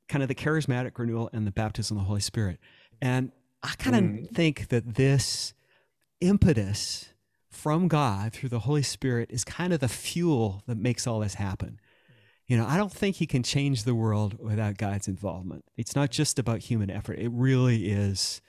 kind 0.08 0.22
of 0.22 0.28
the 0.28 0.36
charismatic 0.36 0.96
renewal 0.96 1.30
and 1.32 1.46
the 1.46 1.52
baptism 1.52 1.96
of 1.96 2.04
the 2.04 2.06
Holy 2.06 2.20
Spirit, 2.20 2.58
and 3.00 3.32
I 3.62 3.74
kind 3.78 3.96
of 3.96 4.02
mm. 4.02 4.34
think 4.34 4.68
that 4.68 4.94
this 4.94 5.52
impetus 6.20 7.12
from 7.48 7.88
God 7.88 8.32
through 8.32 8.48
the 8.48 8.60
Holy 8.60 8.82
Spirit 8.82 9.30
is 9.30 9.44
kind 9.44 9.72
of 9.72 9.80
the 9.80 9.88
fuel 9.88 10.62
that 10.66 10.78
makes 10.78 11.06
all 11.06 11.20
this 11.20 11.34
happen. 11.34 11.80
You 12.46 12.56
know, 12.56 12.66
I 12.66 12.76
don't 12.76 12.92
think 12.92 13.16
he 13.16 13.26
can 13.26 13.42
change 13.42 13.84
the 13.84 13.94
world 13.94 14.38
without 14.38 14.76
God's 14.76 15.08
involvement. 15.08 15.64
It's 15.76 15.94
not 15.94 16.10
just 16.10 16.38
about 16.38 16.60
human 16.60 16.90
effort. 16.90 17.18
It 17.18 17.30
really 17.32 17.90
is 17.90 18.40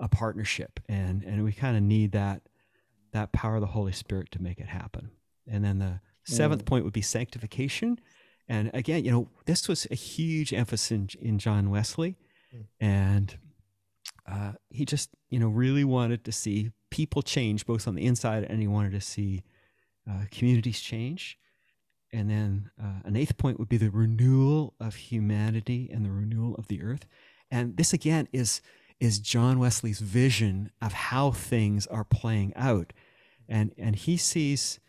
a 0.00 0.08
partnership 0.08 0.78
and 0.88 1.24
and 1.24 1.42
we 1.42 1.52
kind 1.52 1.76
of 1.76 1.82
need 1.82 2.12
that 2.12 2.42
that 3.12 3.32
power 3.32 3.56
of 3.56 3.60
the 3.60 3.68
Holy 3.68 3.92
Spirit 3.92 4.30
to 4.32 4.42
make 4.42 4.58
it 4.58 4.68
happen. 4.68 5.10
And 5.46 5.64
then 5.64 5.78
the 5.78 6.00
seventh 6.24 6.64
mm. 6.64 6.66
point 6.66 6.84
would 6.84 6.92
be 6.92 7.02
sanctification. 7.02 7.98
And 8.48 8.70
again, 8.74 9.04
you 9.04 9.10
know, 9.10 9.28
this 9.46 9.68
was 9.68 9.86
a 9.90 9.94
huge 9.94 10.52
emphasis 10.52 10.90
in, 10.90 11.08
in 11.20 11.38
John 11.38 11.70
Wesley. 11.70 12.16
Mm. 12.54 12.64
And 12.80 13.38
uh, 14.30 14.52
he 14.70 14.84
just, 14.84 15.10
you 15.30 15.38
know, 15.38 15.48
really 15.48 15.84
wanted 15.84 16.24
to 16.24 16.32
see 16.32 16.70
people 16.90 17.22
change 17.22 17.66
both 17.66 17.86
on 17.88 17.94
the 17.94 18.04
inside 18.04 18.44
and 18.44 18.60
he 18.60 18.66
wanted 18.66 18.92
to 18.92 19.00
see 19.00 19.42
uh, 20.08 20.24
communities 20.30 20.80
change. 20.80 21.38
And 22.12 22.30
then 22.30 22.70
uh, 22.82 23.00
an 23.04 23.16
eighth 23.16 23.36
point 23.36 23.58
would 23.58 23.68
be 23.68 23.76
the 23.76 23.90
renewal 23.90 24.74
of 24.80 24.94
humanity 24.94 25.90
and 25.92 26.04
the 26.04 26.10
renewal 26.10 26.54
of 26.56 26.68
the 26.68 26.82
earth. 26.82 27.06
And 27.50 27.76
this 27.76 27.92
again 27.92 28.28
is 28.32 28.60
is 29.00 29.20
John 29.20 29.58
Wesley's 29.58 30.00
vision 30.00 30.70
of 30.82 30.92
how 30.92 31.30
things 31.30 31.86
are 31.86 32.04
playing 32.04 32.52
out. 32.56 32.92
And, 33.48 33.72
and 33.78 33.96
he 33.96 34.16
sees 34.16 34.80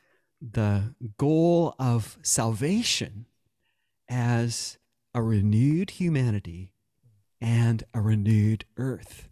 the 0.41 0.95
goal 1.17 1.75
of 1.77 2.17
salvation 2.21 3.25
as 4.09 4.77
a 5.13 5.21
renewed 5.21 5.91
humanity 5.91 6.71
and 7.39 7.83
a 7.93 8.01
renewed 8.01 8.65
earth. 8.77 9.29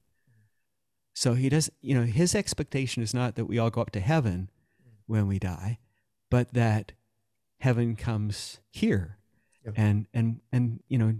So 1.13 1.33
he 1.33 1.49
does, 1.49 1.71
you 1.81 1.95
know, 1.95 2.03
his 2.03 2.35
expectation 2.35 3.01
is 3.01 3.13
not 3.13 3.35
that 3.35 3.45
we 3.45 3.57
all 3.57 3.71
go 3.71 3.81
up 3.81 3.91
to 3.91 3.99
heaven 3.99 4.49
when 5.07 5.27
we 5.27 5.39
die, 5.39 5.79
but 6.29 6.53
that 6.53 6.91
heaven 7.59 7.95
comes 7.95 8.59
here. 8.71 9.17
Yep. 9.65 9.73
And 9.77 10.07
and 10.13 10.39
and 10.51 10.81
you 10.87 10.97
know, 10.97 11.15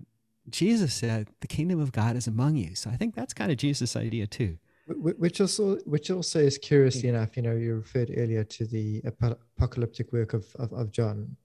Jesus 0.49 0.93
said, 0.93 1.27
"The 1.41 1.47
kingdom 1.47 1.79
of 1.79 1.91
God 1.91 2.15
is 2.15 2.27
among 2.27 2.55
you." 2.55 2.75
So 2.75 2.89
I 2.89 2.95
think 2.95 3.15
that's 3.15 3.33
kind 3.33 3.51
of 3.51 3.57
Jesus' 3.57 3.95
idea 3.95 4.27
too. 4.27 4.57
Which 4.89 5.41
also, 5.41 5.75
which 5.79 6.09
also 6.09 6.39
is 6.39 6.57
curiously 6.57 7.09
enough, 7.09 7.35
you 7.35 7.43
know, 7.43 7.51
you 7.57 7.75
referred 7.75 8.09
earlier 8.15 8.45
to 8.45 8.65
the 8.65 9.01
apocalyptic 9.03 10.13
work 10.13 10.31
of, 10.33 10.45
of, 10.55 10.71
of 10.71 10.91
John. 10.91 11.35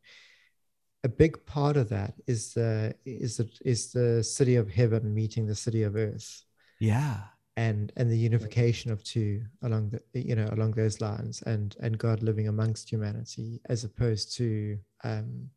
A 1.02 1.08
big 1.08 1.44
part 1.44 1.76
of 1.76 1.88
that 1.88 2.14
is 2.28 2.54
the 2.54 2.94
is 3.04 3.38
the 3.38 3.50
is 3.64 3.90
the 3.90 4.22
city 4.22 4.54
of 4.54 4.70
heaven 4.70 5.12
meeting 5.12 5.46
the 5.46 5.56
city 5.56 5.82
of 5.82 5.96
earth. 5.96 6.44
Yeah, 6.78 7.18
and 7.56 7.92
and 7.96 8.10
the 8.10 8.16
unification 8.16 8.90
of 8.90 9.04
two 9.04 9.42
along 9.62 9.90
the 9.90 10.20
you 10.20 10.34
know 10.34 10.48
along 10.52 10.72
those 10.72 11.00
lines, 11.00 11.42
and 11.42 11.76
and 11.80 11.98
God 11.98 12.22
living 12.22 12.48
amongst 12.48 12.90
humanity 12.90 13.60
as 13.68 13.84
opposed 13.84 14.34
to 14.36 14.78
um, 15.04 15.50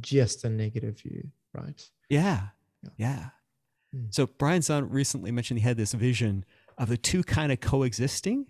just 0.00 0.44
a 0.44 0.48
negative 0.48 1.00
view, 1.00 1.28
right? 1.54 1.82
Yeah, 2.08 2.48
yeah. 2.82 2.90
yeah. 2.96 3.26
Mm. 3.94 4.14
So 4.14 4.26
Brian 4.26 4.60
Zahnd 4.60 4.88
recently 4.90 5.30
mentioned 5.30 5.60
he 5.60 5.66
had 5.66 5.76
this 5.76 5.92
vision 5.92 6.44
of 6.78 6.88
the 6.88 6.96
two 6.96 7.22
kind 7.22 7.52
of 7.52 7.60
coexisting, 7.60 8.44
mm. 8.44 8.46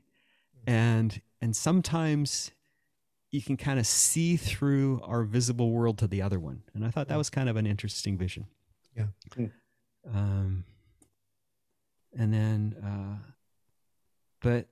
and 0.66 1.20
and 1.40 1.54
sometimes 1.54 2.50
you 3.30 3.40
can 3.40 3.56
kind 3.56 3.78
of 3.78 3.86
see 3.86 4.36
through 4.36 5.00
our 5.04 5.22
visible 5.22 5.70
world 5.70 5.98
to 5.98 6.08
the 6.08 6.20
other 6.20 6.40
one. 6.40 6.62
And 6.74 6.84
I 6.84 6.90
thought 6.90 7.06
that 7.08 7.18
was 7.18 7.30
kind 7.30 7.48
of 7.48 7.56
an 7.56 7.66
interesting 7.66 8.18
vision. 8.18 8.46
Yeah. 8.96 9.06
Mm. 9.36 9.50
Um, 10.12 10.64
and 12.16 12.32
then, 12.32 12.76
uh, 12.84 13.30
but 14.40 14.68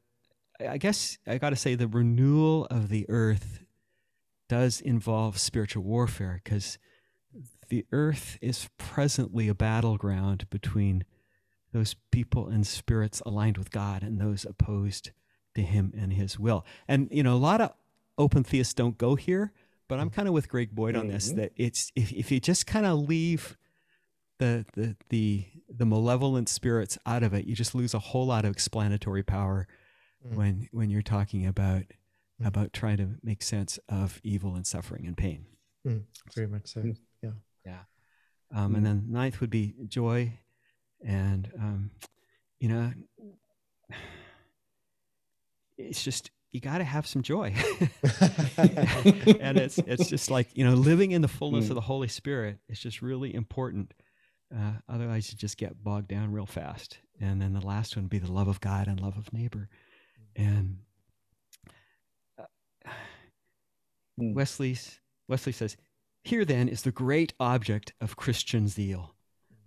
I 0.66 0.78
guess 0.78 1.19
I 1.27 1.39
got 1.39 1.51
to 1.51 1.56
say 1.56 1.74
the 1.74 1.89
renewal 1.89 2.66
of 2.66 2.89
the 2.89 3.06
earth 3.09 3.60
does 4.48 4.81
involve 4.81 5.39
spiritual 5.39 5.85
warfare 5.85 6.40
because 6.43 6.78
the 7.69 7.85
earth 7.93 8.39
is 8.40 8.69
presently 8.78 9.48
a 9.48 9.55
battleground 9.55 10.48
between 10.51 11.05
those 11.73 11.94
people 12.10 12.48
and 12.48 12.66
spirits 12.66 13.20
aligned 13.27 13.59
with 13.59 13.70
God 13.70 14.02
and 14.02 14.19
those 14.19 14.44
opposed 14.44 15.10
to 15.55 15.62
him 15.62 15.93
and 15.97 16.15
his 16.15 16.39
will. 16.39 16.65
And 16.86 17.09
you 17.10 17.23
know, 17.23 17.35
a 17.35 17.36
lot 17.36 17.60
of 17.60 17.73
open 18.16 18.43
theists 18.43 18.74
don't 18.74 18.97
go 18.97 19.15
here, 19.15 19.52
but 19.86 20.01
I'm 20.01 20.10
kind 20.10 20.28
of 20.28 20.35
with 20.35 20.48
Greg 20.48 20.74
Boyd 20.74 20.97
on 20.97 21.09
this 21.09 21.28
mm-hmm. 21.28 21.40
that 21.40 21.52
it's 21.56 21.93
if, 21.94 22.12
if 22.12 22.32
you 22.32 22.40
just 22.40 22.66
kind 22.66 22.86
of 22.86 22.98
leave 22.98 23.56
the, 24.39 24.65
the 24.74 24.97
the 25.10 25.44
the 25.69 25.86
malevolent 25.86 26.49
spirits 26.49 26.99
out 27.07 27.23
of 27.23 27.35
it, 27.35 27.47
you 27.47 27.55
just 27.55 27.74
lose 27.74 27.95
a 27.95 27.99
whole 27.99 28.27
lot 28.27 28.45
of 28.45 28.53
explanatory 28.53 29.23
power 29.23 29.66
mm. 30.27 30.35
when 30.35 30.69
when 30.73 30.90
you're 30.90 31.03
talking 31.03 31.47
about 31.47 31.82
mm. 32.40 32.47
about 32.47 32.73
trying 32.73 32.97
to 32.99 33.11
make 33.23 33.43
sense 33.43 33.78
of 33.89 34.20
evil 34.23 34.55
and 34.55 34.66
suffering 34.66 35.07
and 35.07 35.16
pain. 35.16 35.47
Mm. 35.86 36.05
Very 36.35 36.47
much 36.47 36.66
so. 36.66 36.81
Mm. 36.81 36.97
Yeah. 37.69 37.81
Um, 38.55 38.74
and 38.74 38.82
mm. 38.82 38.89
then 38.89 39.05
ninth 39.11 39.40
would 39.40 39.51
be 39.51 39.74
joy. 39.86 40.32
And, 41.05 41.51
um, 41.59 41.90
you 42.59 42.69
know, 42.69 42.93
it's 45.77 46.03
just, 46.03 46.31
you 46.51 46.61
got 46.61 46.78
to 46.78 46.85
have 46.85 47.07
some 47.07 47.23
joy. 47.23 47.55
and 48.57 49.59
it's, 49.59 49.78
it's 49.78 50.09
just 50.09 50.31
like, 50.31 50.49
you 50.55 50.65
know, 50.65 50.74
living 50.74 51.12
in 51.12 51.23
the 51.23 51.28
fullness 51.28 51.66
mm. 51.66 51.70
of 51.70 51.74
the 51.74 51.82
Holy 51.82 52.09
Spirit 52.09 52.59
is 52.69 52.81
just 52.81 53.03
really 53.03 53.35
important. 53.35 53.93
Uh, 54.55 54.73
otherwise, 54.89 55.31
you 55.31 55.37
just 55.37 55.59
get 55.59 55.83
bogged 55.83 56.09
down 56.09 56.33
real 56.33 56.47
fast. 56.47 56.99
And 57.20 57.41
then 57.41 57.53
the 57.53 57.66
last 57.66 57.97
one 57.97 58.05
would 58.05 58.11
be 58.11 58.19
the 58.19 58.33
love 58.33 58.49
of 58.49 58.61
God 58.61 58.87
and 58.87 59.01
love 59.01 59.19
of 59.19 59.33
neighbor. 59.33 59.69
And 60.37 60.79
uh, 62.39 62.45
mm. 64.20 64.35
Wesley's, 64.35 65.01
Wesley 65.29 65.53
says, 65.53 65.77
here 66.23 66.45
then 66.45 66.69
is 66.69 66.83
the 66.83 66.93
great 66.93 67.35
object 67.41 67.93
of 68.01 68.16
Christian 68.16 68.69
zeal. 68.69 69.15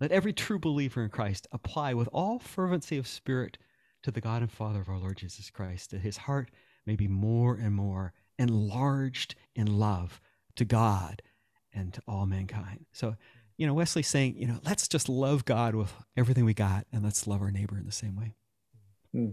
Let 0.00 0.12
every 0.12 0.32
true 0.32 0.58
believer 0.58 1.04
in 1.04 1.10
Christ 1.10 1.46
apply 1.52 1.94
with 1.94 2.08
all 2.12 2.38
fervency 2.38 2.98
of 2.98 3.06
spirit 3.06 3.58
to 4.02 4.10
the 4.10 4.20
God 4.20 4.42
and 4.42 4.50
Father 4.50 4.80
of 4.80 4.88
our 4.88 4.98
Lord 4.98 5.16
Jesus 5.16 5.50
Christ, 5.50 5.90
that 5.90 6.00
his 6.00 6.16
heart 6.16 6.50
may 6.86 6.96
be 6.96 7.06
more 7.06 7.54
and 7.54 7.74
more 7.74 8.12
enlarged 8.38 9.36
in 9.54 9.78
love 9.78 10.20
to 10.56 10.64
God 10.64 11.22
and 11.72 11.94
to 11.94 12.02
all 12.06 12.26
mankind. 12.26 12.86
So, 12.92 13.16
you 13.56 13.66
know, 13.66 13.74
Wesley's 13.74 14.08
saying, 14.08 14.36
you 14.36 14.46
know, 14.46 14.58
let's 14.64 14.88
just 14.88 15.08
love 15.08 15.44
God 15.44 15.74
with 15.74 15.92
everything 16.16 16.44
we 16.44 16.54
got 16.54 16.86
and 16.92 17.02
let's 17.02 17.26
love 17.26 17.42
our 17.42 17.50
neighbor 17.50 17.78
in 17.78 17.86
the 17.86 17.92
same 17.92 18.16
way. 18.16 18.34
Hmm. 19.12 19.30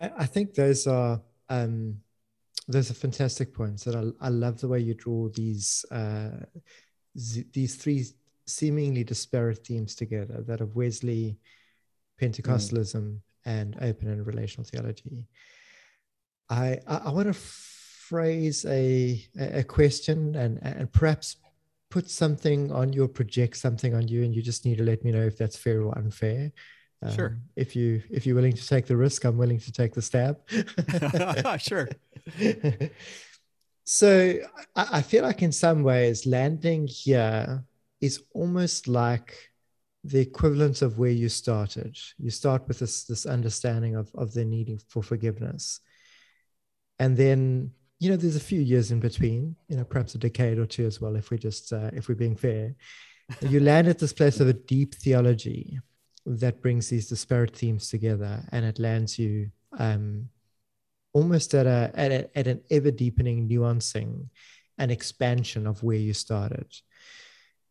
I 0.00 0.24
think 0.26 0.54
those 0.54 0.86
are 0.86 1.20
um, 1.50 1.98
those 2.68 2.90
are 2.90 2.94
fantastic 2.94 3.52
points. 3.52 3.84
That 3.84 3.96
I, 3.96 4.26
I 4.26 4.28
love 4.30 4.60
the 4.60 4.68
way 4.68 4.80
you 4.80 4.94
draw 4.94 5.28
these 5.28 5.84
uh, 5.90 6.30
z- 7.18 7.46
these 7.52 7.76
three 7.76 8.06
seemingly 8.46 9.04
disparate 9.04 9.66
themes 9.66 9.94
together. 9.94 10.42
That 10.46 10.62
of 10.62 10.74
Wesley, 10.74 11.36
Pentecostalism, 12.20 12.94
mm. 12.94 13.20
and 13.44 13.76
open 13.82 14.08
and 14.08 14.26
relational 14.26 14.64
theology. 14.64 15.26
I 16.48 16.78
I, 16.86 16.96
I 17.04 17.10
want 17.10 17.26
to 17.26 17.34
phrase 17.34 18.64
a 18.64 19.22
a 19.38 19.64
question 19.64 20.34
and 20.34 20.58
and 20.62 20.90
perhaps 20.90 21.36
put 21.90 22.08
something 22.08 22.70
on 22.72 22.92
your 22.92 23.08
project 23.08 23.56
something 23.56 23.94
on 23.94 24.08
you, 24.08 24.22
and 24.22 24.34
you 24.34 24.42
just 24.42 24.64
need 24.64 24.78
to 24.78 24.84
let 24.84 25.04
me 25.04 25.10
know 25.10 25.22
if 25.22 25.36
that's 25.36 25.56
fair 25.56 25.82
or 25.82 25.96
unfair. 25.98 26.52
Um, 27.02 27.12
sure. 27.12 27.38
If 27.56 27.74
you 27.74 28.02
if 28.10 28.26
you're 28.26 28.36
willing 28.36 28.56
to 28.56 28.66
take 28.66 28.86
the 28.86 28.96
risk, 28.96 29.24
I'm 29.24 29.36
willing 29.36 29.60
to 29.60 29.72
take 29.72 29.94
the 29.94 30.02
stab. 30.02 30.38
sure. 31.60 31.88
so 33.84 34.36
I, 34.76 34.88
I 34.92 35.02
feel 35.02 35.22
like 35.22 35.42
in 35.42 35.52
some 35.52 35.82
ways 35.82 36.26
landing 36.26 36.86
here 36.86 37.64
is 38.00 38.22
almost 38.34 38.88
like 38.88 39.34
the 40.04 40.20
equivalent 40.20 40.82
of 40.82 40.98
where 40.98 41.10
you 41.10 41.28
started. 41.28 41.98
You 42.18 42.30
start 42.30 42.66
with 42.68 42.78
this 42.78 43.04
this 43.04 43.26
understanding 43.26 43.96
of 43.96 44.10
of 44.14 44.32
the 44.32 44.44
needing 44.44 44.80
for 44.88 45.02
forgiveness, 45.02 45.80
and 46.98 47.16
then 47.16 47.72
you 48.00 48.10
know 48.10 48.16
there's 48.16 48.36
a 48.36 48.40
few 48.40 48.60
years 48.60 48.90
in 48.90 48.98
between. 48.98 49.54
You 49.68 49.76
know, 49.76 49.84
perhaps 49.84 50.14
a 50.14 50.18
decade 50.18 50.58
or 50.58 50.66
two 50.66 50.86
as 50.86 51.00
well, 51.00 51.14
if 51.16 51.30
we 51.30 51.38
just 51.38 51.72
uh, 51.72 51.90
if 51.92 52.08
we're 52.08 52.14
being 52.14 52.36
fair. 52.36 52.74
you 53.42 53.60
land 53.60 53.86
at 53.86 54.00
this 54.00 54.12
place 54.12 54.40
of 54.40 54.48
a 54.48 54.52
deep 54.52 54.96
theology 54.96 55.78
that 56.26 56.60
brings 56.60 56.88
these 56.88 57.08
disparate 57.08 57.54
themes 57.54 57.88
together, 57.88 58.42
and 58.50 58.64
it 58.64 58.80
lands 58.80 59.18
you 59.18 59.50
um, 59.78 60.28
almost 61.12 61.54
at 61.54 61.66
a, 61.66 61.92
at 61.94 62.10
a 62.10 62.38
at 62.38 62.46
an 62.48 62.60
ever 62.70 62.90
deepening 62.90 63.48
nuancing 63.48 64.28
and 64.78 64.90
expansion 64.90 65.66
of 65.66 65.82
where 65.82 65.98
you 65.98 66.14
started 66.14 66.66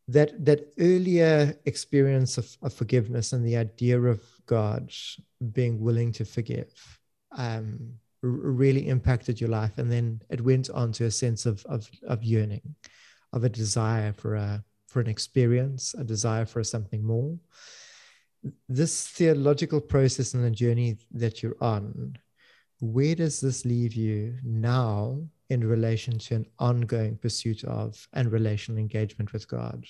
that 0.09 0.43
that 0.43 0.73
earlier 0.79 1.55
experience 1.65 2.37
of, 2.37 2.57
of 2.61 2.73
forgiveness 2.73 3.31
and 3.31 3.45
the 3.45 3.57
idea 3.57 3.99
of 3.99 4.21
God 4.45 4.91
being 5.53 5.79
willing 5.79 6.11
to 6.13 6.25
forgive 6.25 6.99
um, 7.31 7.93
really 8.21 8.87
impacted 8.87 9.39
your 9.39 9.49
life, 9.49 9.77
and 9.77 9.91
then 9.91 10.21
it 10.29 10.41
went 10.41 10.69
on 10.69 10.91
to 10.93 11.05
a 11.05 11.11
sense 11.11 11.45
of 11.45 11.65
of, 11.65 11.89
of 12.07 12.23
yearning, 12.23 12.75
of 13.33 13.43
a 13.43 13.49
desire 13.49 14.13
for 14.13 14.35
a 14.35 14.63
for 14.87 14.99
an 14.99 15.07
experience, 15.07 15.93
a 15.93 16.03
desire 16.03 16.45
for 16.45 16.63
something 16.63 17.03
more. 17.03 17.37
This 18.67 19.07
theological 19.07 19.81
process 19.81 20.33
and 20.33 20.43
the 20.43 20.51
journey 20.51 20.97
that 21.11 21.43
you're 21.43 21.61
on, 21.61 22.17
where 22.79 23.15
does 23.15 23.39
this 23.39 23.65
leave 23.65 23.93
you 23.93 24.37
now 24.43 25.21
in 25.49 25.67
relation 25.67 26.17
to 26.17 26.35
an 26.35 26.45
ongoing 26.57 27.17
pursuit 27.17 27.63
of 27.65 28.07
and 28.13 28.31
relational 28.31 28.79
engagement 28.79 29.33
with 29.33 29.47
God? 29.47 29.85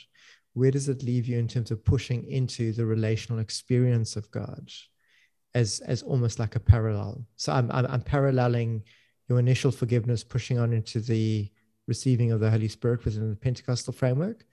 Where 0.54 0.72
does 0.72 0.90
it 0.90 1.04
leave 1.04 1.28
you 1.28 1.38
in 1.38 1.48
terms 1.48 1.72
of 1.72 1.86
pushing 1.86 2.30
into 2.30 2.74
the 2.74 2.86
relational 2.86 3.40
experience 3.40 4.16
of 4.16 4.30
God 4.32 4.70
as, 5.54 5.80
as 5.82 6.02
almost 6.04 6.40
like 6.40 6.56
a 6.56 6.60
parallel? 6.60 7.26
So 7.36 7.52
I'm, 7.54 7.70
I'm, 7.72 7.86
I'm 7.88 8.02
paralleling 8.02 8.84
your 9.28 9.40
initial 9.40 9.72
forgiveness, 9.72 10.24
pushing 10.24 10.60
on 10.60 10.74
into 10.74 11.00
the 11.00 11.50
receiving 11.88 12.32
of 12.32 12.40
the 12.40 12.50
Holy 12.50 12.68
Spirit 12.68 13.06
within 13.06 13.30
the 13.30 13.36
Pentecostal 13.36 13.94
framework 13.94 14.46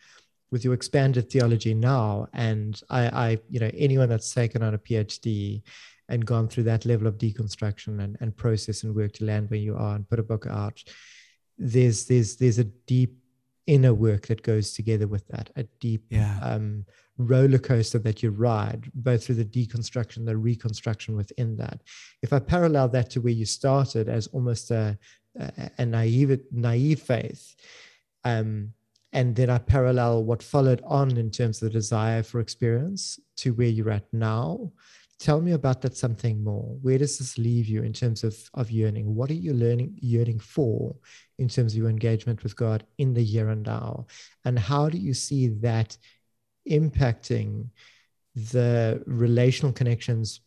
with 0.51 0.65
your 0.65 0.75
expanded 0.75 1.31
theology 1.31 1.75
now. 1.75 2.29
And 2.33 2.81
I, 2.89 3.09
I 3.09 3.39
you 3.51 3.61
know, 3.61 3.71
anyone 3.75 4.09
that's 4.09 4.33
taken 4.33 4.63
on 4.63 4.75
a 4.75 4.79
PhD 4.79 5.63
and 6.09 6.25
gone 6.25 6.49
through 6.49 6.65
that 6.65 6.85
level 6.85 7.07
of 7.07 7.19
deconstruction 7.19 8.03
and, 8.03 8.17
and 8.21 8.37
process 8.37 8.85
and 8.85 8.95
work 8.95 9.13
to 9.15 9.25
land 9.25 9.51
where 9.51 9.59
you 9.59 9.77
are 9.77 9.97
and 9.97 10.09
put 10.09 10.21
a 10.21 10.23
book 10.23 10.47
out 10.47 10.83
there's 11.59 12.05
there's 12.07 12.37
there's 12.37 12.59
a 12.59 12.65
deep 12.65 13.17
inner 13.67 13.95
work 13.95 14.27
that 14.27 14.43
goes 14.43 14.73
together 14.73 15.07
with 15.07 15.27
that 15.29 15.51
a 15.57 15.65
deep 15.81 16.05
yeah. 16.11 16.39
um, 16.43 16.85
roller 17.19 17.59
coaster 17.59 17.99
that 17.99 18.23
you 18.23 18.31
ride 18.31 18.91
both 18.95 19.25
through 19.25 19.35
the 19.35 19.45
deconstruction 19.45 20.25
the 20.25 20.37
reconstruction 20.37 21.17
within 21.17 21.57
that 21.57 21.83
if 22.23 22.33
i 22.33 22.39
parallel 22.39 22.89
that 22.89 23.11
to 23.11 23.21
where 23.21 23.33
you 23.33 23.45
started 23.47 24.09
as 24.09 24.27
almost 24.29 24.71
a, 24.71 24.97
a, 25.39 25.71
a 25.79 25.87
naive 25.87 26.39
naive 26.53 27.01
faith 27.01 27.57
um, 28.25 28.73
and 29.13 29.35
then 29.35 29.51
i 29.51 29.59
parallel 29.59 30.23
what 30.23 30.43
followed 30.43 30.83
on 30.85 31.17
in 31.17 31.31
terms 31.31 31.61
of 31.61 31.69
the 31.69 31.79
desire 31.79 32.23
for 32.23 32.41
experience 32.41 33.19
to 33.37 33.53
where 33.55 33.69
you're 33.69 33.91
at 33.91 34.07
now 34.13 34.71
tell 35.19 35.41
me 35.41 35.53
about 35.53 35.81
that 35.83 35.97
something 35.97 36.43
more. 36.43 36.77
Where 36.83 36.99
does 36.99 37.19
this 37.19 37.39
leave 37.39 37.67
you 37.67 37.83
in 37.83 37.93
terms 37.93 38.25
of 38.25 38.37
of 38.55 38.71
yearning? 38.71 39.15
What 39.15 39.31
are 39.31 39.35
you 39.35 39.55
learning 39.55 39.99
yearning 40.01 40.41
for 40.41 40.95
in 41.39 41.49
terms 41.49 41.73
of 41.73 41.79
your 41.79 41.91
engagement 41.91 42.43
with 42.43 42.57
god 42.57 42.85
in 42.99 43.15
the 43.15 43.23
year 43.23 43.49
and 43.49 43.65
now? 43.65 44.07
And 44.45 44.59
how 44.59 44.89
do 44.89 44.99
you 44.99 45.15
see 45.15 45.49
that 45.61 45.97
impacting 46.69 47.69
the 48.35 49.03
relational 49.07 49.73
connections 49.73 50.41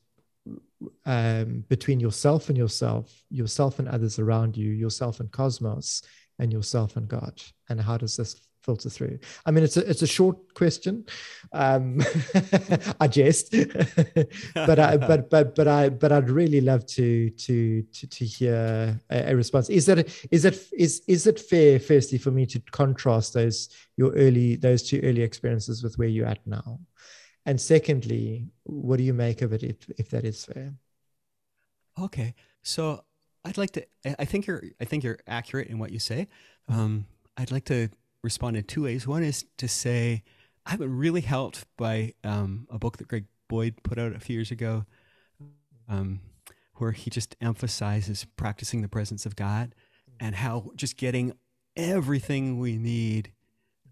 um, 1.05 1.65
between 1.67 1.99
yourself 1.99 2.49
and 2.49 2.57
yourself 2.57 3.23
yourself 3.29 3.79
and 3.79 3.87
others 3.89 4.19
around 4.19 4.55
you 4.55 4.71
yourself 4.71 5.19
and 5.19 5.31
cosmos 5.31 6.03
and 6.37 6.53
yourself 6.53 6.95
and 6.95 7.07
god? 7.07 7.41
And 7.69 7.81
how 7.81 7.97
does 7.97 8.17
this 8.17 8.39
filter 8.69 8.89
through? 8.89 9.17
I 9.45 9.51
mean, 9.51 9.63
it's 9.63 9.77
a 9.77 9.89
it's 9.89 10.03
a 10.03 10.07
short 10.07 10.37
question. 10.53 11.05
Um, 11.53 12.01
I 12.99 13.07
jest, 13.07 13.51
but 14.53 14.77
I 14.79 14.97
but 14.97 15.29
but 15.29 15.55
but 15.55 15.67
I 15.67 15.89
but 15.89 16.11
I'd 16.11 16.29
really 16.29 16.61
love 16.61 16.85
to 16.97 17.31
to 17.31 17.81
to, 17.81 18.07
to 18.07 18.25
hear 18.25 18.99
a, 19.09 19.31
a, 19.31 19.35
response. 19.35 19.69
Is 19.69 19.87
that 19.87 19.99
is 20.29 20.43
that 20.43 20.55
is 20.77 21.01
is 21.07 21.25
it 21.25 21.39
fair, 21.39 21.79
firstly, 21.79 22.19
for 22.19 22.31
me 22.31 22.45
to 22.45 22.59
contrast 22.71 23.33
those 23.33 23.69
your 23.97 24.11
early 24.11 24.55
those 24.55 24.83
two 24.83 24.99
early 25.03 25.23
experiences 25.23 25.83
with 25.83 25.97
where 25.97 26.07
you're 26.07 26.27
at 26.27 26.45
now, 26.45 26.79
and 27.45 27.59
secondly, 27.59 28.45
what 28.63 28.97
do 28.97 29.03
you 29.03 29.15
make 29.15 29.41
of 29.41 29.51
it 29.53 29.63
if 29.63 29.77
if 29.97 30.09
that 30.09 30.25
is 30.25 30.45
fair? 30.45 30.73
Okay, 31.99 32.35
so 32.61 33.03
I'd 33.43 33.57
like 33.57 33.71
to. 33.71 33.85
I 34.05 34.25
think 34.25 34.45
you're. 34.45 34.63
I 34.79 34.85
think 34.85 35.03
you're 35.03 35.19
accurate 35.25 35.69
in 35.69 35.79
what 35.79 35.91
you 35.91 35.99
say. 35.99 36.27
Um, 36.67 37.07
I'd 37.35 37.51
like 37.51 37.65
to 37.65 37.89
respond 38.23 38.57
in 38.57 38.63
two 38.63 38.83
ways. 38.83 39.07
One 39.07 39.23
is 39.23 39.45
to 39.57 39.67
say, 39.67 40.23
I've 40.65 40.79
been 40.79 40.97
really 40.97 41.21
helped 41.21 41.65
by 41.77 42.13
um, 42.23 42.67
a 42.69 42.77
book 42.77 42.97
that 42.97 43.07
Greg 43.07 43.25
Boyd 43.47 43.75
put 43.83 43.97
out 43.97 44.15
a 44.15 44.19
few 44.19 44.35
years 44.35 44.51
ago, 44.51 44.85
um, 45.87 46.21
where 46.75 46.91
he 46.91 47.09
just 47.09 47.35
emphasizes 47.41 48.25
practicing 48.35 48.81
the 48.81 48.87
presence 48.87 49.25
of 49.25 49.35
God 49.35 49.73
and 50.19 50.35
how 50.35 50.71
just 50.75 50.97
getting 50.97 51.33
everything 51.75 52.59
we 52.59 52.77
need 52.77 53.31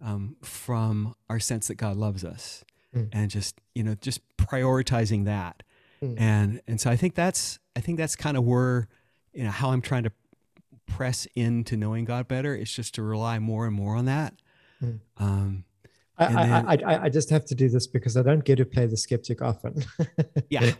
um, 0.02 0.36
from 0.44 1.16
our 1.30 1.40
sense 1.40 1.68
that 1.68 1.76
God 1.76 1.98
loves 1.98 2.24
us 2.24 2.64
mm. 2.96 3.10
and 3.12 3.32
just, 3.32 3.60
you 3.74 3.84
know, 3.84 3.96
just 3.96 4.22
prioritizing 4.38 5.26
that. 5.26 5.64
Mm. 6.04 6.16
And, 6.20 6.62
and 6.68 6.82
so 6.82 6.92
I 6.92 6.96
think 6.96 7.16
that's, 7.16 7.60
I 7.76 7.80
think 7.80 7.98
that's 7.98 8.16
kind 8.16 8.38
of 8.38 8.44
where, 8.44 8.88
you 9.34 9.44
know, 9.44 9.52
how 9.52 9.72
I'm 9.72 9.82
trying 9.82 10.04
to 10.04 10.12
press 10.88 11.28
into 11.36 11.78
knowing 11.78 12.06
God 12.06 12.28
better. 12.28 12.56
It's 12.56 12.74
just 12.74 12.96
to 12.96 13.04
rely 13.04 13.40
more 13.40 13.66
and 13.66 13.76
more 13.76 13.96
on 13.96 14.06
that. 14.06 14.34
Mm. 14.84 15.00
Um, 15.18 15.64
I, 16.18 16.26
then, 16.26 16.38
I, 16.68 16.74
I, 16.74 17.04
I, 17.04 17.10
just 17.10 17.30
have 17.30 17.46
to 17.46 17.56
do 17.56 17.70
this 17.70 17.86
because 17.86 18.18
I 18.18 18.24
don't 18.24 18.44
get 18.44 18.56
to 18.56 18.66
play 18.66 18.88
the 18.88 18.98
skeptic 18.98 19.42
often. 19.42 19.86
yeah. 20.50 20.72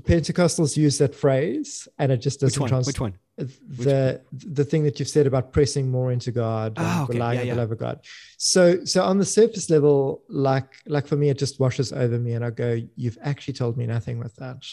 Pentecostals 0.00 0.76
use 0.76 0.98
that 0.98 1.14
phrase 1.14 1.86
and 1.98 2.10
it 2.10 2.16
just 2.16 2.40
doesn't 2.40 2.60
Which 2.60 2.60
one? 2.60 2.68
Trans- 2.68 2.86
Which 2.88 3.00
one? 3.00 3.18
The 3.36 4.20
Which 4.30 4.44
the 4.54 4.64
thing 4.64 4.82
that 4.84 4.98
you've 4.98 5.08
said 5.08 5.26
about 5.26 5.52
pressing 5.52 5.90
more 5.90 6.10
into 6.10 6.32
God, 6.32 6.74
oh, 6.76 7.04
okay. 7.04 7.14
relying 7.14 7.36
yeah, 7.36 7.42
on 7.42 7.46
yeah. 7.46 7.54
the 7.54 7.60
love 7.60 7.72
of 7.72 7.78
God. 7.78 8.00
So 8.36 8.84
so 8.84 9.02
on 9.04 9.18
the 9.18 9.24
surface 9.24 9.70
level, 9.70 10.22
like 10.28 10.72
like 10.86 11.06
for 11.06 11.16
me, 11.16 11.30
it 11.30 11.38
just 11.38 11.60
washes 11.60 11.92
over 11.92 12.18
me 12.18 12.32
and 12.32 12.44
I 12.44 12.50
go, 12.50 12.80
You've 12.96 13.18
actually 13.22 13.54
told 13.54 13.76
me 13.76 13.86
nothing 13.86 14.18
with 14.18 14.34
that. 14.36 14.64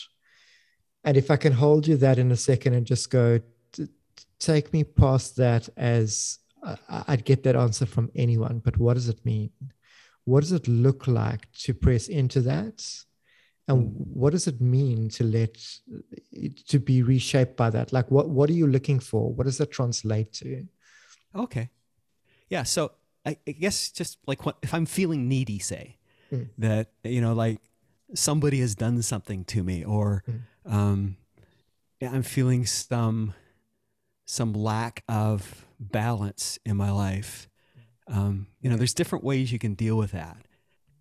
And 1.04 1.18
if 1.18 1.32
I 1.32 1.38
can 1.38 1.54
hold 1.54 1.88
you 1.88 1.98
that 1.98 2.20
in 2.20 2.32
a 2.32 2.38
second 2.38 2.74
and 2.74 2.86
just 2.86 3.10
go, 3.10 3.40
take 4.42 4.74
me 4.74 4.84
past 4.84 5.38
that 5.38 5.70
as 5.78 6.40
uh, 6.64 6.76
I'd 7.08 7.24
get 7.26 7.44
that 7.44 7.56
answer 7.56 7.86
from 7.86 8.12
anyone, 8.16 8.60
but 8.60 8.78
what 8.78 8.96
does 8.96 9.08
it 9.08 9.24
mean? 9.24 9.52
What 10.26 10.42
does 10.42 10.52
it 10.52 10.68
look 10.68 11.08
like 11.08 11.52
to 11.64 11.74
press 11.74 12.08
into 12.08 12.42
that? 12.42 12.84
And 13.68 13.84
hmm. 13.84 13.90
what 14.22 14.32
does 14.32 14.48
it 14.48 14.60
mean 14.60 15.10
to 15.10 15.24
let 15.24 15.58
to 16.68 16.80
be 16.80 17.04
reshaped 17.04 17.56
by 17.56 17.70
that? 17.70 17.94
Like 17.94 18.10
what 18.12 18.30
what 18.30 18.50
are 18.50 18.54
you 18.54 18.68
looking 18.68 19.00
for? 19.00 19.32
What 19.32 19.46
does 19.46 19.58
that 19.60 19.72
translate 19.72 20.34
to? 20.34 20.66
Okay. 21.36 21.70
Yeah. 22.50 22.64
So 22.64 22.92
I, 23.26 23.38
I 23.48 23.52
guess 23.52 23.92
just 23.92 24.18
like 24.28 24.46
what 24.46 24.58
if 24.62 24.74
I'm 24.74 24.86
feeling 24.86 25.30
needy, 25.30 25.60
say, 25.60 25.98
mm. 26.32 26.50
that, 26.58 26.92
you 27.04 27.22
know, 27.22 27.34
like 27.34 27.60
somebody 28.14 28.60
has 28.60 28.76
done 28.76 29.02
something 29.02 29.46
to 29.46 29.64
me 29.64 29.86
or 29.86 30.24
mm. 30.30 30.42
um 30.72 31.18
I'm 32.02 32.24
feeling 32.24 32.66
some 32.66 33.36
some 34.32 34.54
lack 34.54 35.04
of 35.10 35.66
balance 35.78 36.58
in 36.66 36.78
my 36.78 36.90
life. 36.90 37.50
Um, 38.08 38.48
you 38.62 38.70
know, 38.70 38.78
there's 38.78 38.94
different 38.94 39.26
ways 39.26 39.52
you 39.52 39.60
can 39.60 39.74
deal 39.74 39.98
with 39.98 40.12
that, 40.12 40.38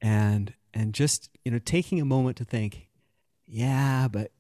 and 0.03 0.53
and 0.75 0.93
just 0.93 1.31
you 1.45 1.53
know 1.53 1.61
taking 1.61 2.01
a 2.01 2.05
moment 2.05 2.37
to 2.39 2.45
think, 2.45 2.89
yeah, 3.47 4.09
but 4.09 4.33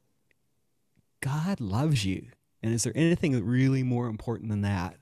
God 1.20 1.60
loves 1.60 2.04
you, 2.04 2.30
and 2.64 2.74
is 2.74 2.82
there 2.82 2.92
anything 2.96 3.44
really 3.44 3.84
more 3.84 4.08
important 4.08 4.50
than 4.50 4.62
that? 4.62 4.96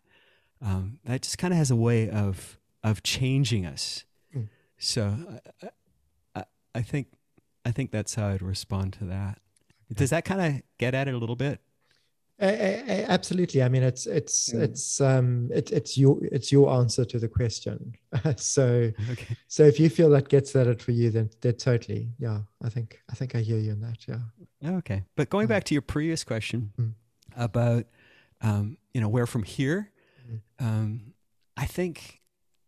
Um, 0.60 0.98
that 1.04 1.22
just 1.22 1.38
kind 1.38 1.54
of 1.54 1.58
has 1.58 1.70
a 1.70 1.76
way 1.76 2.10
of 2.10 2.58
of 2.84 3.02
changing 3.02 3.64
us. 3.64 4.04
Mm. 4.36 4.48
So 4.76 5.40
I, 5.62 5.68
I, 6.34 6.44
I 6.74 6.82
think 6.82 7.06
I 7.64 7.70
think 7.70 7.90
that's 7.90 8.16
how 8.16 8.28
I'd 8.28 8.42
respond 8.42 8.92
to 8.94 9.06
that. 9.06 9.38
Does 9.90 10.10
that 10.10 10.26
kind 10.26 10.42
of 10.42 10.62
get 10.76 10.94
at 10.94 11.08
it 11.08 11.14
a 11.14 11.18
little 11.18 11.36
bit? 11.36 11.62
Absolutely. 12.40 13.62
I 13.62 13.68
mean, 13.68 13.82
it's 13.82 14.06
it's 14.06 14.52
it's 14.52 15.00
um 15.00 15.50
it, 15.52 15.70
it's 15.72 15.98
your 15.98 16.18
it's 16.22 16.52
your 16.52 16.70
answer 16.72 17.04
to 17.04 17.18
the 17.18 17.28
question. 17.28 17.94
so 18.36 18.90
okay. 19.10 19.36
so 19.48 19.64
if 19.64 19.80
you 19.80 19.88
feel 19.90 20.10
that 20.10 20.28
gets 20.28 20.54
at 20.56 20.66
it 20.66 20.80
for 20.80 20.92
you, 20.92 21.10
then 21.10 21.30
then 21.40 21.56
totally, 21.56 22.08
yeah. 22.18 22.40
I 22.62 22.68
think 22.68 23.00
I 23.10 23.14
think 23.14 23.34
I 23.34 23.40
hear 23.40 23.58
you 23.58 23.72
in 23.72 23.80
that. 23.80 24.06
Yeah. 24.06 24.78
Okay, 24.78 25.04
but 25.16 25.30
going 25.30 25.46
mm. 25.46 25.50
back 25.50 25.64
to 25.64 25.74
your 25.74 25.82
previous 25.82 26.24
question 26.24 26.72
mm. 26.78 26.92
about 27.36 27.86
um, 28.40 28.78
you 28.94 29.00
know 29.00 29.08
where 29.08 29.26
from 29.26 29.42
here, 29.42 29.90
mm. 30.30 30.40
um, 30.60 31.14
I 31.56 31.64
think 31.64 32.20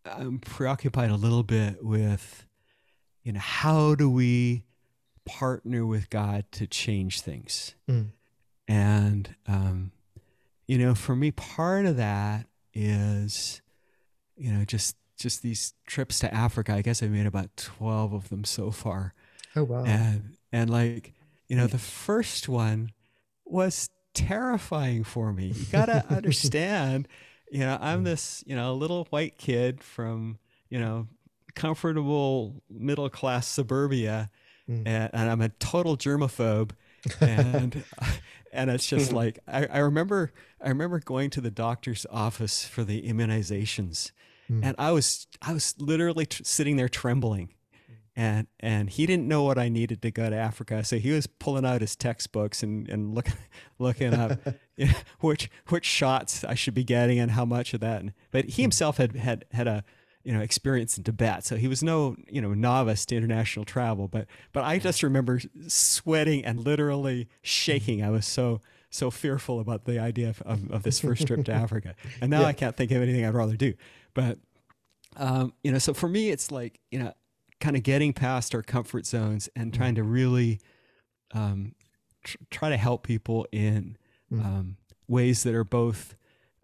I'm 0.04 0.38
preoccupied 0.38 1.10
a 1.10 1.16
little 1.16 1.44
bit 1.44 1.84
with 1.84 2.46
you 3.22 3.32
know, 3.32 3.40
how 3.40 3.94
do 3.94 4.10
we 4.10 4.64
partner 5.24 5.86
with 5.86 6.10
God 6.10 6.44
to 6.52 6.66
change 6.66 7.20
things? 7.20 7.74
Mm. 7.88 8.10
And, 8.70 9.34
um, 9.48 9.90
you 10.68 10.78
know, 10.78 10.94
for 10.94 11.16
me, 11.16 11.32
part 11.32 11.86
of 11.86 11.96
that 11.96 12.46
is, 12.72 13.60
you 14.36 14.52
know, 14.52 14.64
just 14.64 14.94
just 15.18 15.42
these 15.42 15.74
trips 15.88 16.20
to 16.20 16.32
Africa. 16.32 16.74
I 16.74 16.80
guess 16.80 17.02
I've 17.02 17.10
made 17.10 17.26
about 17.26 17.56
twelve 17.56 18.12
of 18.12 18.28
them 18.28 18.44
so 18.44 18.70
far. 18.70 19.12
Oh 19.56 19.64
wow! 19.64 19.84
And 19.84 20.36
and 20.52 20.70
like, 20.70 21.14
you 21.48 21.56
know, 21.56 21.66
the 21.66 21.78
first 21.78 22.48
one 22.48 22.92
was 23.44 23.90
terrifying 24.14 25.02
for 25.02 25.32
me. 25.32 25.46
You 25.46 25.66
gotta 25.72 26.04
understand, 26.14 27.08
you 27.50 27.58
know, 27.58 27.76
I'm 27.80 28.04
this, 28.04 28.44
you 28.46 28.54
know, 28.54 28.72
little 28.74 29.08
white 29.10 29.36
kid 29.36 29.82
from, 29.82 30.38
you 30.68 30.78
know, 30.78 31.08
comfortable 31.56 32.62
middle 32.70 33.10
class 33.10 33.48
suburbia, 33.48 34.30
mm. 34.68 34.84
and, 34.86 35.10
and, 35.12 35.28
I'm 35.28 35.40
a 35.40 35.48
total 35.48 35.96
germaphobe, 35.96 36.70
and 37.20 37.82
and 38.52 38.70
it's 38.70 38.86
just 38.86 39.12
like 39.12 39.38
I, 39.46 39.66
I 39.66 39.78
remember 39.78 40.32
I 40.60 40.68
remember 40.68 40.98
going 41.00 41.30
to 41.30 41.40
the 41.40 41.50
doctor's 41.50 42.06
office 42.10 42.64
for 42.64 42.84
the 42.84 43.02
immunizations, 43.02 44.12
mm. 44.50 44.60
and 44.62 44.74
I 44.78 44.90
was 44.92 45.26
I 45.42 45.52
was 45.52 45.74
literally 45.78 46.26
tr- 46.26 46.42
sitting 46.44 46.76
there 46.76 46.88
trembling. 46.88 47.54
And 48.16 48.48
and 48.58 48.90
he 48.90 49.06
didn't 49.06 49.28
know 49.28 49.44
what 49.44 49.56
I 49.56 49.68
needed 49.68 50.02
to 50.02 50.10
go 50.10 50.28
to 50.28 50.36
Africa, 50.36 50.84
so 50.84 50.98
he 50.98 51.12
was 51.12 51.26
pulling 51.26 51.64
out 51.64 51.80
his 51.80 51.94
textbooks 51.94 52.62
and 52.62 52.88
and 52.88 53.14
looking 53.14 53.36
looking 53.78 54.12
up 54.12 54.38
you 54.76 54.86
know, 54.86 54.92
which 55.20 55.48
which 55.68 55.86
shots 55.86 56.44
I 56.44 56.54
should 56.54 56.74
be 56.74 56.84
getting 56.84 57.18
and 57.18 57.30
how 57.30 57.44
much 57.44 57.72
of 57.72 57.80
that. 57.80 58.02
But 58.30 58.46
he 58.46 58.62
himself 58.62 58.96
had 58.96 59.14
had 59.14 59.44
had 59.52 59.68
a 59.68 59.84
you 60.24 60.32
know 60.32 60.40
experience 60.40 60.98
in 60.98 61.04
Tibet, 61.04 61.44
so 61.44 61.56
he 61.56 61.68
was 61.68 61.82
no 61.82 62.16
you 62.28 62.40
know 62.40 62.52
novice 62.54 63.06
to 63.06 63.16
international 63.16 63.64
travel. 63.64 64.08
But 64.08 64.26
but 64.52 64.64
I 64.64 64.78
just 64.78 65.02
remember 65.02 65.40
sweating 65.66 66.44
and 66.44 66.60
literally 66.60 67.28
shaking. 67.42 68.02
I 68.02 68.10
was 68.10 68.26
so 68.26 68.60
so 68.90 69.10
fearful 69.10 69.60
about 69.60 69.84
the 69.84 69.98
idea 69.98 70.28
of, 70.28 70.42
of, 70.42 70.70
of 70.70 70.82
this 70.82 71.00
first 71.00 71.26
trip 71.26 71.44
to 71.46 71.52
Africa, 71.64 71.94
and 72.20 72.30
now 72.30 72.40
yeah. 72.40 72.46
I 72.46 72.52
can't 72.52 72.76
think 72.76 72.90
of 72.90 73.02
anything 73.02 73.24
I'd 73.24 73.34
rather 73.34 73.56
do. 73.56 73.74
But 74.14 74.38
um, 75.16 75.52
you 75.62 75.72
know, 75.72 75.78
so 75.78 75.94
for 75.94 76.08
me, 76.08 76.30
it's 76.30 76.50
like 76.50 76.80
you 76.90 76.98
know 76.98 77.12
kind 77.60 77.76
of 77.76 77.82
getting 77.82 78.12
past 78.12 78.54
our 78.54 78.62
comfort 78.62 79.06
zones 79.06 79.48
and 79.54 79.72
trying 79.72 79.94
to 79.94 80.02
really 80.02 80.60
um, 81.32 81.74
tr- 82.24 82.38
try 82.50 82.68
to 82.70 82.76
help 82.76 83.06
people 83.06 83.46
in 83.52 83.96
mm. 84.32 84.44
um, 84.44 84.76
ways 85.08 85.42
that 85.42 85.54
are 85.54 85.64
both 85.64 86.14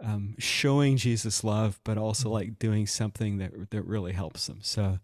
um, 0.03 0.35
showing 0.39 0.97
Jesus 0.97 1.45
love, 1.45 1.81
but 1.85 1.99
also 1.99 2.29
mm. 2.29 2.33
like 2.33 2.59
doing 2.59 2.87
something 2.87 3.39
that 3.39 3.71
that 3.71 3.83
really 3.83 4.13
helps 4.13 4.47
them. 4.47 4.59
So, 4.63 4.99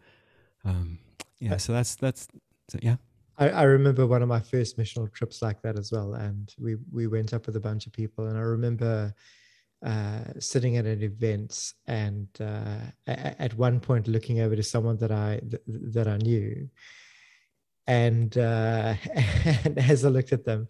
um, 0.65 0.99
yeah, 1.39 1.57
so 1.57 1.73
that's 1.73 1.95
that's 1.97 2.29
so, 2.69 2.79
yeah. 2.83 2.97
I, 3.39 3.49
I 3.49 3.63
remember 3.63 4.07
one 4.07 4.23
of 4.23 4.29
my 4.29 4.41
first 4.41 4.79
missional 4.79 5.13
trips 5.13 5.43
like 5.43 5.63
that 5.63 5.79
as 5.79 5.91
well, 5.93 6.15
and 6.15 6.53
we 6.59 6.77
we 6.91 7.07
went 7.07 7.33
up 7.33 7.47
with 7.47 7.57
a 7.57 7.61
bunch 7.61 7.87
of 7.87 7.93
people, 7.93 8.27
and 8.27 8.37
I 8.37 8.43
remember 8.43 9.15
uh, 9.85 10.25
sitting 10.39 10.77
at 10.77 10.87
an 10.87 11.03
event 11.03 11.73
and 11.87 12.29
uh, 12.41 12.79
at 13.07 13.55
one 13.55 13.81
point 13.81 14.07
looking 14.07 14.41
over 14.41 14.55
to 14.55 14.63
someone 14.63 14.97
that 14.99 15.11
I 15.11 15.41
th- 15.41 15.63
that 15.67 16.07
I 16.07 16.19
knew, 16.19 16.69
and, 17.87 18.37
uh, 18.39 18.95
and 19.65 19.79
as 19.79 20.05
I 20.05 20.09
looked 20.09 20.33
at 20.33 20.45
them, 20.45 20.69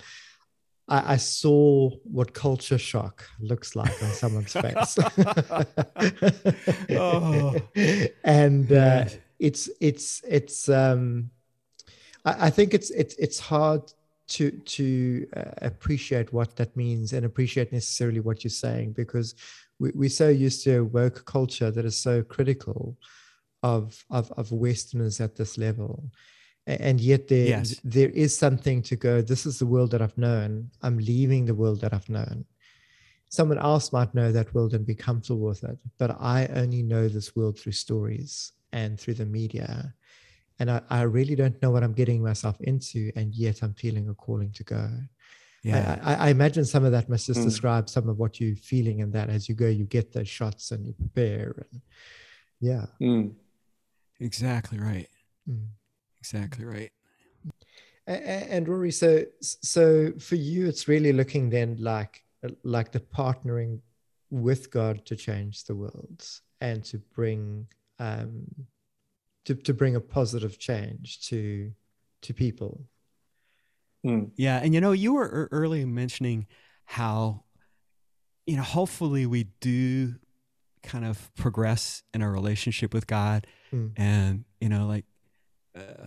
I, 0.88 1.14
I, 1.14 1.16
saw 1.16 1.90
what 2.04 2.34
culture 2.34 2.78
shock 2.78 3.24
looks 3.40 3.76
like 3.76 4.02
on 4.02 4.10
someone's 4.10 4.52
face. 4.52 4.98
oh. 6.90 7.56
And 8.24 8.72
uh, 8.72 9.04
it's 9.38 9.70
it's 9.80 10.22
it's 10.28 10.68
um, 10.68 11.30
I, 12.24 12.46
I 12.46 12.50
think 12.50 12.74
it's 12.74 12.90
it's 12.90 13.14
it's 13.16 13.38
hard 13.38 13.92
to 14.28 14.50
to 14.50 15.26
uh, 15.36 15.50
appreciate 15.62 16.32
what 16.32 16.56
that 16.56 16.76
means 16.76 17.12
and 17.12 17.26
appreciate 17.26 17.72
necessarily 17.72 18.20
what 18.20 18.44
you're 18.44 18.50
saying 18.50 18.92
because 18.92 19.34
we, 19.78 19.90
we're 19.94 20.08
so 20.08 20.28
used 20.28 20.64
to 20.64 20.78
a 20.78 20.84
woke 20.84 21.24
culture 21.26 21.70
that 21.70 21.84
is 21.84 21.96
so 21.96 22.22
critical 22.22 22.96
of 23.62 24.04
of, 24.10 24.30
of 24.32 24.52
westerners 24.52 25.20
at 25.20 25.36
this 25.36 25.58
level 25.58 26.10
and 26.66 27.00
yet 27.00 27.28
there 27.28 27.46
yes. 27.46 27.80
there 27.82 28.10
is 28.10 28.36
something 28.36 28.82
to 28.82 28.96
go 28.96 29.20
this 29.20 29.46
is 29.46 29.58
the 29.58 29.66
world 29.66 29.90
that 29.90 30.02
i've 30.02 30.16
known 30.16 30.70
i'm 30.82 30.98
leaving 30.98 31.44
the 31.44 31.54
world 31.54 31.80
that 31.80 31.92
i've 31.92 32.08
known 32.08 32.44
someone 33.28 33.58
else 33.58 33.92
might 33.92 34.14
know 34.14 34.30
that 34.30 34.54
world 34.54 34.74
and 34.74 34.86
be 34.86 34.94
comfortable 34.94 35.48
with 35.48 35.64
it 35.64 35.78
but 35.98 36.16
i 36.20 36.46
only 36.54 36.82
know 36.82 37.08
this 37.08 37.34
world 37.34 37.58
through 37.58 37.72
stories 37.72 38.52
and 38.72 38.98
through 38.98 39.14
the 39.14 39.26
media 39.26 39.92
and 40.62 40.70
I, 40.70 40.80
I 40.90 41.02
really 41.02 41.34
don't 41.34 41.60
know 41.60 41.72
what 41.72 41.82
I'm 41.82 41.92
getting 41.92 42.22
myself 42.22 42.60
into, 42.60 43.10
and 43.16 43.34
yet 43.34 43.62
I'm 43.62 43.74
feeling 43.74 44.08
a 44.08 44.14
calling 44.14 44.52
to 44.52 44.62
go. 44.62 44.88
Yeah, 45.64 45.98
I, 46.02 46.14
I 46.14 46.28
imagine 46.28 46.64
some 46.64 46.84
of 46.84 46.92
that 46.92 47.08
must 47.08 47.26
just 47.26 47.40
mm. 47.40 47.44
describe 47.44 47.88
some 47.88 48.08
of 48.08 48.18
what 48.18 48.40
you're 48.40 48.54
feeling, 48.54 49.02
and 49.02 49.12
that 49.12 49.28
as 49.28 49.48
you 49.48 49.56
go, 49.56 49.66
you 49.66 49.84
get 49.84 50.12
those 50.12 50.28
shots 50.28 50.70
and 50.70 50.86
you 50.86 50.92
prepare, 50.92 51.66
and 51.72 51.80
yeah, 52.60 52.86
mm. 53.00 53.32
exactly 54.20 54.78
right, 54.78 55.08
mm. 55.50 55.66
Exactly 56.22 56.64
right. 56.64 56.92
And, 58.06 58.24
and 58.24 58.68
Rory, 58.68 58.92
so 58.92 59.24
so 59.40 60.12
for 60.18 60.36
you, 60.36 60.68
it's 60.68 60.86
really 60.86 61.12
looking 61.12 61.50
then 61.50 61.76
like 61.80 62.22
like 62.62 62.92
the 62.92 63.00
partnering 63.00 63.80
with 64.30 64.70
God 64.70 65.04
to 65.06 65.16
change 65.16 65.64
the 65.64 65.74
world 65.74 66.24
and 66.60 66.84
to 66.84 66.98
bring 66.98 67.66
um, 67.98 68.46
to, 69.44 69.54
to 69.54 69.74
bring 69.74 69.96
a 69.96 70.00
positive 70.00 70.58
change 70.58 71.20
to 71.28 71.72
to 72.22 72.32
people 72.32 72.84
mm. 74.06 74.30
yeah 74.36 74.60
and 74.62 74.74
you 74.74 74.80
know 74.80 74.92
you 74.92 75.14
were 75.14 75.48
early 75.50 75.84
mentioning 75.84 76.46
how 76.84 77.42
you 78.46 78.56
know 78.56 78.62
hopefully 78.62 79.26
we 79.26 79.44
do 79.60 80.14
kind 80.84 81.04
of 81.04 81.34
progress 81.34 82.02
in 82.14 82.22
our 82.22 82.30
relationship 82.30 82.94
with 82.94 83.06
god 83.06 83.46
mm. 83.72 83.90
and 83.96 84.44
you 84.60 84.68
know 84.68 84.86
like 84.86 85.04
uh, 85.76 86.06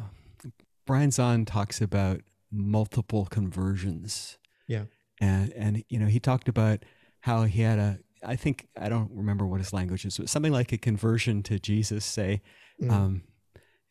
brian 0.86 1.10
Zahnd 1.10 1.48
talks 1.48 1.82
about 1.82 2.22
multiple 2.52 3.26
conversions 3.26 4.38
yeah 4.68 4.84
and 5.20 5.52
and 5.54 5.84
you 5.90 6.00
know 6.00 6.08
he 6.08 6.20
talked 6.20 6.48
about 6.48 6.80
how 7.22 7.44
he 7.44 7.62
had 7.62 7.80
a 7.80 8.00
i 8.24 8.36
think 8.36 8.68
i 8.80 8.88
don't 8.88 9.12
remember 9.12 9.46
what 9.46 9.60
his 9.60 9.74
language 9.74 10.06
is 10.06 10.18
but 10.18 10.30
something 10.30 10.52
like 10.52 10.72
a 10.72 10.78
conversion 10.78 11.44
to 11.44 11.60
jesus 11.60 12.06
say 12.06 12.42
mm. 12.82 12.92
um, 12.92 13.24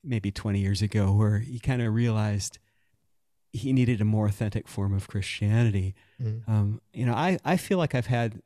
maybe 0.05 0.31
20 0.31 0.61
years 0.61 0.83
ago, 0.83 1.13
where 1.13 1.39
he 1.39 1.59
kind 1.59 1.83
of 1.83 1.93
realized 1.95 2.59
he 3.53 3.73
needed 3.73 4.01
a 4.01 4.05
more 4.05 4.27
authentic 4.27 4.69
form 4.69 4.93
of 4.93 5.09
Christianity. 5.09 5.95
Mm. 6.21 6.49
Um, 6.49 6.81
you 6.93 7.07
know, 7.07 7.15
I, 7.15 7.39
I 7.45 7.57
feel 7.57 7.79
like 7.79 7.95
I've 7.95 8.07
had 8.07 8.43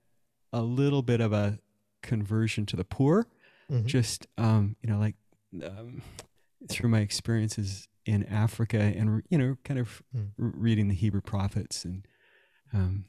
a 0.52 0.62
little 0.62 1.02
bit 1.02 1.20
of 1.20 1.32
a 1.32 1.58
conversion 2.02 2.66
to 2.66 2.76
the 2.76 2.84
poor, 2.84 3.26
mm-hmm. 3.70 3.86
just, 3.86 4.26
um, 4.36 4.76
you 4.82 4.88
know, 4.88 4.98
like 4.98 5.16
um, 5.62 6.02
through 6.68 6.88
my 6.88 7.00
experiences 7.00 7.88
in 8.04 8.24
Africa 8.24 8.78
and, 8.78 9.22
you 9.28 9.38
know, 9.38 9.56
kind 9.64 9.78
of 9.78 10.02
mm. 10.16 10.30
reading 10.36 10.88
the 10.88 10.94
Hebrew 10.94 11.20
prophets. 11.20 11.84
And 11.84 12.06
um, 12.72 13.04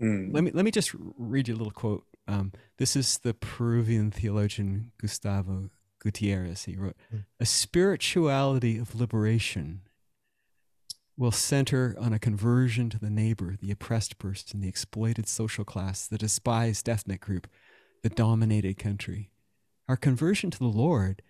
mm. 0.00 0.32
let, 0.32 0.44
me, 0.44 0.50
let 0.52 0.64
me 0.64 0.70
just 0.70 0.94
read 1.16 1.48
you 1.48 1.54
a 1.54 1.56
little 1.56 1.72
quote. 1.72 2.04
Um, 2.28 2.52
this 2.78 2.94
is 2.94 3.18
the 3.18 3.34
Peruvian 3.34 4.10
theologian 4.10 4.92
Gustavo 4.98 5.70
Gutierrez, 5.98 6.64
he 6.64 6.76
wrote, 6.76 6.96
mm. 7.12 7.24
a 7.40 7.46
spirituality 7.46 8.78
of 8.78 8.94
liberation 8.94 9.82
will 11.16 11.30
center 11.30 11.96
on 12.00 12.12
a 12.12 12.18
conversion 12.18 12.90
to 12.90 12.98
the 12.98 13.10
neighbor, 13.10 13.56
the 13.60 13.70
oppressed 13.70 14.18
person, 14.18 14.60
the 14.60 14.68
exploited 14.68 15.28
social 15.28 15.64
class, 15.64 16.06
the 16.06 16.18
despised 16.18 16.88
ethnic 16.88 17.20
group, 17.20 17.46
the 18.02 18.08
dominated 18.08 18.78
country. 18.78 19.30
Our 19.88 19.96
conversion 19.96 20.50
to 20.50 20.58
the 20.58 20.64
Lord 20.64 21.22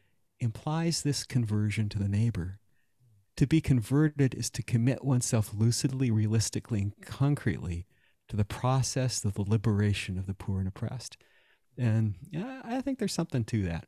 implies 0.42 1.02
this 1.02 1.24
conversion 1.24 1.88
to 1.90 1.98
the 1.98 2.08
neighbor. 2.08 2.58
To 3.36 3.46
be 3.46 3.60
converted 3.60 4.34
is 4.34 4.50
to 4.50 4.62
commit 4.62 5.04
oneself 5.04 5.52
lucidly, 5.56 6.10
realistically, 6.10 6.82
and 6.82 6.92
concretely 7.00 7.86
to 8.28 8.36
the 8.36 8.44
process 8.44 9.24
of 9.24 9.34
the 9.34 9.42
liberation 9.42 10.18
of 10.18 10.26
the 10.26 10.34
poor 10.34 10.58
and 10.58 10.68
oppressed. 10.68 11.16
And 11.78 12.16
yeah, 12.30 12.60
I 12.64 12.80
think 12.80 12.98
there's 12.98 13.14
something 13.14 13.44
to 13.44 13.62
that. 13.64 13.86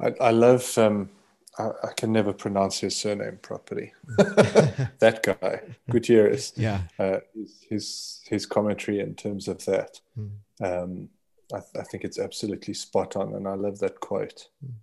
I, 0.00 0.14
I 0.20 0.30
love. 0.30 0.78
Um, 0.78 1.10
I, 1.58 1.70
I, 1.84 1.92
can 1.96 2.12
never 2.12 2.32
pronounce 2.32 2.80
his 2.80 2.96
surname 2.96 3.38
properly. 3.42 3.92
that 4.16 5.22
guy, 5.22 5.60
Gutierrez. 5.90 6.52
Yeah. 6.56 6.82
Uh, 6.98 7.20
his, 7.34 7.66
his, 7.68 8.20
his 8.28 8.46
commentary 8.46 9.00
in 9.00 9.14
terms 9.14 9.48
of 9.48 9.64
that. 9.64 10.00
Mm. 10.18 10.30
Um, 10.62 11.08
I, 11.52 11.58
I, 11.78 11.82
think 11.84 12.04
it's 12.04 12.18
absolutely 12.18 12.74
spot 12.74 13.16
on, 13.16 13.34
and 13.34 13.48
I 13.48 13.54
love 13.54 13.78
that 13.78 14.00
quote. 14.00 14.48
Mm. 14.64 14.74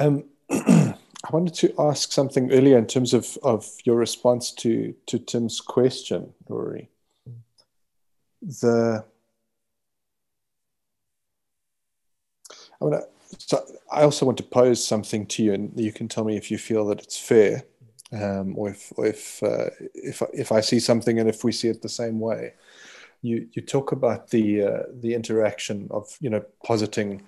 Um, 0.00 0.24
I 0.50 0.96
wanted 1.30 1.54
to 1.56 1.74
ask 1.78 2.10
something 2.10 2.50
earlier 2.50 2.78
in 2.78 2.86
terms 2.86 3.12
of, 3.12 3.36
of 3.42 3.68
your 3.84 3.96
response 3.96 4.50
to 4.52 4.94
to 5.06 5.18
Tim's 5.18 5.60
question, 5.60 6.32
Rory. 6.48 6.88
The 8.40 9.04
I 12.80 12.84
want 12.84 13.02
to 13.02 13.08
so 13.38 13.62
I 13.92 14.02
also 14.02 14.24
want 14.24 14.38
to 14.38 14.44
pose 14.44 14.82
something 14.82 15.26
to 15.26 15.42
you, 15.42 15.52
and 15.52 15.78
you 15.78 15.92
can 15.92 16.08
tell 16.08 16.24
me 16.24 16.36
if 16.38 16.50
you 16.50 16.56
feel 16.56 16.86
that 16.86 17.02
it's 17.02 17.18
fair, 17.18 17.64
um, 18.10 18.58
or 18.58 18.70
if 18.70 18.92
or 18.96 19.06
if 19.06 19.42
uh, 19.42 19.68
if 19.94 20.22
if 20.32 20.50
I 20.50 20.62
see 20.62 20.80
something 20.80 21.18
and 21.18 21.28
if 21.28 21.44
we 21.44 21.52
see 21.52 21.68
it 21.68 21.82
the 21.82 21.88
same 21.90 22.18
way. 22.18 22.54
You 23.22 23.48
you 23.52 23.60
talk 23.60 23.92
about 23.92 24.30
the 24.30 24.62
uh, 24.62 24.82
the 24.94 25.14
interaction 25.14 25.88
of 25.90 26.16
you 26.20 26.30
know 26.30 26.42
positing 26.64 27.22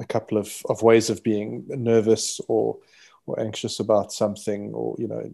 a 0.00 0.04
couple 0.04 0.38
of, 0.38 0.62
of 0.68 0.82
ways 0.82 1.10
of 1.10 1.22
being 1.22 1.64
nervous 1.68 2.40
or 2.48 2.78
or 3.26 3.40
anxious 3.40 3.80
about 3.80 4.12
something 4.12 4.72
or 4.74 4.94
you 4.98 5.08
know 5.08 5.30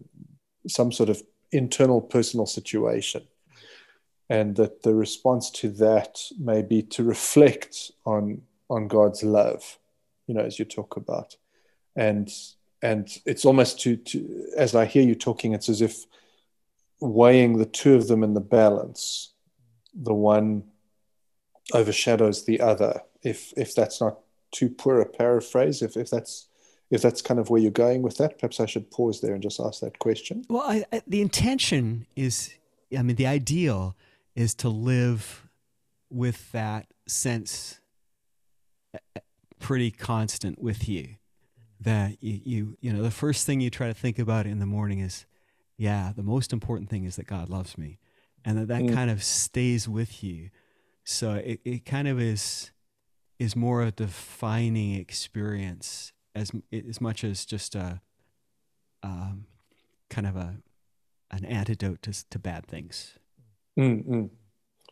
some 0.67 0.91
sort 0.91 1.09
of 1.09 1.21
internal 1.51 1.99
personal 1.99 2.45
situation 2.45 3.21
and 4.31 4.55
that 4.55 4.81
the 4.83 4.95
response 4.95 5.51
to 5.51 5.67
that 5.69 6.17
may 6.39 6.61
be 6.61 6.81
to 6.81 7.03
reflect 7.03 7.91
on 8.05 8.41
on 8.69 8.87
God's 8.87 9.21
love, 9.21 9.77
you 10.25 10.33
know, 10.33 10.41
as 10.41 10.57
you 10.57 10.63
talk 10.63 10.95
about, 10.95 11.35
and 11.97 12.29
and 12.81 13.09
it's 13.25 13.43
almost 13.43 13.81
to 13.81 13.97
to 13.97 14.45
as 14.57 14.73
I 14.73 14.85
hear 14.85 15.03
you 15.03 15.15
talking, 15.15 15.53
it's 15.53 15.67
as 15.67 15.81
if 15.81 16.05
weighing 17.01 17.57
the 17.57 17.65
two 17.65 17.95
of 17.95 18.07
them 18.07 18.23
in 18.23 18.33
the 18.33 18.47
balance, 18.59 19.33
the 19.93 20.13
one 20.13 20.63
overshadows 21.73 22.45
the 22.45 22.61
other. 22.61 23.01
If 23.21 23.51
if 23.57 23.75
that's 23.75 23.99
not 23.99 24.19
too 24.51 24.69
poor 24.69 24.99
a 24.99 25.05
paraphrase, 25.05 25.81
if 25.81 25.97
if 25.97 26.09
that's 26.09 26.47
if 26.89 27.01
that's 27.01 27.21
kind 27.21 27.39
of 27.39 27.49
where 27.49 27.61
you're 27.61 27.71
going 27.71 28.01
with 28.01 28.17
that, 28.17 28.37
perhaps 28.37 28.59
I 28.59 28.65
should 28.65 28.91
pause 28.91 29.21
there 29.21 29.33
and 29.33 29.41
just 29.41 29.59
ask 29.59 29.79
that 29.79 29.99
question. 29.99 30.45
Well, 30.49 30.63
I, 30.63 30.83
I, 30.91 31.01
the 31.07 31.21
intention 31.21 32.05
is, 32.17 32.53
I 32.95 33.01
mean, 33.01 33.15
the 33.15 33.27
ideal 33.27 33.95
is 34.35 34.53
to 34.55 34.69
live 34.69 35.47
with 36.09 36.51
that 36.51 36.87
sense 37.07 37.79
uh, 38.93 39.19
pretty 39.59 39.91
constant 39.91 40.61
with 40.61 40.89
you 40.89 41.15
that 41.79 42.17
you, 42.21 42.41
you 42.43 42.77
you 42.81 42.93
know 42.93 43.01
the 43.01 43.11
first 43.11 43.45
thing 43.45 43.61
you 43.61 43.69
try 43.69 43.87
to 43.87 43.93
think 43.93 44.19
about 44.19 44.45
in 44.45 44.59
the 44.59 44.65
morning 44.65 44.99
is 44.99 45.25
yeah 45.77 46.11
the 46.15 46.23
most 46.23 46.51
important 46.51 46.89
thing 46.89 47.05
is 47.05 47.15
that 47.15 47.27
god 47.27 47.49
loves 47.49 47.77
me 47.77 47.97
and 48.43 48.57
that 48.57 48.67
that 48.67 48.81
mm. 48.81 48.93
kind 48.93 49.09
of 49.09 49.23
stays 49.23 49.87
with 49.87 50.23
you 50.23 50.49
so 51.03 51.33
it, 51.33 51.59
it 51.63 51.85
kind 51.85 52.07
of 52.07 52.19
is 52.19 52.71
is 53.41 53.55
more 53.55 53.81
a 53.81 53.91
defining 53.91 54.93
experience 54.93 56.13
as 56.35 56.51
as 56.71 57.01
much 57.01 57.23
as 57.23 57.45
just 57.45 57.75
a 57.75 58.01
um, 59.01 59.45
kind 60.09 60.27
of 60.27 60.35
a 60.35 60.57
an 61.31 61.45
antidote 61.45 62.01
to, 62.03 62.29
to 62.29 62.37
bad 62.37 62.67
things 62.67 63.13
Mm-hmm. 63.79 64.25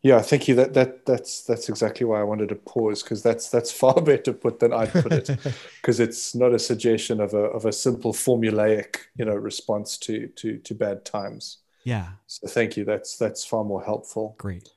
Yeah, 0.02 0.22
thank 0.22 0.48
you. 0.48 0.56
That 0.56 0.74
that 0.76 1.06
that's 1.06 1.44
that's 1.44 1.68
exactly 1.68 2.06
why 2.06 2.22
I 2.22 2.24
wanted 2.24 2.50
to 2.50 2.56
pause 2.56 3.04
because 3.04 3.22
that's 3.22 3.50
that's 3.50 3.72
far 3.82 4.02
better 4.02 4.32
put 4.32 4.60
than 4.60 4.72
I 4.72 4.86
put 4.86 5.12
it 5.12 5.28
because 5.82 6.00
it's 6.00 6.34
not 6.34 6.54
a 6.54 6.60
suggestion 6.60 7.20
of 7.20 7.34
a 7.34 7.44
of 7.58 7.66
a 7.66 7.74
simple 7.74 8.14
formulaic 8.14 8.96
you 9.16 9.26
know 9.26 9.36
response 9.36 9.98
to 10.00 10.28
to 10.28 10.58
to 10.58 10.74
bad 10.74 11.04
times. 11.04 11.58
Yeah. 11.84 12.12
So 12.28 12.48
thank 12.48 12.78
you. 12.78 12.86
That's 12.86 13.18
that's 13.18 13.44
far 13.44 13.64
more 13.64 13.84
helpful. 13.84 14.36
Great. 14.38 14.70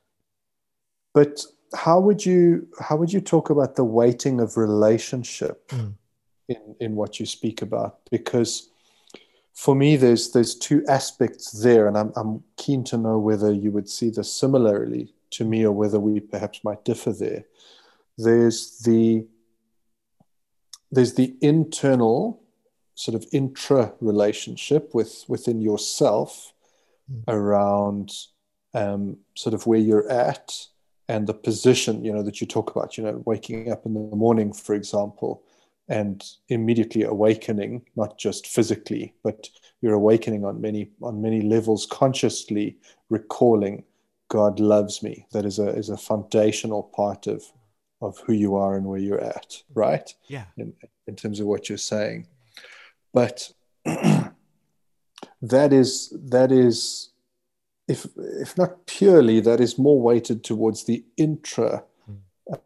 But 1.14 1.44
how 1.74 2.00
would 2.00 2.24
you 2.24 2.68
how 2.80 2.96
would 2.96 3.12
you 3.12 3.20
talk 3.20 3.50
about 3.50 3.76
the 3.76 3.84
weighting 3.84 4.40
of 4.40 4.56
relationship 4.56 5.68
mm. 5.68 5.94
in 6.48 6.76
in 6.80 6.96
what 6.96 7.18
you 7.20 7.26
speak 7.26 7.62
about 7.62 8.00
because 8.10 8.70
for 9.54 9.74
me, 9.74 9.96
there's 9.96 10.32
there's 10.32 10.54
two 10.54 10.84
aspects 10.88 11.50
there, 11.52 11.86
and 11.86 11.96
I'm 11.96 12.12
I'm 12.16 12.42
keen 12.56 12.84
to 12.84 12.96
know 12.96 13.18
whether 13.18 13.52
you 13.52 13.70
would 13.70 13.88
see 13.88 14.10
this 14.10 14.32
similarly 14.32 15.14
to 15.32 15.44
me, 15.44 15.64
or 15.64 15.72
whether 15.72 16.00
we 16.00 16.20
perhaps 16.20 16.64
might 16.64 16.84
differ 16.84 17.12
there. 17.12 17.44
There's 18.16 18.78
the 18.78 19.26
there's 20.90 21.14
the 21.14 21.36
internal 21.40 22.42
sort 22.94 23.14
of 23.14 23.26
intra 23.32 23.94
relationship 24.00 24.94
with 24.94 25.24
within 25.28 25.60
yourself 25.60 26.52
mm. 27.10 27.22
around 27.28 28.12
um, 28.74 29.18
sort 29.34 29.54
of 29.54 29.66
where 29.66 29.78
you're 29.78 30.08
at 30.10 30.66
and 31.08 31.26
the 31.26 31.34
position 31.34 32.04
you 32.04 32.12
know 32.12 32.22
that 32.22 32.40
you 32.40 32.46
talk 32.46 32.70
about 32.70 32.96
you 32.96 33.04
know 33.04 33.22
waking 33.26 33.70
up 33.70 33.84
in 33.86 33.94
the 33.94 34.16
morning 34.16 34.52
for 34.52 34.74
example 34.74 35.42
and 35.88 36.24
immediately 36.48 37.02
awakening, 37.02 37.82
not 37.96 38.18
just 38.18 38.46
physically, 38.46 39.14
but 39.22 39.48
you're 39.80 39.94
awakening 39.94 40.44
on 40.44 40.60
many 40.60 40.90
on 41.02 41.20
many 41.20 41.42
levels, 41.42 41.86
consciously 41.86 42.78
recalling 43.10 43.84
God 44.28 44.60
loves 44.60 45.02
me. 45.02 45.26
That 45.32 45.44
is 45.44 45.58
a 45.58 45.68
is 45.68 45.90
a 45.90 45.96
foundational 45.96 46.84
part 46.84 47.26
of 47.26 47.44
of 48.00 48.18
who 48.20 48.32
you 48.32 48.56
are 48.56 48.76
and 48.76 48.86
where 48.86 48.98
you're 48.98 49.20
at, 49.20 49.62
right? 49.74 50.12
Yeah. 50.28 50.46
In 50.56 50.72
in 51.06 51.16
terms 51.16 51.40
of 51.40 51.46
what 51.46 51.68
you're 51.68 51.78
saying. 51.78 52.26
But 53.12 53.52
that 53.84 54.32
is 55.72 56.16
that 56.30 56.52
is 56.52 57.10
if 57.92 58.06
if 58.16 58.56
not 58.56 58.86
purely, 58.86 59.40
that 59.40 59.60
is 59.60 59.78
more 59.78 60.00
weighted 60.00 60.42
towards 60.42 60.84
the 60.84 61.04
intra 61.16 61.84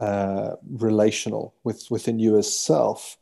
uh, 0.00 0.56
relational 0.68 1.54
with, 1.64 1.90
within 1.90 2.18
you 2.18 2.38
as 2.38 2.58
self. 2.58 3.16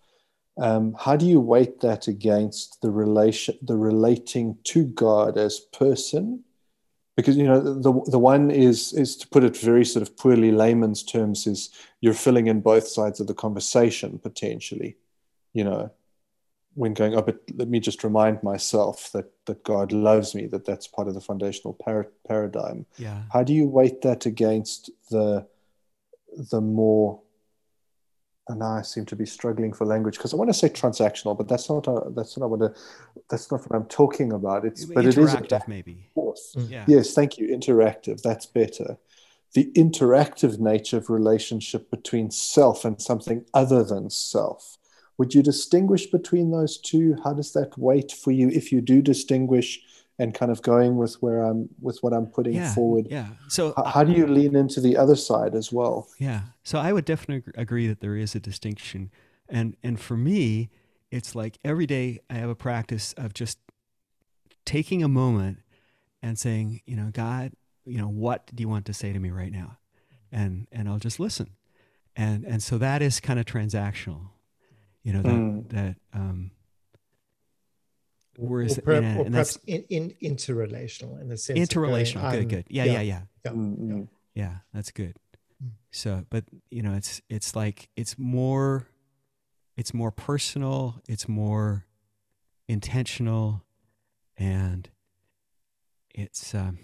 Um, 0.57 0.95
how 0.99 1.17
do 1.17 1.27
you 1.27 1.41
weight 1.41 1.81
that 1.81 2.07
against 2.07 2.81
the 2.81 2.91
relation, 2.91 3.59
the 3.61 3.77
relating 3.77 4.57
to 4.65 4.85
God 4.85 5.37
as 5.37 5.59
person? 5.59 6.45
Because 7.17 7.37
you 7.37 7.45
know 7.45 7.61
the 7.61 7.93
the 8.11 8.19
one 8.19 8.51
is 8.51 8.93
is 8.93 9.17
to 9.19 9.29
put 9.29 9.45
it 9.45 9.57
very 9.57 9.85
sort 9.85 10.03
of 10.03 10.17
poorly 10.17 10.53
layman's 10.53 11.03
terms 11.03 11.47
is 11.47 11.71
you're 12.01 12.23
filling 12.25 12.49
in 12.49 12.61
both 12.61 12.87
sides 12.89 13.21
of 13.21 13.27
the 13.27 13.35
conversation 13.35 14.19
potentially, 14.19 14.97
you 15.53 15.65
know, 15.65 15.91
when 16.75 16.95
going 16.95 17.17
up. 17.17 17.27
but 17.27 17.41
let 17.55 17.69
me 17.69 17.81
just 17.81 18.05
remind 18.05 18.43
myself 18.43 19.11
that 19.13 19.31
that 19.47 19.63
God 19.65 19.93
loves 19.93 20.35
me. 20.35 20.47
That 20.47 20.65
that's 20.65 20.87
part 20.87 21.09
of 21.09 21.15
the 21.15 21.21
foundational 21.21 21.75
par- 21.75 22.11
paradigm. 22.27 22.87
Yeah. 22.99 23.23
How 23.33 23.43
do 23.43 23.53
you 23.53 23.67
weight 23.67 24.03
that 24.03 24.27
against 24.27 24.91
the 25.11 25.47
the 26.51 26.61
more 26.61 27.21
and 28.49 28.59
now 28.59 28.77
I 28.77 28.83
seem 28.83 29.07
to 29.07 29.17
be 29.17 29.25
struggling 29.25 29.73
for 29.73 29.87
language 29.87 30.17
because 30.19 30.35
I 30.35 30.37
want 30.37 30.51
to 30.51 30.55
say 30.55 30.69
transactional, 30.69 31.37
but 31.37 31.49
that's 31.49 31.71
not 31.71 31.87
a, 31.87 32.11
that's 32.11 32.37
not 32.37 32.51
what 32.51 32.61
a, 32.61 32.75
that's 33.31 33.51
not 33.51 33.61
what 33.63 33.75
I'm 33.75 33.87
talking 33.87 34.33
about. 34.33 34.67
It's 34.67 34.85
but 34.85 35.07
it 35.07 35.17
is 35.17 35.33
a 35.33 35.63
maybe. 35.67 36.11
Force. 36.15 36.55
Mm. 36.57 36.71
Yeah. 36.71 36.85
Yes, 36.87 37.15
thank 37.15 37.39
you. 37.39 37.49
Interactive. 37.49 38.21
That's 38.21 38.45
better. 38.45 38.99
The 39.55 39.71
interactive 39.77 40.59
nature 40.59 40.99
of 40.99 41.09
relationship 41.09 41.91
between 41.91 42.31
self 42.31 42.85
and 42.85 43.01
something 43.01 43.47
other 43.55 43.83
than 43.83 44.11
self. 44.11 44.77
Would 45.19 45.35
you 45.35 45.43
distinguish 45.43 46.07
between 46.07 46.51
those 46.51 46.79
two? 46.79 47.17
How 47.23 47.35
does 47.35 47.53
that 47.53 47.79
weight 47.79 48.13
for 48.13 48.33
you 48.33 48.49
if 48.49 48.73
you 48.73 48.81
do 48.81 49.03
distinguish? 49.03 49.81
and 50.19 50.33
kind 50.33 50.53
of 50.53 50.63
going 50.63 50.97
with 50.97 51.15
where 51.23 51.43
I'm 51.43 51.69
with 51.81 51.99
what 52.03 52.13
I'm 52.13 52.27
putting 52.27 52.55
yeah, 52.55 52.73
forward. 52.73 53.09
Yeah. 53.11 53.29
So 53.49 53.75
how, 53.77 53.85
how, 53.85 54.05
do 54.05 54.13
you 54.13 54.27
lean 54.27 54.55
into 54.55 54.81
the 54.81 54.97
other 54.97 55.17
side 55.17 55.55
as 55.55 55.73
well? 55.73 56.09
Yeah. 56.19 56.43
So 56.63 56.79
I 56.79 56.93
would 56.93 57.05
definitely 57.05 57.53
agree 57.57 57.87
that 57.89 58.01
there 58.01 58.17
is 58.17 58.35
a 58.35 58.41
distinction, 58.41 59.11
and 59.49 59.77
and 59.83 59.99
for 59.99 60.17
me, 60.17 60.71
it's 61.11 61.35
like 61.35 61.59
every 61.65 61.87
day 61.87 62.21
I 62.31 62.35
have 62.35 62.49
a 62.49 62.55
practice 62.55 63.13
of 63.15 63.35
just 63.35 63.59
taking 64.65 65.03
a 65.03 65.09
moment 65.09 65.59
and 66.23 66.39
saying, 66.39 66.81
you 66.87 66.97
know, 66.97 67.11
God, 67.13 67.53
you 67.85 67.99
know, 67.99 68.09
what 68.09 68.51
do 68.55 68.63
you 68.63 68.69
want 68.69 68.87
to 68.87 68.95
say 68.95 69.13
to 69.13 69.19
me 69.19 69.31
right 69.31 69.53
now, 69.53 69.79
and 70.31 70.69
and 70.71 70.89
I'll 70.89 70.99
just 70.99 71.19
listen, 71.19 71.51
and 72.15 72.45
and 72.45 72.63
so 72.63 72.79
that 72.79 73.03
is 73.03 73.19
kind 73.19 73.41
of 73.41 73.47
transactional, 73.47 74.29
you 75.05 75.13
know, 75.13 75.23
that 75.23 75.31
mm. 75.31 75.69
that 75.71 75.97
um, 76.13 76.51
Whereas, 78.37 78.79
or, 78.79 78.83
perhaps, 78.83 79.05
in 79.05 79.17
a, 79.17 79.21
or 79.21 79.31
perhaps 79.31 79.59
in, 79.67 79.85
in, 79.91 80.15
interrelational 80.23 81.21
in 81.21 81.29
the 81.29 81.37
sense 81.37 81.59
interrelational. 81.59 82.23
Going, 82.33 82.49
good, 82.49 82.49
good. 82.49 82.65
Yeah, 82.69 82.85
yeah, 82.85 82.93
yeah, 82.93 83.01
yeah. 83.01 83.21
Yeah, 83.45 83.51
mm-hmm. 83.53 84.03
yeah 84.35 84.55
that's 84.73 84.91
good. 84.91 85.17
Mm. 85.63 85.71
So, 85.93 86.25
but 86.31 86.45
you 86.71 86.83
know, 86.83 86.95
it's 86.95 87.21
it's 87.29 87.55
like 87.55 87.89
it's 87.97 88.19
more, 88.19 88.89
it's 89.77 89.95
more 89.95 90.11
personal. 90.11 91.01
It's 91.09 91.29
more 91.29 91.87
intentional, 92.67 93.63
and 94.37 94.89
it's 96.15 96.55
um, 96.55 96.79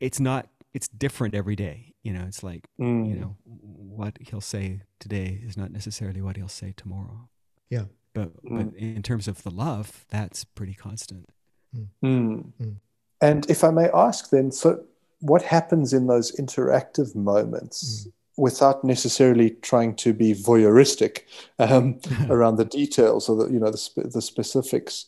it's 0.00 0.20
not. 0.20 0.48
It's 0.74 0.88
different 0.88 1.34
every 1.34 1.56
day. 1.56 1.94
You 2.08 2.14
know, 2.14 2.24
it's 2.26 2.42
like 2.42 2.64
mm. 2.80 3.06
you 3.06 3.16
know 3.16 3.36
what 3.44 4.16
he'll 4.18 4.40
say 4.40 4.80
today 4.98 5.42
is 5.46 5.58
not 5.58 5.70
necessarily 5.70 6.22
what 6.22 6.36
he'll 6.38 6.48
say 6.48 6.72
tomorrow. 6.74 7.28
Yeah. 7.68 7.84
But 8.14 8.42
mm. 8.42 8.56
but 8.56 8.80
in 8.80 9.02
terms 9.02 9.28
of 9.28 9.42
the 9.42 9.50
love, 9.50 10.06
that's 10.08 10.42
pretty 10.44 10.72
constant. 10.72 11.28
Mm. 11.76 11.88
mm. 12.02 12.52
Mm. 12.62 12.76
And 13.20 13.50
if 13.50 13.62
I 13.62 13.70
may 13.70 13.90
ask, 13.92 14.30
then, 14.30 14.50
so 14.52 14.84
what 15.20 15.42
happens 15.42 15.92
in 15.92 16.06
those 16.06 16.34
interactive 16.36 17.14
moments? 17.14 18.06
Mm. 18.06 18.12
Without 18.38 18.84
necessarily 18.84 19.50
trying 19.50 19.96
to 19.96 20.14
be 20.14 20.32
voyeuristic 20.32 21.24
um, 21.58 21.98
around 22.30 22.56
the 22.56 22.64
details 22.64 23.28
or 23.28 23.36
the 23.36 23.52
you 23.52 23.58
know 23.58 23.70
the, 23.70 24.08
the 24.14 24.22
specifics, 24.22 25.06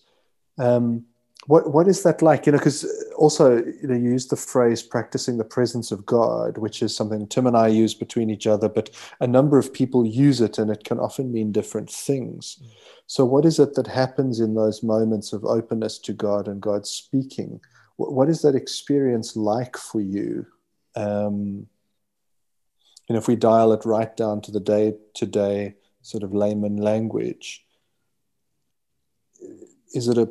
um, 0.58 1.06
what 1.46 1.72
what 1.72 1.88
is 1.88 2.02
that 2.02 2.20
like? 2.20 2.46
You 2.46 2.52
know, 2.52 2.58
because 2.58 2.84
also 3.16 3.56
you 3.56 3.88
know, 3.88 3.94
you 3.94 4.10
use 4.10 4.26
the 4.26 4.36
phrase 4.36 4.82
"practicing 4.82 5.38
the 5.38 5.44
presence 5.44 5.90
of 5.90 6.04
God," 6.04 6.58
which 6.58 6.82
is 6.82 6.94
something 6.94 7.26
Tim 7.26 7.46
and 7.46 7.56
I 7.56 7.68
use 7.68 7.94
between 7.94 8.30
each 8.30 8.46
other, 8.46 8.68
but 8.68 8.90
a 9.20 9.26
number 9.26 9.58
of 9.58 9.72
people 9.72 10.04
use 10.04 10.40
it, 10.40 10.58
and 10.58 10.70
it 10.70 10.84
can 10.84 10.98
often 10.98 11.32
mean 11.32 11.50
different 11.50 11.90
things. 11.90 12.58
Mm. 12.62 12.68
So, 13.06 13.24
what 13.24 13.46
is 13.46 13.58
it 13.58 13.74
that 13.74 13.86
happens 13.86 14.38
in 14.40 14.54
those 14.54 14.82
moments 14.82 15.32
of 15.32 15.44
openness 15.44 15.98
to 16.00 16.12
God 16.12 16.46
and 16.46 16.60
God 16.60 16.86
speaking? 16.86 17.60
What, 17.96 18.12
what 18.12 18.28
is 18.28 18.42
that 18.42 18.54
experience 18.54 19.34
like 19.34 19.76
for 19.76 20.00
you? 20.00 20.46
Um, 20.94 21.66
and 23.08 23.16
if 23.16 23.26
we 23.26 23.34
dial 23.34 23.72
it 23.72 23.84
right 23.84 24.14
down 24.16 24.42
to 24.42 24.52
the 24.52 24.60
day 24.60 24.94
to 25.14 25.26
day 25.26 25.74
sort 26.02 26.22
of 26.22 26.34
layman 26.34 26.76
language, 26.76 27.64
is 29.94 30.06
it 30.06 30.18
a 30.18 30.28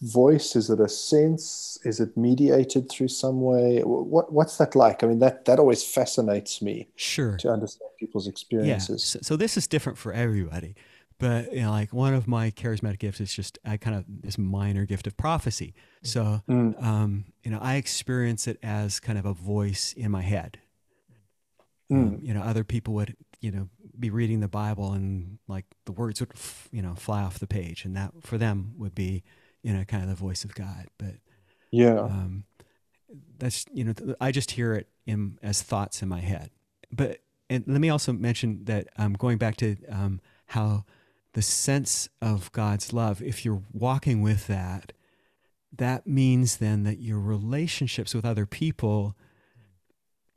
voice? 0.00 0.56
Is 0.56 0.70
it 0.70 0.80
a 0.80 0.88
sense? 0.88 1.78
Is 1.84 2.00
it 2.00 2.16
mediated 2.16 2.88
through 2.90 3.08
some 3.08 3.40
way? 3.40 3.80
What 3.82 4.32
what's 4.32 4.56
that 4.58 4.74
like? 4.74 5.02
I 5.02 5.06
mean, 5.06 5.18
that 5.20 5.44
that 5.46 5.58
always 5.58 5.84
fascinates 5.84 6.62
me. 6.62 6.88
Sure. 6.96 7.36
To 7.38 7.50
understand 7.50 7.90
people's 7.98 8.28
experiences. 8.28 9.14
Yeah. 9.14 9.20
So, 9.20 9.34
so 9.34 9.36
this 9.36 9.56
is 9.56 9.66
different 9.66 9.98
for 9.98 10.12
everybody. 10.12 10.74
But 11.18 11.52
you 11.52 11.62
know, 11.62 11.70
like 11.70 11.92
one 11.92 12.14
of 12.14 12.28
my 12.28 12.50
charismatic 12.52 13.00
gifts 13.00 13.20
is 13.20 13.34
just 13.34 13.58
I 13.64 13.76
kind 13.76 13.96
of 13.96 14.04
this 14.08 14.38
minor 14.38 14.86
gift 14.86 15.06
of 15.06 15.16
prophecy. 15.16 15.74
So 16.02 16.42
mm. 16.48 16.80
um, 16.82 17.24
you 17.42 17.50
know, 17.50 17.58
I 17.60 17.74
experience 17.74 18.46
it 18.46 18.58
as 18.62 19.00
kind 19.00 19.18
of 19.18 19.26
a 19.26 19.32
voice 19.32 19.92
in 19.96 20.12
my 20.12 20.22
head. 20.22 20.58
Mm. 21.90 21.96
Um, 21.96 22.18
you 22.22 22.34
know, 22.34 22.42
other 22.42 22.62
people 22.62 22.94
would 22.94 23.16
you 23.40 23.50
know 23.50 23.68
be 23.98 24.10
reading 24.10 24.38
the 24.38 24.48
Bible 24.48 24.92
and 24.92 25.38
like 25.48 25.64
the 25.86 25.92
words 25.92 26.20
would 26.20 26.30
you 26.70 26.82
know 26.82 26.94
fly 26.94 27.22
off 27.22 27.40
the 27.40 27.48
page, 27.48 27.84
and 27.84 27.96
that 27.96 28.12
for 28.20 28.38
them 28.38 28.74
would 28.76 28.94
be 28.94 29.24
you 29.62 29.72
know, 29.72 29.84
kind 29.84 30.02
of 30.02 30.08
the 30.08 30.14
voice 30.14 30.44
of 30.44 30.54
God. 30.54 30.86
But 30.98 31.14
yeah, 31.70 32.00
um, 32.00 32.44
that's 33.38 33.64
you 33.72 33.84
know, 33.84 33.94
I 34.20 34.32
just 34.32 34.52
hear 34.52 34.74
it 34.74 34.88
in 35.06 35.38
as 35.42 35.62
thoughts 35.62 36.02
in 36.02 36.08
my 36.08 36.20
head. 36.20 36.50
But 36.90 37.20
and 37.50 37.64
let 37.66 37.80
me 37.80 37.90
also 37.90 38.12
mention 38.12 38.64
that 38.64 38.88
um, 38.96 39.14
going 39.14 39.38
back 39.38 39.56
to 39.58 39.76
um, 39.88 40.20
how 40.46 40.84
the 41.34 41.42
sense 41.42 42.08
of 42.20 42.50
God's 42.52 42.92
love, 42.92 43.22
if 43.22 43.44
you're 43.44 43.62
walking 43.72 44.22
with 44.22 44.46
that, 44.46 44.92
that 45.76 46.06
means 46.06 46.56
then 46.56 46.84
that 46.84 47.00
your 47.00 47.18
relationships 47.18 48.14
with 48.14 48.24
other 48.24 48.46
people 48.46 49.14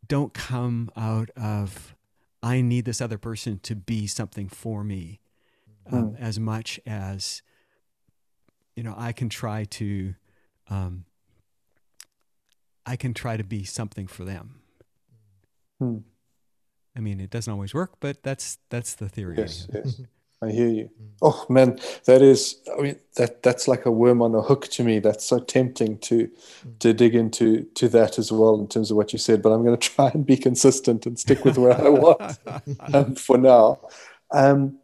don't 0.07 0.33
come 0.33 0.91
out 0.97 1.29
of 1.37 1.95
I 2.43 2.61
need 2.61 2.85
this 2.85 3.01
other 3.01 3.17
person 3.17 3.59
to 3.59 3.75
be 3.75 4.07
something 4.07 4.49
for 4.49 4.83
me 4.83 5.19
um, 5.91 6.11
mm. 6.11 6.19
as 6.19 6.39
much 6.39 6.79
as 6.85 7.41
you 8.75 8.83
know, 8.83 8.95
I 8.97 9.11
can 9.11 9.29
try 9.29 9.65
to, 9.65 10.15
um, 10.69 11.05
I 12.85 12.95
can 12.95 13.13
try 13.13 13.37
to 13.37 13.43
be 13.43 13.63
something 13.63 14.07
for 14.07 14.23
them. 14.23 14.61
Hmm. 15.79 15.97
I 16.95 16.99
mean, 16.99 17.19
it 17.19 17.29
doesn't 17.29 17.51
always 17.51 17.73
work, 17.73 17.93
but 17.99 18.21
that's 18.23 18.57
that's 18.69 18.95
the 18.95 19.07
theory. 19.07 19.37
Yes, 19.37 19.67
yes. 19.73 20.01
I 20.43 20.49
hear 20.49 20.67
you. 20.67 20.89
Oh 21.21 21.45
man, 21.49 21.79
that 22.05 22.21
is. 22.21 22.57
I 22.75 22.81
mean, 22.81 22.99
that 23.15 23.43
that's 23.43 23.67
like 23.67 23.85
a 23.85 23.91
worm 23.91 24.21
on 24.21 24.33
a 24.33 24.41
hook 24.41 24.67
to 24.69 24.83
me. 24.83 24.99
That's 24.99 25.23
so 25.23 25.39
tempting 25.39 25.99
to 25.99 26.29
to 26.79 26.93
dig 26.93 27.13
into 27.13 27.63
to 27.75 27.87
that 27.89 28.17
as 28.17 28.31
well 28.31 28.59
in 28.59 28.67
terms 28.67 28.89
of 28.89 28.97
what 28.97 29.13
you 29.13 29.19
said. 29.19 29.41
But 29.41 29.51
I'm 29.51 29.63
going 29.63 29.77
to 29.79 29.89
try 29.89 30.09
and 30.13 30.25
be 30.25 30.37
consistent 30.37 31.05
and 31.05 31.19
stick 31.19 31.45
with 31.45 31.57
where 31.57 31.79
I 31.79 31.89
was 31.89 32.39
um, 32.93 33.15
for 33.15 33.37
now. 33.37 33.79
Um, 34.31 34.79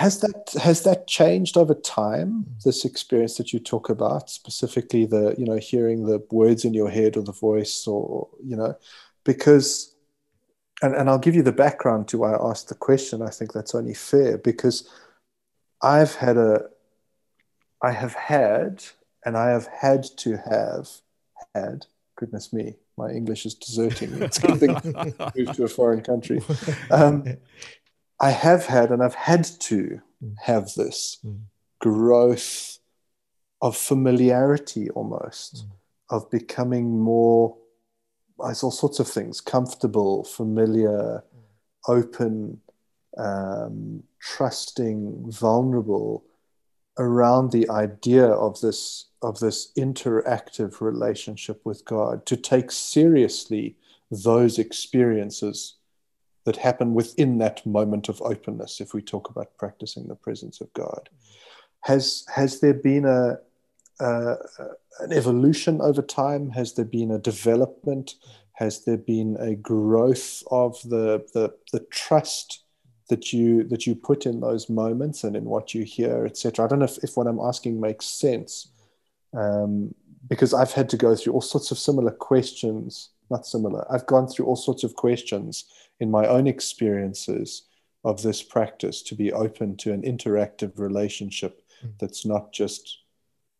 has 0.00 0.20
that 0.20 0.54
has 0.62 0.82
that 0.84 1.06
changed 1.06 1.58
over 1.58 1.74
time? 1.74 2.46
This 2.64 2.86
experience 2.86 3.36
that 3.36 3.52
you 3.52 3.58
talk 3.58 3.90
about, 3.90 4.30
specifically 4.30 5.04
the 5.04 5.34
you 5.36 5.44
know 5.44 5.58
hearing 5.58 6.06
the 6.06 6.26
words 6.30 6.64
in 6.64 6.72
your 6.72 6.88
head 6.88 7.18
or 7.18 7.22
the 7.22 7.32
voice, 7.32 7.86
or 7.86 8.26
you 8.42 8.56
know, 8.56 8.74
because, 9.24 9.94
and 10.80 10.94
and 10.94 11.10
I'll 11.10 11.18
give 11.18 11.34
you 11.34 11.42
the 11.42 11.52
background 11.52 12.08
to 12.08 12.18
why 12.18 12.32
I 12.32 12.50
asked 12.50 12.70
the 12.70 12.74
question. 12.74 13.20
I 13.20 13.28
think 13.28 13.52
that's 13.52 13.74
only 13.74 13.92
fair 13.92 14.38
because 14.38 14.88
I've 15.82 16.14
had 16.14 16.38
a, 16.38 16.62
I 17.82 17.92
have 17.92 18.14
had, 18.14 18.82
and 19.26 19.36
I 19.36 19.50
have 19.50 19.66
had 19.66 20.04
to 20.18 20.38
have 20.38 20.88
had. 21.54 21.84
Goodness 22.16 22.54
me, 22.54 22.76
my 22.96 23.10
English 23.10 23.44
is 23.44 23.54
deserting 23.54 24.12
me. 24.12 24.26
It's 24.26 24.38
going 24.38 24.58
to 24.58 25.32
move 25.36 25.56
to 25.56 25.64
a 25.64 25.68
foreign 25.68 26.02
country. 26.02 26.40
Um, 26.90 27.24
I 28.20 28.30
have 28.30 28.66
had 28.66 28.90
and 28.90 29.02
I've 29.02 29.14
had 29.14 29.44
to 29.44 30.00
mm. 30.22 30.34
have 30.42 30.74
this 30.74 31.18
mm. 31.24 31.40
growth 31.78 32.78
of 33.62 33.76
familiarity 33.76 34.90
almost, 34.90 35.64
mm. 35.64 35.70
of 36.10 36.30
becoming 36.30 37.00
more, 37.00 37.56
it's 38.44 38.62
all 38.62 38.70
sorts 38.70 39.00
of 39.00 39.08
things, 39.08 39.40
comfortable, 39.40 40.24
familiar, 40.24 41.24
mm. 41.34 41.88
open, 41.88 42.60
um, 43.16 44.02
trusting, 44.20 45.30
vulnerable 45.30 46.24
around 46.98 47.50
the 47.50 47.68
idea 47.70 48.26
of 48.26 48.60
this 48.60 49.06
of 49.22 49.38
this 49.38 49.72
interactive 49.76 50.80
relationship 50.80 51.60
with 51.64 51.84
God, 51.84 52.24
to 52.24 52.36
take 52.36 52.70
seriously 52.70 53.76
those 54.10 54.58
experiences 54.58 55.74
that 56.44 56.56
happen 56.56 56.94
within 56.94 57.38
that 57.38 57.64
moment 57.66 58.08
of 58.08 58.20
openness 58.22 58.80
if 58.80 58.94
we 58.94 59.02
talk 59.02 59.28
about 59.28 59.56
practicing 59.58 60.08
the 60.08 60.14
presence 60.14 60.60
of 60.60 60.72
god. 60.72 61.08
Has 61.82 62.24
has 62.34 62.60
there 62.60 62.74
been 62.74 63.04
a, 63.04 63.38
an 64.00 65.12
evolution 65.12 65.80
over 65.80 66.02
time? 66.02 66.50
Has 66.50 66.74
there 66.74 66.84
been 66.84 67.10
a 67.10 67.18
development? 67.18 68.14
Has 68.54 68.84
there 68.84 68.98
been 68.98 69.36
a 69.40 69.54
growth 69.54 70.42
of 70.50 70.80
the 70.82 71.26
the, 71.34 71.54
the 71.72 71.80
trust 71.90 72.64
that 73.10 73.32
you 73.32 73.64
that 73.64 73.86
you 73.86 73.94
put 73.94 74.24
in 74.24 74.40
those 74.40 74.70
moments 74.70 75.24
and 75.24 75.36
in 75.36 75.44
what 75.44 75.74
you 75.74 75.84
hear 75.84 76.24
etc 76.24 76.64
i 76.64 76.68
don't 76.68 76.78
know 76.78 76.86
if, 76.86 76.96
if 77.04 77.16
what 77.16 77.26
i'm 77.26 77.40
asking 77.40 77.78
makes 77.78 78.06
sense 78.06 78.68
um, 79.36 79.94
because 80.28 80.54
i've 80.54 80.72
had 80.72 80.88
to 80.88 80.96
go 80.96 81.14
through 81.14 81.34
all 81.34 81.40
sorts 81.42 81.70
of 81.70 81.78
similar 81.78 82.12
questions 82.12 83.10
not 83.28 83.44
similar 83.44 83.84
i've 83.92 84.06
gone 84.06 84.26
through 84.26 84.46
all 84.46 84.56
sorts 84.56 84.84
of 84.84 84.94
questions 84.94 85.64
in 86.00 86.10
my 86.10 86.26
own 86.26 86.46
experiences 86.46 87.62
of 88.04 88.22
this 88.22 88.42
practice 88.42 89.02
to 89.02 89.14
be 89.14 89.32
open 89.32 89.76
to 89.76 89.92
an 89.92 90.02
interactive 90.02 90.78
relationship 90.78 91.62
mm. 91.84 91.92
that's 92.00 92.24
not 92.24 92.52
just 92.52 92.98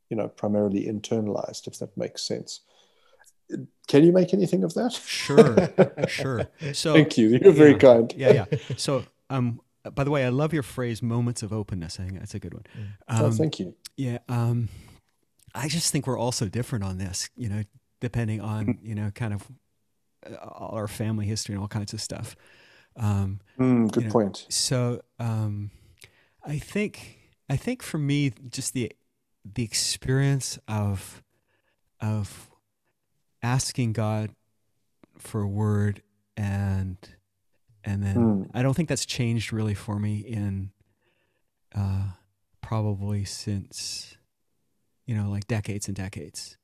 you 0.08 0.16
know 0.16 0.28
primarily 0.28 0.86
internalized 0.86 1.68
if 1.68 1.78
that 1.78 1.96
makes 1.96 2.22
sense. 2.22 2.60
Can 3.88 4.04
you 4.04 4.12
make 4.12 4.32
anything 4.32 4.62
of 4.64 4.74
that? 4.74 4.92
Sure 4.92 5.68
sure. 6.08 6.48
So 6.72 6.94
thank 6.94 7.18
you. 7.18 7.38
You're 7.42 7.52
very 7.52 7.76
kind. 7.76 8.12
Yeah 8.16 8.32
yeah. 8.50 8.58
So 8.76 9.04
um 9.28 9.60
by 9.94 10.04
the 10.04 10.10
way 10.10 10.26
i 10.26 10.28
love 10.28 10.52
your 10.52 10.62
phrase 10.62 11.02
moments 11.02 11.42
of 11.42 11.52
openness. 11.52 11.98
I 12.00 12.04
think 12.04 12.18
that's 12.18 12.34
a 12.34 12.38
good 12.38 12.54
one. 12.54 12.64
Mm. 12.76 13.18
um, 13.18 13.24
oh, 13.24 13.30
thank 13.30 13.60
you. 13.60 13.74
yeah 13.96 14.18
um 14.28 14.68
i 15.54 15.68
just 15.68 15.90
think 15.90 16.06
we're 16.06 16.18
all 16.18 16.32
so 16.32 16.48
different 16.48 16.84
on 16.84 16.98
this 16.98 17.28
you 17.36 17.48
know 17.48 17.62
depending 18.00 18.40
on 18.40 18.78
you 18.82 18.94
know 18.94 19.10
kind 19.10 19.34
of 19.34 19.46
all 20.42 20.74
our 20.74 20.88
family 20.88 21.26
history 21.26 21.54
and 21.54 21.62
all 21.62 21.68
kinds 21.68 21.92
of 21.92 22.00
stuff. 22.00 22.36
Um, 22.96 23.40
mm, 23.58 23.90
good 23.90 24.04
you 24.04 24.08
know, 24.08 24.12
point. 24.12 24.46
So 24.48 25.02
um, 25.18 25.70
I 26.44 26.58
think 26.58 27.18
I 27.48 27.56
think 27.56 27.82
for 27.82 27.98
me, 27.98 28.32
just 28.48 28.74
the 28.74 28.92
the 29.44 29.64
experience 29.64 30.58
of 30.68 31.22
of 32.00 32.50
asking 33.42 33.92
God 33.92 34.30
for 35.18 35.42
a 35.42 35.48
word 35.48 36.02
and 36.36 36.96
and 37.84 38.02
then 38.02 38.16
mm. 38.16 38.50
I 38.54 38.62
don't 38.62 38.74
think 38.74 38.88
that's 38.88 39.06
changed 39.06 39.52
really 39.52 39.74
for 39.74 39.98
me 39.98 40.18
in 40.18 40.70
uh, 41.74 42.10
probably 42.60 43.24
since 43.24 44.16
you 45.06 45.14
know 45.14 45.30
like 45.30 45.46
decades 45.46 45.88
and 45.88 45.96
decades. 45.96 46.56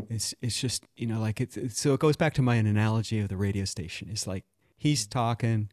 Hmm. 0.00 0.12
It's 0.12 0.34
it's 0.40 0.60
just 0.60 0.84
you 0.96 1.06
know 1.06 1.20
like 1.20 1.40
it's, 1.40 1.56
it's, 1.56 1.80
so 1.80 1.94
it 1.94 2.00
goes 2.00 2.16
back 2.16 2.34
to 2.34 2.42
my 2.42 2.56
analogy 2.56 3.20
of 3.20 3.28
the 3.28 3.36
radio 3.36 3.64
station. 3.64 4.08
It's 4.10 4.26
like 4.26 4.44
he's 4.76 5.06
talking, 5.06 5.70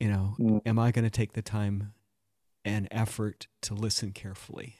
you 0.00 0.08
know, 0.08 0.34
mm. 0.38 0.60
am 0.66 0.78
I 0.78 0.90
going 0.90 1.04
to 1.04 1.10
take 1.10 1.32
the 1.32 1.42
time 1.42 1.92
and 2.64 2.88
effort 2.90 3.46
to 3.62 3.74
listen 3.74 4.12
carefully? 4.12 4.76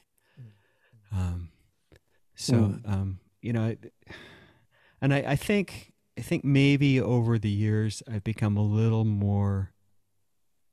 Hmm. 1.10 1.18
Um, 1.18 1.48
so 2.34 2.54
mm. 2.54 2.88
um, 2.92 3.20
you 3.40 3.52
know, 3.52 3.76
and 5.00 5.14
I, 5.14 5.18
I 5.18 5.36
think 5.36 5.92
I 6.18 6.22
think 6.22 6.44
maybe 6.44 7.00
over 7.00 7.38
the 7.38 7.50
years 7.50 8.02
I've 8.10 8.24
become 8.24 8.56
a 8.56 8.62
little 8.62 9.04
more 9.04 9.72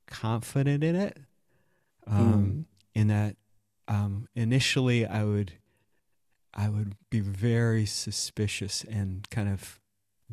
confident 0.06 0.82
in 0.82 0.96
it. 0.96 1.18
Um, 2.06 2.44
mm. 2.44 2.64
In 2.94 3.08
that, 3.08 3.36
um, 3.88 4.28
initially 4.34 5.06
I 5.06 5.24
would 5.24 5.54
I 6.54 6.68
would 6.68 6.94
be 7.10 7.20
very 7.20 7.84
suspicious 7.86 8.84
and 8.84 9.28
kind 9.30 9.48
of 9.48 9.80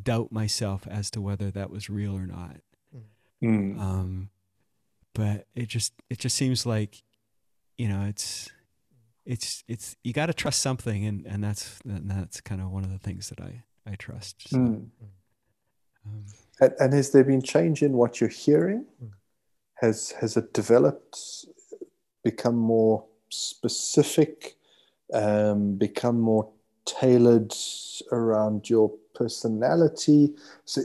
doubt 0.02 0.32
myself 0.32 0.88
as 0.88 1.10
to 1.12 1.22
whether 1.22 1.52
that 1.52 1.70
was 1.70 1.90
real 1.90 2.16
or 2.16 2.28
not. 2.28 2.58
Mm. 3.44 3.80
Um, 3.80 4.30
but 5.14 5.48
it 5.56 5.68
just 5.68 5.94
it 6.10 6.20
just 6.20 6.36
seems 6.38 6.66
like, 6.66 7.02
you 7.78 7.88
know, 7.88 8.06
it's 8.08 8.50
it's 9.26 9.64
it's 9.68 9.96
you 10.04 10.14
got 10.14 10.28
to 10.28 10.34
trust 10.34 10.62
something, 10.62 11.06
and 11.06 11.26
and 11.26 11.44
that's 11.44 11.80
and 11.84 12.10
that's 12.10 12.40
kind 12.42 12.62
of 12.62 12.70
one 12.72 12.84
of 12.84 12.92
the 12.92 13.00
things 13.00 13.30
that 13.30 13.42
I 13.42 13.64
I 13.86 13.96
trust. 13.96 14.50
So, 14.50 14.58
Mm. 14.58 14.90
um, 16.06 16.26
And, 16.60 16.74
and 16.80 16.94
has 16.94 17.10
there 17.12 17.24
been 17.24 17.42
change 17.42 17.82
in 17.82 17.94
what 17.94 18.22
you're 18.22 18.30
hearing? 18.30 18.86
Mm. 19.04 19.12
Has 19.76 20.12
has 20.22 20.38
it 20.38 20.54
developed, 20.54 21.18
become 22.24 22.56
more 22.56 23.06
specific, 23.30 24.56
um, 25.14 25.76
become 25.76 26.20
more 26.20 26.50
tailored 26.86 27.54
around 28.12 28.70
your 28.70 28.92
personality? 29.14 30.34
So 30.66 30.82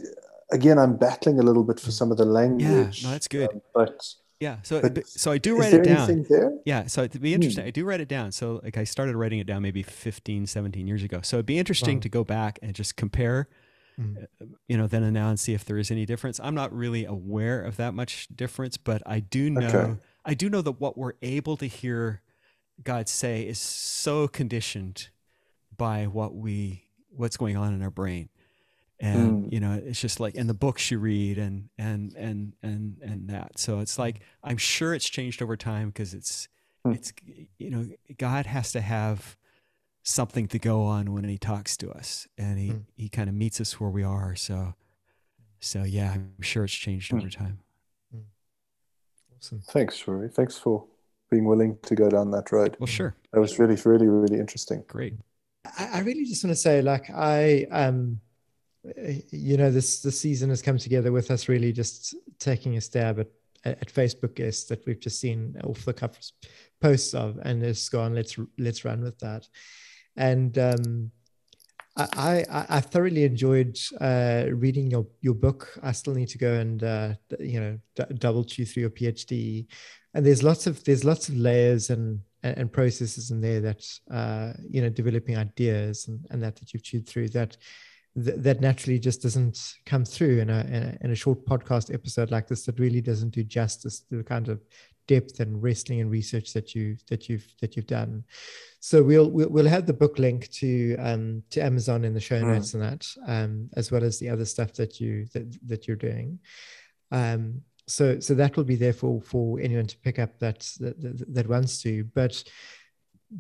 again, 0.51 0.78
I'm 0.78 0.97
battling 0.97 1.39
a 1.39 1.43
little 1.43 1.65
bit 1.65 1.81
for 1.81 1.90
some 1.90 2.11
of 2.11 2.19
the 2.19 2.24
language. 2.24 3.03
Yeah, 3.03 3.09
no, 3.09 3.12
that's 3.12 3.28
good. 3.28 3.51
um, 3.53 3.61
but 3.74 4.05
yeah. 4.40 4.59
So 4.62 4.82
But 4.82 5.07
so 5.09 5.31
I 5.32 5.39
do 5.39 5.57
write 5.57 5.73
it 5.74 5.85
down. 5.85 6.27
Yeah, 6.66 6.86
so 6.86 7.03
it'd 7.05 7.20
be 7.23 7.35
interesting. 7.35 7.65
I 7.65 7.70
do 7.70 7.85
write 7.85 8.01
it 8.01 8.09
down. 8.09 8.32
So 8.32 8.61
like 8.62 8.77
I 8.77 8.85
started 8.85 9.16
writing 9.16 9.39
it 9.39 9.47
down 9.47 9.62
maybe 9.62 9.82
15, 9.82 10.47
17 10.47 10.86
years 10.86 11.03
ago. 11.03 11.20
So 11.23 11.36
it'd 11.36 11.47
be 11.47 11.59
interesting 11.59 11.97
Wow. 11.97 12.01
to 12.03 12.09
go 12.09 12.24
back 12.24 12.59
and 12.62 12.74
just 12.74 12.97
compare, 12.97 13.48
Mm. 13.98 14.27
you 14.69 14.77
know, 14.77 14.86
then 14.86 15.03
and 15.03 15.15
now 15.15 15.31
and 15.31 15.40
see 15.40 15.55
if 15.55 15.65
there 15.65 15.78
is 15.78 15.90
any 15.90 16.05
difference. 16.05 16.39
I'm 16.39 16.55
not 16.55 16.70
really 16.70 17.07
aware 17.07 17.62
of 17.62 17.77
that 17.78 17.94
much 17.94 18.28
difference, 18.35 18.77
but 18.77 19.03
I 19.07 19.20
do 19.20 19.48
know 19.48 19.66
Okay. 19.69 19.94
I 20.27 20.35
do 20.35 20.51
know 20.51 20.61
that 20.61 20.73
what 20.81 20.98
we're 20.98 21.15
able 21.23 21.57
to 21.57 21.66
hear 21.66 22.20
God 22.82 23.09
say 23.09 23.43
is 23.47 23.59
so 23.59 24.28
conditioned 24.28 25.09
by 25.77 26.07
what 26.07 26.35
we 26.35 26.85
what's 27.11 27.36
going 27.36 27.57
on 27.57 27.73
in 27.74 27.82
our 27.82 27.90
brain. 27.90 28.28
And 28.98 29.44
Mm. 29.47 29.53
you 29.53 29.61
know, 29.61 29.73
it's 29.85 30.01
just 30.01 30.20
like 30.20 30.35
in 30.35 30.47
the 30.47 30.55
books 30.55 30.90
you 30.90 30.98
read 30.98 31.39
and 31.39 31.69
and 31.78 32.15
and 32.15 32.55
and 32.62 32.98
and 33.03 33.28
that. 33.28 33.59
So 33.59 33.81
it's 33.81 33.98
like 33.98 34.20
I'm 34.43 34.57
sure 34.57 34.94
it's 34.94 35.09
changed 35.09 35.43
over 35.43 35.57
time 35.57 35.89
because 35.89 36.15
it's 36.15 36.48
Hmm. 36.85 36.93
it's 36.93 37.12
you 37.59 37.70
know 37.70 37.86
God 38.16 38.47
has 38.47 38.73
to 38.73 38.81
have 38.81 39.36
something 40.03 40.47
to 40.48 40.59
go 40.59 40.82
on 40.85 41.12
when 41.12 41.24
he 41.24 41.36
talks 41.36 41.77
to 41.78 41.90
us 41.90 42.28
and 42.39 42.59
he 42.59 42.69
Hmm. 42.70 42.78
he 42.97 43.09
kind 43.09 43.28
of 43.28 43.35
meets 43.35 43.61
us 43.61 43.81
where 43.81 43.90
we 43.90 44.05
are 44.05 44.36
so 44.36 44.74
so 45.59 45.82
yeah 45.82 46.12
i'm 46.12 46.40
sure 46.43 46.62
it's 46.65 46.73
changed 46.73 47.11
Hmm. 47.11 47.19
over 47.19 47.28
time 47.28 47.59
Awesome. 49.39 49.61
Thanks, 49.61 50.07
Rory. 50.09 50.28
Thanks 50.28 50.57
for 50.59 50.86
being 51.31 51.44
willing 51.44 51.77
to 51.82 51.94
go 51.94 52.09
down 52.09 52.31
that 52.31 52.53
road. 52.53 52.77
well 52.78 52.86
sure 52.86 53.16
That 53.32 53.40
was 53.40 53.59
really, 53.59 53.77
really, 53.85 54.07
really 54.07 54.39
interesting. 54.39 54.85
great 54.86 55.15
I, 55.78 55.89
I 55.94 55.98
really 56.01 56.24
just 56.24 56.44
want 56.44 56.53
to 56.53 56.61
say, 56.61 56.82
like, 56.82 57.11
I 57.11 57.66
um, 57.70 58.20
you 59.31 59.57
know, 59.57 59.70
this 59.70 60.01
this 60.01 60.20
season 60.20 60.51
has 60.51 60.62
come 60.62 60.78
together 60.78 61.12
with 61.12 61.31
us 61.31 61.48
really 61.48 61.73
just 61.73 62.15
taking 62.39 62.77
a 62.77 62.81
stab 62.81 63.19
at 63.20 63.28
at 63.65 63.93
Facebook 63.93 64.36
guests 64.36 64.65
that 64.65 64.86
we've 64.86 65.01
just 65.01 65.20
seen 65.20 65.57
off 65.65 65.85
the 65.85 65.93
cuff 65.93 66.19
posts 66.81 67.15
of, 67.15 67.39
and 67.43 67.62
it's 67.62 67.89
gone. 67.89 68.15
Let's 68.15 68.39
let's 68.59 68.85
run 68.85 69.03
with 69.03 69.19
that, 69.20 69.48
and 70.16 70.57
um, 70.59 71.11
I, 71.97 72.66
I 72.68 72.81
thoroughly 72.81 73.24
enjoyed 73.24 73.78
uh, 74.01 74.47
reading 74.52 74.90
your 74.90 75.06
your 75.23 75.35
book. 75.35 75.78
I 75.82 75.93
still 75.93 76.14
need 76.14 76.28
to 76.28 76.39
go 76.39 76.52
and 76.52 76.82
uh, 76.82 77.14
you 77.40 77.60
know 77.60 77.78
d- 77.94 78.14
double 78.18 78.44
chew 78.44 78.66
through 78.66 78.82
your 78.82 78.90
PhD, 78.90 79.66
and 80.12 80.24
there's 80.24 80.43
lots 80.43 80.66
of 80.66 80.85
there's 80.85 81.05
lots 81.05 81.28
of 81.28 81.36
layers 81.36 81.89
and 81.90 82.20
and, 82.43 82.59
and 82.59 82.73
processes 82.73 83.31
in 83.31 83.40
there 83.40 83.60
that 83.60 83.85
uh, 84.10 84.52
you 84.68 84.82
know 84.82 84.90
developing 84.90 85.36
ideas 85.36 86.09
and, 86.09 86.20
and 86.31 86.43
that 86.43 86.56
that 86.56 86.73
you've 86.74 86.82
chewed 86.82 87.09
through 87.09 87.31
that 87.31 87.56
th- 88.14 88.36
that 88.39 88.60
naturally 88.60 88.98
just 88.98 89.23
doesn't 89.23 89.59
come 89.85 90.05
through 90.05 90.40
in 90.40 90.51
a, 90.51 90.60
in 90.60 90.82
a 90.82 90.98
in 91.02 91.10
a 91.12 91.16
short 91.16 91.44
podcast 91.47 91.93
episode 91.93 92.31
like 92.31 92.47
this 92.47 92.64
that 92.66 92.78
really 92.78 93.01
doesn't 93.01 93.31
do 93.31 93.43
justice 93.43 94.01
to 94.01 94.16
the 94.16 94.24
kind 94.24 94.48
of 94.48 94.60
depth 95.06 95.40
and 95.40 95.62
wrestling 95.62 96.00
and 96.00 96.10
research 96.10 96.52
that 96.52 96.74
you 96.74 96.96
that 97.08 97.28
you've 97.28 97.46
that 97.60 97.76
you've 97.76 97.86
done. 97.86 98.24
So 98.80 99.02
we'll 99.02 99.30
we'll, 99.30 99.48
we'll 99.48 99.68
have 99.68 99.86
the 99.86 99.92
book 99.92 100.18
link 100.18 100.48
to 100.60 100.96
um 100.98 101.42
to 101.50 101.60
Amazon 101.60 102.04
in 102.04 102.14
the 102.14 102.20
show 102.20 102.40
Mm. 102.40 102.54
notes 102.54 102.74
and 102.74 102.82
that 102.82 103.06
um 103.26 103.68
as 103.76 103.90
well 103.92 104.04
as 104.04 104.18
the 104.18 104.28
other 104.28 104.44
stuff 104.44 104.72
that 104.74 105.00
you 105.00 105.26
that 105.32 105.56
that 105.68 105.86
you're 105.86 105.96
doing. 105.96 106.38
Um 107.10 107.62
so 107.88 108.18
so 108.18 108.34
that 108.34 108.56
will 108.56 108.64
be 108.64 108.74
there 108.76 108.92
for 108.92 109.20
for 109.20 109.60
anyone 109.60 109.86
to 109.86 109.98
pick 109.98 110.18
up 110.18 110.38
that 110.40 110.60
that, 110.80 111.00
that, 111.00 111.34
that 111.34 111.48
wants 111.48 111.80
to 111.82 112.04
but 112.14 112.42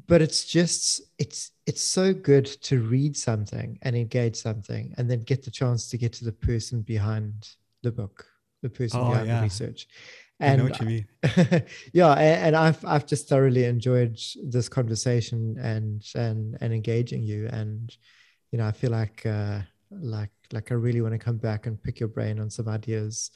but 0.06 0.20
it's 0.22 0.44
just 0.44 1.00
it's 1.18 1.50
it's 1.66 1.82
so 1.82 2.12
good 2.12 2.46
to 2.46 2.80
read 2.80 3.16
something 3.16 3.78
and 3.82 3.96
engage 3.96 4.36
something 4.36 4.94
and 4.98 5.10
then 5.10 5.22
get 5.24 5.44
the 5.44 5.50
chance 5.50 5.88
to 5.88 5.98
get 5.98 6.12
to 6.12 6.24
the 6.24 6.32
person 6.32 6.82
behind 6.82 7.48
the 7.82 7.90
book 7.92 8.24
the 8.62 8.68
person 8.70 9.00
Oh, 9.00 9.10
behind 9.10 9.26
yeah. 9.28 9.36
the 9.38 9.42
research 9.42 9.86
i 10.40 10.46
and 10.46 10.58
know 10.58 10.64
what 10.68 10.80
you 10.80 10.86
mean. 10.86 11.06
yeah 11.92 12.12
a- 12.14 12.38
and 12.46 12.54
i've 12.56 12.84
i've 12.84 13.06
just 13.06 13.28
thoroughly 13.28 13.64
enjoyed 13.64 14.18
this 14.44 14.68
conversation 14.68 15.56
and 15.58 16.04
and 16.14 16.58
and 16.60 16.72
engaging 16.74 17.22
you. 17.22 17.48
And 17.52 17.94
you 18.52 18.58
know 18.58 18.66
i 18.66 18.72
feel 18.72 18.90
like 18.90 19.24
uh 19.26 19.60
like 19.90 20.30
like 20.52 20.70
i 20.70 20.74
really 20.74 21.00
want 21.00 21.12
to 21.14 21.18
come 21.18 21.38
back 21.38 21.66
and 21.66 21.82
pick 21.82 21.98
your 22.00 22.08
brain 22.08 22.38
on 22.38 22.50
some 22.50 22.68
ideas 22.68 23.30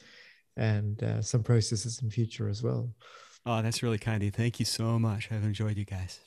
and 0.56 1.02
uh, 1.02 1.22
some 1.22 1.42
processes 1.42 2.00
in 2.02 2.10
future 2.10 2.48
as 2.48 2.62
well. 2.62 2.90
Oh 3.46 3.62
that's 3.62 3.82
really 3.82 3.98
kind 3.98 4.18
of 4.18 4.24
you. 4.24 4.30
Thank 4.30 4.58
you 4.58 4.66
so 4.66 4.98
much. 4.98 5.30
I've 5.32 5.44
enjoyed 5.44 5.76
you 5.78 5.84
guys. 5.86 6.20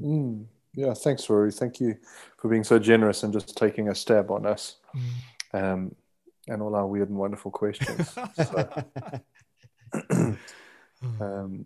Mm. 0.00 0.44
Yeah, 0.74 0.94
thanks, 0.94 1.28
Rory. 1.28 1.52
Thank 1.52 1.80
you 1.80 1.96
for 2.38 2.48
being 2.48 2.64
so 2.64 2.78
generous 2.78 3.22
and 3.24 3.32
just 3.32 3.56
taking 3.56 3.88
a 3.88 3.94
stab 3.94 4.30
on 4.30 4.46
us 4.46 4.76
um, 5.52 5.94
and 6.48 6.62
all 6.62 6.74
our 6.74 6.86
weird 6.86 7.10
and 7.10 7.18
wonderful 7.18 7.50
questions. 7.50 8.16
So, 8.36 8.68
um, 11.20 11.64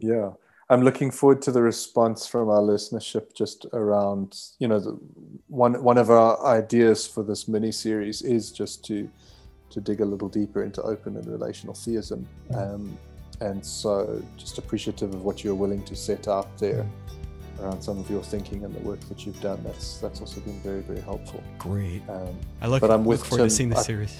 yeah, 0.00 0.30
I'm 0.68 0.82
looking 0.82 1.10
forward 1.10 1.42
to 1.42 1.52
the 1.52 1.62
response 1.62 2.26
from 2.26 2.48
our 2.48 2.60
listenership 2.60 3.34
just 3.34 3.66
around, 3.72 4.38
you 4.58 4.68
know, 4.68 4.78
the, 4.80 4.98
one 5.48 5.82
one 5.82 5.98
of 5.98 6.10
our 6.10 6.44
ideas 6.46 7.06
for 7.06 7.22
this 7.24 7.48
mini 7.48 7.72
series 7.72 8.22
is 8.22 8.52
just 8.52 8.84
to 8.86 9.10
to 9.70 9.80
dig 9.80 10.00
a 10.00 10.04
little 10.04 10.28
deeper 10.28 10.62
into 10.62 10.82
open 10.82 11.16
and 11.16 11.26
relational 11.26 11.74
theism. 11.74 12.26
Um, 12.54 12.96
and 13.40 13.64
so 13.64 14.22
just 14.36 14.58
appreciative 14.58 15.14
of 15.14 15.24
what 15.24 15.42
you're 15.42 15.54
willing 15.54 15.82
to 15.84 15.96
set 15.96 16.28
out 16.28 16.58
there 16.58 16.86
around 17.60 17.82
some 17.82 17.98
of 17.98 18.10
your 18.10 18.22
thinking 18.22 18.64
and 18.64 18.74
the 18.74 18.80
work 18.80 19.00
that 19.08 19.26
you've 19.26 19.40
done. 19.40 19.62
That's 19.64 19.98
that's 19.98 20.20
also 20.20 20.40
been 20.40 20.60
very, 20.60 20.80
very 20.80 21.00
helpful. 21.00 21.42
great 21.58 22.02
Um, 22.08 22.36
i 22.60 22.66
look, 22.66 22.80
But 22.80 22.90
I'm 22.90 23.00
look 23.00 23.08
with 23.08 23.24
forward 23.26 23.44
to 23.44 23.50
seeing 23.50 23.70
the 23.70 23.78
I- 23.78 23.82
series 23.82 24.16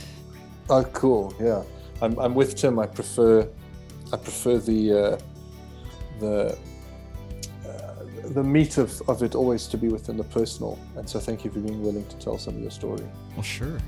Oh, 0.68 0.84
cool. 0.92 1.34
Yeah, 1.40 1.62
I'm, 2.02 2.18
I'm 2.18 2.34
with 2.34 2.54
Tim. 2.56 2.78
I 2.78 2.86
prefer 2.86 3.48
I 4.12 4.16
prefer 4.16 4.58
the 4.58 4.92
uh, 4.92 5.18
the 6.18 6.58
uh, 7.66 8.28
the 8.30 8.42
meat 8.42 8.78
of, 8.78 9.00
of 9.08 9.22
it 9.22 9.34
always 9.34 9.66
to 9.68 9.76
be 9.76 9.88
within 9.88 10.16
the 10.16 10.24
personal. 10.24 10.78
And 10.96 11.08
so, 11.08 11.20
thank 11.20 11.44
you 11.44 11.50
for 11.50 11.60
being 11.60 11.82
willing 11.82 12.06
to 12.06 12.16
tell 12.18 12.38
some 12.38 12.56
of 12.56 12.60
your 12.60 12.70
story. 12.70 13.04
well 13.34 13.42
sure 13.42 13.78